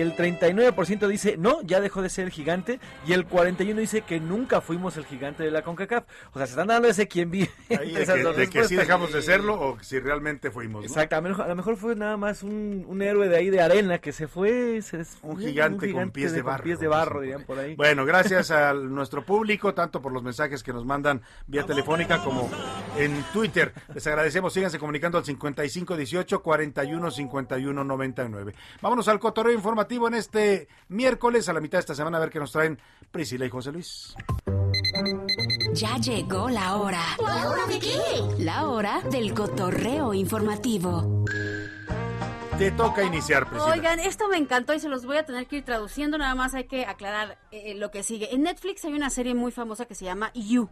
el 0.01 0.15
39% 0.15 1.07
dice 1.07 1.35
no, 1.37 1.61
ya 1.63 1.79
dejó 1.81 2.01
de 2.01 2.09
ser 2.09 2.25
el 2.25 2.31
gigante. 2.31 2.79
Y 3.05 3.13
el 3.13 3.27
41% 3.27 3.75
dice 3.75 4.01
que 4.01 4.19
nunca 4.19 4.61
fuimos 4.61 4.97
el 4.97 5.05
gigante 5.05 5.43
de 5.43 5.51
la 5.51 5.61
CONCACAF. 5.63 6.03
O 6.33 6.37
sea, 6.37 6.47
se 6.47 6.51
están 6.53 6.67
dando 6.67 6.87
ese 6.87 7.07
quien 7.07 7.31
vive. 7.31 7.49
Ahí 7.69 7.89
entre 7.89 7.93
de 7.95 8.01
esas 8.03 8.15
que, 8.15 8.23
dos 8.23 8.35
de 8.37 8.49
que 8.49 8.63
sí 8.65 8.75
dejamos 8.75 9.11
de 9.13 9.21
serlo 9.21 9.53
o 9.59 9.77
si 9.81 9.99
realmente 9.99 10.51
fuimos. 10.51 10.81
¿no? 10.83 10.87
Exacto, 10.87 11.15
a 11.15 11.21
lo, 11.21 11.29
mejor, 11.29 11.45
a 11.45 11.47
lo 11.49 11.55
mejor 11.55 11.77
fue 11.77 11.95
nada 11.95 12.17
más 12.17 12.43
un, 12.43 12.85
un 12.87 13.01
héroe 13.01 13.27
de 13.29 13.37
ahí 13.37 13.49
de 13.49 13.61
arena 13.61 13.99
que 13.99 14.11
se 14.11 14.27
fue. 14.27 14.81
se- 14.81 15.03
Un 15.21 15.37
gigante, 15.39 15.91
con 15.91 16.11
pies 16.11 16.31
de, 16.33 16.41
con 16.41 16.51
barro. 16.51 16.63
pies 16.63 16.79
de 16.79 16.87
barro, 16.87 17.21
dirían 17.21 17.43
por 17.43 17.59
ahí. 17.59 17.75
Bueno, 17.75 18.05
gracias 18.05 18.51
a 18.51 18.73
nuestro 18.73 19.23
público, 19.25 19.73
tanto 19.73 20.01
por 20.01 20.11
los 20.11 20.23
mensajes 20.23 20.63
que 20.63 20.73
nos 20.73 20.85
mandan 20.85 21.21
vía 21.47 21.63
telefónica 21.65 22.23
como 22.23 22.49
en 22.97 23.23
Twitter. 23.33 23.73
Les 23.93 24.05
agradecemos, 24.07 24.53
síganse 24.53 24.79
comunicando 24.79 25.17
al 25.17 25.25
5518 25.25 26.41
41 26.41 27.11
51 27.11 27.83
99. 27.83 28.53
Vámonos 28.81 29.07
al 29.07 29.19
cotorreo 29.19 29.53
informativo 29.53 29.82
en 29.89 30.13
este 30.13 30.67
miércoles, 30.87 31.49
a 31.49 31.53
la 31.53 31.59
mitad 31.59 31.77
de 31.77 31.81
esta 31.81 31.95
semana, 31.95 32.17
a 32.17 32.21
ver 32.21 32.29
qué 32.29 32.39
nos 32.39 32.51
traen 32.51 32.79
Priscila 33.11 33.45
y 33.45 33.49
José 33.49 33.71
Luis. 33.71 34.15
Ya 35.73 35.97
llegó 35.97 36.49
la 36.49 36.77
hora. 36.77 37.01
¿La 37.19 37.49
hora 37.49 37.65
de 37.67 37.79
qué? 37.79 37.97
La 38.39 38.67
hora 38.67 39.01
del 39.01 39.33
cotorreo 39.33 40.13
informativo. 40.13 41.25
Te 42.57 42.71
toca 42.71 43.03
iniciar, 43.03 43.49
Priscila. 43.49 43.73
Oigan, 43.73 43.99
esto 43.99 44.27
me 44.27 44.37
encantó 44.37 44.73
y 44.73 44.79
se 44.79 44.89
los 44.89 45.05
voy 45.05 45.17
a 45.17 45.25
tener 45.25 45.47
que 45.47 45.57
ir 45.57 45.65
traduciendo, 45.65 46.17
nada 46.17 46.35
más 46.35 46.53
hay 46.53 46.65
que 46.65 46.85
aclarar 46.85 47.39
eh, 47.51 47.73
lo 47.75 47.91
que 47.91 48.03
sigue. 48.03 48.33
En 48.33 48.43
Netflix 48.43 48.85
hay 48.85 48.93
una 48.93 49.09
serie 49.09 49.33
muy 49.33 49.51
famosa 49.51 49.85
que 49.85 49.95
se 49.95 50.05
llama 50.05 50.31
You. 50.33 50.69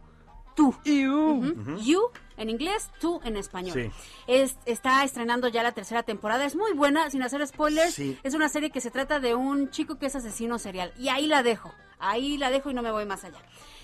Tú. 0.54 0.74
Ujú. 0.84 1.76
You 1.78 2.02
en 2.36 2.50
inglés, 2.50 2.90
tú 3.00 3.20
en 3.24 3.36
español. 3.36 3.72
Sí. 3.74 3.90
Es- 4.26 4.58
está 4.66 5.04
estrenando 5.04 5.48
ya 5.48 5.62
la 5.62 5.72
tercera 5.72 6.02
temporada. 6.02 6.44
Es 6.44 6.56
muy 6.56 6.72
buena, 6.72 7.08
sin 7.10 7.22
hacer 7.22 7.46
spoilers. 7.46 7.94
Sí. 7.94 8.18
Es 8.22 8.34
una 8.34 8.48
serie 8.48 8.70
que 8.70 8.80
se 8.80 8.90
trata 8.90 9.20
de 9.20 9.34
un 9.34 9.70
chico 9.70 9.98
que 9.98 10.06
es 10.06 10.16
asesino 10.16 10.58
serial. 10.58 10.92
Y 10.98 11.08
ahí 11.08 11.26
la 11.26 11.42
dejo. 11.42 11.72
Ahí 11.98 12.36
la 12.36 12.50
dejo 12.50 12.70
y 12.70 12.74
no 12.74 12.82
me 12.82 12.90
voy 12.90 13.06
más 13.06 13.24
allá. 13.24 13.38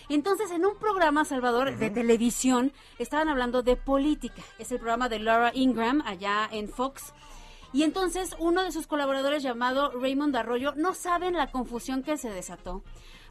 Entonces, 0.09 0.51
en 0.51 0.65
un 0.65 0.77
programa, 0.77 1.25
Salvador, 1.25 1.77
de 1.77 1.91
televisión, 1.91 2.73
estaban 2.99 3.29
hablando 3.29 3.63
de 3.63 3.77
política. 3.77 4.43
Es 4.59 4.73
el 4.73 4.79
programa 4.79 5.09
de 5.09 5.19
Laura 5.21 5.53
Ingram, 5.55 6.03
allá 6.07 6.49
en 6.51 6.69
Fox. 6.69 7.13
Y 7.75 7.83
entonces, 7.83 8.35
uno 8.39 8.63
de 8.63 8.73
sus 8.73 8.87
colaboradores, 8.87 9.43
llamado 9.43 9.91
Raymond 10.01 10.35
Arroyo, 10.35 10.73
no 10.77 10.95
saben 10.95 11.35
la 11.35 11.51
confusión 11.51 12.03
que 12.03 12.17
se 12.17 12.31
desató. 12.31 12.83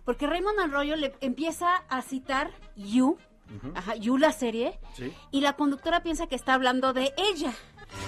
Porque 0.06 0.28
Raymond 0.28 0.60
Arroyo 0.60 0.96
le 0.96 1.16
empieza 1.20 1.68
a 1.90 2.02
citar 2.04 2.52
You 2.76 3.18
Ajá, 3.76 3.96
You 3.96 4.18
la 4.18 4.32
serie. 4.32 4.80
Sí. 4.96 5.14
Y 5.32 5.42
la 5.42 5.54
conductora 5.54 6.04
piensa 6.04 6.28
que 6.28 6.36
está 6.36 6.54
hablando 6.54 6.94
de 6.94 7.14
ella. 7.18 7.54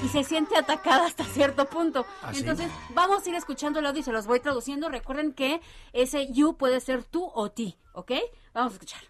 Y 0.03 0.09
se 0.09 0.23
siente 0.23 0.57
atacada 0.57 1.05
hasta 1.05 1.23
cierto 1.23 1.65
punto. 1.69 2.05
¿Ah, 2.21 2.33
sí? 2.33 2.41
Entonces, 2.41 2.69
vamos 2.93 3.25
a 3.25 3.29
ir 3.29 3.35
escuchando 3.35 3.79
el 3.79 3.85
audio 3.85 4.01
y 4.01 4.03
se 4.03 4.11
los 4.11 4.27
voy 4.27 4.39
traduciendo. 4.41 4.89
Recuerden 4.89 5.33
que 5.33 5.61
ese 5.93 6.31
you 6.33 6.57
puede 6.57 6.81
ser 6.81 7.03
tú 7.03 7.31
o 7.33 7.49
ti, 7.49 7.77
¿ok? 7.93 8.11
Vamos 8.53 8.73
a 8.73 8.75
escuchar. 8.75 9.01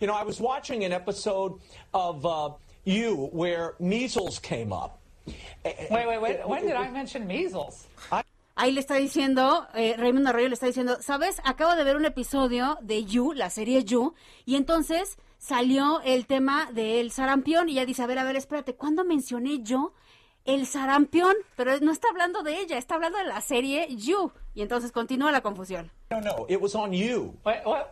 You 0.00 0.06
know, 0.06 0.16
I 0.16 0.24
was 0.24 0.40
watching 0.40 0.84
an 0.84 0.92
episode 0.92 1.60
of 1.92 2.24
uh, 2.24 2.54
You 2.86 3.28
where 3.32 3.74
measles 3.80 4.38
came 4.38 4.72
up. 4.72 5.00
Wait, 5.90 5.90
wait, 5.90 6.20
wait. 6.20 6.46
When 6.46 6.62
did 6.62 6.76
I 6.76 6.88
mention 6.88 7.26
measles? 7.26 7.88
Ahí 8.58 8.72
le 8.72 8.80
está 8.80 8.94
diciendo, 8.94 9.68
eh, 9.74 9.96
Raymond 9.98 10.26
Arroyo 10.28 10.48
le 10.48 10.54
está 10.54 10.64
diciendo, 10.64 10.96
¿sabes? 11.02 11.42
Acabo 11.44 11.76
de 11.76 11.84
ver 11.84 11.94
un 11.94 12.06
episodio 12.06 12.78
de 12.80 13.04
You, 13.04 13.34
la 13.34 13.50
serie 13.50 13.84
You, 13.84 14.14
y 14.46 14.56
entonces 14.56 15.18
salió 15.36 16.00
el 16.00 16.26
tema 16.26 16.72
del 16.72 17.10
sarampión 17.10 17.68
y 17.68 17.72
ella 17.72 17.84
dice, 17.84 18.02
a 18.02 18.06
ver, 18.06 18.18
a 18.18 18.24
ver, 18.24 18.34
espérate, 18.36 18.74
¿cuándo 18.74 19.04
mencioné 19.04 19.58
yo 19.62 19.92
el 20.46 20.66
sarampión? 20.66 21.34
Pero 21.54 21.78
no 21.80 21.92
está 21.92 22.08
hablando 22.08 22.42
de 22.42 22.58
ella, 22.58 22.78
está 22.78 22.94
hablando 22.94 23.18
de 23.18 23.24
la 23.24 23.42
serie 23.42 23.94
You. 23.94 24.32
Y 24.54 24.62
entonces 24.62 24.90
continúa 24.90 25.30
la 25.30 25.42
confusión. 25.42 25.92
No, 26.10 26.22
no, 26.22 26.46
it 26.48 26.58
was 26.58 26.74
on 26.74 26.92
you. 26.92 27.34
What, 27.44 27.56
what, 27.66 27.88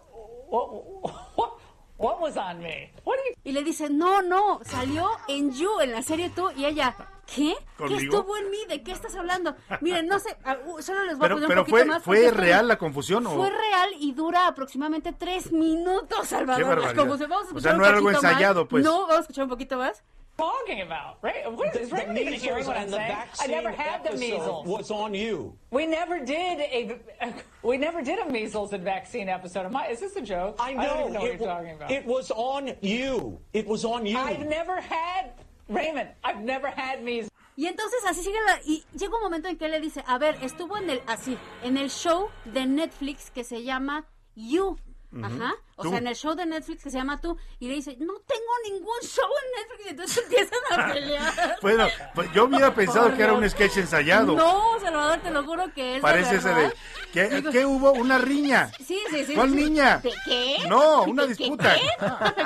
what, 1.37 1.51
what 1.99 2.21
was 2.23 2.39
on 2.39 2.61
me? 2.61 2.91
You... 3.05 3.13
Y 3.45 3.53
le 3.53 3.63
dice, 3.65 3.91
no, 3.91 4.23
no, 4.23 4.61
salió 4.65 5.11
en 5.29 5.53
You, 5.53 5.81
en 5.81 5.93
la 5.93 6.01
serie 6.01 6.31
Tú, 6.31 6.51
y 6.57 6.65
ella... 6.65 6.97
¿Qué? 7.27 7.55
¿Qué 7.87 7.95
estuvo 7.97 8.37
en 8.37 8.51
mí? 8.51 8.59
¿De 8.69 8.83
qué 8.83 8.93
estás 8.93 9.15
hablando? 9.17 9.55
Miren, 9.81 10.07
no 10.07 10.19
sé, 10.19 10.37
solo 10.81 11.05
les 11.05 11.17
voy 11.19 11.27
a 11.27 11.29
Pero, 11.29 11.35
poner 11.37 11.43
un 11.43 11.49
pero 11.49 11.61
poquito 11.63 11.77
fue, 11.77 11.85
más. 11.85 12.03
¿fue 12.03 12.31
real 12.31 12.69
la 12.69 12.77
confusión 12.77 13.27
o...? 13.27 13.31
Fue 13.31 13.51
real 13.51 13.91
y 13.99 14.13
dura 14.13 14.47
aproximadamente 14.47 15.13
tres 15.13 15.51
minutos, 15.53 16.29
Salvador. 16.29 16.95
confusión. 16.95 17.31
Vamos 17.31 17.47
a 17.49 17.55
O 17.55 17.59
escuchar 17.59 17.63
sea, 17.63 17.73
un 17.73 17.79
no 17.79 17.87
era 17.87 17.97
algo 17.97 18.09
cachito 18.09 18.23
más. 18.23 18.33
ensayado, 18.33 18.69
pues. 18.69 18.85
No, 18.85 19.01
vamos 19.03 19.17
a 19.17 19.21
escuchar 19.21 19.45
un 19.45 19.51
poquito 19.51 19.77
más. 19.79 20.03
talking 20.37 20.81
about? 20.83 21.19
Right? 21.23 21.47
What 21.47 21.77
is 21.77 21.91
the 21.91 22.21
even 22.21 22.35
hearing 22.35 22.67
what 22.67 22.77
I'm 22.77 22.91
saying? 22.91 23.17
I 23.41 23.47
never 23.47 23.71
had 23.71 24.03
the 24.03 24.17
measles. 24.17 24.67
was 24.67 24.91
on 24.91 25.15
you. 25.15 25.57
We 25.71 25.87
never 25.87 26.19
did 26.25 26.59
a 26.59 26.97
we 27.63 27.77
never 27.77 28.03
did 28.03 28.19
a 28.19 28.29
measles 28.29 28.73
and 28.73 28.83
vaccine 28.83 29.29
episode. 29.29 29.67
Am 29.67 29.77
I, 29.77 29.87
is 29.91 30.01
this 30.01 30.17
a 30.17 30.21
joke? 30.21 30.57
I 30.59 30.73
don't 30.75 30.83
know. 30.83 31.01
even 31.03 31.13
know 31.13 31.21
what 31.21 31.31
it, 31.31 31.39
you're 31.39 31.49
talking 31.49 31.71
about. 31.77 31.91
it 31.93 32.05
was 32.05 32.33
on 32.33 32.73
you. 32.83 33.39
It 33.53 33.65
was 33.69 33.85
on 33.85 34.07
you. 34.07 34.19
I've 34.19 34.45
never 34.47 34.81
had 34.81 35.35
Raymond. 35.69 36.11
I've 36.25 36.41
never 36.41 36.69
had 36.69 37.01
measles. 37.03 37.31
Y 37.57 37.67
entonces 37.67 38.01
así 38.09 38.23
sigue 38.23 38.39
la, 38.47 38.61
y 38.65 38.85
llega 38.99 39.15
un 39.17 39.23
momento 39.23 39.49
en 39.49 39.57
que 39.57 39.67
él 39.67 39.71
le 39.71 39.81
dice, 39.81 40.03
a 40.07 40.19
ver, 40.19 40.37
estuvo 40.43 40.77
en 40.77 40.91
el, 40.91 41.03
así, 41.07 41.39
en 41.63 41.77
el 41.77 41.89
show 41.89 42.29
de 42.47 42.67
Netflix 42.67 43.31
que 43.31 43.45
se 43.45 43.63
llama 43.63 44.07
You. 44.35 44.77
Ajá. 45.23 45.55
O 45.77 45.83
Tú. 45.83 45.91
sea, 45.91 45.99
en 45.99 46.07
el 46.07 46.15
show 46.15 46.35
de 46.35 46.47
Netflix 46.47 46.83
que 46.85 46.91
se 46.91 46.99
llama 46.99 47.21
Tú. 47.21 47.37
Y 47.59 47.69
le 47.69 47.75
dice, 47.75 47.97
no 47.99 48.15
tengo 48.27 48.53
ningún 48.71 49.01
show 49.03 49.25
en 49.43 49.61
Netflix. 49.63 49.87
Y 49.87 49.89
entonces 49.91 50.19
empiezan 50.25 50.59
a 50.81 50.93
pelear. 50.93 51.57
Bueno, 51.63 51.89
pues 52.15 52.33
yo 52.33 52.45
hubiera 52.45 52.75
pensado 52.75 53.09
Por 53.09 53.17
que 53.17 53.23
era 53.23 53.33
un 53.33 53.49
sketch 53.51 53.77
ensayado. 53.79 54.35
No, 54.37 54.79
Salvador, 54.81 55.19
te 55.21 55.31
lo 55.31 55.45
juro 55.45 55.65
que 55.75 55.97
es 55.97 56.01
Parece 56.03 56.37
ese 56.37 56.49
de... 56.55 56.73
¿Qué, 57.13 57.29
Digo- 57.29 57.51
qué 57.53 57.65
hubo? 57.65 57.93
¿Una 57.93 58.19
riña? 58.19 58.71
Sí, 58.85 58.99
sí, 59.11 59.25
sí. 59.25 59.35
¿Cuál 59.35 59.51
sí. 59.51 59.57
niña? 59.57 59.99
¿De 59.99 60.13
qué? 60.25 60.57
No, 60.69 61.05
una 61.05 61.23
¿Qué- 61.23 61.35
disputa. 61.35 61.75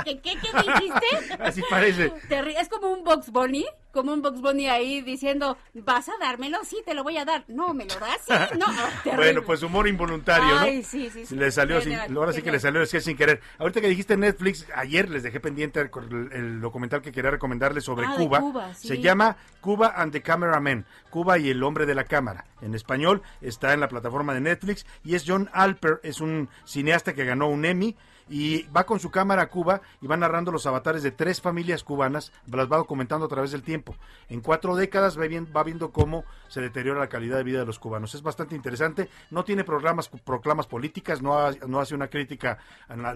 ¿Qué, 0.05 0.21
qué, 0.21 0.21
qué, 0.21 0.39
qué 0.41 0.73
dijiste? 0.73 1.35
Así 1.43 1.63
parece. 1.71 2.13
Es 2.59 2.69
como 2.69 2.89
un 2.91 3.03
Box 3.03 3.31
Bunny, 3.31 3.65
como 3.93 4.13
un 4.13 4.21
Box 4.21 4.41
Bunny 4.43 4.69
ahí 4.69 5.01
diciendo, 5.01 5.57
¿vas 5.73 6.09
a 6.11 6.13
dármelo? 6.21 6.59
Sí, 6.65 6.83
te 6.85 6.93
lo 6.93 7.03
voy 7.03 7.17
a 7.17 7.25
dar. 7.25 7.45
No, 7.49 7.73
¿me 7.73 7.87
lo 7.87 7.95
das? 7.99 8.21
Sí, 8.27 8.59
no. 8.59 8.67
Terrible. 9.05 9.17
Bueno, 9.17 9.43
pues 9.47 9.63
humor 9.63 9.89
involuntario, 9.89 10.47
¿no? 10.47 10.61
Ay, 10.61 10.83
sí, 10.83 11.09
sí, 11.11 11.25
sí. 11.25 11.35
Le 11.35 11.51
salió 11.51 11.81
ahora 12.17 12.33
sí 12.35 12.43
que 12.43 12.53
le 12.53 12.61
salió 12.61 12.81
el 12.83 12.87
sketch 12.87 13.05
sin 13.05 13.17
querer. 13.19 13.43
Ahorita 13.59 13.83
que 13.83 13.89
dijiste 13.89 14.17
Netflix, 14.17 14.67
ayer 14.75 15.11
les 15.11 15.23
dejé 15.23 15.41
pendiente 15.41 15.79
el, 15.81 15.91
el 16.33 16.61
documental 16.63 17.03
que 17.03 17.13
quería 17.13 17.31
recomendarles 17.31 17.85
sobre 17.85 18.07
Ah, 18.07 18.15
Cuba. 18.17 18.41
Cuba, 18.41 18.75
sí. 18.75 18.89
Se 18.89 19.01
llama 19.01 19.37
Cuba 19.61 19.93
and 19.95 20.13
the 20.13 20.23
Cameraman, 20.23 20.87
Cuba 21.11 21.37
y 21.39 21.51
el 21.51 21.63
hombre 21.63 21.85
de 21.85 21.95
la 21.95 22.05
cámara. 22.05 22.47
En 22.63 22.75
español 22.75 23.21
está 23.43 23.75
en 23.75 23.81
la 23.81 23.89
plataforma 23.89 24.33
de 24.33 24.41
Netflix 24.41 24.87
y 25.05 25.15
es 25.17 25.25
John 25.27 25.51
Alper, 25.53 26.01
es 26.03 26.23
un 26.23 26.49
cineasta 26.65 27.13
que 27.13 27.27
ganó 27.27 27.49
un 27.49 27.67
Emmy 27.67 27.95
y 28.29 28.63
va 28.69 28.85
con 28.85 29.01
su 29.01 29.11
cámara 29.11 29.43
a 29.43 29.47
Cuba 29.49 29.81
y 30.01 30.07
va 30.07 30.17
narrando 30.17 30.53
los 30.53 30.67
avatares 30.67 31.03
de 31.03 31.11
tres 31.11 31.41
familias 31.41 31.85
cubanas, 31.85 32.33
las 32.47 32.71
va 32.71 32.77
documentando 32.77 33.27
a 33.27 33.29
través 33.29 33.51
del 33.53 33.63
tiempo. 33.63 33.95
En 34.29 34.41
cuatro 34.41 34.77
décadas 34.77 35.19
va, 35.19 35.27
bien- 35.27 35.49
va 35.57 35.63
viendo 35.65 35.91
cómo 35.91 36.25
se 36.49 36.61
deteriora 36.61 37.01
la 37.01 37.09
calidad 37.09 37.37
de 37.37 37.45
vida 37.45 37.61
de 37.61 37.67
los 37.67 37.79
cubanos. 37.79 38.15
Es 38.15 38.23
bastante 38.23 38.55
interesante, 38.55 39.09
no 39.31 39.45
tiene 39.45 39.65
programas, 39.65 40.09
proclamas 40.09 40.67
políticas, 40.67 41.23
no, 41.23 41.51
no 41.67 41.81
hace 41.81 41.95
una 41.95 42.09
crítica 42.09 42.59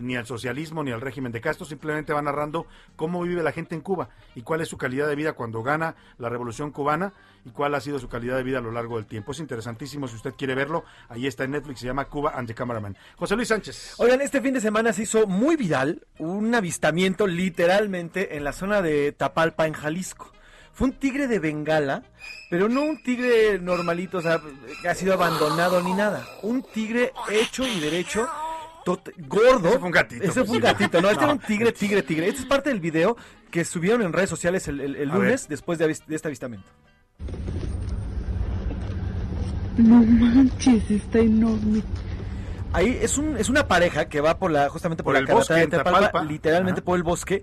ni 0.01 0.17
al 0.17 0.27
socialismo 0.27 0.83
ni 0.83 0.93
al 0.93 1.01
régimen 1.01 1.33
de 1.33 1.41
Castro, 1.41 1.67
simplemente 1.67 2.13
va 2.13 2.23
narrando 2.23 2.67
cómo 2.97 3.23
vive 3.23 3.43
la 3.43 3.53
gente 3.53 3.75
en 3.75 3.81
Cuba 3.81 4.09
y 4.35 4.43
cuál 4.43 4.61
es 4.61 4.69
su 4.69 4.79
calidad 4.79 5.09
de 5.09 5.15
vida 5.17 5.33
cuando 5.35 5.63
gana 5.63 5.95
la 6.19 6.29
revolución 6.29 6.71
cubana 6.71 7.13
y 7.45 7.51
cuál 7.51 7.75
ha 7.75 7.81
sido 7.81 7.99
su 7.99 8.09
calidad 8.09 8.37
de 8.37 8.45
vida 8.45 8.59
a 8.59 8.61
lo 8.61 8.71
largo 8.71 8.97
del 8.97 9.07
tiempo. 9.07 9.33
Es 9.33 9.41
interesantísimo, 9.41 10.07
si 10.07 10.15
usted 10.17 10.35
quiere 10.37 10.55
verlo, 10.55 10.85
ahí 11.09 11.27
está 11.27 11.45
en 11.45 11.51
Netflix, 11.51 11.81
se 11.81 11.87
llama 11.87 12.05
Cuba 12.05 12.33
and 12.37 12.47
the 12.47 12.55
Cameraman. 12.55 12.97
José 13.17 13.35
Luis 13.35 13.49
Sánchez. 13.49 13.95
Oigan, 13.99 14.21
este 14.21 14.41
fin 14.41 14.55
de 14.55 14.61
semana 14.61 14.93
se 14.93 15.02
hizo 15.03 15.27
muy 15.27 15.57
viral 15.57 16.07
un 16.19 16.55
avistamiento 16.55 17.27
literalmente 17.27 18.37
en 18.37 18.45
la 18.45 18.53
zona 18.53 18.83
de 18.83 19.13
Tapalpa, 19.13 19.67
en 19.67 19.73
Jalisco. 19.75 20.33
Fue 20.73 20.89
un 20.89 20.95
tigre 20.95 21.29
de 21.29 21.39
Bengala, 21.39 22.03
pero 22.49 22.69
no 22.69 22.83
un 22.83 23.03
tigre 23.03 23.59
normalito, 23.59 24.19
o 24.19 24.23
sea, 24.23 24.41
que 24.81 24.89
ha 24.89 24.95
sido 24.95 25.13
abandonado 25.13 25.83
ni 25.83 25.93
nada. 25.93 26.27
Un 26.43 26.63
tigre 26.63 27.13
hecho 27.31 27.67
y 27.67 27.79
derecho, 27.79 28.27
tot- 28.87 29.13
gordo. 29.29 29.69
Ese 29.69 29.79
fue 29.79 29.87
un 29.87 29.93
gatito, 29.93 30.25
Ese 30.25 30.33
fue 30.33 30.57
un 30.57 30.61
pues. 30.63 30.73
gatito, 30.73 31.03
no, 31.03 31.09
este 31.11 31.21
No. 31.21 31.27
era 31.27 31.33
un 31.35 31.41
tigre, 31.41 31.73
tigre, 31.73 32.03
tigre. 32.03 32.29
Este 32.29 32.41
es 32.41 32.47
parte 32.47 32.71
del 32.71 32.81
video 32.81 33.17
que 33.51 33.65
subieron 33.67 34.01
en 34.03 34.15
redes 34.15 34.31
sociales 34.31 34.67
el, 34.69 34.79
lunes 35.11 35.47
después 35.47 35.79
de 35.79 35.91
este 35.91 36.29
avistamiento. 36.29 36.69
No 39.77 40.03
manches, 40.03 40.91
está 40.91 41.19
enorme. 41.19 41.83
Ahí 42.73 42.99
es 43.03 43.19
un 43.19 43.37
es 43.37 43.49
una 43.49 43.69
pareja 43.69 44.09
que 44.09 44.21
va 44.21 44.39
por 44.39 44.51
la 44.51 44.69
justamente 44.71 45.03
por, 45.03 45.15
Por 45.15 45.23
la 45.23 45.27
carretera 45.29 45.61
de 45.61 45.67
Tapalpa, 45.69 46.01
Tapalpa. 46.01 46.25
literalmente 46.25 46.81
Ajá. 46.81 46.85
por 46.85 46.97
el 46.97 47.03
bosque. 47.03 47.43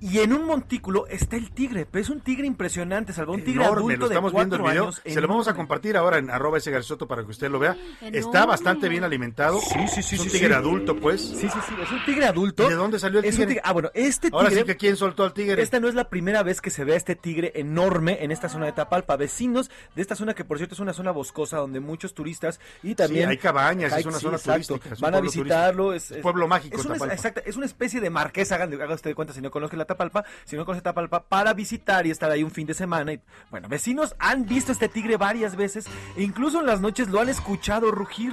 Y 0.00 0.18
en 0.20 0.32
un 0.34 0.44
montículo 0.44 1.06
está 1.08 1.36
el 1.36 1.50
tigre, 1.52 1.86
pero 1.90 2.02
es 2.02 2.10
un 2.10 2.20
tigre 2.20 2.46
impresionante, 2.46 3.12
salvo 3.14 3.32
un 3.32 3.42
tigre 3.42 3.64
enorme, 3.64 3.94
adulto 3.94 4.00
lo 4.00 4.06
estamos 4.06 4.32
de 4.32 4.36
viendo 4.38 4.56
el 4.56 4.60
cuatro 4.62 4.72
video. 4.74 4.84
años. 4.90 5.02
Se 5.04 5.20
lo 5.20 5.28
vamos 5.28 5.48
a 5.48 5.54
compartir 5.54 5.96
ahora 5.96 6.18
en 6.18 6.28
arroba 6.30 6.58
ese 6.58 6.70
garzoto 6.70 7.08
para 7.08 7.24
que 7.24 7.30
usted 7.30 7.50
lo 7.50 7.58
vea. 7.58 7.76
Está 8.12 8.44
bastante 8.44 8.88
bien 8.90 9.04
alimentado. 9.04 9.58
Sí, 9.60 9.88
sí, 9.88 10.02
sí, 10.02 10.14
Es 10.16 10.20
un 10.20 10.26
sí, 10.26 10.32
tigre 10.32 10.48
sí. 10.48 10.54
adulto, 10.54 10.96
pues. 10.96 11.22
Sí, 11.22 11.36
sí, 11.36 11.48
sí, 11.48 11.74
es 11.82 11.90
un 11.90 12.04
tigre 12.04 12.26
adulto. 12.26 12.66
¿Y 12.66 12.68
de 12.68 12.74
dónde 12.74 12.98
salió 12.98 13.20
el 13.20 13.24
Es 13.24 13.38
un 13.38 13.46
tigre? 13.46 13.62
Ah, 13.64 13.72
bueno, 13.72 13.90
este 13.94 14.28
tigre... 14.30 14.36
Ahora 14.44 14.50
sí 14.50 14.64
que 14.64 14.76
quién 14.76 14.96
soltó 14.96 15.24
al 15.24 15.32
tigre. 15.32 15.62
Esta 15.62 15.80
no 15.80 15.88
es 15.88 15.94
la 15.94 16.10
primera 16.10 16.42
vez 16.42 16.60
que 16.60 16.70
se 16.70 16.84
ve 16.84 16.92
a 16.92 16.96
este 16.96 17.16
tigre 17.16 17.52
enorme 17.54 18.18
en 18.22 18.30
esta 18.32 18.48
zona 18.50 18.66
de 18.66 18.72
Tapalpa. 18.72 19.16
Vecinos 19.16 19.70
de 19.94 20.02
esta 20.02 20.14
zona, 20.14 20.34
que 20.34 20.44
por 20.44 20.58
cierto 20.58 20.74
es 20.74 20.80
una 20.80 20.92
zona 20.92 21.10
boscosa 21.10 21.56
donde 21.56 21.80
muchos 21.80 22.12
turistas 22.12 22.60
y 22.82 22.94
también. 22.94 23.30
hay 23.30 23.38
cabañas, 23.38 23.92
es 23.92 23.98
Hay- 23.98 24.04
una 24.04 24.18
sí, 24.18 24.24
zona 24.24 24.36
exacto. 24.36 24.74
turística, 24.74 24.94
es 24.94 25.00
un 25.00 25.02
Van 25.02 25.14
a 25.14 25.20
visitarlo. 25.20 25.92
Es, 25.94 26.02
turístico. 26.08 26.16
es- 26.18 26.22
Pueblo 26.22 26.48
mágico, 26.48 26.76
Es 26.76 26.84
una, 26.84 26.94
Tapalpa. 26.96 27.14
exacto, 27.14 27.40
es 27.46 27.56
una 27.56 27.66
especie 27.66 28.00
de 28.00 28.10
marquesa, 28.10 28.56
hagan, 28.56 28.74
haga 28.74 28.94
usted 28.94 29.10
de 29.10 29.14
cuenta 29.14 29.32
si 29.32 29.40
no 29.40 29.50
conoce 29.50 29.76
la 29.76 29.85
Tapalpa, 29.86 30.24
si 30.44 30.56
no 30.56 30.64
conoce 30.64 30.82
Tapalpa, 30.82 31.24
para 31.24 31.52
visitar 31.54 32.06
y 32.06 32.10
estar 32.10 32.30
ahí 32.30 32.42
un 32.42 32.50
fin 32.50 32.66
de 32.66 32.74
semana. 32.74 33.12
Y, 33.12 33.20
bueno, 33.50 33.68
vecinos 33.68 34.14
han 34.18 34.46
visto 34.46 34.72
este 34.72 34.88
tigre 34.88 35.16
varias 35.16 35.56
veces 35.56 35.86
e 36.16 36.22
incluso 36.22 36.60
en 36.60 36.66
las 36.66 36.80
noches 36.80 37.08
lo 37.08 37.20
han 37.20 37.28
escuchado 37.28 37.90
rugir. 37.90 38.32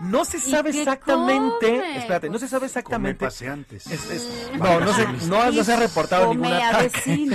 No 0.00 0.24
se 0.24 0.38
¿Y 0.38 0.40
sabe 0.40 0.70
exactamente, 0.70 1.66
come? 1.66 1.96
espérate, 1.98 2.28
no 2.28 2.38
se 2.38 2.48
sabe 2.48 2.66
exactamente. 2.66 3.18
Come 3.18 3.28
paseantes. 3.28 3.86
Es- 3.86 4.10
es- 4.10 4.50
no, 4.58 4.80
no 4.80 4.92
se, 4.92 5.06
no, 5.28 5.52
no 5.52 5.62
se 5.64 5.72
ha 5.72 5.76
reportado 5.76 6.26
Come 6.28 6.48
ningún 6.48 6.52
ataque. 6.60 7.28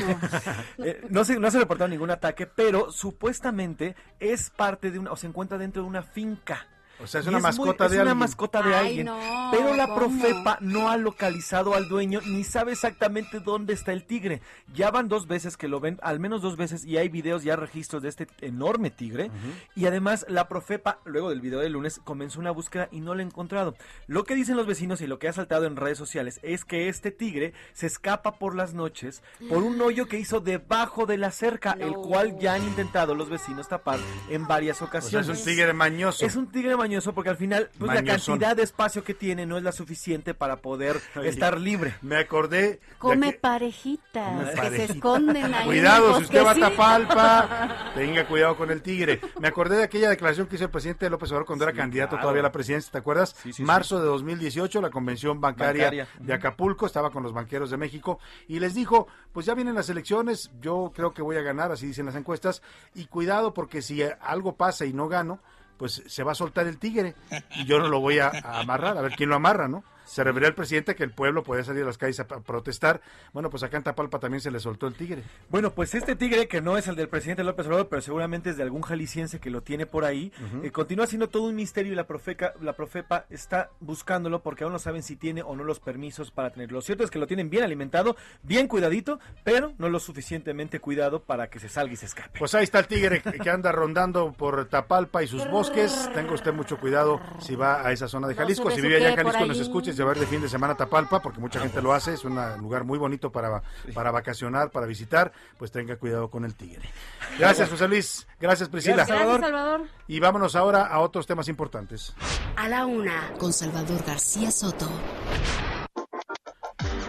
Eh, 0.80 1.02
no, 1.10 1.24
se, 1.24 1.40
no 1.40 1.50
se 1.50 1.58
ha 1.58 1.60
reportado 1.62 1.88
ningún 1.88 2.12
ataque, 2.12 2.46
pero 2.46 2.92
supuestamente 2.92 3.96
es 4.20 4.50
parte 4.50 4.92
de 4.92 5.00
una, 5.00 5.12
o 5.12 5.16
se 5.16 5.28
encuentra 5.28 5.58
dentro 5.58 5.82
de 5.84 5.88
una 5.88 6.04
finca. 6.04 6.68
O 7.00 7.08
sea, 7.08 7.22
es 7.22 7.28
una 7.28 7.38
muy- 7.38 7.44
mascota 7.44 7.86
es 7.86 7.92
de 7.92 7.98
una 7.98 8.02
alguien. 8.12 8.18
mascota 8.18 8.62
de 8.64 8.74
Ay, 8.76 8.88
alguien. 8.88 9.06
no, 9.06 9.50
pero 9.52 9.76
la 9.76 9.86
¿cómo? 9.88 10.00
Profepa 10.00 10.58
no 10.62 10.90
ha 10.90 10.98
localizado 10.98 11.76
al 11.76 11.88
dueño 11.88 12.22
ni 12.26 12.44
sabe 12.44 12.72
exactamente 12.72 13.40
dónde 13.40 13.74
está 13.74 13.94
el 13.94 14.04
tigre. 14.04 14.42
Ya 14.74 14.90
van 14.90 15.08
dos 15.08 15.28
veces 15.28 15.58
que 15.58 15.68
lo 15.68 15.80
ven, 15.80 16.00
al 16.02 16.20
menos 16.20 16.42
dos 16.42 16.58
veces, 16.58 16.84
y 16.86 16.98
hay 16.98 17.10
videos 17.10 17.44
ya 17.44 17.56
registros 17.56 18.02
de 18.02 18.10
este 18.10 18.28
enorme 18.42 18.90
tigre. 18.90 19.30
Y 19.76 19.86
además 19.86 20.26
la 20.28 20.48
Profepa, 20.48 21.00
luego 21.06 21.30
del 21.30 21.42
video 21.42 21.60
del 21.60 21.74
lunes, 21.74 22.02
comenzó 22.04 22.40
una 22.40 22.52
búsqueda 22.52 22.88
y 22.92 23.00
no 23.02 23.14
lo 23.14 23.20
ha 23.20 23.24
encontrado. 23.24 23.76
Lo 24.08 24.24
que 24.24 24.34
dicen 24.34 24.58
los 24.58 24.66
vecinos 24.66 25.00
y 25.02 25.08
lo 25.08 25.20
que 25.20 25.28
ha 25.28 25.34
saltado 25.34 25.66
en 25.66 25.76
redes 25.76 25.98
sociales 26.00 26.40
es 26.42 26.66
que 26.66 26.90
este 26.90 27.12
tigre 27.12 27.54
se 27.74 27.86
escapa 27.86 28.40
por 28.40 28.56
las 28.56 28.74
noches 28.74 29.22
por 29.50 29.62
un 29.62 29.80
hoyo 29.82 30.08
que 30.08 30.18
hizo 30.20 30.40
debajo 30.40 31.06
de 31.06 31.18
la 31.18 31.30
cerca, 31.32 31.78
el 31.80 31.94
cual 31.94 32.40
ya 32.40 32.56
han 32.56 32.64
intentado 32.64 33.14
los 33.14 33.30
vecinos 33.30 33.68
tapar 33.68 34.00
en 34.30 34.48
varias 34.48 34.78
O 34.78 34.80
sea, 34.80 34.88
ocasiones. 34.88 35.30
es 35.30 35.38
un 35.40 35.46
tigre 35.46 35.74
mañoso. 35.74 36.26
Es 36.26 36.36
un 36.36 36.48
tigre 36.52 36.76
mañoso 36.76 36.87
mañoso 36.88 37.14
porque 37.14 37.30
al 37.30 37.38
final 37.38 37.70
pues, 37.78 37.94
la 37.94 38.04
cantidad 38.04 38.56
de 38.56 38.64
espacio 38.64 39.04
que 39.04 39.14
tiene 39.14 39.46
no 39.46 39.58
es 39.58 39.64
la 39.64 39.74
suficiente 39.74 40.34
para 40.34 40.58
poder 40.58 41.02
estar 41.24 41.60
libre. 41.60 41.96
Me 42.02 42.18
acordé. 42.18 42.80
Come 42.98 43.34
parejitas 43.34 44.52
Come 44.52 44.70
que 44.70 44.78
se 44.78 44.94
esconden 44.94 45.54
ahí. 45.54 45.66
Cuidado, 45.66 46.18
si 46.18 46.24
usted 46.24 46.46
va 46.46 46.52
a 46.52 46.54
bosquecito. 46.54 46.78
Tapalpa, 46.78 47.92
tenga 47.96 48.26
cuidado 48.26 48.56
con 48.56 48.72
el 48.72 48.82
tigre. 48.82 49.20
Me 49.42 49.50
acordé 49.50 49.78
de 49.78 49.84
aquella 49.84 50.10
declaración 50.10 50.48
que 50.48 50.56
hizo 50.56 50.64
el 50.64 50.72
presidente 50.72 51.10
López 51.10 51.30
Obrador 51.30 51.46
cuando 51.46 51.66
era 51.66 51.74
candidato 51.74 52.12
claro. 52.12 52.22
todavía 52.22 52.40
a 52.42 52.44
la 52.44 52.52
presidencia, 52.54 52.92
¿te 52.92 52.98
acuerdas? 53.00 53.36
sí, 53.44 53.52
sí. 53.52 53.64
Marzo 53.64 54.00
de 54.00 54.06
2018, 54.06 54.80
la 54.80 54.90
convención 54.90 55.42
bancaria, 55.42 55.86
Bancaria. 55.86 56.08
de 56.20 56.34
Acapulco, 56.34 56.86
estaba 56.86 57.12
con 57.12 57.22
los 57.22 57.34
banqueros 57.34 57.70
de 57.70 57.78
México 57.78 58.20
y 58.48 58.60
les 58.60 58.74
dijo, 58.74 59.08
pues 59.34 59.46
ya 59.46 59.56
vienen 59.56 59.76
las 59.76 59.90
elecciones, 59.90 60.52
yo 60.62 60.94
creo 60.96 61.14
que 61.14 61.22
voy 61.22 61.36
a 61.36 61.42
ganar, 61.42 61.72
así 61.72 61.88
dicen 61.88 62.06
las 62.06 62.16
encuestas, 62.16 62.62
y 62.96 63.08
cuidado 63.08 63.54
porque 63.54 63.82
si 63.82 64.02
algo 64.22 64.56
pasa 64.56 64.86
y 64.86 64.94
no 64.94 65.10
gano, 65.10 65.42
pues 65.78 66.04
se 66.06 66.24
va 66.24 66.32
a 66.32 66.36
soltar 66.36 66.68
el 66.68 66.78
tigre 66.78 67.16
y 67.56 67.66
yo 67.66 67.80
no 67.80 67.88
lo 67.88 68.00
voy 68.00 68.20
a, 68.20 68.30
amarrar, 68.60 68.98
a 68.98 69.02
ver 69.02 69.16
quién 69.16 69.30
lo 69.30 69.36
amarra, 69.36 69.68
¿no? 69.68 69.84
Se 70.08 70.24
reveló 70.24 70.48
el 70.48 70.56
presidente 70.56 70.96
que 70.96 71.04
el 71.04 71.12
pueblo 71.12 71.44
puede 71.44 71.64
salir 71.64 71.84
a 71.84 71.88
las 71.88 71.98
calles 71.98 72.20
a, 72.20 72.24
a 72.24 72.40
protestar. 72.40 73.02
Bueno, 73.34 73.50
pues 73.50 73.64
acá 73.64 73.78
en 73.78 73.84
Tapalpa 73.84 74.20
también 74.20 74.42
se 74.42 74.52
le 74.52 74.60
soltó 74.60 74.88
el 74.88 74.96
tigre. 74.96 75.24
Bueno, 75.50 75.72
pues 75.74 75.94
este 75.96 76.16
tigre, 76.16 76.48
que 76.48 76.62
no 76.62 76.78
es 76.78 76.88
el 76.88 76.96
del 76.96 77.10
presidente 77.10 77.44
López 77.44 77.66
Obrador, 77.68 77.90
pero 77.90 78.02
seguramente 78.02 78.50
es 78.50 78.58
de 78.58 78.64
algún 78.64 78.82
jalisciense 78.82 79.40
que 79.40 79.50
lo 79.50 79.62
tiene 79.62 79.86
por 79.86 80.06
ahí, 80.06 80.32
eh, 80.64 80.72
continúa 80.72 81.08
siendo 81.08 81.30
todo 81.30 81.44
un 81.44 81.56
misterio 81.56 81.92
y 81.94 81.96
la, 81.96 82.08
profeca, 82.08 82.54
la 82.62 82.74
Profepa 82.74 83.26
está 83.30 83.70
buscándolo 83.80 84.42
porque 84.42 84.64
aún 84.64 84.74
no 84.74 84.80
saben 84.80 85.04
si 85.04 85.16
tiene 85.16 85.42
o 85.42 85.56
no 85.56 85.64
los 85.64 85.80
permisos 85.80 86.32
para 86.32 86.52
tenerlo. 86.52 86.78
Lo 86.78 86.82
cierto 86.82 87.04
es 87.04 87.12
que 87.12 87.20
lo 87.20 87.28
tienen 87.28 87.50
bien 87.50 87.64
alimentado, 87.64 88.16
bien 88.44 88.68
cuidadito, 88.68 89.20
pero 89.44 89.74
no 89.78 89.90
lo 89.90 90.00
suficientemente 90.00 90.80
cuidado 90.80 91.24
para 91.24 91.50
que 91.50 91.60
se 91.60 91.70
salga 91.70 91.94
y 91.94 91.98
se 91.98 92.06
escape. 92.06 92.40
Pues 92.40 92.56
ahí 92.56 92.64
está 92.64 92.80
el 92.80 92.88
tigre 92.88 93.22
que 93.22 93.50
anda 93.50 93.72
rondando 93.72 94.34
por 94.34 94.66
Tapalpa 94.66 95.24
y 95.24 95.28
sus 95.28 95.50
bosques. 95.50 96.10
Tenga 96.14 96.34
usted 96.34 96.54
mucho 96.54 96.78
cuidado 96.78 97.20
si 97.40 97.56
va 97.56 97.86
a 97.86 97.92
esa 97.92 98.08
zona 98.08 98.28
de 98.28 98.36
Jalisco. 98.36 98.70
Si 98.72 98.82
vive 98.82 98.98
allá 98.98 99.10
en 99.10 99.16
Jalisco, 99.16 99.46
nos 99.46 99.58
ahí. 99.58 99.64
Va 100.04 100.12
a 100.12 100.16
ir 100.16 100.20
de 100.20 100.28
fin 100.28 100.42
de 100.42 100.50
semana 100.50 100.74
a 100.74 100.78
Tapalpa, 100.78 101.22
porque 101.22 101.40
mucha 101.40 101.60
gente 101.60 101.82
lo 101.82 101.94
hace. 101.94 102.14
Es 102.14 102.26
un 102.26 102.36
lugar 102.60 102.84
muy 102.84 102.98
bonito 102.98 103.32
para, 103.32 103.62
para 103.94 104.12
vacacionar, 104.12 104.72
para 104.72 104.86
visitar. 104.86 105.32
Pues 105.58 105.72
tenga 105.72 105.96
cuidado 105.98 106.30
con 106.30 106.46
el 106.46 106.56
tigre. 106.56 106.90
Gracias, 107.38 107.70
José 107.70 107.88
Luis. 107.88 108.28
Gracias, 108.40 108.70
Priscila. 108.70 109.06
Gracias, 109.06 109.18
Salvador. 109.18 109.88
Y 110.08 110.20
vámonos 110.20 110.56
ahora 110.56 110.86
a 110.86 111.00
otros 111.00 111.28
temas 111.28 111.48
importantes. 111.48 112.14
A 112.56 112.68
la 112.68 112.86
una, 112.86 113.34
con 113.38 113.54
Salvador 113.54 114.04
García 114.06 114.52
Soto. 114.52 114.90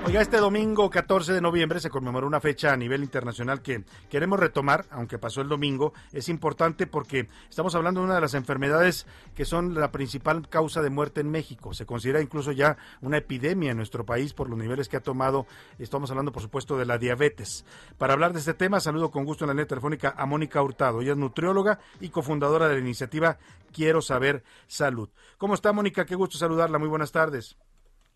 Oiga, 0.09 0.23
este 0.23 0.39
domingo 0.39 0.89
14 0.89 1.35
de 1.35 1.43
noviembre 1.43 1.81
se 1.81 1.91
conmemoró 1.91 2.27
una 2.27 2.41
fecha 2.41 2.73
a 2.73 2.79
nivel 2.79 3.03
internacional 3.03 3.61
que 3.61 3.85
queremos 4.09 4.41
retomar, 4.41 4.87
aunque 4.89 5.19
pasó 5.19 5.43
el 5.43 5.49
domingo. 5.49 5.93
Es 6.15 6.31
importante 6.31 6.87
porque 6.87 7.29
estamos 7.51 7.75
hablando 7.75 8.01
de 8.01 8.07
una 8.07 8.15
de 8.15 8.23
las 8.23 8.33
enfermedades 8.33 9.07
que 9.35 9.45
son 9.45 9.75
la 9.75 9.93
principal 9.93 10.49
causa 10.49 10.81
de 10.81 10.89
muerte 10.89 11.21
en 11.21 11.31
México. 11.31 11.75
Se 11.75 11.85
considera 11.85 12.23
incluso 12.23 12.53
ya 12.53 12.79
una 13.03 13.19
epidemia 13.19 13.73
en 13.73 13.77
nuestro 13.77 14.07
país 14.07 14.33
por 14.33 14.49
los 14.49 14.59
niveles 14.59 14.89
que 14.89 14.97
ha 14.97 15.03
tomado. 15.03 15.47
Estamos 15.79 16.11
hablando, 16.11 16.33
por 16.33 16.41
supuesto, 16.41 16.79
de 16.79 16.87
la 16.87 16.97
diabetes. 16.97 17.67
Para 17.99 18.15
hablar 18.15 18.33
de 18.33 18.39
este 18.39 18.55
tema, 18.55 18.81
saludo 18.81 19.11
con 19.11 19.27
gusto 19.27 19.45
en 19.45 19.49
la 19.49 19.53
línea 19.53 19.67
telefónica 19.67 20.15
a 20.17 20.25
Mónica 20.25 20.63
Hurtado. 20.63 21.03
Ella 21.03 21.13
es 21.13 21.19
nutrióloga 21.19 21.81
y 22.01 22.09
cofundadora 22.09 22.67
de 22.67 22.77
la 22.77 22.81
iniciativa 22.81 23.37
Quiero 23.75 24.01
Saber 24.01 24.43
Salud. 24.69 25.11
¿Cómo 25.37 25.53
está, 25.53 25.75
Mónica? 25.75 26.07
Qué 26.07 26.15
gusto 26.15 26.39
saludarla. 26.39 26.79
Muy 26.79 26.89
buenas 26.89 27.13
tardes. 27.13 27.59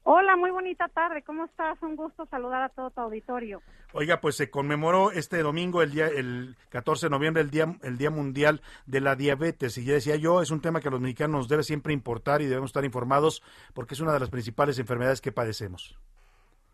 Hola, 0.05 0.37
muy 0.37 0.51
bonita 0.51 0.89
tarde. 0.89 1.23
¿Cómo 1.23 1.45
estás? 1.45 1.81
Un 1.81 1.95
gusto 1.95 2.27
saludar 2.27 2.63
a 2.63 2.69
todo 2.71 2.91
tu 2.91 3.01
auditorio. 3.01 3.63
Oiga, 3.93 4.21
pues 4.21 4.37
se 4.37 4.51
conmemoró 4.51 5.13
este 5.13 5.43
domingo, 5.43 5.81
el 5.81 5.93
día, 5.93 6.09
el 6.09 6.57
14 6.71 7.07
de 7.07 7.11
noviembre, 7.11 7.43
el 7.43 7.51
día, 7.51 7.77
el 7.83 7.99
día 7.99 8.11
mundial 8.11 8.63
de 8.87 9.01
la 9.01 9.15
diabetes. 9.15 9.79
Y 9.79 9.85
ya 9.85 9.95
decía 9.95 10.17
yo, 10.17 10.43
es 10.43 10.51
un 10.51 10.61
tema 10.61 10.81
que 10.81 10.89
a 10.89 10.91
los 10.91 11.01
mexicanos 11.01 11.37
nos 11.37 11.49
debe 11.49 11.63
siempre 11.63 11.93
importar 11.93 12.43
y 12.43 12.47
debemos 12.47 12.71
estar 12.71 12.85
informados 12.85 13.43
porque 13.75 13.95
es 13.95 14.01
una 14.01 14.13
de 14.13 14.21
las 14.21 14.31
principales 14.31 14.79
enfermedades 14.81 15.21
que 15.21 15.31
padecemos. 15.31 15.97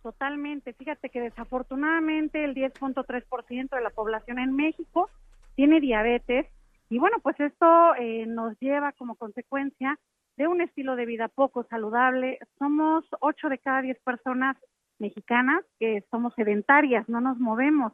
Totalmente. 0.02 0.72
Fíjate 0.72 1.10
que 1.10 1.20
desafortunadamente 1.20 2.44
el 2.44 2.54
10.3% 2.54 3.68
de 3.68 3.82
la 3.82 3.90
población 3.90 4.38
en 4.38 4.56
México 4.56 5.10
tiene 5.54 5.80
diabetes 5.80 6.46
y 6.88 6.98
bueno, 6.98 7.18
pues 7.22 7.38
esto 7.40 7.94
eh, 7.96 8.24
nos 8.26 8.58
lleva 8.60 8.92
como 8.92 9.16
consecuencia 9.16 9.98
de 10.38 10.46
un 10.46 10.60
estilo 10.60 10.94
de 10.94 11.04
vida 11.04 11.28
poco 11.28 11.64
saludable. 11.64 12.38
Somos 12.58 13.04
8 13.20 13.48
de 13.48 13.58
cada 13.58 13.82
10 13.82 13.98
personas 14.04 14.56
mexicanas 14.98 15.64
que 15.78 16.04
somos 16.10 16.32
sedentarias, 16.34 17.08
no 17.08 17.20
nos 17.20 17.38
movemos. 17.38 17.92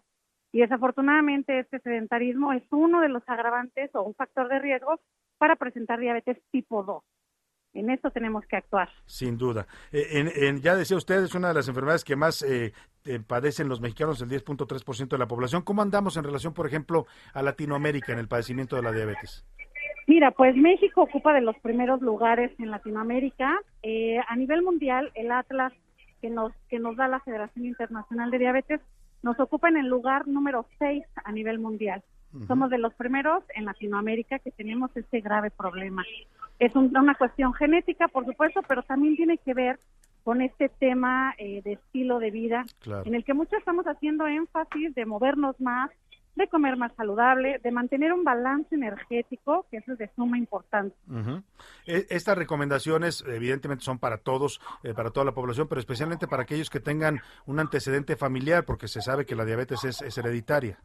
Y 0.52 0.60
desafortunadamente 0.60 1.58
este 1.58 1.80
sedentarismo 1.80 2.52
es 2.52 2.62
uno 2.70 3.00
de 3.00 3.08
los 3.08 3.22
agravantes 3.26 3.90
o 3.94 4.02
un 4.02 4.14
factor 4.14 4.48
de 4.48 4.58
riesgo 4.58 5.00
para 5.38 5.56
presentar 5.56 5.98
diabetes 5.98 6.36
tipo 6.52 6.84
2. 6.84 7.02
En 7.72 7.90
esto 7.90 8.10
tenemos 8.10 8.44
que 8.46 8.56
actuar. 8.56 8.88
Sin 9.06 9.36
duda. 9.36 9.66
Eh, 9.90 10.60
ya 10.60 10.76
decía 10.76 10.96
usted, 10.96 11.24
es 11.24 11.34
una 11.34 11.48
de 11.48 11.54
las 11.54 11.66
enfermedades 11.66 12.04
que 12.04 12.14
más 12.14 12.42
eh, 12.42 12.72
eh, 13.04 13.20
padecen 13.26 13.68
los 13.68 13.80
mexicanos, 13.80 14.20
el 14.20 14.28
10.3% 14.28 15.08
de 15.08 15.18
la 15.18 15.26
población. 15.26 15.62
¿Cómo 15.62 15.82
andamos 15.82 16.16
en 16.16 16.24
relación, 16.24 16.54
por 16.54 16.66
ejemplo, 16.66 17.06
a 17.32 17.42
Latinoamérica 17.42 18.12
en 18.12 18.20
el 18.20 18.28
padecimiento 18.28 18.76
de 18.76 18.82
la 18.82 18.92
diabetes? 18.92 19.44
Mira, 20.06 20.30
pues 20.32 20.54
México 20.56 21.02
ocupa 21.02 21.32
de 21.32 21.40
los 21.40 21.56
primeros 21.60 22.00
lugares 22.02 22.52
en 22.58 22.70
Latinoamérica. 22.70 23.58
Eh, 23.82 24.18
a 24.28 24.36
nivel 24.36 24.62
mundial, 24.62 25.10
el 25.14 25.30
Atlas 25.32 25.72
que 26.20 26.30
nos, 26.30 26.52
que 26.68 26.78
nos 26.78 26.96
da 26.96 27.08
la 27.08 27.20
Federación 27.20 27.66
Internacional 27.66 28.30
de 28.30 28.38
Diabetes 28.38 28.80
nos 29.22 29.38
ocupa 29.40 29.68
en 29.68 29.78
el 29.78 29.86
lugar 29.88 30.28
número 30.28 30.66
6 30.78 31.02
a 31.24 31.32
nivel 31.32 31.58
mundial. 31.58 32.02
Somos 32.48 32.68
de 32.68 32.78
los 32.78 32.92
primeros 32.94 33.44
en 33.54 33.64
Latinoamérica 33.64 34.40
que 34.40 34.50
tenemos 34.50 34.90
este 34.96 35.20
grave 35.20 35.50
problema. 35.52 36.02
Es 36.58 36.74
un- 36.74 36.94
una 36.96 37.14
cuestión 37.14 37.54
genética, 37.54 38.08
por 38.08 38.24
supuesto, 38.26 38.60
pero 38.66 38.82
también 38.82 39.14
tiene 39.14 39.38
que 39.38 39.54
ver 39.54 39.78
con 40.24 40.40
este 40.42 40.68
tema 40.68 41.34
eh, 41.38 41.62
de 41.62 41.74
estilo 41.74 42.18
de 42.18 42.30
vida, 42.32 42.64
Claro. 42.80 43.04
en 43.06 43.14
el 43.14 43.24
que 43.24 43.34
muchos 43.34 43.58
estamos 43.60 43.86
haciendo 43.86 44.26
énfasis 44.26 44.94
de 44.96 45.06
movernos 45.06 45.60
más, 45.60 45.90
de 46.36 46.48
comer 46.48 46.76
más 46.76 46.92
saludable, 46.96 47.60
de 47.62 47.70
mantener 47.70 48.12
un 48.12 48.24
balance 48.24 48.74
energético, 48.74 49.66
que 49.70 49.76
eso 49.78 49.92
es 49.92 49.98
de 49.98 50.10
suma 50.16 50.36
importancia. 50.38 50.96
E- 51.86 52.06
Estas 52.10 52.36
recomendaciones 52.36 53.24
evidentemente 53.26 53.84
son 53.84 53.98
para 53.98 54.18
todos, 54.18 54.60
eh, 54.82 54.94
para 54.94 55.10
toda 55.10 55.24
la 55.26 55.32
población, 55.32 55.68
pero 55.68 55.80
especialmente 55.80 56.26
para 56.26 56.42
aquellos 56.42 56.70
que 56.70 56.80
tengan 56.80 57.20
un 57.46 57.60
antecedente 57.60 58.16
familiar, 58.16 58.64
porque 58.64 58.88
se 58.88 59.00
sabe 59.00 59.24
que 59.26 59.36
la 59.36 59.44
diabetes 59.44 59.84
es, 59.84 60.02
es 60.02 60.18
hereditaria. 60.18 60.78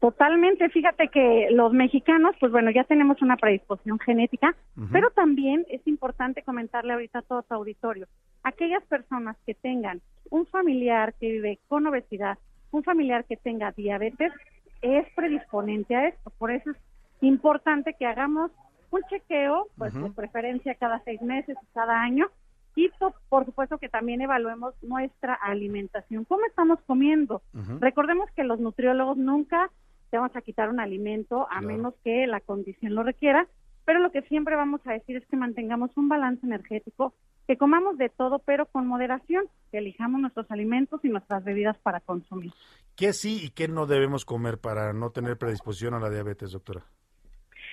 Totalmente, 0.00 0.68
fíjate 0.70 1.08
que 1.08 1.46
los 1.52 1.72
mexicanos, 1.72 2.34
pues 2.40 2.50
bueno, 2.50 2.72
ya 2.72 2.82
tenemos 2.82 3.22
una 3.22 3.36
predisposición 3.36 4.00
genética, 4.00 4.56
pero 4.90 5.10
también 5.10 5.64
es 5.70 5.86
importante 5.86 6.42
comentarle 6.42 6.92
ahorita 6.92 7.20
a 7.20 7.22
todo 7.22 7.42
tu 7.44 7.54
auditorio, 7.54 8.08
aquellas 8.42 8.82
personas 8.86 9.36
que 9.46 9.54
tengan 9.54 10.00
un 10.28 10.44
familiar 10.46 11.14
que 11.20 11.30
vive 11.30 11.60
con 11.68 11.86
obesidad, 11.86 12.36
un 12.72 12.82
familiar 12.82 13.24
que 13.24 13.36
tenga 13.36 13.72
diabetes, 13.72 14.32
es 14.80 15.06
predisponente 15.14 15.94
a 15.94 16.08
esto. 16.08 16.30
Por 16.38 16.50
eso 16.50 16.70
es 16.70 16.76
importante 17.20 17.94
que 17.98 18.06
hagamos 18.06 18.50
un 18.90 19.00
chequeo, 19.08 19.68
pues 19.78 19.94
Ujú. 19.94 20.06
de 20.08 20.10
preferencia 20.10 20.74
cada 20.74 21.00
seis 21.04 21.22
meses 21.22 21.56
cada 21.72 22.00
año, 22.02 22.26
y 22.74 22.88
po- 22.98 23.14
por 23.28 23.44
supuesto 23.44 23.78
que 23.78 23.88
también 23.88 24.20
evaluemos 24.22 24.74
nuestra 24.82 25.34
alimentación, 25.34 26.24
cómo 26.24 26.44
estamos 26.46 26.80
comiendo. 26.86 27.42
Recordemos 27.80 28.30
que 28.34 28.44
los 28.44 28.58
nutriólogos 28.60 29.16
nunca 29.18 29.70
te 30.10 30.16
vamos 30.18 30.34
a 30.36 30.40
quitar 30.42 30.68
un 30.68 30.80
alimento 30.80 31.46
a 31.50 31.60
menos 31.60 31.94
que 32.02 32.26
la 32.26 32.40
condición 32.40 32.94
lo 32.94 33.02
requiera, 33.02 33.46
pero 33.84 33.98
lo 34.00 34.10
que 34.10 34.22
siempre 34.22 34.56
vamos 34.56 34.80
a 34.86 34.92
decir 34.92 35.16
es 35.16 35.26
que 35.26 35.36
mantengamos 35.36 35.90
un 35.96 36.08
balance 36.08 36.44
energético, 36.46 37.14
que 37.46 37.56
comamos 37.56 37.98
de 37.98 38.08
todo, 38.08 38.38
pero 38.40 38.66
con 38.66 38.86
moderación, 38.86 39.44
que 39.70 39.78
elijamos 39.78 40.20
nuestros 40.20 40.50
alimentos 40.50 41.04
y 41.04 41.08
nuestras 41.08 41.44
bebidas 41.44 41.76
para 41.78 42.00
consumir. 42.00 42.52
¿Qué 42.96 43.12
sí 43.12 43.40
y 43.42 43.50
qué 43.50 43.68
no 43.68 43.86
debemos 43.86 44.24
comer 44.24 44.58
para 44.58 44.92
no 44.92 45.10
tener 45.10 45.36
predisposición 45.38 45.94
a 45.94 46.00
la 46.00 46.10
diabetes, 46.10 46.52
doctora? 46.52 46.82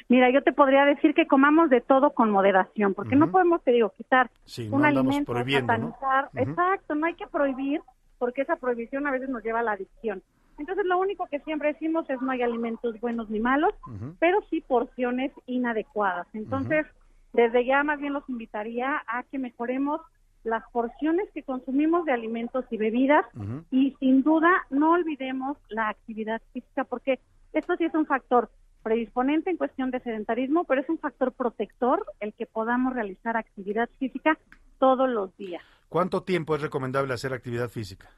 Mira, 0.08 0.32
yo 0.32 0.42
te 0.42 0.54
podría 0.54 0.86
decir 0.86 1.14
que 1.14 1.28
comamos 1.28 1.70
de 1.70 1.82
todo 1.82 2.12
con 2.12 2.32
moderación, 2.32 2.94
porque 2.94 3.16
no 3.16 3.30
podemos, 3.32 3.62
te 3.64 3.72
digo, 3.72 3.92
quitar 3.98 4.32
Sí, 4.46 4.70
no 4.70 4.78
un 4.78 4.86
andamos 4.86 5.08
alimento, 5.16 5.34
prohibiendo, 5.34 5.78
¿no? 5.78 5.92
satanizar. 5.92 6.30
Ujú. 6.34 6.50
Exacto, 6.52 6.96
no 6.96 7.06
hay 7.06 7.16
que 7.16 7.28
prohibir, 7.28 7.82
porque 8.18 8.42
esa 8.42 8.56
prohibición 8.56 9.06
a 9.08 9.12
veces 9.12 9.30
nos 9.30 9.44
lleva 9.44 9.60
a 9.60 9.64
la 9.64 9.74
adicción. 9.74 10.24
Entonces, 10.58 10.86
lo 10.86 11.00
único 11.00 11.28
que 11.28 11.40
siempre 11.42 11.74
decimos 11.74 12.10
es 12.10 12.22
no 12.22 12.32
hay 12.32 12.42
alimentos 12.42 13.00
buenos 13.00 13.30
ni 13.30 13.40
malos, 13.40 13.74
pero 14.20 14.40
sí 14.50 14.62
porciones 14.62 15.32
inadecuadas. 15.46 16.28
Entonces, 16.34 16.86
desde 17.34 17.66
ya 17.66 17.84
más 17.84 18.00
bien 18.00 18.14
los 18.14 18.28
invitaría 18.30 19.04
a 19.08 19.24
que 19.24 19.38
mejoremos 19.38 20.02
las 20.44 20.64
porciones 20.72 21.30
que 21.34 21.44
consumimos 21.44 22.06
de 22.06 22.14
alimentos 22.14 22.66
y 22.72 22.78
bebidas 22.78 23.26
y 23.72 23.96
sin 24.00 24.24
duda 24.24 24.50
no 24.70 24.92
olvidemos 24.92 25.58
la 25.68 25.90
actividad 25.90 26.42
física 26.54 26.86
porque 26.86 27.20
esto 27.54 27.76
sí 27.76 27.86
es 27.86 27.94
un 27.94 28.06
factor 28.06 28.50
predisponente 28.84 29.50
en 29.50 29.58
cuestión 29.58 29.92
de 29.92 30.00
sedentarismo, 30.00 30.64
pero 30.64 30.82
es 30.82 30.90
un 30.90 31.00
factor 31.00 31.34
protector 31.34 32.06
el 32.20 32.34
que 32.34 32.46
podamos 32.46 32.94
realizar 32.94 33.36
actividad 33.36 33.90
física 34.00 34.38
todos 34.80 35.10
los 35.10 35.36
días. 35.38 35.62
¿Cuánto 35.90 36.24
tiempo 36.24 36.56
es 36.56 36.62
recomendable 36.62 37.14
hacer 37.14 37.34
actividad 37.34 37.70
física? 37.70 38.10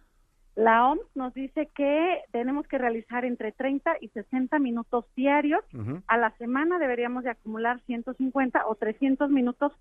La 0.56 0.90
OMS 0.90 1.02
nos 1.16 1.34
dice 1.34 1.70
que 1.74 2.22
tenemos 2.32 2.68
que 2.68 2.78
realizar 2.78 3.24
entre 3.24 3.52
30 3.52 3.98
y 4.02 4.10
60 4.10 4.60
minutos 4.60 5.06
diarios. 5.16 5.64
A 6.08 6.18
la 6.18 6.32
semana 6.38 6.78
deberíamos 6.78 7.24
de 7.24 7.30
acumular 7.30 7.80
150 7.86 8.68
o 8.68 8.76
300 8.76 9.30
minutos 9.30 9.72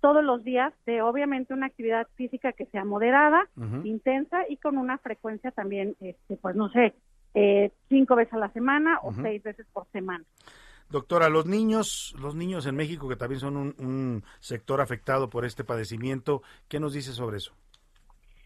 todos 0.00 0.24
los 0.24 0.44
días 0.44 0.72
de 0.86 1.02
obviamente 1.02 1.54
una 1.54 1.66
actividad 1.66 2.06
física 2.16 2.52
que 2.52 2.66
sea 2.66 2.84
moderada, 2.84 3.48
intensa 3.84 4.38
y 4.48 4.56
con 4.56 4.78
una 4.78 4.98
frecuencia 4.98 5.50
también, 5.50 5.96
este, 6.00 6.36
pues 6.36 6.56
no 6.56 6.70
sé, 6.70 6.94
eh, 7.34 7.70
cinco 7.88 8.16
veces 8.16 8.34
a 8.34 8.38
la 8.38 8.52
semana 8.52 8.98
o 9.02 9.12
seis 9.12 9.42
veces 9.42 9.66
por 9.72 9.86
semana. 9.92 10.24
Doctora, 10.90 11.28
los 11.28 11.46
niños, 11.46 12.14
los 12.20 12.34
niños 12.34 12.66
en 12.66 12.74
México 12.74 13.08
que 13.08 13.16
también 13.16 13.40
son 13.40 13.56
un, 13.56 13.74
un 13.78 14.24
sector 14.40 14.80
afectado 14.80 15.30
por 15.30 15.44
este 15.44 15.62
padecimiento, 15.62 16.42
¿qué 16.68 16.80
nos 16.80 16.92
dice 16.92 17.12
sobre 17.12 17.36
eso? 17.36 17.52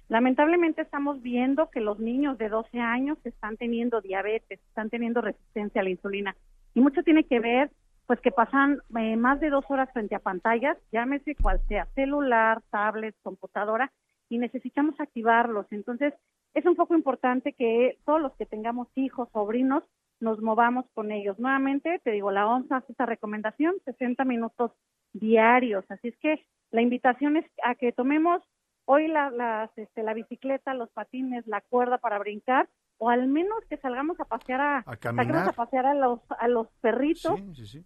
Lamentablemente 0.09 0.83
estamos 0.83 1.23
viendo 1.23 1.71
que 1.71 1.81
los 1.81 1.99
niños 1.99 2.37
de 2.39 2.49
12 2.49 2.79
años 2.79 3.19
están 3.25 3.57
teniendo 3.57 4.01
diabetes, 4.01 4.61
están 4.69 4.91
teniendo 4.91 5.21
resistencia 5.21 5.81
a 5.81 5.85
la 5.85 5.91
insulina. 5.91 6.37
Y 6.75 6.81
mucho 6.81 7.03
tiene 7.03 7.25
que 7.25 7.41
ver, 7.41 7.71
pues 8.07 8.21
que 8.21 8.31
pasan 8.31 8.81
eh, 8.99 9.17
más 9.17 9.41
de 9.41 9.49
dos 9.49 9.65
horas 9.69 9.91
frente 9.93 10.15
a 10.15 10.19
pantallas, 10.19 10.77
llámese 10.93 11.35
cual 11.37 11.61
sea, 11.69 11.87
celular, 11.95 12.61
tablet, 12.71 13.15
computadora, 13.23 13.91
y 14.29 14.39
necesitamos 14.39 14.99
activarlos. 15.01 15.67
Entonces, 15.71 16.13
es 16.55 16.67
un 16.67 16.77
poco 16.77 16.95
importante 16.95 17.53
que 17.53 17.99
todos 18.05 18.21
los 18.21 18.35
que 18.37 18.47
tengamos 18.47 18.89
hijos, 18.95 19.29
sobrinos, 19.33 19.85
nos 20.21 20.41
movamos 20.41 20.87
con 20.95 21.13
ellos. 21.13 21.39
Nuevamente, 21.39 22.01
te 22.05 22.13
digo, 22.13 22.31
la 22.31 22.47
OMS 22.47 22.71
hace 22.71 22.93
esta 22.93 23.07
recomendación, 23.07 23.75
60 23.85 24.25
minutos 24.25 24.73
diarios. 25.13 25.85
Así 25.89 26.09
es 26.09 26.17
que 26.19 26.45
la 26.71 26.83
invitación 26.83 27.37
es 27.37 27.45
a 27.65 27.75
que 27.75 27.93
tomemos 27.93 28.43
hoy 28.87 29.09
la, 29.09 29.31
las, 29.31 29.71
este, 29.77 30.03
la 30.03 30.15
bicicleta, 30.15 30.75
los 30.75 30.91
patines, 30.91 31.47
la 31.47 31.61
cuerda 31.61 31.99
para 31.99 32.19
brincar, 32.19 32.69
o 32.99 33.11
al 33.11 33.27
menos 33.27 33.59
que 33.69 33.77
salgamos 33.79 34.19
a 34.21 34.25
pasear 34.25 34.61
a, 34.61 34.97
caminar. 34.97 35.27
saquemos 35.27 35.49
a 35.49 35.53
pasear 35.53 35.87
a 35.87 35.95
los, 35.95 36.21
a 36.39 36.49
los 36.49 36.69
perritos. 36.81 37.39
Sí, 37.39 37.55
sí, 37.55 37.67
sí. 37.67 37.85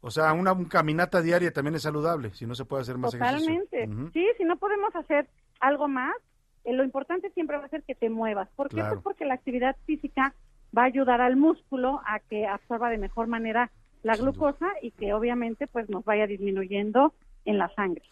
O 0.00 0.10
sea, 0.10 0.32
una, 0.34 0.52
un 0.52 0.66
caminata 0.66 1.22
diaria 1.22 1.52
también 1.52 1.76
es 1.76 1.82
saludable, 1.82 2.30
si 2.34 2.46
no 2.46 2.54
se 2.54 2.66
puede 2.66 2.82
hacer 2.82 2.98
más 2.98 3.12
Totalmente. 3.12 3.84
ejercicio. 3.84 4.04
Ujú. 4.04 4.12
Sí, 4.12 4.26
si 4.36 4.44
no 4.44 4.56
podemos 4.58 4.94
hacer 4.94 5.28
algo 5.60 5.88
más, 5.88 6.14
eh, 6.64 6.74
lo 6.74 6.84
importante 6.84 7.30
siempre 7.30 7.56
va 7.56 7.64
a 7.64 7.68
ser 7.70 7.82
que 7.84 7.94
te 7.94 8.10
muevas. 8.10 8.48
¿Por 8.54 8.68
qué? 8.68 8.76
Claro. 8.76 8.96
Pues 8.96 9.02
porque 9.02 9.24
la 9.24 9.34
actividad 9.34 9.76
física 9.86 10.34
va 10.76 10.82
a 10.82 10.86
ayudar 10.86 11.20
al 11.20 11.36
músculo 11.36 12.00
a 12.06 12.20
que 12.20 12.46
absorba 12.46 12.90
de 12.90 12.98
mejor 12.98 13.28
manera 13.28 13.70
la 14.02 14.16
glucosa 14.16 14.66
y 14.82 14.90
que 14.90 15.14
obviamente 15.14 15.66
pues 15.66 15.88
nos 15.88 16.04
vaya 16.04 16.26
disminuyendo 16.26 17.14
en 17.46 17.58
la 17.58 17.74
sangre. 17.74 18.02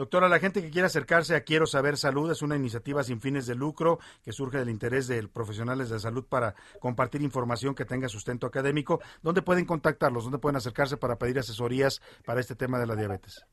Doctora, 0.00 0.30
la 0.30 0.38
gente 0.38 0.62
que 0.62 0.70
quiera 0.70 0.86
acercarse 0.86 1.36
a 1.36 1.42
Quiero 1.42 1.66
Saber 1.66 1.98
Salud 1.98 2.30
es 2.30 2.40
una 2.40 2.56
iniciativa 2.56 3.02
sin 3.02 3.20
fines 3.20 3.46
de 3.46 3.54
lucro 3.54 3.98
que 4.24 4.32
surge 4.32 4.56
del 4.56 4.70
interés 4.70 5.06
de 5.08 5.28
profesionales 5.28 5.90
de 5.90 5.98
salud 5.98 6.24
para 6.26 6.54
compartir 6.78 7.20
información 7.20 7.74
que 7.74 7.84
tenga 7.84 8.08
sustento 8.08 8.46
académico. 8.46 9.00
¿Dónde 9.22 9.42
pueden 9.42 9.66
contactarlos? 9.66 10.24
¿Dónde 10.24 10.38
pueden 10.38 10.56
acercarse 10.56 10.96
para 10.96 11.16
pedir 11.16 11.38
asesorías 11.38 12.00
para 12.24 12.40
este 12.40 12.56
tema 12.56 12.78
de 12.78 12.86
la 12.86 12.96
diabetes? 12.96 13.44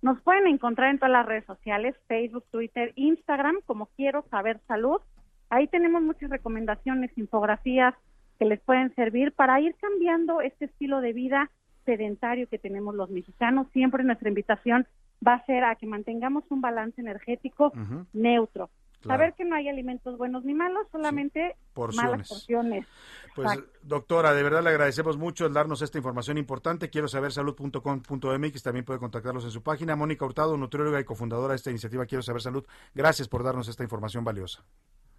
Nos 0.00 0.20
pueden 0.22 0.46
encontrar 0.46 0.90
en 0.90 1.00
todas 1.00 1.10
las 1.10 1.26
redes 1.26 1.44
sociales, 1.46 1.96
Facebook, 2.06 2.44
Twitter, 2.52 2.92
Instagram, 2.94 3.56
como 3.66 3.86
Quiero 3.96 4.24
Saber 4.30 4.60
Salud. 4.68 5.00
Ahí 5.48 5.66
tenemos 5.66 6.02
muchas 6.02 6.30
recomendaciones, 6.30 7.10
infografías 7.18 7.96
que 8.38 8.44
les 8.44 8.60
pueden 8.60 8.94
servir 8.94 9.32
para 9.32 9.60
ir 9.60 9.74
cambiando 9.80 10.40
este 10.40 10.66
estilo 10.66 11.00
de 11.00 11.14
vida 11.14 11.50
sedentario 11.84 12.48
que 12.48 12.60
tenemos 12.60 12.94
los 12.94 13.10
mexicanos. 13.10 13.66
Siempre 13.72 14.04
nuestra 14.04 14.28
invitación 14.28 14.86
va 15.26 15.34
a 15.34 15.46
ser 15.46 15.64
a 15.64 15.74
que 15.76 15.86
mantengamos 15.86 16.44
un 16.50 16.60
balance 16.60 17.00
energético 17.00 17.72
neutro. 18.12 18.70
Claro. 19.02 19.18
Saber 19.18 19.34
que 19.34 19.46
no 19.46 19.56
hay 19.56 19.66
alimentos 19.66 20.18
buenos 20.18 20.44
ni 20.44 20.52
malos, 20.52 20.86
solamente 20.92 21.56
Porciones. 21.72 22.10
malas 22.10 22.28
porciones. 22.28 22.86
Pues, 23.34 23.48
Exacto. 23.52 23.78
doctora, 23.82 24.34
de 24.34 24.42
verdad 24.42 24.62
le 24.62 24.68
agradecemos 24.68 25.16
mucho 25.16 25.46
el 25.46 25.54
darnos 25.54 25.80
esta 25.80 25.96
información 25.96 26.36
importante. 26.36 26.90
Quiero 26.90 27.08
saber 27.08 27.32
salud.com.mx, 27.32 28.62
también 28.62 28.84
puede 28.84 28.98
contactarlos 28.98 29.44
en 29.44 29.52
su 29.52 29.62
página. 29.62 29.96
Mónica 29.96 30.26
Hurtado, 30.26 30.54
nutrióloga 30.58 31.00
y 31.00 31.04
cofundadora 31.04 31.52
de 31.52 31.56
esta 31.56 31.70
iniciativa 31.70 32.04
Quiero 32.04 32.20
Saber 32.22 32.42
Salud. 32.42 32.66
Gracias 32.94 33.26
por 33.26 33.42
darnos 33.42 33.68
esta 33.68 33.82
información 33.82 34.22
valiosa. 34.22 34.62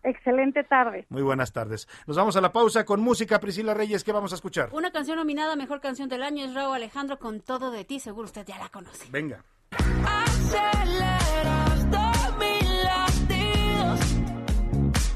Excelente 0.04 0.64
tarde. 0.64 1.08
Muy 1.10 1.24
buenas 1.24 1.52
tardes. 1.52 1.88
Nos 2.06 2.18
vamos 2.18 2.36
a 2.36 2.42
la 2.42 2.52
pausa 2.52 2.86
con 2.86 3.02
música. 3.02 3.40
Priscila 3.40 3.74
Reyes, 3.74 4.04
¿qué 4.04 4.12
vamos 4.12 4.32
a 4.32 4.36
escuchar? 4.36 4.70
Una 4.74 4.92
canción 4.92 5.18
nominada 5.18 5.54
a 5.54 5.56
Mejor 5.56 5.80
Canción 5.82 6.08
del 6.10 6.22
Año 6.22 6.46
es 6.46 6.54
Raúl 6.54 6.76
Alejandro 6.76 7.18
con 7.18 7.40
Todo 7.42 7.72
de 7.72 7.84
ti. 7.84 8.00
Seguro 8.00 8.26
usted 8.26 8.46
ya 8.46 8.60
la 8.60 8.70
conoce. 8.70 9.08
Venga. 9.12 9.44
Aceleras 9.78 11.80
mis 12.40 12.64
latidos. 12.84 14.00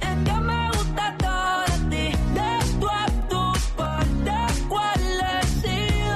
Es 0.01 0.17
que 0.25 0.33
me 0.41 0.67
gusta 0.71 1.05
todo 1.17 1.65
de 1.65 1.77
ti. 1.89 2.05
De 2.33 2.51
tu 2.79 2.87
a 2.87 3.05
tu 3.29 3.53
parte, 3.75 4.35
cuál 4.69 5.01
he 5.21 5.47
sido. 5.61 6.15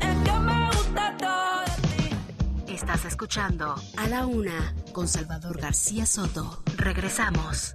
Es 0.00 0.16
que 0.24 0.32
me 0.40 0.60
gusta 0.70 1.04
todo 1.18 1.60
de 1.64 1.76
ti. 1.88 2.04
Estás 2.74 3.04
escuchando 3.04 3.74
A 3.96 4.06
la 4.08 4.26
Una 4.26 4.74
con 4.92 5.06
Salvador 5.08 5.60
García 5.60 6.06
Soto. 6.06 6.62
Regresamos. 6.76 7.74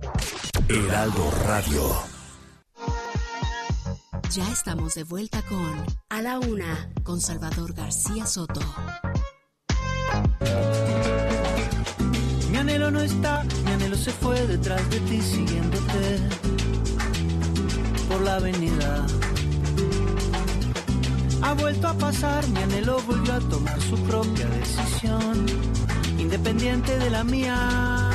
Heraldo 0.67 1.31
Radio. 1.45 2.03
Ya 4.31 4.47
estamos 4.51 4.93
de 4.93 5.03
vuelta 5.03 5.41
con 5.41 5.83
A 6.09 6.21
la 6.21 6.37
Una 6.39 6.91
con 7.03 7.19
Salvador 7.19 7.73
García 7.73 8.27
Soto. 8.27 8.61
No 12.91 13.01
está, 13.01 13.43
mi 13.65 13.71
anhelo 13.71 13.95
se 13.95 14.11
fue 14.11 14.45
detrás 14.47 14.89
de 14.89 14.99
ti 15.01 15.21
siguiéndote 15.21 16.19
por 18.07 18.21
la 18.21 18.35
avenida. 18.35 19.05
Ha 21.41 21.53
vuelto 21.53 21.87
a 21.87 21.93
pasar, 21.93 22.47
mi 22.49 22.59
anhelo 22.59 23.01
volvió 23.07 23.33
a 23.33 23.39
tomar 23.39 23.79
su 23.81 23.97
propia 24.03 24.47
decisión, 24.47 25.45
independiente 26.17 26.97
de 26.97 27.09
la 27.09 27.23
mía. 27.23 28.09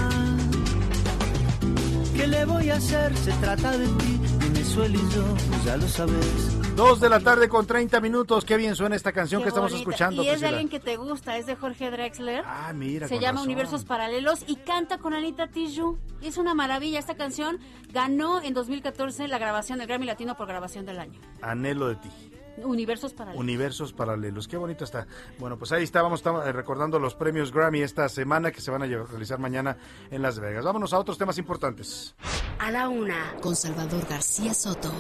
¿Qué 2.16 2.26
le 2.26 2.44
voy 2.44 2.70
a 2.70 2.76
hacer? 2.76 3.16
Se 3.16 3.32
trata 3.32 3.76
de 3.76 3.86
ti, 3.86 4.20
Venezuela 4.38 4.96
y 4.96 5.14
yo, 5.14 5.24
pues 5.48 5.64
ya 5.64 5.76
lo 5.76 5.88
sabes. 5.88 6.63
Dos 6.76 6.98
de 6.98 7.08
la 7.08 7.20
tarde 7.20 7.48
con 7.48 7.66
30 7.66 8.00
minutos. 8.00 8.44
Qué 8.44 8.56
bien 8.56 8.74
suena 8.74 8.96
esta 8.96 9.12
canción 9.12 9.40
Qué 9.40 9.44
que 9.44 9.48
estamos 9.50 9.72
escuchando. 9.72 10.24
Y 10.24 10.28
es 10.28 10.40
de 10.40 10.48
alguien 10.48 10.68
que 10.68 10.80
te 10.80 10.96
gusta, 10.96 11.36
es 11.38 11.46
de 11.46 11.54
Jorge 11.54 11.88
Drexler. 11.88 12.42
Ah, 12.44 12.72
mira. 12.74 13.06
Se 13.06 13.14
con 13.14 13.22
llama 13.22 13.36
razón. 13.36 13.48
Universos 13.48 13.84
Paralelos 13.84 14.44
y 14.48 14.56
canta 14.56 14.98
con 14.98 15.14
Anita 15.14 15.46
Tijoux. 15.46 16.00
Es 16.20 16.36
una 16.36 16.52
maravilla. 16.52 16.98
Esta 16.98 17.14
canción 17.14 17.60
ganó 17.92 18.42
en 18.42 18.54
2014 18.54 19.28
la 19.28 19.38
grabación 19.38 19.78
del 19.78 19.86
Grammy 19.86 20.06
Latino 20.06 20.36
por 20.36 20.48
grabación 20.48 20.84
del 20.84 20.98
año. 20.98 21.20
Anhelo 21.42 21.86
de 21.86 21.94
ti. 21.94 22.10
Universos 22.56 23.14
Paralelos. 23.14 23.40
Universos 23.40 23.92
paralelos. 23.92 24.48
Qué 24.48 24.56
bonito 24.56 24.82
está. 24.82 25.06
Bueno, 25.38 25.56
pues 25.56 25.70
ahí 25.70 25.84
estábamos 25.84 26.24
eh, 26.26 26.52
recordando 26.52 26.98
los 26.98 27.14
premios 27.14 27.52
Grammy 27.52 27.82
esta 27.82 28.08
semana 28.08 28.50
que 28.50 28.60
se 28.60 28.72
van 28.72 28.82
a 28.82 28.86
realizar 28.86 29.38
mañana 29.38 29.76
en 30.10 30.22
Las 30.22 30.40
Vegas. 30.40 30.64
Vámonos 30.64 30.92
a 30.92 30.98
otros 30.98 31.18
temas 31.18 31.38
importantes. 31.38 32.16
A 32.58 32.72
la 32.72 32.88
Una 32.88 33.36
con 33.40 33.54
Salvador 33.54 34.04
García 34.08 34.54
Soto. 34.54 34.92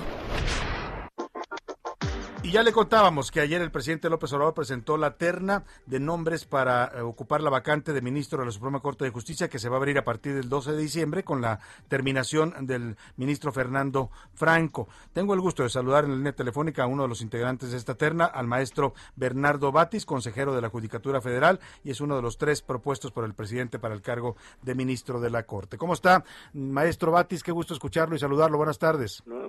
Y 2.44 2.50
ya 2.50 2.62
le 2.62 2.72
contábamos 2.72 3.30
que 3.30 3.40
ayer 3.40 3.62
el 3.62 3.70
presidente 3.70 4.10
López 4.10 4.30
Obrador 4.34 4.52
presentó 4.52 4.98
la 4.98 5.16
terna 5.16 5.64
de 5.86 5.98
nombres 5.98 6.44
para 6.44 6.92
eh, 6.94 7.00
ocupar 7.00 7.40
la 7.40 7.48
vacante 7.48 7.94
de 7.94 8.02
ministro 8.02 8.40
de 8.40 8.44
la 8.44 8.52
Suprema 8.52 8.80
Corte 8.80 9.06
de 9.06 9.10
Justicia 9.10 9.48
que 9.48 9.58
se 9.58 9.70
va 9.70 9.76
a 9.76 9.78
abrir 9.78 9.96
a 9.96 10.04
partir 10.04 10.34
del 10.34 10.50
12 10.50 10.72
de 10.72 10.78
diciembre 10.82 11.24
con 11.24 11.40
la 11.40 11.58
terminación 11.88 12.66
del 12.66 12.98
ministro 13.16 13.50
Fernando 13.50 14.10
Franco. 14.34 14.88
Tengo 15.14 15.32
el 15.32 15.40
gusto 15.40 15.62
de 15.62 15.70
saludar 15.70 16.04
en 16.04 16.10
la 16.10 16.16
línea 16.18 16.34
telefónica 16.34 16.82
a 16.82 16.86
uno 16.86 17.04
de 17.04 17.08
los 17.08 17.22
integrantes 17.22 17.70
de 17.70 17.78
esta 17.78 17.94
terna, 17.94 18.26
al 18.26 18.46
maestro 18.46 18.92
Bernardo 19.16 19.72
Batis, 19.72 20.04
consejero 20.04 20.54
de 20.54 20.60
la 20.60 20.68
Judicatura 20.68 21.22
Federal 21.22 21.60
y 21.82 21.92
es 21.92 22.02
uno 22.02 22.14
de 22.14 22.20
los 22.20 22.36
tres 22.36 22.60
propuestos 22.60 23.10
por 23.10 23.24
el 23.24 23.32
presidente 23.32 23.78
para 23.78 23.94
el 23.94 24.02
cargo 24.02 24.36
de 24.60 24.74
ministro 24.74 25.18
de 25.18 25.30
la 25.30 25.44
Corte. 25.44 25.78
¿Cómo 25.78 25.94
está, 25.94 26.22
maestro 26.52 27.10
Batis? 27.10 27.42
Qué 27.42 27.52
gusto 27.52 27.72
escucharlo 27.72 28.14
y 28.16 28.18
saludarlo. 28.18 28.58
Buenas 28.58 28.78
tardes. 28.78 29.22
No, 29.24 29.44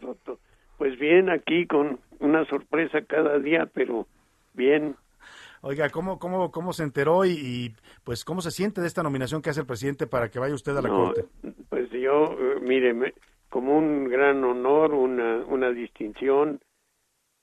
Soto. 0.00 0.07
Pues 0.78 0.98
bien, 0.98 1.28
aquí 1.28 1.66
con 1.66 1.98
una 2.20 2.44
sorpresa 2.46 3.02
cada 3.02 3.38
día, 3.38 3.68
pero 3.74 4.06
bien. 4.54 4.94
Oiga, 5.60 5.90
¿cómo, 5.90 6.20
cómo, 6.20 6.52
cómo 6.52 6.72
se 6.72 6.84
enteró 6.84 7.24
y, 7.24 7.30
y, 7.32 7.74
pues 8.04 8.24
cómo 8.24 8.40
se 8.40 8.52
siente 8.52 8.80
de 8.80 8.86
esta 8.86 9.02
nominación 9.02 9.42
que 9.42 9.50
hace 9.50 9.60
el 9.60 9.66
presidente 9.66 10.06
para 10.06 10.30
que 10.30 10.38
vaya 10.38 10.54
usted 10.54 10.76
a 10.76 10.82
la 10.82 10.88
No, 10.88 10.94
Corte? 10.96 11.24
Pues 11.68 11.90
yo, 11.90 12.36
eh, 12.38 12.60
mire, 12.62 12.94
me- 12.94 13.12
como 13.48 13.76
un 13.76 14.04
gran 14.08 14.44
honor, 14.44 14.94
una, 14.94 15.38
una 15.46 15.70
distinción, 15.70 16.60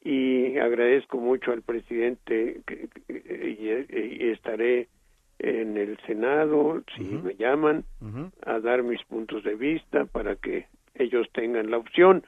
y 0.01 0.57
agradezco 0.59 1.17
mucho 1.17 1.51
al 1.51 1.61
presidente 1.63 2.61
que- 2.65 2.87
que- 3.07 3.87
y, 3.89 4.23
y 4.23 4.29
estaré 4.29 4.87
en 5.39 5.75
el 5.77 5.97
Senado, 6.05 6.83
si 6.95 7.03
me 7.03 7.35
llaman, 7.35 7.83
a 8.45 8.59
dar 8.59 8.83
mis 8.83 9.03
puntos 9.05 9.43
de 9.43 9.55
vista 9.55 10.05
para 10.05 10.35
que 10.37 10.67
ellos 10.93 11.27
tengan 11.33 11.69
la 11.71 11.77
opción, 11.79 12.23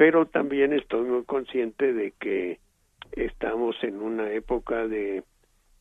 pero 0.00 0.24
también 0.24 0.72
estoy 0.72 1.02
muy 1.06 1.24
consciente 1.24 1.92
de 1.92 2.12
que 2.18 2.58
estamos 3.12 3.76
en 3.84 4.00
una 4.00 4.32
época 4.32 4.88
de 4.88 5.22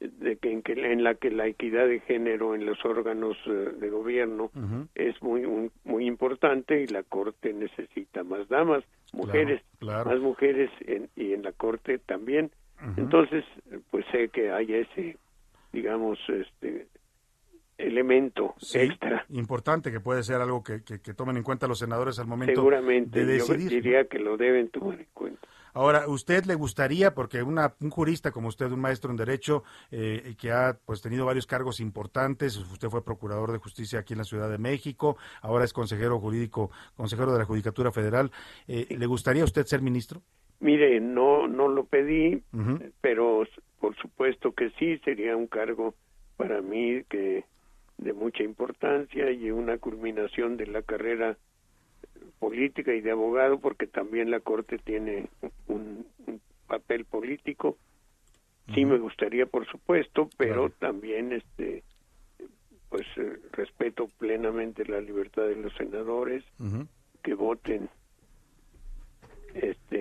de 0.02 0.36
que 0.36 0.52
en, 0.52 0.62
que 0.62 0.74
en 0.74 1.04
la 1.06 1.16
que 1.16 1.32
la 1.32 1.48
equidad 1.48 1.88
de 1.88 2.02
género 2.02 2.54
en 2.54 2.66
los 2.66 2.84
órganos 2.84 3.38
eh, 3.46 3.50
de 3.80 3.90
gobierno 3.90 4.52
es 4.96 5.22
muy 5.22 5.46
un- 5.46 5.72
muy 5.86 6.06
importante 6.06 6.82
y 6.82 6.88
la 6.88 7.04
corte 7.04 7.54
necesita 7.54 8.26
más 8.26 8.50
damas 8.50 8.84
mujeres 9.14 9.62
claro. 9.80 10.10
más 10.10 10.20
mujeres 10.20 10.70
en- 10.82 11.10
y 11.16 11.32
en 11.32 11.44
la 11.44 11.54
corte 11.54 11.98
también. 12.00 12.52
Entonces 12.98 13.46
pues 13.90 14.06
sé 14.12 14.28
que 14.28 14.52
hay 14.52 14.74
ese 14.74 15.16
digamos 15.72 16.20
este 16.28 16.88
elemento 17.80 18.56
Sí, 18.58 18.80
extra. 18.80 19.26
Importante 19.30 19.92
que 19.92 20.00
puede 20.00 20.24
ser 20.24 20.42
algo 20.42 20.64
que, 20.64 20.84
que- 20.84 21.00
que 21.02 21.14
tomen 21.14 21.38
en 21.38 21.44
cuenta 21.44 21.68
los 21.68 21.80
senadores 21.80 22.20
al 22.20 22.28
momento 22.28 22.54
seguramente 22.56 23.26
de 23.26 23.40
yo 23.40 23.46
diría 23.56 24.06
que 24.06 24.20
lo 24.20 24.38
deben 24.38 24.70
tomar 24.70 25.00
en 25.00 25.08
cuenta. 25.14 25.48
Ahora, 25.74 26.08
¿usted 26.08 26.46
le 26.46 26.56
gustaría, 26.56 27.14
porque 27.14 27.44
una, 27.44 27.74
un 27.80 27.92
jurista 27.92 28.32
como 28.32 28.48
usted, 28.48 28.72
un 28.72 28.80
maestro 28.82 29.12
en 29.12 29.18
Derecho, 29.18 29.64
eh, 29.92 30.34
que 30.40 30.52
ha 30.52 30.76
pues 30.86 31.00
tenido 31.02 31.26
varios 31.28 31.46
cargos 31.46 31.80
importantes, 31.80 32.58
usted 32.58 32.90
fue 32.90 33.04
procurador 33.06 33.52
de 33.52 33.60
justicia 33.60 34.00
aquí 34.00 34.14
en 34.14 34.18
la 34.18 34.24
Ciudad 34.26 34.50
de 34.50 34.58
México, 34.58 35.18
ahora 35.42 35.66
es 35.66 35.72
consejero 35.72 36.20
jurídico, 36.20 36.72
consejero 36.98 37.32
de 37.32 37.40
la 37.40 37.46
Judicatura 37.46 37.92
Federal, 37.92 38.32
eh, 38.68 38.88
¿le 38.98 39.06
gustaría 39.06 39.44
a 39.44 39.46
usted 39.46 39.66
ser 39.66 39.82
ministro? 39.82 40.22
mire 40.62 41.00
no 41.00 41.48
no 41.48 41.70
lo 41.70 41.86
pedí 41.86 42.44
pero 43.00 43.44
por 43.80 43.96
supuesto 43.96 44.52
que 44.52 44.72
sí 44.72 44.98
sería 45.06 45.38
un 45.38 45.48
cargo 45.48 45.94
para 46.36 46.62
mí 46.62 47.02
que 47.10 47.46
de 48.00 48.14
mucha 48.14 48.44
importancia 48.44 49.30
y 49.32 49.52
una 49.52 49.78
culminación 49.78 50.58
de 50.58 50.68
la 50.68 50.82
carrera 50.82 51.38
política 52.40 52.94
y 52.94 53.02
de 53.02 53.12
abogado 53.12 53.60
porque 53.60 53.88
también 53.88 54.32
la 54.32 54.40
corte 54.40 54.78
tiene 54.78 55.30
un, 55.68 56.06
un 56.28 56.42
papel 56.68 57.06
político. 57.06 57.78
Sí 58.74 58.86
me 58.86 58.98
gustaría 58.98 59.46
por 59.46 59.66
supuesto 59.68 60.30
pero 60.38 60.70
también 60.70 61.34
este 61.34 61.84
pues 62.90 63.06
eh, 63.18 63.40
respeto 63.52 64.10
plenamente 64.18 64.86
la 64.86 65.02
libertad 65.02 65.44
de 65.44 65.56
los 65.56 65.74
senadores 65.76 66.44
que 67.24 67.34
voten 67.34 67.90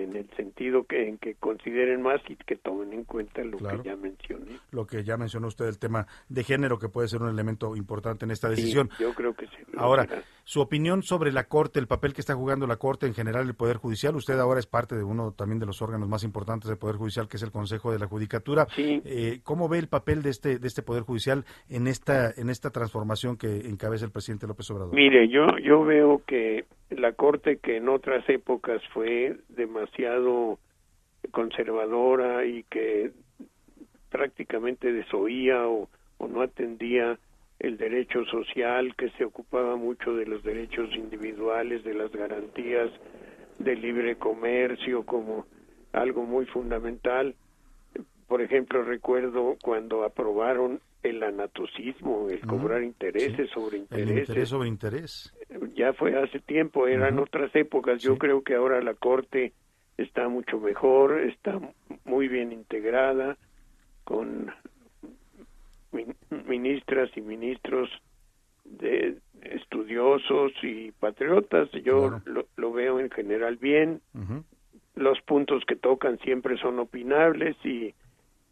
en 0.09 0.15
el 0.17 0.29
sentido 0.35 0.83
que 0.85 1.07
en 1.07 1.17
que 1.17 1.35
consideren 1.35 2.01
más 2.01 2.21
y 2.27 2.35
que 2.35 2.55
tomen 2.55 2.93
en 2.93 3.03
cuenta 3.03 3.43
lo 3.43 3.57
Claro. 3.57 3.81
que 3.83 3.89
ya 3.89 3.95
mencioné 3.95 4.59
Lo 4.71 4.85
que 4.87 5.03
ya 5.03 5.17
mencionó 5.17 5.47
usted, 5.47 5.65
el 5.67 5.79
tema 5.79 6.07
de 6.27 6.43
género, 6.43 6.77
que 6.79 6.89
puede 6.89 7.07
ser 7.07 7.21
un 7.21 7.29
elemento 7.29 7.75
importante 7.75 8.25
en 8.25 8.31
esta 8.31 8.49
Sí, 8.49 8.55
decisión. 8.61 8.89
yo 8.99 9.13
creo 9.13 9.33
que 9.33 9.45
sí 9.47 9.53
Ahora, 9.77 10.07
su 10.43 10.61
opinión 10.61 11.03
sobre 11.03 11.31
la 11.31 11.45
Corte, 11.45 11.79
el 11.79 11.87
papel 11.87 12.13
que 12.13 12.21
está 12.21 12.33
jugando 12.35 12.67
la 12.67 12.77
Corte 12.77 13.05
en 13.07 13.13
general, 13.13 13.47
el 13.47 13.53
Poder 13.53 13.77
Judicial. 13.77 14.15
Usted 14.15 14.37
ahora 14.39 14.59
es 14.59 14.65
parte 14.65 14.95
de 14.95 15.03
uno 15.03 15.31
también 15.31 15.59
de 15.59 15.65
los 15.65 15.81
órganos 15.81 16.09
más 16.09 16.23
importantes 16.23 16.67
del 16.69 16.77
Poder 16.77 16.95
Judicial, 16.97 17.27
que 17.27 17.37
es 17.37 17.43
el 17.43 17.51
Consejo 17.51 17.91
de 17.91 17.99
la 17.99 18.07
Judicatura. 18.07 18.67
Eh, 18.77 19.39
¿Cómo 19.43 19.69
ve 19.69 19.77
el 19.77 19.87
papel 19.87 20.21
de 20.21 20.31
este, 20.31 20.59
de 20.59 20.67
este 20.67 20.81
Poder 20.81 21.03
Judicial 21.03 21.45
en 21.69 21.87
esta, 21.87 22.31
en 22.35 22.49
esta 22.49 22.71
transformación 22.71 23.37
que 23.37 23.67
encabeza 23.69 24.05
el 24.05 24.11
presidente 24.11 24.47
López 24.47 24.69
Obrador? 24.71 24.93
Mire, 24.95 25.29
yo 25.29 25.45
yo 25.63 25.83
veo 25.85 26.21
que 26.25 26.65
la 26.89 27.13
corte 27.13 27.57
que 27.57 27.77
en 27.77 27.89
otras 27.89 28.27
épocas 28.29 28.81
fue 28.93 29.37
demasiado 29.49 30.59
conservadora 31.31 32.45
y 32.45 32.63
que 32.63 33.11
prácticamente 34.09 34.91
desoía 34.91 35.67
o, 35.67 35.87
no 36.27 36.41
atendía 36.41 37.17
el 37.59 37.77
derecho 37.77 38.25
social, 38.25 38.95
que 38.95 39.09
se 39.11 39.25
ocupaba 39.25 39.75
mucho 39.75 40.13
de 40.15 40.25
los 40.25 40.43
derechos 40.43 40.89
individuales, 40.95 41.83
de 41.83 41.93
las 41.93 42.11
garantías 42.11 42.89
del 43.57 43.81
libre 43.81 44.15
comercio 44.15 45.05
como 45.05 45.45
algo 45.91 46.23
muy 46.23 46.45
fundamental. 46.45 47.35
Por 48.27 48.41
ejemplo, 48.41 48.83
recuerdo 48.83 49.57
cuando 49.61 50.03
aprobaron 50.03 50.79
el 51.03 51.23
anatocismo, 51.23 52.27
el 52.29 52.41
cobrar 52.41 52.83
intereses 52.83 53.49
sobre 53.51 53.77
El 53.77 53.83
intereses 53.83 54.19
interés 54.29 54.49
sobre 54.49 54.67
interés. 54.67 55.33
ya 55.75 55.93
fue 55.93 56.17
hace 56.21 56.39
tiempo, 56.39 56.87
eran 56.87 57.19
otras 57.19 57.55
épocas. 57.55 58.01
Yo 58.01 58.17
creo 58.17 58.41
que 58.43 58.55
ahora 58.55 58.81
la 58.81 58.93
Corte 58.93 59.53
está 59.97 60.27
mucho 60.27 60.59
mejor, 60.59 61.19
está 61.21 61.59
muy 62.05 62.27
bien 62.27 62.51
integrada, 62.51 63.37
con 64.03 64.51
min- 65.91 66.15
ministras 66.47 67.09
y 67.15 67.21
ministros 67.21 67.89
de 68.65 69.17
estudiosos 69.43 70.51
y 70.63 70.91
patriotas. 70.91 71.69
Yo 71.83 72.19
lo, 72.25 72.45
lo 72.57 72.71
veo 72.73 72.99
en 72.99 73.09
general 73.09 73.57
bien. 73.57 74.01
Los 74.95 75.21
puntos 75.21 75.63
que 75.65 75.75
tocan 75.77 76.19
siempre 76.19 76.57
son 76.57 76.77
opinables 76.79 77.55
y 77.63 77.93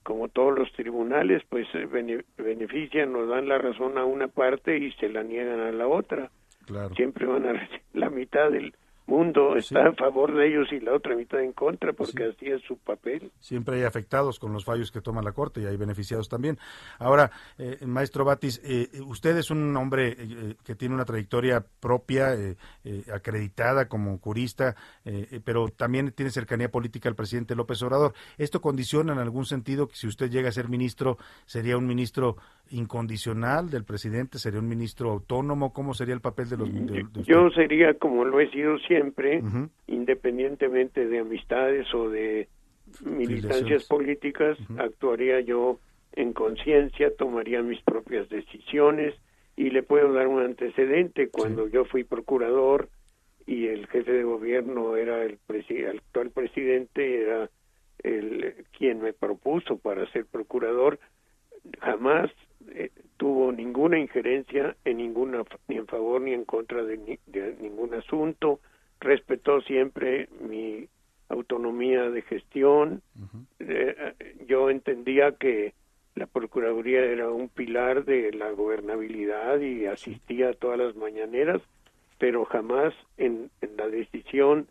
como 0.08 0.30
todos 0.30 0.58
los 0.58 0.72
tribunales, 0.72 1.44
pues 1.50 1.68
eh, 1.76 1.86
bene- 1.86 2.24
benefician 2.38 3.14
o 3.14 3.26
dan 3.26 3.50
la 3.50 3.58
razón 3.58 3.98
a 3.98 4.06
una 4.06 4.30
parte 4.30 4.78
y 4.78 4.94
se 4.94 5.10
la 5.10 5.22
niegan 5.22 5.60
a 5.60 5.74
la 5.74 5.86
otra. 5.86 6.32
Claro. 6.66 6.96
Siempre 6.96 7.26
van 7.26 7.46
a 7.46 7.52
recibir 7.60 7.82
la 7.94 8.10
mitad 8.10 8.50
del 8.50 8.74
mundo 9.08 9.56
está 9.56 9.88
a 9.88 9.94
favor 9.94 10.36
de 10.36 10.48
ellos 10.48 10.68
y 10.72 10.80
la 10.80 10.94
otra 10.94 11.16
mitad 11.16 11.42
en 11.42 11.54
contra 11.54 11.94
porque 11.94 12.26
así 12.26 12.48
es 12.48 12.62
su 12.64 12.78
papel. 12.78 13.32
Siempre 13.40 13.78
hay 13.78 13.84
afectados 13.84 14.38
con 14.40 14.54
los 14.54 14.66
fallos 14.66 14.92
que 14.92 15.02
toma 15.02 15.22
la 15.22 15.32
Corte 15.32 15.62
y 15.62 15.66
hay 15.66 15.78
beneficiados 15.78 16.28
también. 16.30 16.58
Ahora, 17.00 17.32
eh, 17.58 17.78
maestro 17.86 18.26
Batis, 18.26 18.62
eh, 18.64 18.90
usted 19.06 19.38
es 19.38 19.50
un 19.50 19.76
hombre 19.78 20.16
eh, 20.20 20.56
que 20.66 20.76
tiene 20.76 20.94
una 20.96 21.06
trayectoria 21.06 21.64
propia, 21.80 22.34
eh, 22.34 22.56
eh, 22.84 23.04
acreditada 23.14 23.88
como 23.88 24.18
jurista, 24.20 24.76
eh, 25.06 25.28
eh, 25.32 25.40
pero 25.44 25.70
también 25.70 26.12
tiene 26.12 26.30
cercanía 26.32 26.70
política 26.70 27.08
al 27.10 27.16
presidente 27.16 27.56
López 27.56 27.82
Obrador. 27.84 28.14
¿Esto 28.38 28.60
condiciona 28.62 29.14
en 29.14 29.20
algún 29.20 29.46
sentido 29.46 29.88
que 29.88 29.96
si 29.96 30.08
usted 30.08 30.30
llega 30.30 30.50
a 30.50 30.52
ser 30.52 30.68
ministro, 30.70 31.18
sería 31.46 31.78
un 31.78 31.88
ministro 31.88 32.36
incondicional 32.70 33.70
del 33.70 33.84
presidente? 33.84 34.40
¿Sería 34.40 34.60
un 34.60 34.68
ministro 34.68 35.12
autónomo? 35.12 35.72
¿Cómo 35.74 35.94
sería 35.94 36.14
el 36.14 36.22
papel 36.22 36.50
de 36.50 36.58
los... 36.58 36.74
de- 36.74 36.82
de 36.82 37.02
usted? 37.04 37.22
Yo 37.24 37.50
sería 37.52 37.94
como 37.96 38.26
lo 38.26 38.40
he 38.40 38.50
sido 38.52 38.78
siempre, 38.80 38.97
independientemente 39.88 41.06
de 41.07 41.19
amistades 41.19 41.94
o 41.94 42.10
de 42.10 42.48
militancias 43.02 43.84
políticas, 43.88 44.57
actuaría 44.80 45.40
yo 45.41 45.80
en 46.14 46.34
conciencia, 46.34 47.11
tomaría 47.15 47.61
mis 47.61 47.82
propias 47.82 48.28
decisiones 48.30 49.14
y 49.56 49.69
le 49.69 49.84
puedo 49.84 50.14
dar 50.14 50.28
un 50.28 50.41
antecedente. 50.41 51.30
Cuando 51.30 51.68
yo 51.68 51.86
fui 51.86 52.03
procurador 52.03 52.90
y 53.45 53.68
el 53.68 53.88
jefe 53.88 54.11
de 54.11 54.24
gobierno 54.24 54.95
era 54.95 55.24
el, 55.24 55.38
presi- 55.48 55.84
el 55.86 55.98
actual 55.99 56.32
presidente, 56.32 57.22
era 57.24 57.49
el 58.03 58.65
quien 58.78 59.02
me 59.02 59.14
propuso 59.14 59.78
para 59.78 60.10
ser 60.11 60.26
procurador, 60.26 60.99
jamás 61.82 62.32
eh, 62.72 62.91
tuvo 63.18 63.52
ninguna 63.52 63.99
injerencia 63.99 64.76
en 64.86 64.98
ninguna 64.98 65.44
ni 65.68 65.78
en 65.78 65.88
favor 65.88 66.22
ni 66.22 66.34
en 66.34 66.45
contra 66.45 66.84
de, 66.84 66.98
ni- 66.98 67.19
de 67.26 67.56
ningún 67.61 67.94
asunto 67.94 68.60
respetó 68.99 69.61
siempre 69.61 70.28
mi 70.41 70.88
autonomía 71.30 72.10
de 72.10 72.22
gestión. 72.22 73.02
Eh, 73.60 74.14
yo 74.48 74.69
entendía 74.69 75.34
que 75.34 75.74
la 76.15 76.26
procuraduría 76.26 77.03
era 77.03 77.30
un 77.30 77.49
pilar 77.49 78.06
de 78.06 78.32
la 78.32 78.49
gobernabilidad 78.52 79.60
y 79.60 79.86
asistía 79.86 80.49
a 80.49 80.53
todas 80.53 80.80
las 80.80 80.95
mañaneras 80.95 81.61
pero 82.19 82.45
jamás 82.45 82.95
en, 83.18 83.52
en 83.61 83.78
la 83.78 83.88
decisión 83.88 84.68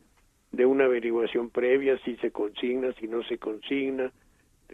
de 0.50 0.66
una 0.66 0.86
averiguación 0.86 1.50
previa 1.50 1.96
si 2.04 2.16
se 2.16 2.32
consigna 2.32 2.92
si 2.94 3.06
no 3.06 3.22
se 3.22 3.38
consigna 3.38 4.10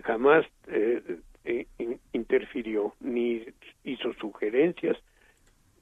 jamás 0.03 0.47
eh, 0.69 1.03
eh, 1.45 1.67
in- 1.79 2.01
interfirió 2.15 2.95
ni 3.01 3.45
hizo 3.85 4.15
sugerencias 4.15 4.97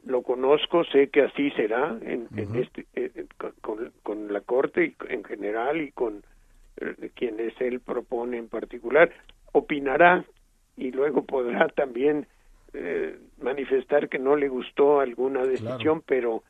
lo 0.04 0.22
conozco 0.22 0.84
sé 0.84 1.08
que 1.08 1.22
así 1.22 1.50
será 1.52 1.98
en, 2.02 2.28
en 2.36 2.54
este 2.54 2.86
eh, 2.94 3.26
con- 3.60 3.92
con, 4.02 4.32
la 4.32 4.40
corte 4.40 4.84
y 4.84 4.94
en 5.08 5.24
general 5.24 5.80
y 5.80 5.92
con 5.92 6.22
eh, 6.76 7.10
quienes 7.14 7.58
él 7.60 7.80
propone 7.80 8.38
en 8.38 8.48
particular. 8.48 9.12
Opinará 9.52 10.24
y 10.76 10.90
luego 10.92 11.24
podrá 11.24 11.68
también 11.68 12.26
eh, 12.72 13.18
manifestar 13.40 14.08
que 14.08 14.18
no 14.18 14.36
le 14.36 14.48
gustó 14.48 15.00
alguna 15.00 15.44
decisión 15.44 16.02
pero 16.06 16.42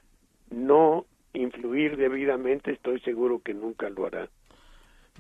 no 0.51 1.07
influir 1.33 1.97
debidamente 1.97 2.73
estoy 2.73 3.01
seguro 3.01 3.41
que 3.41 3.55
nunca 3.55 3.89
lo 3.89 4.07
hará 4.07 4.29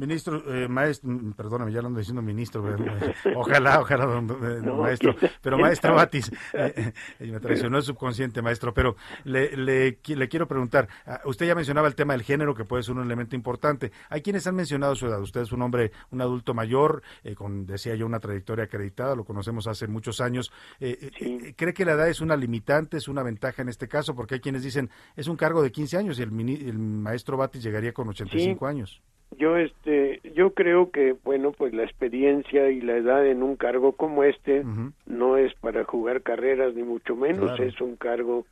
Ministro, 0.00 0.42
eh, 0.54 0.66
maestro, 0.66 1.10
perdóname, 1.36 1.72
ya 1.72 1.82
lo 1.82 1.88
ando 1.88 1.98
diciendo 1.98 2.22
ministro, 2.22 2.62
pero, 2.62 2.76
eh, 2.96 3.34
ojalá, 3.36 3.80
ojalá, 3.80 4.06
don- 4.06 4.26
No, 4.64 4.76
maestro, 4.76 5.14
¿quién- 5.14 5.30
pero 5.42 5.58
maestro? 5.58 5.94
Batis, 5.94 6.32
eh, 6.54 6.92
eh, 7.18 7.26
me 7.30 7.38
traicionó 7.38 7.76
el 7.76 7.82
subconsciente, 7.82 8.40
maestro, 8.40 8.72
pero 8.72 8.96
le, 9.24 9.54
le, 9.56 9.98
le 10.06 10.28
quiero 10.28 10.48
preguntar, 10.48 10.88
ah, 11.06 11.20
usted 11.26 11.46
ya 11.46 11.54
mencionaba 11.54 11.86
el 11.86 11.94
tema 11.94 12.14
del 12.14 12.22
género, 12.22 12.54
que 12.54 12.64
puede 12.64 12.82
ser 12.82 12.94
un 12.96 13.02
elemento 13.02 13.36
importante, 13.36 13.92
hay 14.08 14.22
quienes 14.22 14.46
han 14.46 14.54
mencionado 14.54 14.94
su 14.96 15.06
edad, 15.06 15.20
usted 15.20 15.42
es 15.42 15.52
un 15.52 15.60
hombre, 15.60 15.92
un 16.10 16.22
adulto 16.22 16.54
mayor, 16.54 17.02
eh, 17.22 17.34
con, 17.34 17.66
decía 17.66 17.94
yo, 17.94 18.06
una 18.06 18.20
trayectoria 18.20 18.64
acreditada, 18.64 19.14
lo 19.14 19.24
conocemos 19.24 19.66
hace 19.66 19.86
muchos 19.86 20.20
años, 20.22 20.50
eh, 20.80 20.96
eh, 20.98 21.10
eh, 21.20 21.54
¿cree 21.56 21.74
que 21.74 21.84
la 21.84 21.92
edad 21.92 22.08
es 22.08 22.22
una 22.22 22.36
limitante, 22.36 22.96
es 22.96 23.06
una 23.06 23.22
ventaja 23.22 23.60
en 23.60 23.68
este 23.68 23.86
caso? 23.86 24.14
Porque 24.14 24.36
hay 24.36 24.40
quienes 24.40 24.62
dicen, 24.62 24.88
es 25.14 25.28
un 25.28 25.36
cargo 25.36 25.62
de 25.62 25.70
15 25.70 25.98
años 25.98 26.18
y 26.18 26.22
el, 26.22 26.30
mini- 26.32 26.66
el 26.66 26.78
maestro 26.78 27.36
Batis 27.36 27.62
llegaría 27.62 27.92
con 27.92 28.08
85 28.08 28.66
años. 28.66 29.02
Yo 29.36 29.56
este 29.56 30.20
yo 30.34 30.54
creo 30.54 30.90
que 30.90 31.12
bueno 31.24 31.52
pues 31.52 31.72
la 31.72 31.84
experiencia 31.84 32.70
y 32.70 32.80
la 32.80 32.96
edad 32.96 33.26
en 33.26 33.42
un 33.42 33.56
cargo 33.56 33.92
como 33.92 34.24
este 34.24 34.64
no 35.06 35.36
es 35.36 35.54
para 35.54 35.84
jugar 35.84 36.22
carreras 36.22 36.74
ni 36.74 36.82
mucho 36.82 37.14
menos 37.16 37.52
Claro. 37.52 37.64
es 37.64 37.80
un 37.80 37.96
cargo 37.96 38.46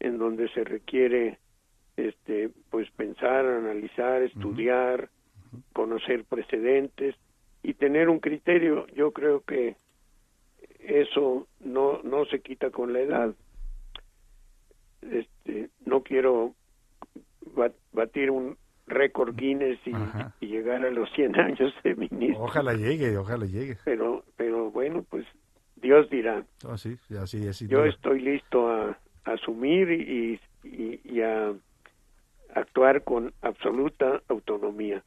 en 0.00 0.18
donde 0.18 0.48
se 0.50 0.64
requiere 0.64 1.38
este 1.96 2.50
pues 2.70 2.90
pensar 2.92 3.44
analizar 3.46 4.22
estudiar 4.22 5.10
conocer 5.74 6.24
precedentes 6.24 7.14
y 7.62 7.74
tener 7.74 8.08
un 8.08 8.18
criterio. 8.18 8.86
Yo 8.88 9.12
creo 9.12 9.42
que 9.42 9.76
eso 10.80 11.46
no 11.60 12.00
no 12.02 12.24
se 12.24 12.40
quita 12.40 12.70
con 12.70 12.92
la 12.94 13.00
edad. 13.00 13.34
Este 15.02 15.68
no 15.84 16.02
quiero 16.02 16.54
ba- 17.54 17.72
batir 17.92 18.30
un 18.30 18.56
récord 18.86 19.34
Guinness 19.36 19.78
y, 19.86 19.92
y 20.44 20.48
llegar 20.48 20.84
a 20.84 20.90
los 20.90 21.10
100 21.12 21.38
años 21.38 21.72
de 21.84 21.94
ministro. 21.94 22.44
Ojalá 22.44 22.74
llegue, 22.74 23.16
ojalá 23.16 23.46
llegue. 23.46 23.76
pero 23.84 24.24
pero 24.36 24.70
bueno 24.70 25.04
pues 25.08 25.24
Dios 25.76 26.08
dirá. 26.10 26.44
Oh, 26.64 26.76
sí, 26.76 26.96
sí, 27.08 27.16
así 27.16 27.46
es. 27.46 27.60
yo 27.60 27.84
estoy 27.84 28.20
listo 28.20 28.68
a, 28.68 28.98
a 29.24 29.32
asumir 29.32 29.90
y, 29.90 30.40
y, 30.64 31.00
y 31.04 31.20
a 31.22 31.52
actuar 32.54 33.02
con 33.02 33.32
absoluta 33.42 34.22
autonomía 34.28 35.02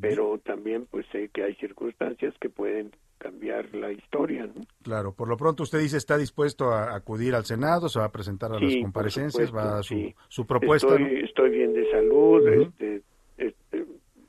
pero 0.00 0.38
también 0.44 0.86
pues 0.90 1.06
sé 1.12 1.28
que 1.28 1.44
hay 1.44 1.54
circunstancias 1.56 2.34
que 2.40 2.50
pueden 2.50 2.90
cambiar 3.18 3.74
la 3.74 3.92
historia 3.92 4.46
¿no? 4.46 4.62
Claro, 4.82 5.12
por 5.12 5.28
lo 5.28 5.36
pronto 5.36 5.62
usted 5.62 5.78
dice 5.78 5.96
está 5.96 6.18
dispuesto 6.18 6.70
a 6.72 6.94
acudir 6.94 7.34
al 7.34 7.44
Senado, 7.44 7.88
se 7.88 7.98
va 7.98 8.06
a 8.06 8.12
presentar 8.12 8.52
a 8.52 8.58
Sí, 8.58 8.64
las 8.64 8.76
comparecencias, 8.82 9.48
supuesto, 9.48 9.56
va 9.70 9.78
a 9.78 9.82
su, 9.82 9.94
sí. 9.94 10.14
su 10.28 10.46
propuesta. 10.46 10.88
Estoy, 10.88 11.02
¿no? 11.02 11.24
estoy 11.24 11.50
bien 11.50 11.72
de 11.74 11.90
salud, 11.90 12.42
Ujú. 12.42 12.62
este, 12.62 13.02
este, 13.38 13.86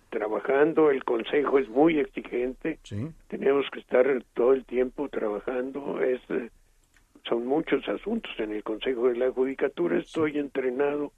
trabajando, 0.10 0.92
el 0.92 1.04
consejo 1.04 1.60
es 1.60 1.68
muy 1.68 2.00
exigente, 2.00 2.80
Sí. 2.84 3.08
tenemos 3.28 3.66
que 3.72 3.80
estar 3.80 4.06
todo 4.34 4.54
el 4.54 4.64
tiempo 4.66 5.10
trabajando, 5.10 6.00
es, 6.02 6.22
son 7.28 7.46
muchos 7.48 7.86
asuntos 7.90 8.32
en 8.38 8.52
el 8.54 8.64
consejo 8.64 9.08
de 9.10 9.18
la 9.18 9.32
judicatura, 9.32 9.98
estoy 9.98 10.38
entrenado 10.38 11.12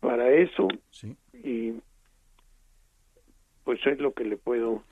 para 0.00 0.30
eso 0.30 0.68
y 1.34 1.74
pues 3.66 3.84
es 3.84 3.98
lo 3.98 4.12
que 4.14 4.24
le 4.24 4.36
puedo 4.36 4.84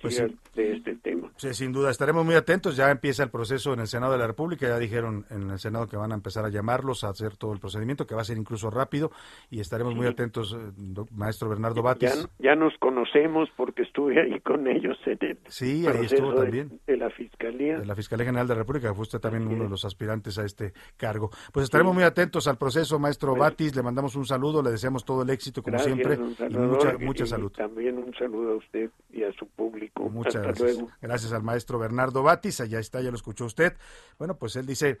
Pues 0.00 0.16
sí. 0.16 0.24
de 0.54 0.72
este 0.76 0.94
tema. 0.96 1.30
Sí, 1.36 1.52
sin 1.54 1.72
duda, 1.72 1.90
estaremos 1.90 2.24
muy 2.24 2.34
atentos. 2.34 2.76
Ya 2.76 2.90
empieza 2.90 3.22
el 3.22 3.30
proceso 3.30 3.72
en 3.74 3.80
el 3.80 3.86
Senado 3.86 4.12
de 4.12 4.18
la 4.18 4.26
República. 4.26 4.66
Ya 4.68 4.78
dijeron 4.78 5.26
en 5.30 5.50
el 5.50 5.58
Senado 5.58 5.86
que 5.86 5.96
van 5.96 6.12
a 6.12 6.14
empezar 6.14 6.44
a 6.44 6.48
llamarlos 6.48 7.04
a 7.04 7.08
hacer 7.10 7.36
todo 7.36 7.52
el 7.52 7.60
procedimiento, 7.60 8.06
que 8.06 8.14
va 8.14 8.22
a 8.22 8.24
ser 8.24 8.36
incluso 8.38 8.70
rápido. 8.70 9.10
Y 9.50 9.60
estaremos 9.60 9.94
muy 9.94 10.06
atentos, 10.06 10.54
eh, 10.58 10.72
maestro 11.12 11.48
Bernardo 11.48 11.82
Batis. 11.82 12.28
Ya, 12.38 12.50
ya 12.50 12.54
nos 12.54 12.72
conocemos 12.78 13.48
porque 13.56 13.82
estuve 13.82 14.20
ahí 14.20 14.40
con 14.40 14.66
ellos 14.68 14.96
en 15.06 15.18
el 15.20 15.38
Sí, 15.48 15.86
ahí 15.86 16.04
estuvo 16.06 16.32
de- 16.32 16.36
también. 16.42 16.80
de 16.86 16.96
la 16.96 17.10
fiscalía. 17.10 17.78
de 17.78 17.86
la 17.86 17.94
Fiscalía 17.94 18.26
General 18.26 18.46
de 18.46 18.54
la 18.54 18.60
República, 18.60 18.88
que 18.88 18.94
fue 18.94 19.02
usted 19.02 19.18
también 19.20 19.46
uno 19.46 19.64
de 19.64 19.70
los 19.70 19.84
aspirantes 19.84 20.38
a 20.38 20.44
este 20.44 20.72
cargo. 20.96 21.30
Pues 21.52 21.64
estaremos 21.64 21.94
muy 21.94 22.04
atentos 22.04 22.46
al 22.48 22.56
proceso, 22.58 22.98
maestro 22.98 23.34
Batis. 23.36 23.74
Le 23.76 23.82
mandamos 23.82 24.16
un 24.16 24.24
saludo, 24.26 24.62
le 24.62 24.70
deseamos 24.70 25.04
todo 25.04 25.22
el 25.22 25.30
éxito, 25.30 25.62
como 25.62 25.76
Gracias, 25.76 25.94
siempre, 25.94 26.14
y 26.14 26.34
Salvador, 26.34 26.68
mucha, 26.68 26.94
y- 27.00 27.04
mucha 27.04 27.24
y 27.24 27.26
salud. 27.26 27.52
También 27.52 27.98
un 27.98 28.14
saludo 28.14 28.52
a 28.52 28.56
usted 28.56 28.90
y 29.12 29.22
a 29.22 29.32
su 29.32 29.46
público. 29.48 29.73
Muchas 30.10 30.36
Hasta 30.36 30.48
gracias. 30.48 30.76
luego. 30.76 30.90
Gracias 31.00 31.32
al 31.32 31.42
maestro 31.42 31.78
Bernardo 31.78 32.22
Batis, 32.22 32.60
allá 32.60 32.78
está, 32.78 33.00
ya 33.00 33.10
lo 33.10 33.16
escuchó 33.16 33.44
usted. 33.44 33.74
Bueno, 34.18 34.36
pues 34.36 34.56
él 34.56 34.66
dice, 34.66 34.98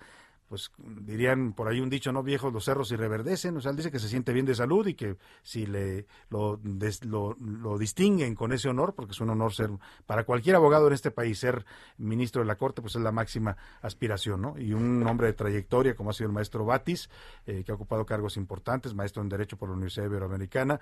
pues 0.48 0.70
dirían 0.78 1.52
por 1.52 1.68
ahí 1.68 1.80
un 1.80 1.90
dicho, 1.90 2.12
¿no? 2.12 2.22
Viejos 2.22 2.52
los 2.52 2.64
cerros 2.64 2.92
y 2.92 2.96
reverdecen, 2.96 3.56
o 3.56 3.60
sea, 3.60 3.70
él 3.70 3.76
dice 3.76 3.90
que 3.90 3.98
se 3.98 4.08
siente 4.08 4.32
bien 4.32 4.46
de 4.46 4.54
salud 4.54 4.86
y 4.86 4.94
que 4.94 5.16
si 5.42 5.66
le 5.66 6.06
lo, 6.30 6.60
des- 6.62 7.04
lo, 7.04 7.36
lo 7.40 7.78
distinguen 7.78 8.34
con 8.34 8.52
ese 8.52 8.68
honor, 8.68 8.94
porque 8.94 9.12
es 9.12 9.20
un 9.20 9.30
honor 9.30 9.52
ser, 9.52 9.70
para 10.06 10.24
cualquier 10.24 10.56
abogado 10.56 10.86
en 10.86 10.92
este 10.92 11.10
país, 11.10 11.38
ser 11.38 11.64
ministro 11.98 12.42
de 12.42 12.46
la 12.46 12.56
Corte, 12.56 12.82
pues 12.82 12.94
es 12.94 13.02
la 13.02 13.10
máxima 13.12 13.56
aspiración, 13.82 14.42
¿no? 14.42 14.58
Y 14.58 14.74
un 14.74 15.06
hombre 15.06 15.28
de 15.28 15.32
trayectoria 15.32 15.94
como 15.96 16.10
ha 16.10 16.12
sido 16.12 16.28
el 16.28 16.34
maestro 16.34 16.64
Batis, 16.64 17.08
eh, 17.46 17.64
que 17.64 17.72
ha 17.72 17.74
ocupado 17.74 18.04
cargos 18.06 18.36
importantes, 18.36 18.94
maestro 18.94 19.22
en 19.22 19.28
Derecho 19.28 19.56
por 19.56 19.68
la 19.68 19.74
Universidad 19.74 20.06
Iberoamericana, 20.06 20.80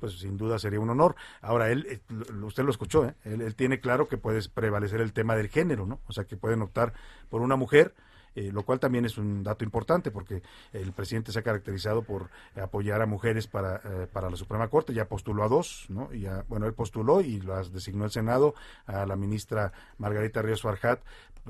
pues 0.00 0.18
sin 0.18 0.36
duda 0.36 0.58
sería 0.58 0.80
un 0.80 0.90
honor. 0.90 1.14
Ahora, 1.40 1.70
él, 1.70 1.86
eh, 1.88 2.00
usted 2.42 2.64
lo 2.64 2.70
escuchó, 2.70 3.06
¿eh? 3.06 3.14
él, 3.24 3.40
él 3.42 3.54
tiene 3.54 3.80
claro 3.80 4.08
que 4.08 4.18
puede 4.18 4.40
prevalecer 4.48 5.00
el 5.00 5.12
tema 5.12 5.36
del 5.36 5.48
género, 5.48 5.86
¿no? 5.86 6.00
O 6.08 6.12
sea, 6.12 6.24
que 6.24 6.36
pueden 6.36 6.62
optar 6.62 6.92
por 7.30 7.40
una 7.42 7.56
mujer, 7.56 7.94
eh, 8.34 8.50
lo 8.52 8.64
cual 8.64 8.80
también 8.80 9.04
es 9.04 9.18
un 9.18 9.42
dato 9.42 9.64
importante 9.64 10.10
porque 10.10 10.42
el 10.72 10.92
presidente 10.92 11.32
se 11.32 11.38
ha 11.38 11.42
caracterizado 11.42 12.02
por 12.02 12.30
apoyar 12.56 13.00
a 13.02 13.06
mujeres 13.06 13.46
para, 13.46 13.76
eh, 13.76 14.06
para 14.12 14.30
la 14.30 14.36
Suprema 14.36 14.68
Corte, 14.68 14.94
ya 14.94 15.06
postuló 15.06 15.44
a 15.44 15.48
dos, 15.48 15.86
¿no? 15.88 16.12
Y 16.12 16.20
ya, 16.20 16.44
bueno, 16.48 16.66
él 16.66 16.74
postuló 16.74 17.20
y 17.20 17.40
las 17.40 17.72
designó 17.72 18.04
el 18.04 18.10
Senado 18.10 18.54
a 18.86 19.06
la 19.06 19.16
ministra 19.16 19.72
Margarita 19.98 20.42
Ríos 20.42 20.62
Farjat 20.62 21.00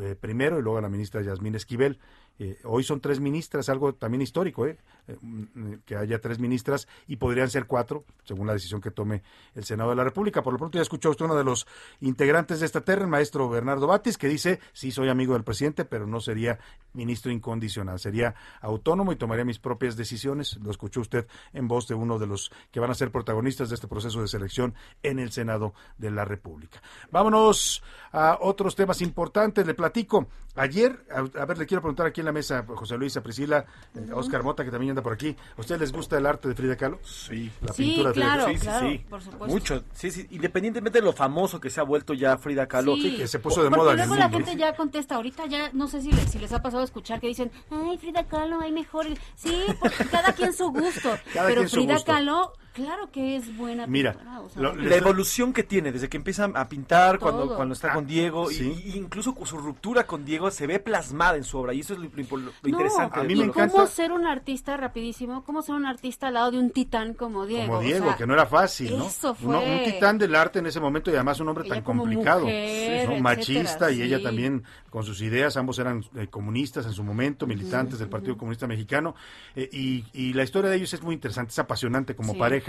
eh, 0.01 0.16
primero 0.20 0.59
y 0.59 0.62
luego 0.62 0.78
a 0.78 0.82
la 0.82 0.89
ministra 0.89 1.23
Yasmín 1.23 1.55
Esquivel. 1.55 2.01
Eh, 2.39 2.59
hoy 2.65 2.82
son 2.82 3.01
tres 3.01 3.20
ministras, 3.20 3.69
algo 3.69 3.94
también 3.94 4.23
histórico, 4.23 4.66
¿eh? 4.66 4.77
Eh, 5.06 5.16
mm, 5.20 5.74
que 5.85 5.97
haya 5.97 6.20
tres 6.20 6.39
ministras 6.39 6.89
y 7.06 7.16
podrían 7.16 7.48
ser 7.48 7.66
cuatro, 7.66 8.05
según 8.24 8.47
la 8.47 8.55
decisión 8.55 8.81
que 8.81 8.90
tome 8.90 9.23
el 9.55 9.65
Senado 9.65 9.90
de 9.90 9.97
la 9.97 10.05
República. 10.05 10.43
Por 10.43 10.52
lo 10.52 10.59
pronto 10.59 10.77
ya 10.77 10.82
escuchó 10.82 11.11
usted 11.11 11.27
uno 11.27 11.36
de 11.36 11.44
los 11.44 11.66
integrantes 12.01 12.61
de 12.61 12.66
esta 12.66 12.81
terna, 12.81 13.05
el 13.05 13.11
maestro 13.11 13.48
Bernardo 13.48 13.86
Batis, 13.86 14.19
que 14.19 14.28
dice, 14.28 14.59
sí, 14.73 14.90
soy 14.90 15.09
amigo 15.11 15.35
del 15.35 15.44
presidente, 15.44 15.85
pero 15.85 16.06
no 16.06 16.20
sería 16.20 16.59
ministro 16.93 17.31
incondicional, 17.31 18.01
sería 18.01 18.35
autónomo 18.61 19.12
y 19.12 19.16
tomaría 19.16 19.44
mis 19.44 19.59
propias 19.59 19.97
decisiones. 19.97 20.56
Lo 20.56 20.70
escuchó 20.70 21.01
usted 21.01 21.28
en 21.52 21.69
voz 21.69 21.86
de 21.86 21.94
uno 21.94 22.19
de 22.19 22.27
los 22.27 22.51
que 22.73 22.81
van 22.81 22.90
a 22.90 22.94
ser 22.94 23.12
protagonistas 23.12 23.69
de 23.69 23.77
este 23.77 23.86
proceso 23.89 24.20
de 24.20 24.28
selección 24.28 24.74
en 25.02 25.19
el 25.19 25.31
Senado 25.31 25.74
de 25.98 26.11
la 26.11 26.24
República. 26.24 26.82
Vámonos 27.11 27.82
a 28.11 28.39
otros 28.40 28.74
temas 28.74 29.02
importantes. 29.02 29.66
Le 29.66 29.74
platico. 29.74 30.28
Ayer, 30.56 31.05
a, 31.10 31.18
a 31.40 31.44
ver, 31.47 31.59
le 31.59 31.66
quiero 31.66 31.81
preguntar 31.82 32.06
aquí 32.06 32.20
en 32.20 32.26
la 32.26 32.32
mesa, 32.32 32.64
José 32.66 32.97
Luis, 32.97 33.16
a 33.16 33.22
Priscila, 33.22 33.64
eh, 33.97 34.09
a 34.12 34.16
Oscar 34.16 34.44
Mota, 34.44 34.64
que 34.64 34.70
también 34.70 34.90
anda 34.90 35.02
por 35.02 35.12
aquí. 35.12 35.36
¿A 35.56 35.60
ustedes 35.60 35.81
les 35.81 35.93
gusta 35.93 36.16
el 36.16 36.26
arte 36.26 36.47
de 36.48 36.55
Frida 36.55 36.76
Kahlo? 36.76 37.01
Sí. 37.02 37.51
La 37.60 37.72
Sí, 37.72 37.82
pintura 37.85 38.09
de 38.10 38.14
Frida 38.14 38.26
claro, 38.26 38.43
Kahlo. 38.44 38.52
Sí, 38.52 38.59
sí, 38.59 38.64
claro, 38.66 38.89
sí. 38.89 38.98
por 39.10 39.22
supuesto. 39.22 39.47
Mucho. 39.47 39.85
Sí, 39.93 40.10
sí. 40.12 40.26
Independientemente 40.31 41.01
de 41.01 41.05
lo 41.05 41.12
famoso 41.12 41.60
que 41.60 41.70
se 41.70 41.81
ha 41.81 41.82
vuelto 41.82 42.14
ya 42.14 42.39
Frida 42.39 42.68
Kahlo. 42.68 42.94
Sí. 42.94 43.16
que 43.16 43.26
se 43.26 43.40
puso 43.40 43.64
de 43.64 43.68
Porque 43.70 43.78
moda 43.82 43.93
en 43.94 44.01
el 44.01 44.06
luego 44.06 44.20
la 44.20 44.28
mundo. 44.28 44.47
gente 44.47 44.60
ya 44.60 44.76
contesta, 44.76 45.16
ahorita 45.16 45.47
ya, 45.47 45.70
no 45.72 45.89
sé 45.89 46.01
si 46.02 46.12
les, 46.12 46.31
si 46.31 46.39
les 46.39 46.52
ha 46.52 46.62
pasado 46.62 46.82
a 46.82 46.85
escuchar 46.85 47.20
que 47.20 47.26
dicen, 47.26 47.51
ay, 47.70 47.98
Frida 47.98 48.24
Kahlo, 48.28 48.60
hay 48.60 48.70
mejor. 48.70 49.06
Sí, 49.35 49.64
porque 49.81 50.05
cada 50.10 50.32
quien 50.35 50.52
su 50.52 50.68
gusto. 50.70 51.10
Cada 51.35 51.48
pero 51.48 51.62
quien 51.62 51.68
su 51.68 51.76
Frida 51.78 51.94
gusto. 51.94 52.12
Kahlo, 52.12 52.52
claro 52.74 53.10
que 53.10 53.36
es 53.36 53.56
buena 53.56 53.86
Mira, 53.86 54.12
pintora, 54.12 54.40
o 54.40 54.48
sea, 54.51 54.60
lo- 54.62 54.74
La 54.74 54.96
evolución 54.96 55.52
que 55.55 55.62
tiene 55.62 55.90
desde 55.92 56.09
que 56.10 56.16
empieza 56.18 56.44
a 56.52 56.68
pintar, 56.68 57.18
cuando, 57.18 57.44
Todo. 57.44 57.56
cuando 57.56 57.72
está 57.72 57.94
con 57.94 58.06
Diego, 58.06 58.51
y- 58.51 58.55
sí. 58.55 58.82
y, 58.84 58.98
incluso 58.98 59.34
su 59.44 59.56
ruptura 59.59 60.06
con 60.06 60.24
Diego 60.24 60.51
se 60.51 60.66
ve 60.66 60.80
plasmada 60.80 61.36
en 61.36 61.44
su 61.44 61.56
obra, 61.59 61.72
y 61.72 61.80
eso 61.80 61.94
es 61.94 62.01
lo, 62.01 62.05
lo- 62.06 62.36
lo 62.36 62.52
No, 62.62 62.68
interesante. 62.68 63.20
A 63.20 63.22
mí 63.22 63.34
me 63.36 63.44
encanta- 63.44 63.72
cómo 63.72 63.86
ser 63.86 64.12
un 64.12 64.26
artista, 64.26 64.76
rapidísimo, 64.76 65.44
cómo 65.44 65.62
ser 65.62 65.76
un 65.76 65.86
artista 65.86 66.26
al 66.28 66.34
lado 66.34 66.51
de 66.51 66.59
un 66.59 66.70
titán 66.70 67.14
como 67.14 67.46
Diego. 67.46 67.66
Como 67.68 67.78
o 67.78 67.82
Diego, 67.82 68.06
sea, 68.09 68.16
que 68.16 68.26
no 68.26 68.34
era 68.34 68.46
fácil, 68.46 68.98
¿no? 68.98 69.06
eso 69.06 69.36
Uno- 69.42 69.60
un 69.60 69.64
fue- 69.64 69.92
titán 69.92 70.18
del 70.18 70.34
arte 70.34 70.59
en 70.59 70.66
ese 70.66 70.80
momento 70.80 71.10
y 71.10 71.14
además 71.14 71.38
un 71.40 71.48
hombre 71.48 71.64
Ella 71.64 71.74
tan 71.76 71.84
complicado, 71.84 72.40
mujer, 72.40 72.55
¿no? 72.56 73.14
etcétera, 73.14 73.22
machista 73.22 73.90
y 73.90 74.02
ella 74.02 74.22
también 74.22 74.64
con 74.90 75.05
sus 75.05 75.20
ideas, 75.22 75.56
ambos 75.56 75.78
eran 75.78 76.05
eh, 76.16 76.26
comunistas 76.28 76.86
en 76.86 76.92
su 76.92 77.02
momento, 77.05 77.46
militantes 77.46 77.98
del 77.98 78.09
Partido 78.09 78.36
Comunista 78.36 78.66
Mexicano 78.66 79.14
eh, 79.56 79.68
y, 79.72 80.05
y 80.12 80.32
la 80.32 80.42
historia 80.44 80.70
de 80.70 80.76
ellos 80.76 80.92
es 80.94 81.02
muy 81.02 81.14
interesante, 81.14 81.51
es 81.51 81.59
apasionante 81.59 82.14
como 82.14 82.32
Sí. 82.32 82.38
pareja, 82.38 82.64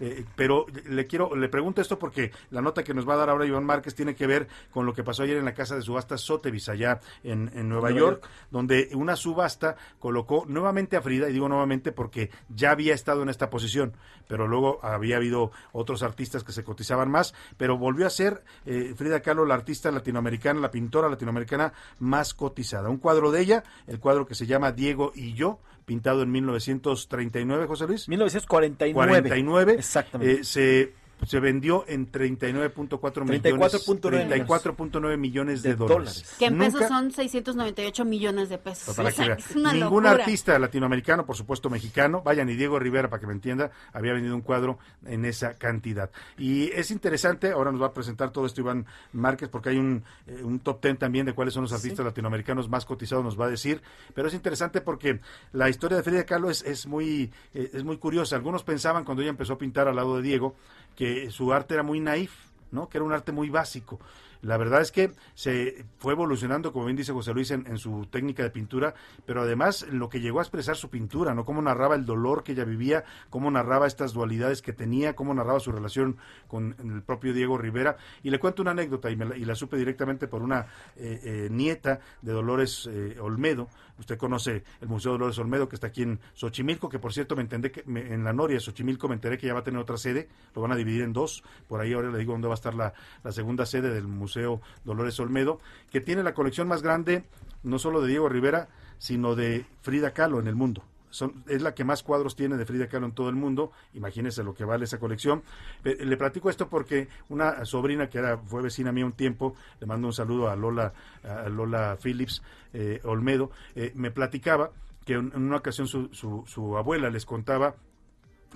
eh, 0.00 0.24
pero 0.36 0.66
le 0.86 1.06
quiero, 1.06 1.34
le 1.34 1.48
pregunto 1.48 1.80
esto 1.80 1.98
porque 1.98 2.32
la 2.50 2.60
nota 2.60 2.84
que 2.84 2.94
nos 2.94 3.08
va 3.08 3.14
a 3.14 3.18
dar 3.18 3.30
ahora 3.30 3.46
Iván 3.46 3.64
Márquez 3.64 3.94
tiene 3.94 4.14
que 4.14 4.26
ver 4.26 4.48
con 4.70 4.86
lo 4.86 4.92
que 4.92 5.02
pasó 5.02 5.22
ayer 5.22 5.36
en 5.36 5.44
la 5.44 5.54
casa 5.54 5.74
de 5.74 5.82
subastas 5.82 6.20
Sotheby's 6.20 6.68
allá 6.68 7.00
en, 7.22 7.50
en 7.54 7.68
Nueva 7.68 7.90
Nueva 7.90 7.98
York, 7.98 8.22
York. 8.22 8.32
donde 8.50 8.90
una 8.94 9.16
subasta 9.16 9.76
colocó 9.98 10.44
nuevamente 10.46 10.96
a 10.96 11.02
Frida, 11.02 11.28
y 11.28 11.32
digo 11.32 11.48
nuevamente 11.48 11.92
porque 11.92 12.30
ya 12.48 12.70
había 12.70 12.94
estado 12.94 13.22
en 13.22 13.28
esta 13.28 13.50
posición, 13.50 13.94
pero 14.26 14.46
luego 14.46 14.78
había 14.82 15.16
habido 15.16 15.50
otros 15.72 16.02
artistas 16.02 16.44
que 16.44 16.52
se 16.52 16.64
cotizaban 16.64 17.10
más, 17.10 17.34
pero 17.56 17.78
volvió 17.78 18.06
a 18.06 18.10
ser 18.10 18.44
eh, 18.66 18.94
Frida 18.96 19.20
Kahlo 19.20 19.44
la 19.44 19.54
artista 19.54 19.90
latinoamericana, 19.90 20.60
la 20.60 20.70
pintora 20.70 21.08
latinoamericana 21.08 21.72
más 21.98 22.34
cotizada. 22.34 22.88
Un 22.88 22.98
cuadro 22.98 23.30
de 23.30 23.40
ella, 23.40 23.64
el 23.86 24.00
cuadro 24.00 24.26
que 24.26 24.34
se 24.34 24.46
llama 24.46 24.72
Diego 24.72 25.12
y 25.14 25.34
yo, 25.34 25.58
pintado 25.88 26.22
en 26.22 26.30
1939, 26.30 27.66
José 27.66 27.86
Luis. 27.86 28.08
1949. 28.08 28.94
49. 28.94 29.72
Exactamente. 29.72 30.40
eh, 30.40 30.44
se, 30.44 30.92
se 31.26 31.40
vendió 31.40 31.84
en 31.88 32.10
39.4 32.10 33.24
millones. 33.24 33.42
34.9 33.42 34.46
34.9 34.46 35.16
millones 35.16 35.62
de, 35.62 35.70
de 35.70 35.76
dólares. 35.76 36.14
dólares. 36.22 36.36
Que 36.38 36.46
en 36.46 36.58
pesos 36.58 36.74
Nunca- 36.82 36.88
son 36.88 37.10
698 37.12 38.04
millones 38.04 38.48
de 38.48 38.58
pesos. 38.58 38.94
para 38.96 39.08
O 39.08 39.12
sea, 39.12 39.36
que 39.36 39.42
es 39.50 39.56
una 39.56 39.72
Ningún 39.72 40.04
locura. 40.04 40.10
artista 40.24 40.58
latinoamericano, 40.58 41.26
por 41.26 41.36
supuesto 41.36 41.68
mexicano, 41.70 42.22
vaya 42.22 42.44
ni 42.44 42.54
Diego 42.54 42.78
Rivera, 42.78 43.08
para 43.10 43.20
que 43.20 43.26
me 43.26 43.32
entienda, 43.32 43.70
había 43.92 44.12
vendido 44.12 44.34
un 44.34 44.42
cuadro 44.42 44.78
en 45.06 45.24
esa 45.24 45.54
cantidad. 45.54 46.10
Y 46.36 46.70
es 46.72 46.90
interesante, 46.90 47.50
ahora 47.50 47.72
nos 47.72 47.82
va 47.82 47.86
a 47.86 47.92
presentar 47.94 48.30
todo 48.30 48.46
esto 48.46 48.60
Iván 48.60 48.86
Márquez, 49.12 49.48
porque 49.48 49.70
hay 49.70 49.78
un, 49.78 50.04
eh, 50.26 50.40
un 50.42 50.60
top 50.60 50.80
ten 50.80 50.96
también 50.96 51.26
de 51.26 51.32
cuáles 51.32 51.54
son 51.54 51.62
los 51.64 51.72
artistas 51.72 52.04
latinoamericanos 52.04 52.68
más 52.68 52.84
cotizados, 52.84 53.24
nos 53.24 53.38
va 53.38 53.46
a 53.46 53.50
decir. 53.50 53.82
Pero 54.14 54.28
es 54.28 54.34
interesante 54.34 54.80
porque 54.80 55.20
la 55.52 55.68
historia 55.68 55.96
de 55.96 56.02
Frida 56.02 56.24
Kahlo 56.24 56.50
es, 56.50 56.62
es, 56.62 56.86
muy, 56.86 57.30
eh, 57.54 57.70
es 57.72 57.84
muy 57.84 57.96
curiosa. 57.98 58.36
Algunos 58.36 58.62
pensaban 58.62 59.04
cuando 59.04 59.22
ella 59.22 59.30
empezó 59.30 59.54
a 59.54 59.58
pintar 59.58 59.88
al 59.88 59.96
lado 59.96 60.16
de 60.16 60.22
Diego, 60.22 60.54
que 60.98 61.30
su 61.30 61.52
arte 61.52 61.74
era 61.74 61.84
muy 61.84 62.00
naif, 62.00 62.32
¿no? 62.72 62.88
Que 62.88 62.98
era 62.98 63.04
un 63.04 63.12
arte 63.12 63.30
muy 63.30 63.50
básico. 63.50 64.00
La 64.42 64.56
verdad 64.56 64.80
es 64.80 64.90
que 64.90 65.12
se 65.34 65.84
fue 65.98 66.12
evolucionando, 66.12 66.72
como 66.72 66.86
bien 66.86 66.96
dice 66.96 67.12
José 67.12 67.32
Luis, 67.32 67.52
en, 67.52 67.78
su 67.78 68.06
técnica 68.06 68.42
de 68.42 68.50
pintura, 68.50 68.94
pero 69.24 69.42
además 69.42 69.86
lo 69.92 70.08
que 70.08 70.20
llegó 70.20 70.40
a 70.40 70.42
expresar 70.42 70.74
su 70.74 70.90
pintura, 70.90 71.34
¿no? 71.34 71.44
Cómo 71.44 71.62
narraba 71.62 71.94
el 71.94 72.04
dolor 72.04 72.42
que 72.42 72.50
ella 72.52 72.64
vivía, 72.64 73.04
cómo 73.30 73.48
narraba 73.48 73.86
estas 73.86 74.12
dualidades 74.12 74.60
que 74.60 74.72
tenía, 74.72 75.14
cómo 75.14 75.34
narraba 75.34 75.60
su 75.60 75.70
relación 75.70 76.16
con 76.48 76.74
el 76.80 77.02
propio 77.02 77.32
Diego 77.32 77.58
Rivera. 77.58 77.96
Y 78.24 78.30
le 78.30 78.40
cuento 78.40 78.62
una 78.62 78.72
anécdota, 78.72 79.08
y, 79.08 79.14
me 79.14 79.24
la, 79.24 79.36
y 79.36 79.44
la 79.44 79.54
supe 79.54 79.76
directamente 79.76 80.26
por 80.26 80.42
una 80.42 80.66
eh, 80.96 81.20
eh, 81.22 81.48
nieta 81.48 82.00
de 82.22 82.32
Dolores 82.32 82.88
eh, 82.90 83.18
Olmedo. 83.20 83.68
Usted 83.98 84.16
conoce 84.16 84.62
el 84.80 84.88
Museo 84.88 85.12
Dolores 85.12 85.38
Olmedo, 85.38 85.68
que 85.68 85.76
está 85.76 85.88
aquí 85.88 86.02
en 86.02 86.20
Xochimilco, 86.34 86.88
que 86.88 86.98
por 86.98 87.12
cierto 87.12 87.34
me 87.36 87.42
enteré 87.42 87.70
que 87.72 87.82
me- 87.86 88.12
en 88.14 88.24
la 88.24 88.32
Noria 88.32 88.54
de 88.56 88.60
Xochimilco 88.60 89.08
me 89.08 89.14
enteré 89.14 89.38
que 89.38 89.46
ya 89.46 89.54
va 89.54 89.60
a 89.60 89.64
tener 89.64 89.80
otra 89.80 89.96
sede, 89.96 90.28
lo 90.54 90.62
van 90.62 90.72
a 90.72 90.76
dividir 90.76 91.02
en 91.02 91.12
dos, 91.12 91.42
por 91.66 91.80
ahí 91.80 91.92
ahora 91.92 92.10
le 92.10 92.18
digo 92.18 92.32
dónde 92.32 92.48
va 92.48 92.54
a 92.54 92.56
estar 92.56 92.74
la, 92.74 92.92
la 93.24 93.32
segunda 93.32 93.66
sede 93.66 93.92
del 93.92 94.06
Museo 94.06 94.60
Dolores 94.84 95.18
Olmedo, 95.20 95.60
que 95.90 96.00
tiene 96.00 96.22
la 96.22 96.34
colección 96.34 96.68
más 96.68 96.82
grande, 96.82 97.24
no 97.62 97.78
solo 97.78 98.00
de 98.00 98.08
Diego 98.08 98.28
Rivera, 98.28 98.68
sino 98.98 99.34
de 99.34 99.64
Frida 99.82 100.12
Kahlo 100.12 100.40
en 100.40 100.46
el 100.46 100.54
mundo. 100.54 100.84
Son, 101.10 101.44
es 101.46 101.62
la 101.62 101.74
que 101.74 101.84
más 101.84 102.02
cuadros 102.02 102.36
tiene 102.36 102.56
de 102.56 102.66
Frida 102.66 102.88
Kahlo 102.88 103.06
en 103.06 103.12
todo 103.12 103.28
el 103.28 103.36
mundo. 103.36 103.72
Imagínense 103.94 104.42
lo 104.42 104.54
que 104.54 104.64
vale 104.64 104.84
esa 104.84 104.98
colección. 104.98 105.42
Eh, 105.84 106.04
Le 106.04 106.16
platico 106.16 106.50
esto 106.50 106.68
porque 106.68 107.08
una 107.28 107.64
sobrina 107.64 108.08
que 108.08 108.18
era, 108.18 108.38
fue 108.38 108.62
vecina 108.62 108.92
mía 108.92 109.06
un 109.06 109.12
tiempo, 109.12 109.54
le 109.80 109.86
mando 109.86 110.08
un 110.08 110.12
saludo 110.12 110.48
a 110.48 110.56
Lola, 110.56 110.92
a 111.22 111.48
Lola 111.48 111.96
Phillips 112.02 112.42
eh, 112.72 113.00
Olmedo, 113.04 113.50
eh, 113.74 113.92
me 113.94 114.10
platicaba 114.10 114.70
que 115.04 115.14
en 115.14 115.32
en 115.34 115.42
una 115.42 115.56
ocasión 115.56 115.86
su, 115.86 116.08
su, 116.12 116.44
su 116.46 116.76
abuela 116.76 117.08
les 117.10 117.24
contaba 117.24 117.74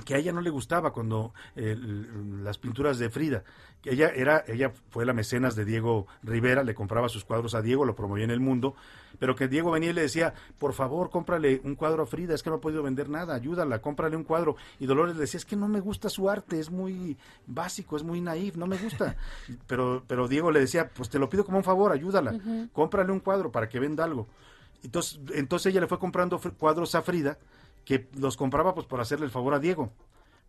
que 0.04 0.14
a 0.14 0.18
ella 0.18 0.32
no 0.32 0.40
le 0.40 0.50
gustaba 0.50 0.92
cuando 0.92 1.34
eh, 1.54 1.76
las 1.76 2.58
pinturas 2.58 2.98
de 2.98 3.10
Frida, 3.10 3.44
que 3.82 3.92
ella 3.92 4.08
era 4.08 4.44
ella 4.46 4.72
fue 4.90 5.04
la 5.04 5.12
mecenas 5.12 5.54
de 5.54 5.64
Diego 5.64 6.06
Rivera, 6.22 6.62
le 6.62 6.74
compraba 6.74 7.08
sus 7.08 7.24
cuadros 7.24 7.54
a 7.54 7.62
Diego, 7.62 7.84
lo 7.84 7.94
promovía 7.94 8.24
en 8.24 8.30
el 8.30 8.40
mundo, 8.40 8.74
pero 9.18 9.36
que 9.36 9.48
Diego 9.48 9.70
venía 9.70 9.90
y 9.90 9.92
le 9.92 10.02
decía, 10.02 10.34
"Por 10.58 10.72
favor, 10.72 11.10
cómprale 11.10 11.60
un 11.64 11.74
cuadro 11.74 12.02
a 12.02 12.06
Frida, 12.06 12.34
es 12.34 12.42
que 12.42 12.50
no 12.50 12.56
ha 12.56 12.60
podido 12.60 12.82
vender 12.82 13.08
nada, 13.08 13.34
ayúdala, 13.34 13.80
cómprale 13.80 14.16
un 14.16 14.24
cuadro." 14.24 14.56
Y 14.78 14.86
Dolores 14.86 15.14
le 15.14 15.22
decía, 15.22 15.38
"Es 15.38 15.44
que 15.44 15.56
no 15.56 15.68
me 15.68 15.80
gusta 15.80 16.08
su 16.08 16.30
arte, 16.30 16.58
es 16.58 16.70
muy 16.70 17.16
básico, 17.46 17.96
es 17.96 18.02
muy 18.02 18.20
naif, 18.20 18.56
no 18.56 18.66
me 18.66 18.78
gusta." 18.78 19.16
pero 19.66 20.02
pero 20.06 20.26
Diego 20.26 20.50
le 20.50 20.60
decía, 20.60 20.88
"Pues 20.88 21.10
te 21.10 21.18
lo 21.18 21.28
pido 21.28 21.44
como 21.44 21.58
un 21.58 21.64
favor, 21.64 21.92
ayúdala. 21.92 22.34
Cómprale 22.72 23.12
un 23.12 23.20
cuadro 23.20 23.52
para 23.52 23.68
que 23.68 23.78
venda 23.78 24.04
algo." 24.04 24.28
Entonces, 24.82 25.20
entonces 25.34 25.70
ella 25.70 25.80
le 25.80 25.86
fue 25.86 25.98
comprando 25.98 26.40
cuadros 26.58 26.94
a 26.94 27.02
Frida 27.02 27.38
que 27.84 28.08
los 28.16 28.36
compraba 28.36 28.74
pues 28.74 28.86
por 28.86 29.00
hacerle 29.00 29.26
el 29.26 29.30
favor 29.32 29.54
a 29.54 29.58
Diego. 29.58 29.90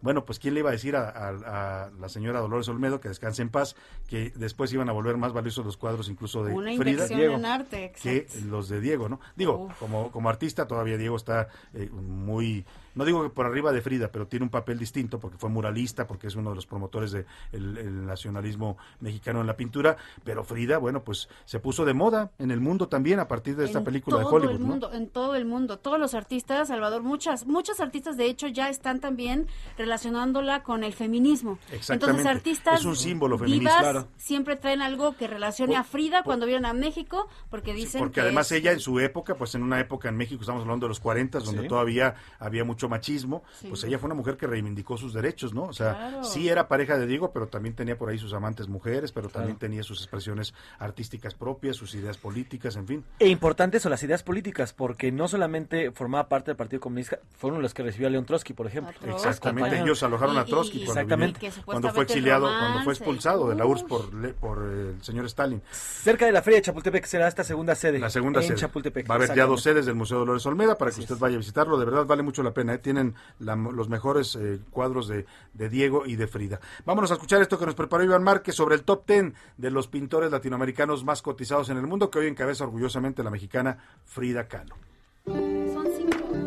Bueno, 0.01 0.26
pues 0.26 0.38
quién 0.38 0.53
le 0.53 0.60
iba 0.60 0.69
a 0.69 0.73
decir 0.73 0.97
a, 0.97 1.07
a- 1.10 1.85
a 1.85 1.89
la 1.91 2.10
señora 2.10 2.41
Dolores 2.41 2.68
Olmedo 2.68 2.99
que 2.99 3.07
descanse 3.07 3.41
en 3.41 3.49
paz, 3.49 3.77
que 4.05 4.34
después 4.35 4.73
iban 4.73 4.89
a 4.89 4.91
volver 4.91 5.15
más 5.15 5.31
valiosos 5.31 5.65
los 5.65 5.77
cuadros 5.77 6.10
incluso 6.10 6.43
de 6.43 6.51
Una 6.53 6.73
Frida 6.76 7.07
en 7.35 7.45
arte, 7.45 7.93
que 8.03 8.27
los 8.45 8.68
de 8.68 8.81
Diego, 8.81 9.07
¿no? 9.07 9.22
Digo, 9.38 9.69
como, 9.80 10.11
como 10.11 10.30
artista 10.30 10.68
todavía 10.68 10.97
Diego 10.97 11.15
está 11.15 11.47
eh, 11.73 11.89
muy, 11.89 12.65
no 12.95 13.06
digo 13.06 13.24
que 13.24 13.30
por 13.30 13.45
arriba 13.45 13.72
de 13.72 13.82
Frida, 13.82 14.11
pero 14.11 14.28
tiene 14.28 14.44
un 14.44 14.49
papel 14.49 14.78
distinto 14.80 15.20
porque 15.20 15.38
fue 15.38 15.49
muralista, 15.49 16.06
porque 16.07 16.28
es 16.28 16.36
uno 16.36 16.49
de 16.52 16.56
los 16.56 16.65
promotores 16.65 17.11
del 17.11 17.26
el 17.52 18.06
nacionalismo 18.06 18.78
mexicano 18.99 19.41
en 19.41 19.48
la 19.48 19.56
pintura, 19.56 19.98
pero 20.24 20.44
Frida, 20.44 20.78
bueno, 20.78 21.03
pues 21.03 21.30
se 21.45 21.60
puso 21.60 21.86
de 21.86 21.94
moda 21.94 22.32
en 22.40 22.52
el 22.52 22.60
mundo 22.60 22.88
también 22.88 23.20
a 23.20 23.28
partir 23.28 23.56
de 23.56 23.65
esta 23.65 23.80
en 23.80 23.86
película 23.86 24.18
de 24.18 24.24
todo 24.24 24.34
Hollywood, 24.36 24.56
el 24.56 24.61
¿no? 24.61 24.68
mundo, 24.68 24.91
en 24.94 25.07
todo 25.10 25.36
el 25.36 25.45
mundo, 25.45 25.80
todos 25.80 25.99
los 25.99 26.14
artistas, 26.14 26.68
Salvador, 26.68 27.03
muchas, 27.03 27.45
muchos 27.45 27.80
artistas 27.80 28.18
de 28.18 28.26
hecho 28.26 28.48
ya 28.48 28.70
están 28.70 28.99
también 28.99 29.48
relacionándola 29.78 30.64
con 30.64 30.84
el 30.84 30.94
feminismo. 30.94 31.57
Exactamente. 31.72 31.94
Entonces 32.22 32.26
artistas 32.26 32.80
Es 32.80 32.86
un 32.86 32.95
símbolo 32.95 33.38
feminista. 33.38 33.80
Claro. 33.80 34.07
siempre 34.18 34.56
traen 34.56 34.82
algo 34.82 35.15
que 35.18 35.28
relacione 35.28 35.76
a 35.76 35.84
Frida 35.84 36.24
cuando 36.24 36.45
vienen 36.45 36.65
a 36.65 36.74
México, 36.74 37.28
porque 37.49 37.74
dicen 37.74 37.99
Porque 37.99 38.15
que 38.15 38.22
además 38.22 38.52
es- 38.52 38.60
ella 38.60 38.72
en 38.72 38.80
su 38.80 38.99
época, 38.99 39.36
pues 39.36 39.56
en 39.56 39.64
una 39.64 39.80
época 39.80 40.10
en 40.10 40.15
México, 40.18 40.41
estamos 40.41 40.61
hablando 40.61 40.86
de 40.86 40.90
los 40.90 40.99
40, 40.99 41.40
donde 41.40 41.64
Sí. 41.64 41.68
todavía 41.68 42.15
había 42.40 42.64
mucho 42.64 42.82
machismo, 42.89 43.43
Sí. 43.60 43.68
pues 43.68 43.84
ella 43.84 43.97
fue 43.99 44.07
una 44.07 44.15
mujer 44.15 44.38
que 44.38 44.47
reivindicó 44.47 44.97
sus 44.97 45.14
derechos, 45.14 45.53
¿no? 45.53 45.64
O 45.64 45.73
sea, 45.73 45.93
Claro. 45.93 46.23
sí 46.23 46.49
era 46.49 46.68
pareja 46.68 46.97
de 46.97 47.07
Diego, 47.07 47.31
pero 47.31 47.47
también 47.47 47.76
tenía 47.76 47.97
por 47.97 48.10
ahí 48.10 48.18
sus 48.18 48.34
amantes 48.34 48.68
mujeres, 48.68 49.11
pero 49.11 49.30
también 49.30 49.57
tenía 49.57 49.84
sus 49.84 49.99
expresiones 50.01 50.53
artísticas 50.80 51.34
propias, 51.35 51.76
sus 51.76 51.93
ideas 51.95 52.18
políticas, 52.18 52.76
en 52.76 52.88
fin. 52.88 53.03
E 53.19 53.27
importantes 53.27 53.81
son 53.81 53.91
las 53.91 54.03
ideas 54.03 54.23
políticas, 54.23 54.73
porque 54.73 55.11
no 55.11 55.27
solamente 55.27 55.91
formaba 55.91 56.27
parte 56.30 56.51
del 56.51 56.57
Partido 56.57 56.80
Comunista, 56.81 57.19
fueron 57.38 57.61
los 57.61 57.73
que 57.73 57.84
recibió 57.84 58.07
a 58.07 58.11
León 58.11 58.26
Trotsky, 58.26 58.53
por 58.53 58.68
ejemplo. 58.68 58.93
Exactamente, 59.15 59.80
ellos 59.81 60.01
alojaron 60.03 60.38
a 60.38 60.43
Y- 60.43 60.49
Trotsky 60.49 60.77
y- 60.81 60.85
cuando, 60.85 61.01
Exactamente. 61.01 61.39
vivió- 61.39 61.55
que 61.55 61.61
cuando 61.64 61.89
fue 61.93 62.03
exiliado, 62.03 62.47
cuando 62.47 62.84
fue 62.84 62.93
expulsado 62.93 63.49
de 63.49 63.55
la 63.55 63.65
URSS 63.65 63.84
por, 63.88 64.14
le- 64.14 64.34
por 64.34 64.64
el 64.64 65.03
señor 65.03 65.26
Stalin. 65.26 65.61
Cerca 65.72 66.26
de 66.26 66.31
la 66.31 66.41
Feria 66.41 66.57
de 66.60 66.64
Chapultepec 66.64 67.05
será 67.05 67.27
esta 67.27 67.43
segunda 67.43 67.76
sede. 67.76 67.99
La 67.99 68.10
segunda 68.10 68.41
en 68.41 68.47
sede. 68.47 68.57
Chapultepec. 68.57 69.10
Va 69.10 69.15
a 69.15 69.18
haber 69.18 69.34
ya 69.35 69.45
dos 69.45 69.61
sedes 69.64 69.85
del 69.85 69.95
Museo 69.95 70.19
Dolores 70.19 70.45
Olmeda 70.45 70.77
para 70.77 70.91
que 70.91 70.99
usted 71.01 71.18
vaya 71.18 71.35
a 71.35 71.39
visitarlo. 71.39 71.77
De 71.77 71.85
verdad 71.85 72.05
vale 72.05 72.23
mucho 72.23 72.43
la 72.43 72.53
pena. 72.53 72.72
¿Eh? 72.73 72.77
Tienen 72.77 73.15
los 73.39 73.89
mejores 73.89 74.35
eh, 74.35 74.59
cuadros 74.71 75.07
de, 75.07 75.25
Diego 75.69 76.05
y 76.05 76.15
de 76.15 76.27
Frida. 76.27 76.59
Vámonos 76.85 77.11
a 77.11 77.15
escuchar 77.15 77.41
esto 77.41 77.57
que 77.57 77.65
nos 77.65 77.75
preparó 77.75 78.03
Iván 78.03 78.23
Márquez 78.23 78.55
sobre 78.55 78.75
el 78.75 78.83
top 78.83 79.07
10 79.07 79.33
de 79.57 79.71
los 79.71 79.87
pintores 79.87 80.31
latinoamericanos 80.31 81.03
más 81.03 81.21
cotizados 81.21 81.69
en 81.69 81.77
el 81.77 81.87
mundo, 81.87 82.09
que 82.09 82.19
hoy 82.19 82.27
encabeza 82.27 82.65
orgullosamente 82.65 83.23
la 83.23 83.29
mexicana 83.29 83.77
Frida 84.05 84.47
Kahlo. 84.47 84.75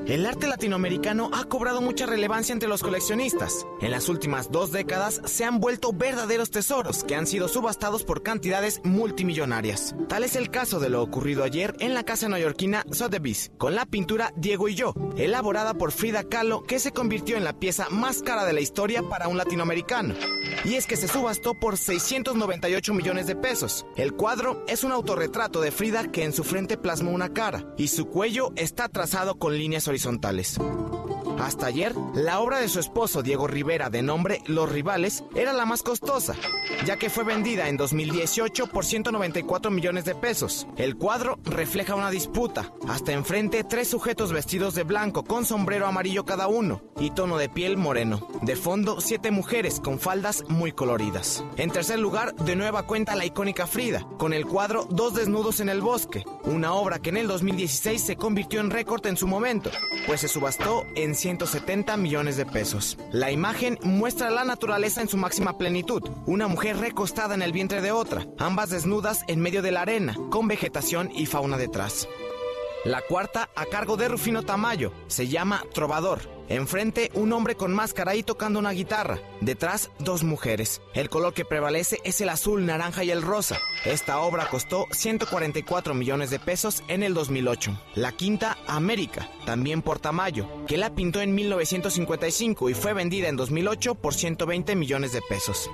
El 0.06 0.24
arte 0.24 0.46
latinoamericano 0.46 1.30
ha 1.32 1.46
cobrado 1.46 1.80
mucha 1.80 2.06
relevancia 2.06 2.52
entre 2.52 2.68
los 2.68 2.80
coleccionistas. 2.80 3.66
En 3.80 3.90
las 3.90 4.08
últimas 4.08 4.52
dos 4.52 4.70
décadas 4.70 5.20
se 5.24 5.44
han 5.44 5.58
vuelto 5.58 5.92
verdaderos 5.92 6.52
tesoros 6.52 7.02
que 7.02 7.16
han 7.16 7.26
sido 7.26 7.48
subastados 7.48 8.04
por 8.04 8.22
cantidades 8.22 8.80
multimillonarias. 8.84 9.96
Tal 10.08 10.22
es 10.22 10.36
el 10.36 10.48
caso 10.48 10.78
de 10.78 10.90
lo 10.90 11.02
ocurrido 11.02 11.42
ayer 11.42 11.74
en 11.80 11.92
la 11.92 12.04
casa 12.04 12.28
neoyorquina 12.28 12.84
Sotheby's 12.92 13.50
con 13.58 13.74
la 13.74 13.84
pintura 13.84 14.32
Diego 14.36 14.68
y 14.68 14.76
yo, 14.76 14.94
elaborada 15.16 15.74
por 15.74 15.90
Frida 15.90 16.22
Kahlo 16.22 16.62
que 16.62 16.78
se 16.78 16.92
convirtió 16.92 17.36
en 17.36 17.42
la 17.42 17.58
pieza 17.58 17.88
más 17.90 18.22
cara 18.22 18.44
de 18.44 18.52
la 18.52 18.60
historia 18.60 19.02
para 19.02 19.26
un 19.26 19.36
latinoamericano. 19.36 20.14
Y 20.64 20.74
es 20.74 20.86
que 20.86 20.96
se 20.96 21.08
subastó 21.08 21.54
por 21.54 21.76
698 21.76 22.94
millones 22.94 23.26
de 23.26 23.34
pesos. 23.34 23.84
El 23.96 24.12
cuadro 24.12 24.64
es 24.68 24.84
un 24.84 24.92
autorretrato 24.92 25.60
de 25.60 25.72
Frida 25.72 26.12
que 26.12 26.22
en 26.22 26.32
su 26.32 26.44
frente 26.44 26.76
plasmó 26.76 27.10
una 27.10 27.32
cara 27.32 27.74
y 27.76 27.88
su 27.88 28.06
cuello 28.06 28.52
está 28.54 28.88
trazado 28.88 29.36
con 29.36 29.58
líneas 29.58 29.88
horizontales. 29.88 29.95
Hasta 31.38 31.66
ayer, 31.66 31.94
la 32.14 32.40
obra 32.40 32.58
de 32.58 32.68
su 32.68 32.80
esposo 32.80 33.22
Diego 33.22 33.46
Rivera 33.46 33.90
de 33.90 34.02
nombre 34.02 34.42
Los 34.46 34.70
Rivales 34.70 35.22
era 35.34 35.52
la 35.52 35.66
más 35.66 35.82
costosa, 35.82 36.34
ya 36.86 36.96
que 36.96 37.10
fue 37.10 37.24
vendida 37.24 37.68
en 37.68 37.76
2018 37.76 38.68
por 38.68 38.84
194 38.84 39.70
millones 39.70 40.04
de 40.06 40.14
pesos. 40.14 40.66
El 40.76 40.96
cuadro 40.96 41.38
refleja 41.44 41.94
una 41.94 42.10
disputa. 42.10 42.72
Hasta 42.88 43.12
enfrente, 43.12 43.64
tres 43.64 43.88
sujetos 43.88 44.32
vestidos 44.32 44.74
de 44.74 44.84
blanco 44.84 45.24
con 45.24 45.44
sombrero 45.44 45.86
amarillo 45.86 46.24
cada 46.24 46.48
uno 46.48 46.82
y 46.98 47.10
tono 47.10 47.36
de 47.36 47.48
piel 47.48 47.76
moreno. 47.76 48.26
De 48.42 48.56
fondo, 48.56 49.00
siete 49.00 49.30
mujeres 49.30 49.80
con 49.80 49.98
faldas 49.98 50.42
muy 50.48 50.72
coloridas. 50.72 51.44
En 51.56 51.70
tercer 51.70 51.98
lugar, 51.98 52.34
de 52.36 52.56
nueva 52.56 52.86
cuenta 52.86 53.14
la 53.14 53.26
icónica 53.26 53.66
Frida, 53.66 54.06
con 54.18 54.32
el 54.32 54.46
cuadro 54.46 54.86
Dos 54.88 55.14
desnudos 55.14 55.60
en 55.60 55.68
el 55.68 55.80
bosque, 55.82 56.24
una 56.44 56.72
obra 56.72 56.98
que 56.98 57.10
en 57.10 57.18
el 57.18 57.28
2016 57.28 58.00
se 58.00 58.16
convirtió 58.16 58.60
en 58.60 58.70
récord 58.70 59.04
en 59.06 59.16
su 59.16 59.26
momento, 59.26 59.70
pues 60.06 60.20
se 60.20 60.28
subastó 60.28 60.86
en 60.94 61.14
170 61.14 61.96
millones 61.96 62.36
de 62.36 62.46
pesos. 62.46 62.98
La 63.12 63.30
imagen 63.30 63.78
muestra 63.82 64.30
la 64.30 64.44
naturaleza 64.44 65.00
en 65.00 65.08
su 65.08 65.16
máxima 65.16 65.58
plenitud, 65.58 66.02
una 66.26 66.48
mujer 66.48 66.78
recostada 66.78 67.34
en 67.34 67.42
el 67.42 67.52
vientre 67.52 67.80
de 67.80 67.92
otra, 67.92 68.26
ambas 68.38 68.70
desnudas 68.70 69.22
en 69.28 69.40
medio 69.40 69.62
de 69.62 69.72
la 69.72 69.82
arena, 69.82 70.16
con 70.30 70.48
vegetación 70.48 71.10
y 71.14 71.26
fauna 71.26 71.56
detrás. 71.56 72.08
La 72.84 73.02
cuarta, 73.02 73.50
a 73.56 73.66
cargo 73.66 73.96
de 73.96 74.08
Rufino 74.08 74.42
Tamayo, 74.42 74.92
se 75.08 75.26
llama 75.26 75.64
Trovador. 75.74 76.35
Enfrente, 76.48 77.10
un 77.14 77.32
hombre 77.32 77.56
con 77.56 77.74
máscara 77.74 78.14
y 78.14 78.22
tocando 78.22 78.58
una 78.58 78.70
guitarra. 78.70 79.18
Detrás, 79.40 79.90
dos 79.98 80.24
mujeres. 80.24 80.80
El 80.94 81.10
color 81.10 81.34
que 81.34 81.44
prevalece 81.44 81.98
es 82.04 82.20
el 82.20 82.28
azul, 82.28 82.64
naranja 82.64 83.04
y 83.04 83.10
el 83.10 83.22
rosa. 83.22 83.58
Esta 83.84 84.20
obra 84.20 84.48
costó 84.48 84.86
144 84.92 85.94
millones 85.94 86.30
de 86.30 86.38
pesos 86.38 86.82
en 86.88 87.02
el 87.02 87.14
2008. 87.14 87.80
La 87.94 88.12
quinta, 88.12 88.58
América, 88.66 89.28
también 89.44 89.82
por 89.82 89.98
Tamayo, 89.98 90.46
que 90.66 90.76
la 90.76 90.94
pintó 90.94 91.20
en 91.20 91.34
1955 91.34 92.70
y 92.70 92.74
fue 92.74 92.92
vendida 92.92 93.28
en 93.28 93.36
2008 93.36 93.96
por 93.96 94.14
120 94.14 94.76
millones 94.76 95.12
de 95.12 95.22
pesos. 95.22 95.70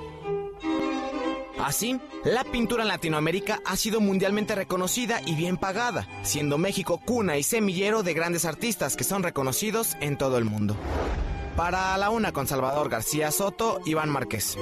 Así, 1.63 2.01
la 2.25 2.43
pintura 2.45 2.83
en 2.83 2.89
Latinoamérica 2.89 3.61
ha 3.65 3.77
sido 3.77 4.01
mundialmente 4.01 4.55
reconocida 4.55 5.21
y 5.25 5.35
bien 5.37 5.57
pagada, 5.57 6.09
siendo 6.23 6.59
México 6.59 7.01
cuna 7.05 7.39
y 7.39 7.43
semillero 7.45 8.03
de 8.03 8.15
grandes 8.15 8.45
artistas 8.45 8.97
que 8.97 9.05
son 9.05 9.23
reconocidos 9.23 9.97
en 10.01 10.19
todo 10.19 10.39
el 10.39 10.45
mundo. 10.45 10.77
Para 11.57 11.97
la 11.99 12.11
una 12.11 12.33
con 12.33 12.47
Salvador 12.47 12.89
García 12.89 13.31
Soto, 13.31 13.81
Iván 13.85 14.11
Márquez. 14.11 14.57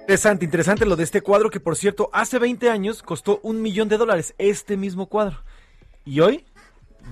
Interesante, 0.00 0.44
interesante 0.46 0.86
lo 0.86 0.96
de 0.96 1.04
este 1.04 1.20
cuadro 1.20 1.50
que 1.50 1.60
por 1.60 1.76
cierto 1.76 2.08
hace 2.12 2.38
20 2.38 2.70
años 2.70 3.02
costó 3.02 3.40
un 3.42 3.60
millón 3.60 3.88
de 3.88 3.98
dólares, 3.98 4.34
este 4.38 4.76
mismo 4.76 5.06
cuadro. 5.06 5.44
Y 6.04 6.20
hoy 6.20 6.44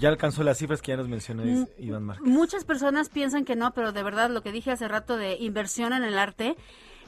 Ya 0.01 0.09
alcanzó 0.09 0.43
las 0.43 0.59
cifras 0.59 0.83
que 0.83 0.93
ya 0.93 0.97
nos 0.97 1.09
mencionó 1.09 1.43
Mm, 1.45 1.67
Iván 1.79 2.03
Márquez. 2.05 2.27
Muchas 2.27 2.65
personas 2.65 3.09
piensan 3.11 3.45
que 3.45 3.55
no, 3.57 3.73
pero 3.73 3.93
de 3.93 4.03
verdad 4.03 4.31
lo 4.31 4.43
que 4.43 4.53
dije 4.53 4.71
hace 4.71 4.89
rato 4.89 5.17
de 5.17 5.37
inversión 5.37 5.93
en 5.93 6.03
el 6.03 6.19
arte 6.19 6.57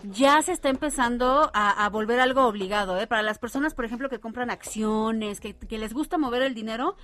ya 0.03 0.41
se 0.43 0.53
está 0.53 0.69
empezando 0.69 1.51
a, 1.55 1.85
a 1.85 1.89
volver 1.89 2.21
algo 2.21 2.47
obligado. 2.47 2.99
¿eh? 2.99 3.07
Para 3.07 3.23
las 3.23 3.39
personas, 3.39 3.75
por 3.75 3.85
ejemplo, 3.85 4.09
que 4.09 4.21
compran 4.21 4.51
acciones, 4.51 5.41
que, 5.41 5.55
que 5.55 5.79
les 5.79 5.93
gusta 5.93 6.19
mover 6.19 6.43
el 6.43 6.55
dinero, 6.55 6.97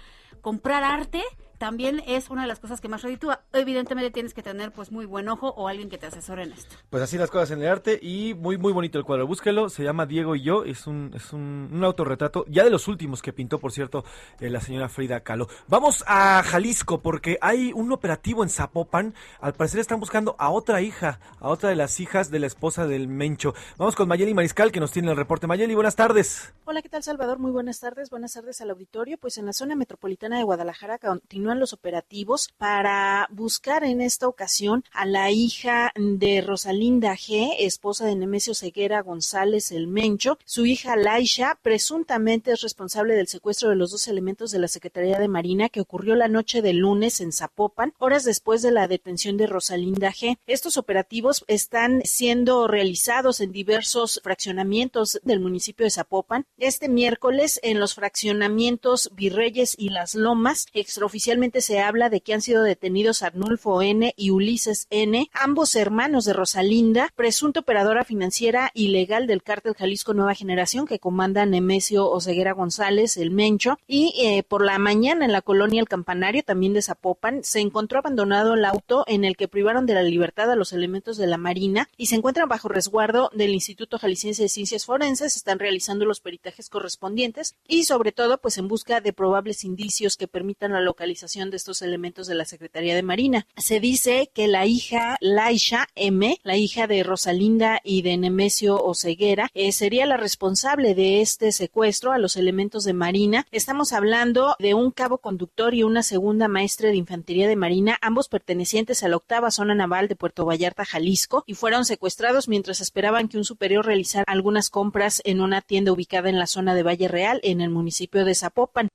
comprar 0.44 0.84
arte 0.84 1.22
también 1.58 2.02
es 2.06 2.28
una 2.28 2.42
de 2.42 2.48
las 2.48 2.60
cosas 2.60 2.80
que 2.82 2.88
más 2.88 3.00
reditúa. 3.00 3.40
Evidentemente 3.54 4.10
tienes 4.10 4.34
que 4.34 4.42
tener 4.42 4.70
pues 4.70 4.92
muy 4.92 5.06
buen 5.06 5.28
ojo 5.30 5.48
o 5.56 5.68
alguien 5.68 5.88
que 5.88 5.96
te 5.96 6.06
asesore 6.06 6.42
en 6.42 6.52
esto. 6.52 6.76
Pues 6.90 7.02
así 7.02 7.16
las 7.16 7.30
cosas 7.30 7.52
en 7.52 7.62
el 7.62 7.68
arte 7.68 7.98
y 8.02 8.34
muy 8.34 8.58
muy 8.58 8.72
bonito 8.72 8.98
el 8.98 9.04
cuadro. 9.04 9.26
Búsquelo, 9.26 9.70
se 9.70 9.82
llama 9.82 10.04
Diego 10.04 10.36
y 10.36 10.42
yo, 10.42 10.64
es 10.64 10.86
un 10.86 11.12
es 11.14 11.32
un, 11.32 11.70
un 11.72 11.82
autorretrato, 11.82 12.44
ya 12.48 12.64
de 12.64 12.70
los 12.70 12.86
últimos 12.86 13.22
que 13.22 13.32
pintó, 13.32 13.58
por 13.60 13.72
cierto, 13.72 14.04
eh, 14.40 14.50
la 14.50 14.60
señora 14.60 14.90
Frida 14.90 15.20
Kahlo. 15.20 15.48
Vamos 15.66 16.04
a 16.06 16.42
Jalisco 16.42 17.00
porque 17.00 17.38
hay 17.40 17.72
un 17.72 17.92
operativo 17.92 18.42
en 18.42 18.50
Zapopan. 18.50 19.14
Al 19.40 19.54
parecer 19.54 19.80
están 19.80 20.00
buscando 20.00 20.36
a 20.38 20.50
otra 20.50 20.82
hija, 20.82 21.20
a 21.40 21.48
otra 21.48 21.70
de 21.70 21.76
las 21.76 21.98
hijas 22.00 22.30
de 22.30 22.40
la 22.40 22.46
esposa 22.46 22.86
del 22.86 23.08
Mencho. 23.08 23.54
Vamos 23.78 23.96
con 23.96 24.08
Mayeli 24.08 24.34
Mariscal 24.34 24.70
que 24.70 24.80
nos 24.80 24.90
tiene 24.90 25.10
el 25.10 25.16
reporte. 25.16 25.46
Mayeli, 25.46 25.74
buenas 25.74 25.96
tardes. 25.96 26.52
Hola, 26.66 26.82
¿qué 26.82 26.88
tal 26.88 27.02
Salvador? 27.02 27.38
Muy 27.38 27.52
buenas 27.52 27.80
tardes. 27.80 28.10
Buenas 28.10 28.34
tardes 28.34 28.60
al 28.60 28.70
auditorio. 28.70 29.16
Pues 29.18 29.38
en 29.38 29.46
la 29.46 29.52
zona 29.52 29.76
metropolitana 29.76 30.34
de 30.39 30.44
Guadalajara 30.44 30.98
continúan 30.98 31.61
los 31.61 31.73
operativos 31.73 32.51
para 32.59 33.28
buscar 33.31 33.85
en 33.85 34.01
esta 34.01 34.28
ocasión 34.28 34.85
a 34.93 35.06
la 35.06 35.31
hija 35.31 35.93
de 35.97 36.40
Rosalinda 36.40 37.12
G., 37.15 37.55
esposa 37.59 38.06
de 38.06 38.16
Nemesio 38.16 38.55
Ceguera 38.55 39.02
González 39.02 39.73
el 39.73 39.86
Mencho. 39.86 40.39
Su 40.44 40.66
hija 40.66 40.97
Laisha 40.97 41.59
presuntamente 41.62 42.52
es 42.52 42.61
responsable 42.61 43.15
del 43.15 43.28
secuestro 43.28 43.70
de 43.70 43.77
los 43.77 43.90
dos 43.90 44.09
elementos 44.09 44.51
de 44.51 44.59
la 44.59 44.69
Secretaría 44.69 45.19
de 45.19 45.28
Marina 45.28 45.69
que 45.69 45.81
ocurrió 45.81 46.15
la 46.15 46.28
noche 46.28 46.62
del 46.62 46.78
lunes 46.78 47.20
en 47.20 47.32
Zapopan, 47.32 47.94
horas 47.98 48.24
después 48.24 48.62
de 48.62 48.70
la 48.70 48.89
detención 48.89 49.36
de 49.36 49.47
Rosalinda 49.47 50.12
G. 50.12 50.39
Estos 50.47 50.77
operativos 50.77 51.44
están 51.47 52.02
siendo 52.05 52.66
realizados 52.69 53.40
en 53.40 53.52
diversos 53.52 54.20
fraccionamientos 54.23 55.20
del 55.23 55.40
municipio 55.40 55.85
de 55.85 55.90
Zapopan. 55.90 56.47
Este 56.59 56.89
miércoles 56.89 57.61
en 57.62 57.81
los 57.81 57.94
fraccionamientos 57.94 59.11
Virreyes 59.15 59.74
y 59.78 59.90
Las 59.90 60.15
Lomas, 60.24 60.68
extraoficialmente 60.72 61.60
se 61.60 61.80
habla 61.80 62.09
de 62.09 62.22
que 62.22 62.32
han 62.32 62.40
sido 62.40 62.62
detenidos 62.62 63.22
Arnulfo 63.22 63.82
N. 63.82 64.14
y 64.16 64.30
Ulises 64.30 64.86
N., 64.88 65.28
ambos 65.34 65.74
hermanos 65.74 66.24
de 66.24 66.32
Rosalinda, 66.32 67.12
presunta 67.14 67.60
operadora 67.60 68.05
financiera 68.05 68.70
ilegal 68.72 69.26
del 69.26 69.42
cártel 69.42 69.74
Jalisco 69.74 70.14
Nueva 70.14 70.34
Generación 70.34 70.86
que 70.86 70.98
comanda 70.98 71.44
Nemesio 71.44 72.09
Oseguera 72.09 72.52
González, 72.52 73.18
el 73.18 73.32
Mencho, 73.32 73.78
y 73.86 74.14
eh, 74.18 74.42
por 74.42 74.64
la 74.64 74.78
mañana 74.78 75.26
en 75.26 75.32
la 75.32 75.42
colonia 75.42 75.82
El 75.82 75.88
Campanario, 75.88 76.42
también 76.42 76.72
de 76.72 76.80
Zapopan, 76.80 77.44
se 77.44 77.60
encontró 77.60 77.98
abandonado 77.98 78.55
el 78.55 78.64
auto 78.64 79.05
en 79.06 79.26
el 79.26 79.36
que 79.36 79.46
privaron 79.46 79.84
de 79.84 79.92
la 79.92 80.02
libertad 80.02 80.51
a 80.51 80.56
los 80.56 80.72
elementos 80.72 81.18
de 81.18 81.26
la 81.26 81.36
Marina 81.36 81.90
y 81.98 82.06
se 82.06 82.16
encuentran 82.16 82.48
bajo 82.48 82.68
resguardo 82.70 83.30
del 83.34 83.52
Instituto 83.52 83.98
Jalisciense 83.98 84.44
de 84.44 84.48
Ciencias 84.48 84.86
Forenses, 84.86 85.36
están 85.36 85.59
realizando 85.59 86.06
los 86.06 86.20
peritajes 86.20 86.70
correspondientes 86.70 87.56
y 87.68 87.84
sobre 87.84 88.12
todo 88.12 88.38
pues 88.38 88.56
en 88.56 88.68
busca 88.68 89.02
de 89.02 89.12
probables 89.12 89.64
indicios 89.64 90.13
que 90.16 90.28
permitan 90.28 90.72
la 90.72 90.80
localización 90.80 91.50
de 91.50 91.56
estos 91.56 91.82
elementos 91.82 92.26
de 92.26 92.34
la 92.34 92.44
Secretaría 92.44 92.94
de 92.94 93.02
Marina. 93.02 93.46
Se 93.56 93.80
dice 93.80 94.30
que 94.32 94.48
la 94.48 94.66
hija 94.66 95.16
Laisha 95.20 95.86
M, 95.94 96.38
la 96.42 96.56
hija 96.56 96.86
de 96.86 97.02
Rosalinda 97.02 97.80
y 97.82 98.02
de 98.02 98.16
Nemesio 98.16 98.82
Oceguera, 98.82 99.50
eh, 99.54 99.72
sería 99.72 100.06
la 100.06 100.16
responsable 100.16 100.94
de 100.94 101.20
este 101.20 101.52
secuestro 101.52 102.12
a 102.12 102.18
los 102.18 102.36
elementos 102.36 102.84
de 102.84 102.92
Marina. 102.92 103.46
Estamos 103.50 103.92
hablando 103.92 104.56
de 104.58 104.74
un 104.74 104.90
cabo 104.90 105.18
conductor 105.18 105.74
y 105.74 105.82
una 105.82 106.02
segunda 106.02 106.48
maestra 106.48 106.90
de 106.90 106.96
Infantería 106.96 107.48
de 107.48 107.56
Marina, 107.56 107.98
ambos 108.00 108.28
pertenecientes 108.28 109.02
a 109.02 109.08
la 109.08 109.16
octava 109.16 109.50
zona 109.50 109.74
naval 109.74 110.08
de 110.08 110.16
Puerto 110.16 110.44
Vallarta, 110.44 110.84
Jalisco, 110.84 111.44
y 111.46 111.54
fueron 111.54 111.84
secuestrados 111.84 112.48
mientras 112.48 112.80
esperaban 112.80 113.28
que 113.28 113.38
un 113.38 113.44
superior 113.44 113.86
realizara 113.86 114.24
algunas 114.26 114.70
compras 114.70 115.22
en 115.24 115.40
una 115.40 115.60
tienda 115.60 115.92
ubicada 115.92 116.28
en 116.28 116.38
la 116.38 116.46
zona 116.46 116.74
de 116.74 116.82
Valle 116.82 117.08
Real, 117.08 117.40
en 117.42 117.60
el 117.60 117.70
municipio 117.70 118.24
de 118.24 118.34
Zapopan. 118.34 118.88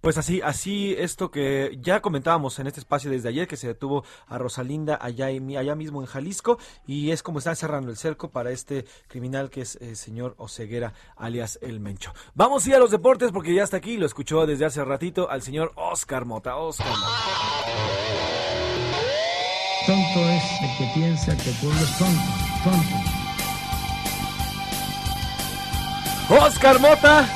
Pues 0.00 0.16
así, 0.18 0.40
así 0.42 0.94
esto 0.98 1.30
que 1.30 1.78
ya 1.80 2.00
comentábamos 2.00 2.58
en 2.58 2.66
este 2.66 2.80
espacio 2.80 3.10
desde 3.10 3.28
ayer, 3.28 3.46
que 3.46 3.56
se 3.56 3.66
detuvo 3.66 4.04
a 4.26 4.38
Rosalinda 4.38 4.98
allá, 5.00 5.30
en- 5.30 5.56
allá 5.56 5.74
mismo 5.74 6.00
en 6.00 6.06
Jalisco, 6.06 6.58
y 6.86 7.10
es 7.10 7.22
como 7.22 7.38
están 7.40 7.56
cerrando 7.56 7.90
el 7.90 7.96
cerco 7.96 8.30
para 8.30 8.50
este 8.50 8.84
criminal 9.08 9.50
que 9.50 9.62
es 9.62 9.76
el 9.80 9.96
señor 9.96 10.34
Oceguera, 10.38 10.94
alias 11.16 11.58
El 11.62 11.80
Mencho. 11.80 12.12
Vamos 12.34 12.64
a 12.64 12.68
ir 12.70 12.74
a 12.76 12.78
los 12.78 12.90
deportes 12.90 13.32
porque 13.32 13.54
ya 13.54 13.64
está 13.64 13.76
aquí, 13.78 13.96
lo 13.96 14.06
escuchó 14.06 14.46
desde 14.46 14.64
hace 14.64 14.84
ratito 14.84 15.28
al 15.30 15.42
señor 15.42 15.72
Oscar 15.76 16.24
Mota. 16.24 16.56
Oscar 16.56 16.86
Mota. 16.88 17.06
Tonto 19.86 20.20
es 20.30 20.42
el 20.62 20.78
que 20.78 20.90
piensa 20.94 21.36
que 21.36 21.50
el 21.50 21.56
pueblo 21.56 21.80
es 21.80 21.98
tonto, 21.98 22.22
tonto. 22.64 22.96
Oscar 26.44 26.80
Mota, 26.80 27.28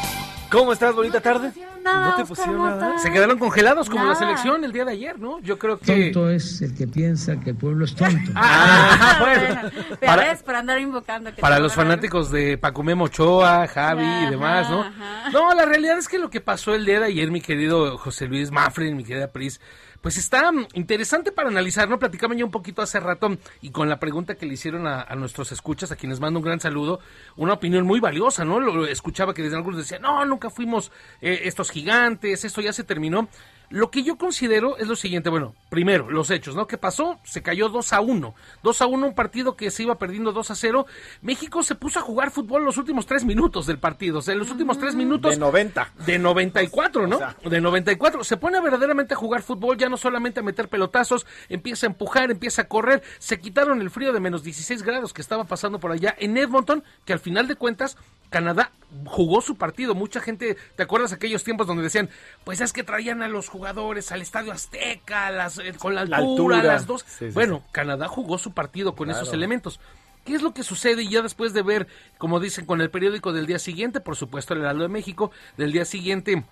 ¿cómo 0.51 0.72
estás? 0.72 0.94
Bonita 0.94 1.20
tarde. 1.20 1.52
nada, 1.82 2.10
¿No 2.10 2.16
te 2.16 2.24
pusieron 2.24 2.59
nada? 2.62 2.98
Se 2.98 3.10
quedaron 3.10 3.39
congelados 3.39 3.89
como 3.89 4.05
la 4.05 4.14
selección 4.14 4.64
el 4.64 4.72
día 4.72 4.85
de 4.85 4.93
ayer, 4.93 5.18
¿no? 5.18 5.40
Yo 5.40 5.59
creo 5.59 5.78
que... 5.78 6.10
Tonto 6.10 6.31
es 6.31 6.60
el 6.62 6.74
que 6.74 6.86
piensa 6.86 7.39
que 7.40 7.51
el 7.51 7.56
pueblo 7.56 7.85
es 7.85 7.94
tonto. 7.94 8.32
Ah, 8.35 9.16
bueno. 9.20 9.70
Pero 9.89 9.98
Para- 10.01 10.36
para 10.39 10.59
andar 10.60 10.78
invocando. 10.78 11.35
que 11.35 11.40
Para 11.40 11.59
los 11.59 11.74
fanáticos 11.74 12.31
de 12.31 12.59
Pacumemo 12.59 13.05
Ochoa, 13.05 13.66
Javi 13.68 14.02
Ajá, 14.05 14.24
y 14.27 14.31
demás, 14.31 14.70
¿no? 14.70 14.81
ajá. 14.82 15.31
No, 15.32 15.55
la 15.55 15.64
realidad 15.64 15.98
es 15.98 16.09
que 16.09 16.18
lo 16.18 16.31
que 16.31 16.40
pasó 16.40 16.74
el 16.74 16.85
día 16.85 17.01
de 17.01 17.06
ayer, 17.06 17.31
mi 17.31 17.40
querido 17.40 17.97
José 17.98 18.27
Luis 18.27 18.51
Mafren, 18.51 18.97
mi 18.97 19.05
querida 19.05 19.28
Pris, 19.28 19.60
pues 20.01 20.16
está 20.16 20.51
interesante 20.74 21.32
para 21.32 21.48
analizar, 21.48 21.89
¿no? 21.89 21.98
Platicaba 21.98 22.35
yo 22.35 22.47
un 22.47 22.51
poquito 22.51 22.82
hace 22.82 23.01
rato 23.01 23.36
y 23.60 23.70
con 23.70 23.89
la 23.89 23.98
pregunta 23.98 24.35
que 24.35 24.47
le 24.47 24.55
hicieron 24.55 24.86
a, 24.86 25.05
nuestros 25.14 25.52
escuchas, 25.52 25.93
a 25.93 25.97
quienes 25.97 26.20
mando 26.20 26.39
un 26.39 26.44
gran 26.44 26.60
saludo, 26.60 27.01
una 27.36 27.52
opinión 27.55 27.86
muy 27.86 28.01
valiosa, 28.01 28.44
¿no? 28.44 28.60
Lo, 28.60 28.74
lo 28.74 28.86
escuchaba 28.86 29.35
que 29.35 29.43
desde 29.43 29.56
algunos 29.56 29.78
decían, 29.78 30.02
no, 30.02 30.24
nunca 30.24 30.48
fuimos 30.51 30.90
eh, 31.20 31.43
estos 31.44 31.70
gigantes, 31.70 32.44
esto 32.44 32.60
ya 32.60 32.72
se 32.72 32.85
terminó. 32.85 33.28
Lo 33.71 33.93
que 33.93 34.03
yo 34.03 34.19
considero 34.19 34.77
es 34.79 34.89
lo 34.89 34.97
siguiente, 34.97 35.31
bueno, 35.31 35.55
primero, 35.69 36.11
los 36.11 36.29
hechos, 36.31 36.57
¿no? 36.57 36.67
¿Qué 36.67 36.77
pasó? 36.77 37.21
Se 37.23 37.41
cayó 37.41 37.69
2 37.69 37.93
a 37.93 38.01
1. 38.01 38.35
2 38.65 38.83
a 38.83 38.87
1, 38.87 39.07
un 39.07 39.15
partido 39.15 39.57
que 39.57 39.71
se 39.71 39.85
iba 39.85 39.97
perdiendo 39.97 40.33
2 40.33 40.51
a 40.51 40.57
0. 40.57 40.87
México 41.23 41.63
se 41.63 41.77
puso 41.77 42.01
a 42.01 42.03
jugar 42.03 42.33
fútbol 42.33 42.65
los 42.65 42.79
últimos 42.79 43.07
tres 43.07 43.25
minutos 43.25 43.67
del 43.67 43.79
partido. 43.79 44.19
O 44.19 44.23
sea, 44.23 44.33
en 44.33 44.41
los 44.41 44.51
últimos 44.51 44.77
tres 44.79 44.97
minutos. 44.97 45.31
De 45.31 45.39
90. 45.39 45.93
De 46.05 46.19
94, 46.19 47.07
¿no? 47.07 47.21
De 47.49 47.61
94. 47.61 48.25
Se 48.25 48.37
pone 48.37 48.61
verdaderamente 48.61 49.15
a 49.15 49.17
jugar 49.17 49.43
fútbol, 49.43 49.77
ya 49.77 49.89
no 49.89 49.97
solamente 49.97 50.41
a 50.41 50.43
meter 50.43 50.69
pelotazos, 50.69 51.25
empieza 51.49 51.87
a 51.87 51.91
empujar, 51.91 52.33
empieza 52.33 52.63
a 52.63 52.69
correr. 52.69 53.05
Se 53.21 53.39
quitaron 53.39 53.81
el 53.81 53.91
frío 53.91 54.13
de 54.13 54.19
menos 54.19 54.43
16 54.43 54.83
grados 54.83 55.13
que 55.13 55.23
estaba 55.23 55.45
pasando 55.45 55.79
por 55.79 55.93
allá 55.93 56.17
en 56.19 56.37
Edmonton, 56.37 56.83
que 57.05 57.13
al 57.13 57.21
final 57.21 57.47
de 57.47 57.55
cuentas 57.55 57.97
Canadá 58.31 58.73
jugó 59.07 59.41
su 59.41 59.57
partido. 59.57 59.95
Mucha 59.95 60.21
gente, 60.21 60.57
¿te 60.77 60.83
acuerdas 60.83 61.12
aquellos 61.12 61.45
tiempos 61.45 61.67
donde 61.67 61.83
decían, 61.83 62.11
pues 62.45 62.61
es 62.61 62.73
que 62.73 62.83
traían 62.83 63.23
a 63.23 63.29
los 63.29 63.49
jugadores 63.49 64.11
al 64.12 64.23
Estadio 64.23 64.53
Azteca, 64.53 65.31
las, 65.31 65.59
eh, 65.59 65.75
con 65.79 65.95
la 65.95 66.03
altura, 66.03 66.19
La 66.19 66.31
altura. 66.31 66.62
las 66.62 66.87
dos? 66.87 67.03
Sí, 67.07 67.27
sí, 67.27 67.31
bueno, 67.33 67.65
Canadá 67.73 68.09
jugó 68.09 68.39
su 68.39 68.53
partido 68.53 68.95
con 68.95 69.09
Claro. 69.09 69.23
esos 69.23 69.35
elementos. 69.35 69.81
¿Qué 70.25 70.35
es 70.35 70.43
lo 70.43 70.53
que 70.53 70.62
sucede? 70.62 71.03
Y 71.03 71.09
ya 71.09 71.23
después 71.23 71.53
de 71.55 71.62
ver, 71.62 71.87
como 72.19 72.41
dicen, 72.41 72.67
con 72.67 72.81
el 72.81 72.91
periódico 72.91 73.33
del 73.33 73.47
día 73.47 73.59
siguiente, 73.59 74.01
por 74.01 74.17
supuesto 74.17 74.53
el 74.55 74.61
Heraldo 74.61 74.83
de 74.83 74.89
México, 74.91 75.31
del 75.57 75.73
día 75.73 75.85
siguiente, 75.87 76.45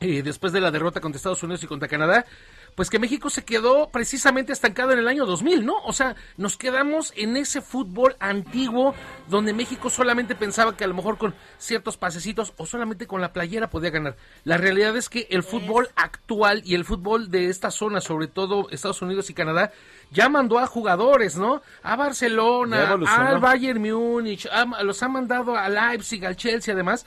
eh, 0.00 0.22
después 0.22 0.52
de 0.52 0.60
la 0.60 0.70
derrota 0.72 1.00
contra 1.00 1.16
Estados 1.18 1.42
Unidos 1.44 1.62
y 1.62 1.66
contra 1.68 1.86
Canadá, 1.88 2.26
pues 2.74 2.90
que 2.90 2.98
México 2.98 3.30
se 3.30 3.44
quedó 3.44 3.88
precisamente 3.90 4.52
estancado 4.52 4.92
en 4.92 4.98
el 4.98 5.08
año 5.08 5.26
2000, 5.26 5.64
¿no? 5.64 5.74
O 5.84 5.92
sea, 5.92 6.16
nos 6.36 6.56
quedamos 6.56 7.12
en 7.16 7.36
ese 7.36 7.60
fútbol 7.60 8.16
antiguo 8.20 8.94
donde 9.28 9.52
México 9.52 9.90
solamente 9.90 10.34
pensaba 10.34 10.76
que 10.76 10.84
a 10.84 10.86
lo 10.88 10.94
mejor 10.94 11.18
con 11.18 11.34
ciertos 11.58 11.96
pasecitos 11.96 12.52
o 12.56 12.66
solamente 12.66 13.06
con 13.06 13.20
la 13.20 13.32
playera 13.32 13.70
podía 13.70 13.90
ganar. 13.90 14.16
La 14.44 14.56
realidad 14.56 14.96
es 14.96 15.08
que 15.08 15.26
el 15.30 15.42
fútbol 15.42 15.88
actual 15.96 16.62
y 16.64 16.74
el 16.74 16.84
fútbol 16.84 17.30
de 17.30 17.48
esta 17.48 17.70
zona, 17.70 18.00
sobre 18.00 18.26
todo 18.26 18.68
Estados 18.70 19.02
Unidos 19.02 19.30
y 19.30 19.34
Canadá, 19.34 19.72
ya 20.10 20.28
mandó 20.28 20.58
a 20.58 20.66
jugadores, 20.66 21.36
¿no? 21.36 21.62
A 21.82 21.96
Barcelona, 21.96 22.76
al 23.34 23.40
Bayern 23.40 23.82
Múnich, 23.82 24.46
a- 24.46 24.82
los 24.82 25.02
ha 25.02 25.08
mandado 25.08 25.56
a 25.56 25.68
Leipzig, 25.68 26.24
al 26.26 26.36
Chelsea, 26.36 26.74
además. 26.74 27.06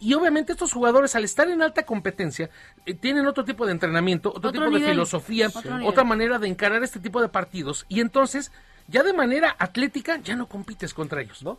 Y 0.00 0.14
obviamente 0.14 0.52
estos 0.52 0.72
jugadores, 0.72 1.14
al 1.16 1.24
estar 1.24 1.48
en 1.48 1.60
alta 1.62 1.84
competencia, 1.84 2.50
eh, 2.86 2.94
tienen 2.94 3.26
otro 3.26 3.44
tipo 3.44 3.66
de 3.66 3.72
entrenamiento, 3.72 4.30
otro, 4.30 4.50
Otro 4.50 4.52
tipo 4.52 4.78
de 4.78 4.90
filosofía, 4.90 5.48
otra 5.84 6.04
manera 6.04 6.38
de 6.38 6.48
encarar 6.48 6.82
este 6.84 7.00
tipo 7.00 7.20
de 7.20 7.28
partidos. 7.28 7.84
Y 7.88 8.00
entonces, 8.00 8.52
ya 8.86 9.02
de 9.02 9.12
manera 9.12 9.56
atlética, 9.58 10.18
ya 10.18 10.36
no 10.36 10.48
compites 10.48 10.94
contra 10.94 11.20
ellos, 11.20 11.42
¿no? 11.42 11.58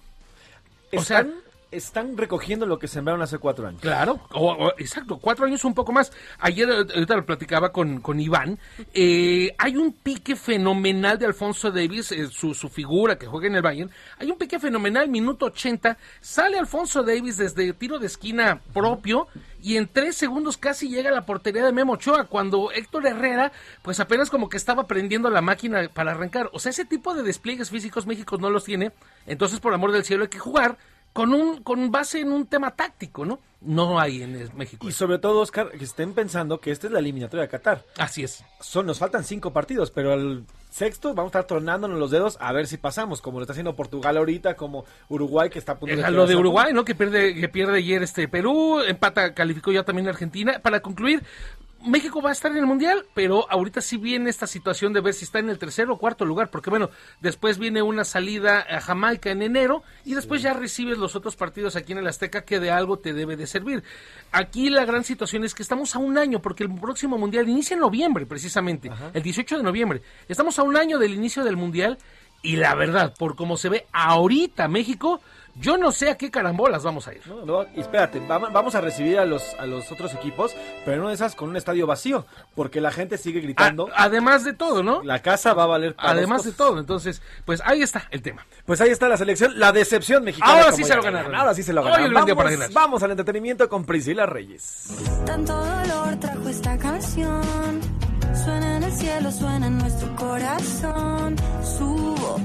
O 0.94 1.04
sea, 1.04 1.28
Están 1.72 2.18
recogiendo 2.18 2.66
lo 2.66 2.80
que 2.80 2.88
sembraron 2.88 3.22
hace 3.22 3.38
cuatro 3.38 3.68
años. 3.68 3.80
Claro, 3.82 4.20
o- 4.32 4.74
exacto, 4.80 5.20
cuatro 5.20 5.46
años 5.46 5.64
un 5.64 5.76
poco 5.76 5.92
más. 5.92 6.12
Ayer, 6.40 6.68
eh, 6.68 6.74
ahorita 6.96 7.16
lo 7.16 7.26
platicaba 7.26 7.72
con, 7.72 8.02
con 8.02 8.20
Iván, 8.20 8.58
eh, 8.94 9.54
hay 9.58 9.78
un 9.78 9.94
pique 9.94 10.36
fenomenal 10.36 11.20
de 11.20 11.28
Alfonso 11.28 11.70
Davis, 11.70 12.12
eh, 12.12 12.28
su, 12.32 12.56
su 12.56 12.70
figura 12.70 13.20
que 13.20 13.28
juega 13.28 13.46
en 13.48 13.56
el 13.56 13.62
Bayern, 13.62 13.92
hay 14.18 14.32
un 14.32 14.38
pique 14.40 14.60
fenomenal, 14.60 15.10
minuto 15.10 15.46
80, 15.46 15.96
sale 16.20 16.58
Alfonso 16.58 17.04
Davis 17.04 17.38
desde 17.38 17.72
tiro 17.74 18.00
de 18.00 18.08
esquina 18.08 18.62
propio 18.74 19.28
y 19.62 19.76
en 19.78 19.88
tres 19.88 20.16
segundos 20.16 20.58
casi 20.58 20.90
llega 20.90 21.10
a 21.10 21.14
la 21.14 21.26
portería 21.26 21.64
de 21.66 21.72
Memo 21.72 21.94
Ochoa, 21.94 22.24
cuando 22.26 22.72
Héctor 22.72 23.06
Herrera, 23.06 23.52
pues 23.84 24.00
apenas 24.00 24.30
como 24.32 24.50
que 24.50 24.58
estaba 24.58 24.88
prendiendo 24.88 25.30
la 25.30 25.42
máquina 25.42 25.88
para 25.94 26.12
arrancar. 26.14 26.50
O 26.54 26.60
sea, 26.60 26.72
ese 26.72 26.86
tipo 26.86 27.14
de 27.14 27.22
despliegues 27.24 27.70
físicos 27.70 28.08
México 28.08 28.38
no 28.38 28.50
los 28.50 28.64
tiene, 28.64 28.92
entonces 29.28 29.60
por 29.60 29.74
amor 29.74 29.92
del 29.92 30.04
cielo 30.06 30.24
hay 30.24 30.30
que 30.30 30.40
jugar 30.40 30.78
con 31.14 31.34
un 31.34 31.64
con 31.64 31.92
base 31.92 32.20
en 32.20 32.32
un 32.32 32.46
tema 32.48 32.72
táctico, 32.72 33.26
¿no? 33.26 33.40
No 33.62 34.00
hay 34.00 34.24
en 34.24 34.50
México. 34.56 34.88
Y 34.88 34.94
sobre 34.94 35.20
todo, 35.20 35.42
Oscar, 35.42 35.70
que 35.72 35.84
estén 35.84 36.14
pensando 36.14 36.62
que 36.62 36.72
esta 36.72 36.88
es 36.88 36.94
la 36.94 37.00
eliminatoria 37.00 37.42
de 37.42 37.50
Qatar. 37.50 37.84
Así 37.98 38.24
es. 38.24 38.46
Son, 38.62 38.86
nos 38.86 39.00
faltan 39.00 39.26
cinco 39.26 39.52
partidos, 39.52 39.92
pero 39.92 40.14
al 40.14 40.46
sexto 40.70 41.14
vamos 41.14 41.36
a 41.36 41.40
estar 41.40 41.44
tronándonos 41.48 42.00
los 42.00 42.10
dedos 42.10 42.38
a 42.40 42.54
ver 42.54 42.68
si 42.68 42.78
pasamos, 42.78 43.22
como 43.22 43.40
lo 43.40 43.44
está 43.44 43.52
haciendo 43.52 43.76
Portugal 43.76 44.16
ahorita, 44.16 44.56
como 44.56 44.86
Uruguay, 45.10 45.50
que 45.50 45.60
está 45.60 45.74
a 45.74 45.80
punto 45.80 45.94
Eh, 45.94 45.98
de 45.98 46.12
lo 46.12 46.26
de 46.26 46.38
Uruguay, 46.38 46.72
¿no? 46.72 46.86
Que 46.86 46.96
pierde, 46.96 47.36
que 47.36 47.50
pierde 47.50 47.80
ayer 47.80 48.02
este 48.02 48.30
Perú, 48.30 48.80
empata, 48.80 49.34
calificó 49.34 49.74
ya 49.74 49.84
también 49.84 50.08
Argentina. 50.08 50.60
Para 50.60 50.80
concluir, 50.80 51.24
México 51.86 52.22
va 52.22 52.30
a 52.30 52.34
estar 52.34 52.52
en 52.52 52.58
el 52.58 52.66
Mundial, 52.66 53.06
pero 53.14 53.50
ahorita 53.50 53.82
sí 53.82 53.98
viene 53.98 54.30
esta 54.30 54.48
situación 54.48 54.92
de 54.92 55.02
ver 55.02 55.14
si 55.14 55.26
está 55.26 55.40
en 55.40 55.50
el 55.50 55.58
tercer 55.58 55.90
o 55.90 55.98
cuarto 55.98 56.26
lugar, 56.26 56.50
porque 56.50 56.70
bueno, 56.70 56.90
después 57.22 57.58
viene 57.58 57.82
una 57.82 58.04
salida 58.04 58.66
a 58.70 58.82
Jamaica 58.82 59.32
en 59.32 59.42
enero 59.42 59.84
y 60.04 60.14
después 60.14 60.42
ya 60.42 60.54
recibes 60.54 60.98
los 60.98 61.16
otros 61.16 61.36
partidos 61.36 61.76
aquí 61.76 61.94
en 61.94 62.00
el 62.00 62.08
Azteca 62.08 62.44
que 62.44 62.60
de 62.60 62.72
algo 62.72 63.00
te 63.00 63.14
debe 63.14 63.38
de 63.38 63.48
servir. 63.48 63.84
Aquí 64.32 64.70
la 64.70 64.86
gran 64.86 65.04
situación 65.04 65.44
es 65.44 65.56
que 65.56 65.64
estamos 65.64 65.96
a 65.96 66.00
un 66.00 66.18
año, 66.18 66.42
porque 66.42 66.64
el 66.64 66.74
próximo 66.76 67.18
Mundial 67.18 67.48
inicia 67.48 67.76
en 67.76 67.82
noviembre 67.82 68.26
precisamente, 68.26 68.92
el 69.14 69.24
18 69.24 69.58
de 69.58 69.64
noviembre. 69.64 70.02
Estamos 70.28 70.60
a 70.60 70.64
un 70.64 70.76
año 70.76 71.00
del 71.00 71.14
inicio 71.14 71.44
del 71.44 71.56
Mundial 71.56 71.98
y 72.42 72.56
la 72.56 72.76
verdad, 72.76 73.14
por 73.18 73.36
como 73.36 73.58
se 73.58 73.70
ve 73.70 73.86
ahorita 73.92 74.68
México, 74.68 75.22
yo 75.56 75.78
no 75.78 75.92
sé 75.92 76.10
a 76.10 76.18
qué 76.18 76.32
carambolas 76.32 76.84
vamos 76.84 77.08
a 77.08 77.14
ir. 77.14 77.22
No, 77.28 77.46
no, 77.46 77.66
y 77.76 77.82
espérate, 77.82 78.22
vam- 78.22 78.52
vamos 78.52 78.76
a 78.76 78.82
recibir 78.82 79.20
a 79.20 79.26
los, 79.26 79.54
a 79.60 79.66
los 79.66 79.92
otros 79.92 80.14
equipos, 80.14 80.56
pero 80.86 80.96
en 80.96 81.00
una 81.02 81.10
de 81.10 81.16
esas 81.16 81.36
con 81.36 81.50
un 81.50 81.58
estadio 81.58 81.86
vacío, 81.88 82.26
porque 82.56 82.82
la 82.82 82.92
gente 82.92 83.18
sigue 83.18 83.40
gritando. 83.42 83.90
además 83.96 84.44
de 84.44 84.54
todo, 84.54 84.84
¿no? 84.84 85.04
La 85.04 85.22
casa 85.22 85.54
va 85.54 85.64
a 85.64 85.68
valer 85.68 85.96
para 85.96 86.12
Además 86.12 86.44
de 86.44 86.52
todo, 86.52 86.80
entonces, 86.80 87.22
pues 87.46 87.62
ahí 87.66 87.82
está 87.82 88.08
el 88.12 88.22
tema. 88.22 88.46
Pues 88.66 88.82
ahí 88.82 88.90
está 88.90 89.08
la 89.10 89.18
selección, 89.18 89.60
la 89.60 89.72
decepción 89.72 90.24
mexicana. 90.24 90.54
Ahora 90.54 90.72
sí 90.72 90.84
se 90.84 90.96
lo 90.96 91.02
ganaron. 91.04 91.36
Ahora 91.36 91.54
sí 91.54 91.64
se 91.64 91.74
lo 91.74 91.84
ganaron. 91.84 92.74
Vamos, 92.74 93.04
al 93.04 93.12
entretenimiento 93.12 93.68
con 93.70 93.86
Priscila 93.86 94.26
Reyes. 94.26 94.88
Tanto 95.26 95.54
dolor 95.56 96.16
trajo 96.20 96.50
esta 96.50 96.78
canción. 96.78 97.80
Suena 98.44 98.78
en 98.78 98.84
el 98.84 98.92
cielo, 98.94 99.32
suena 99.32 99.68
en 99.68 99.78
nuestro 99.80 100.16
corazón. 100.16 101.36
Subo 101.64 102.40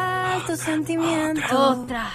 otra. 0.00 0.34
Alto 0.34 0.56
sentimiento. 0.56 1.58
Otra. 1.82 2.06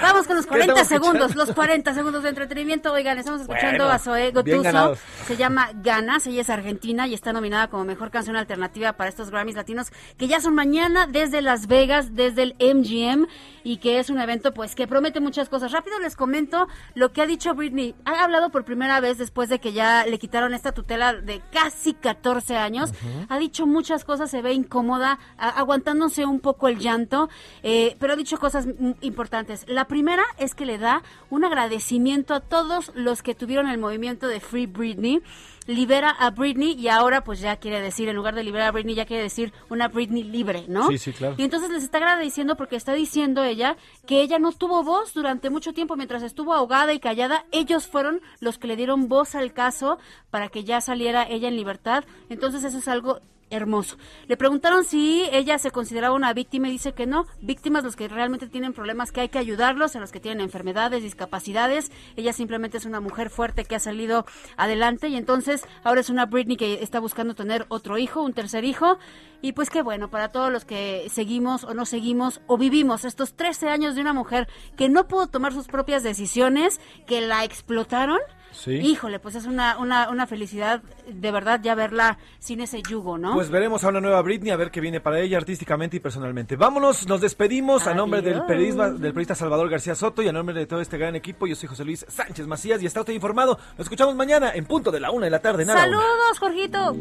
Vamos 0.00 0.26
con 0.26 0.36
los 0.36 0.46
¿Qué 0.46 0.50
40 0.50 0.72
estamos 0.80 0.88
segundos, 0.88 1.30
escuchando? 1.30 1.44
los 1.46 1.54
40 1.54 1.94
segundos 1.94 2.22
de 2.22 2.28
entretenimiento. 2.30 2.92
Oigan, 2.92 3.18
estamos 3.18 3.42
escuchando 3.42 3.84
Bueno, 3.84 3.90
a 3.90 3.98
Zoe 3.98 4.32
Gotuso. 4.32 4.96
Se 5.26 5.36
llama 5.36 5.68
Ganas, 5.74 6.26
ella 6.26 6.40
es 6.40 6.50
argentina 6.50 7.06
y 7.06 7.14
está 7.14 7.32
nominada 7.32 7.68
como 7.68 7.84
mejor 7.84 8.10
canción 8.10 8.36
alternativa 8.36 8.94
para 8.94 9.08
estos 9.10 9.30
Grammys 9.30 9.56
latinos 9.56 9.88
que 10.16 10.26
ya 10.26 10.40
son 10.40 10.54
mañana 10.54 11.06
desde 11.06 11.42
Las 11.42 11.66
Vegas, 11.66 12.14
desde 12.14 12.42
el 12.42 12.56
MGM 12.58 13.26
y 13.62 13.76
que 13.76 13.98
es 13.98 14.08
un 14.10 14.18
evento 14.18 14.52
pues 14.54 14.74
que 14.74 14.86
promete 14.88 15.20
muchas 15.20 15.48
cosas. 15.48 15.70
Rápido 15.72 15.98
les 16.00 16.16
comento 16.16 16.66
lo 16.94 17.12
que 17.12 17.22
ha 17.22 17.26
dicho 17.26 17.54
Britney. 17.54 17.94
Ha 18.04 18.24
hablado 18.24 18.50
por 18.50 18.64
primera 18.64 19.00
vez 19.00 19.18
después 19.18 19.48
de 19.48 19.60
que 19.60 19.72
ya 19.72 20.06
le 20.06 20.18
quitaron 20.18 20.54
esta 20.54 20.72
tutela 20.72 21.12
de 21.14 21.42
casi 21.52 21.92
14 21.94 22.56
años. 22.56 22.90
Ha 23.28 23.38
dicho 23.38 23.66
muchas 23.66 24.04
cosas, 24.04 24.30
se 24.30 24.40
ve 24.42 24.54
incómoda, 24.54 25.18
aguantándose 25.36 26.24
un 26.24 26.40
poco 26.40 26.68
el 26.68 26.78
llanto, 26.78 27.19
eh, 27.62 27.96
pero 27.98 28.12
ha 28.12 28.16
dicho 28.16 28.38
cosas 28.38 28.66
importantes. 29.00 29.64
La 29.68 29.86
primera 29.86 30.24
es 30.38 30.54
que 30.54 30.66
le 30.66 30.78
da 30.78 31.02
un 31.28 31.44
agradecimiento 31.44 32.34
a 32.34 32.40
todos 32.40 32.92
los 32.94 33.22
que 33.22 33.34
tuvieron 33.34 33.68
el 33.68 33.78
movimiento 33.78 34.28
de 34.28 34.40
Free 34.40 34.66
Britney. 34.66 35.20
Libera 35.66 36.10
a 36.10 36.30
Britney 36.30 36.72
y 36.72 36.88
ahora 36.88 37.22
pues 37.22 37.40
ya 37.40 37.56
quiere 37.56 37.80
decir, 37.80 38.08
en 38.08 38.16
lugar 38.16 38.34
de 38.34 38.42
liberar 38.42 38.68
a 38.68 38.72
Britney, 38.72 38.94
ya 38.94 39.04
quiere 39.04 39.22
decir 39.22 39.52
una 39.68 39.88
Britney 39.88 40.24
libre, 40.24 40.64
¿no? 40.66 40.88
Sí, 40.88 40.98
sí, 40.98 41.12
claro. 41.12 41.36
Y 41.38 41.44
entonces 41.44 41.70
les 41.70 41.84
está 41.84 41.98
agradeciendo 41.98 42.56
porque 42.56 42.76
está 42.76 42.92
diciendo 42.92 43.44
ella 43.44 43.76
que 44.06 44.20
ella 44.22 44.38
no 44.38 44.52
tuvo 44.52 44.82
voz 44.82 45.14
durante 45.14 45.50
mucho 45.50 45.72
tiempo 45.72 45.96
mientras 45.96 46.22
estuvo 46.22 46.54
ahogada 46.54 46.92
y 46.92 46.98
callada. 46.98 47.44
Ellos 47.52 47.86
fueron 47.86 48.20
los 48.40 48.58
que 48.58 48.66
le 48.66 48.76
dieron 48.76 49.08
voz 49.08 49.34
al 49.34 49.52
caso 49.52 49.98
para 50.30 50.48
que 50.48 50.64
ya 50.64 50.80
saliera 50.80 51.28
ella 51.28 51.48
en 51.48 51.56
libertad. 51.56 52.04
Entonces 52.30 52.64
eso 52.64 52.78
es 52.78 52.88
algo 52.88 53.20
hermoso. 53.50 53.96
Le 54.26 54.36
preguntaron 54.36 54.84
si 54.84 55.28
ella 55.32 55.58
se 55.58 55.70
consideraba 55.70 56.14
una 56.14 56.32
víctima 56.32 56.68
y 56.68 56.72
dice 56.72 56.92
que 56.92 57.06
no. 57.06 57.26
Víctimas 57.40 57.84
los 57.84 57.96
que 57.96 58.08
realmente 58.08 58.48
tienen 58.48 58.72
problemas 58.72 59.12
que 59.12 59.20
hay 59.20 59.28
que 59.28 59.38
ayudarlos, 59.38 59.96
a 59.96 60.00
los 60.00 60.12
que 60.12 60.20
tienen 60.20 60.40
enfermedades, 60.40 61.02
discapacidades. 61.02 61.90
Ella 62.16 62.32
simplemente 62.32 62.78
es 62.78 62.86
una 62.86 63.00
mujer 63.00 63.30
fuerte 63.30 63.64
que 63.64 63.76
ha 63.76 63.80
salido 63.80 64.24
adelante 64.56 65.08
y 65.08 65.16
entonces 65.16 65.64
ahora 65.84 66.00
es 66.00 66.10
una 66.10 66.26
Britney 66.26 66.56
que 66.56 66.82
está 66.82 67.00
buscando 67.00 67.34
tener 67.34 67.66
otro 67.68 67.98
hijo, 67.98 68.22
un 68.22 68.32
tercer 68.32 68.64
hijo. 68.64 68.98
Y 69.42 69.52
pues 69.52 69.70
qué 69.70 69.82
bueno 69.82 70.10
para 70.10 70.28
todos 70.28 70.52
los 70.52 70.64
que 70.64 71.06
seguimos 71.10 71.64
o 71.64 71.74
no 71.74 71.86
seguimos 71.86 72.40
o 72.46 72.58
vivimos 72.58 73.04
estos 73.04 73.34
13 73.34 73.68
años 73.68 73.94
de 73.94 74.02
una 74.02 74.12
mujer 74.12 74.48
que 74.76 74.88
no 74.88 75.08
pudo 75.08 75.28
tomar 75.28 75.52
sus 75.52 75.66
propias 75.66 76.02
decisiones, 76.02 76.80
que 77.06 77.20
la 77.20 77.44
explotaron. 77.44 78.18
Sí. 78.52 78.72
Híjole, 78.72 79.18
pues 79.18 79.34
es 79.34 79.46
una, 79.46 79.78
una, 79.78 80.10
una 80.10 80.26
felicidad 80.26 80.82
de 81.06 81.32
verdad 81.32 81.60
ya 81.62 81.74
verla 81.74 82.18
sin 82.38 82.60
ese 82.60 82.82
yugo, 82.82 83.18
¿no? 83.18 83.34
Pues 83.34 83.50
veremos 83.50 83.84
a 83.84 83.88
una 83.88 84.00
nueva 84.00 84.20
Britney, 84.22 84.50
a 84.50 84.56
ver 84.56 84.70
qué 84.70 84.80
viene 84.80 85.00
para 85.00 85.20
ella 85.20 85.38
artísticamente 85.38 85.96
y 85.96 86.00
personalmente. 86.00 86.56
Vámonos, 86.56 87.06
nos 87.06 87.20
despedimos 87.20 87.86
a 87.86 87.94
nombre 87.94 88.22
del 88.22 88.42
periodista, 88.44 88.90
del 88.90 89.12
periodista 89.12 89.34
Salvador 89.34 89.68
García 89.70 89.94
Soto 89.94 90.22
y 90.22 90.28
a 90.28 90.32
nombre 90.32 90.54
de 90.54 90.66
todo 90.66 90.80
este 90.80 90.98
gran 90.98 91.16
equipo. 91.16 91.46
Yo 91.46 91.54
soy 91.54 91.68
José 91.68 91.84
Luis 91.84 92.04
Sánchez 92.08 92.46
Macías 92.46 92.82
y 92.82 92.86
está 92.86 93.00
usted 93.00 93.12
informado. 93.12 93.58
Nos 93.78 93.86
escuchamos 93.86 94.14
mañana 94.14 94.52
en 94.54 94.64
punto 94.66 94.90
de 94.90 95.00
la 95.00 95.10
una 95.10 95.26
de 95.26 95.30
la 95.30 95.40
tarde. 95.40 95.64
Nada, 95.64 95.86
una. 95.86 95.98
Saludos, 95.98 96.38
Jorgito. 96.38 96.96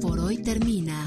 Por 0.00 0.18
hoy 0.20 0.42
termina 0.42 1.06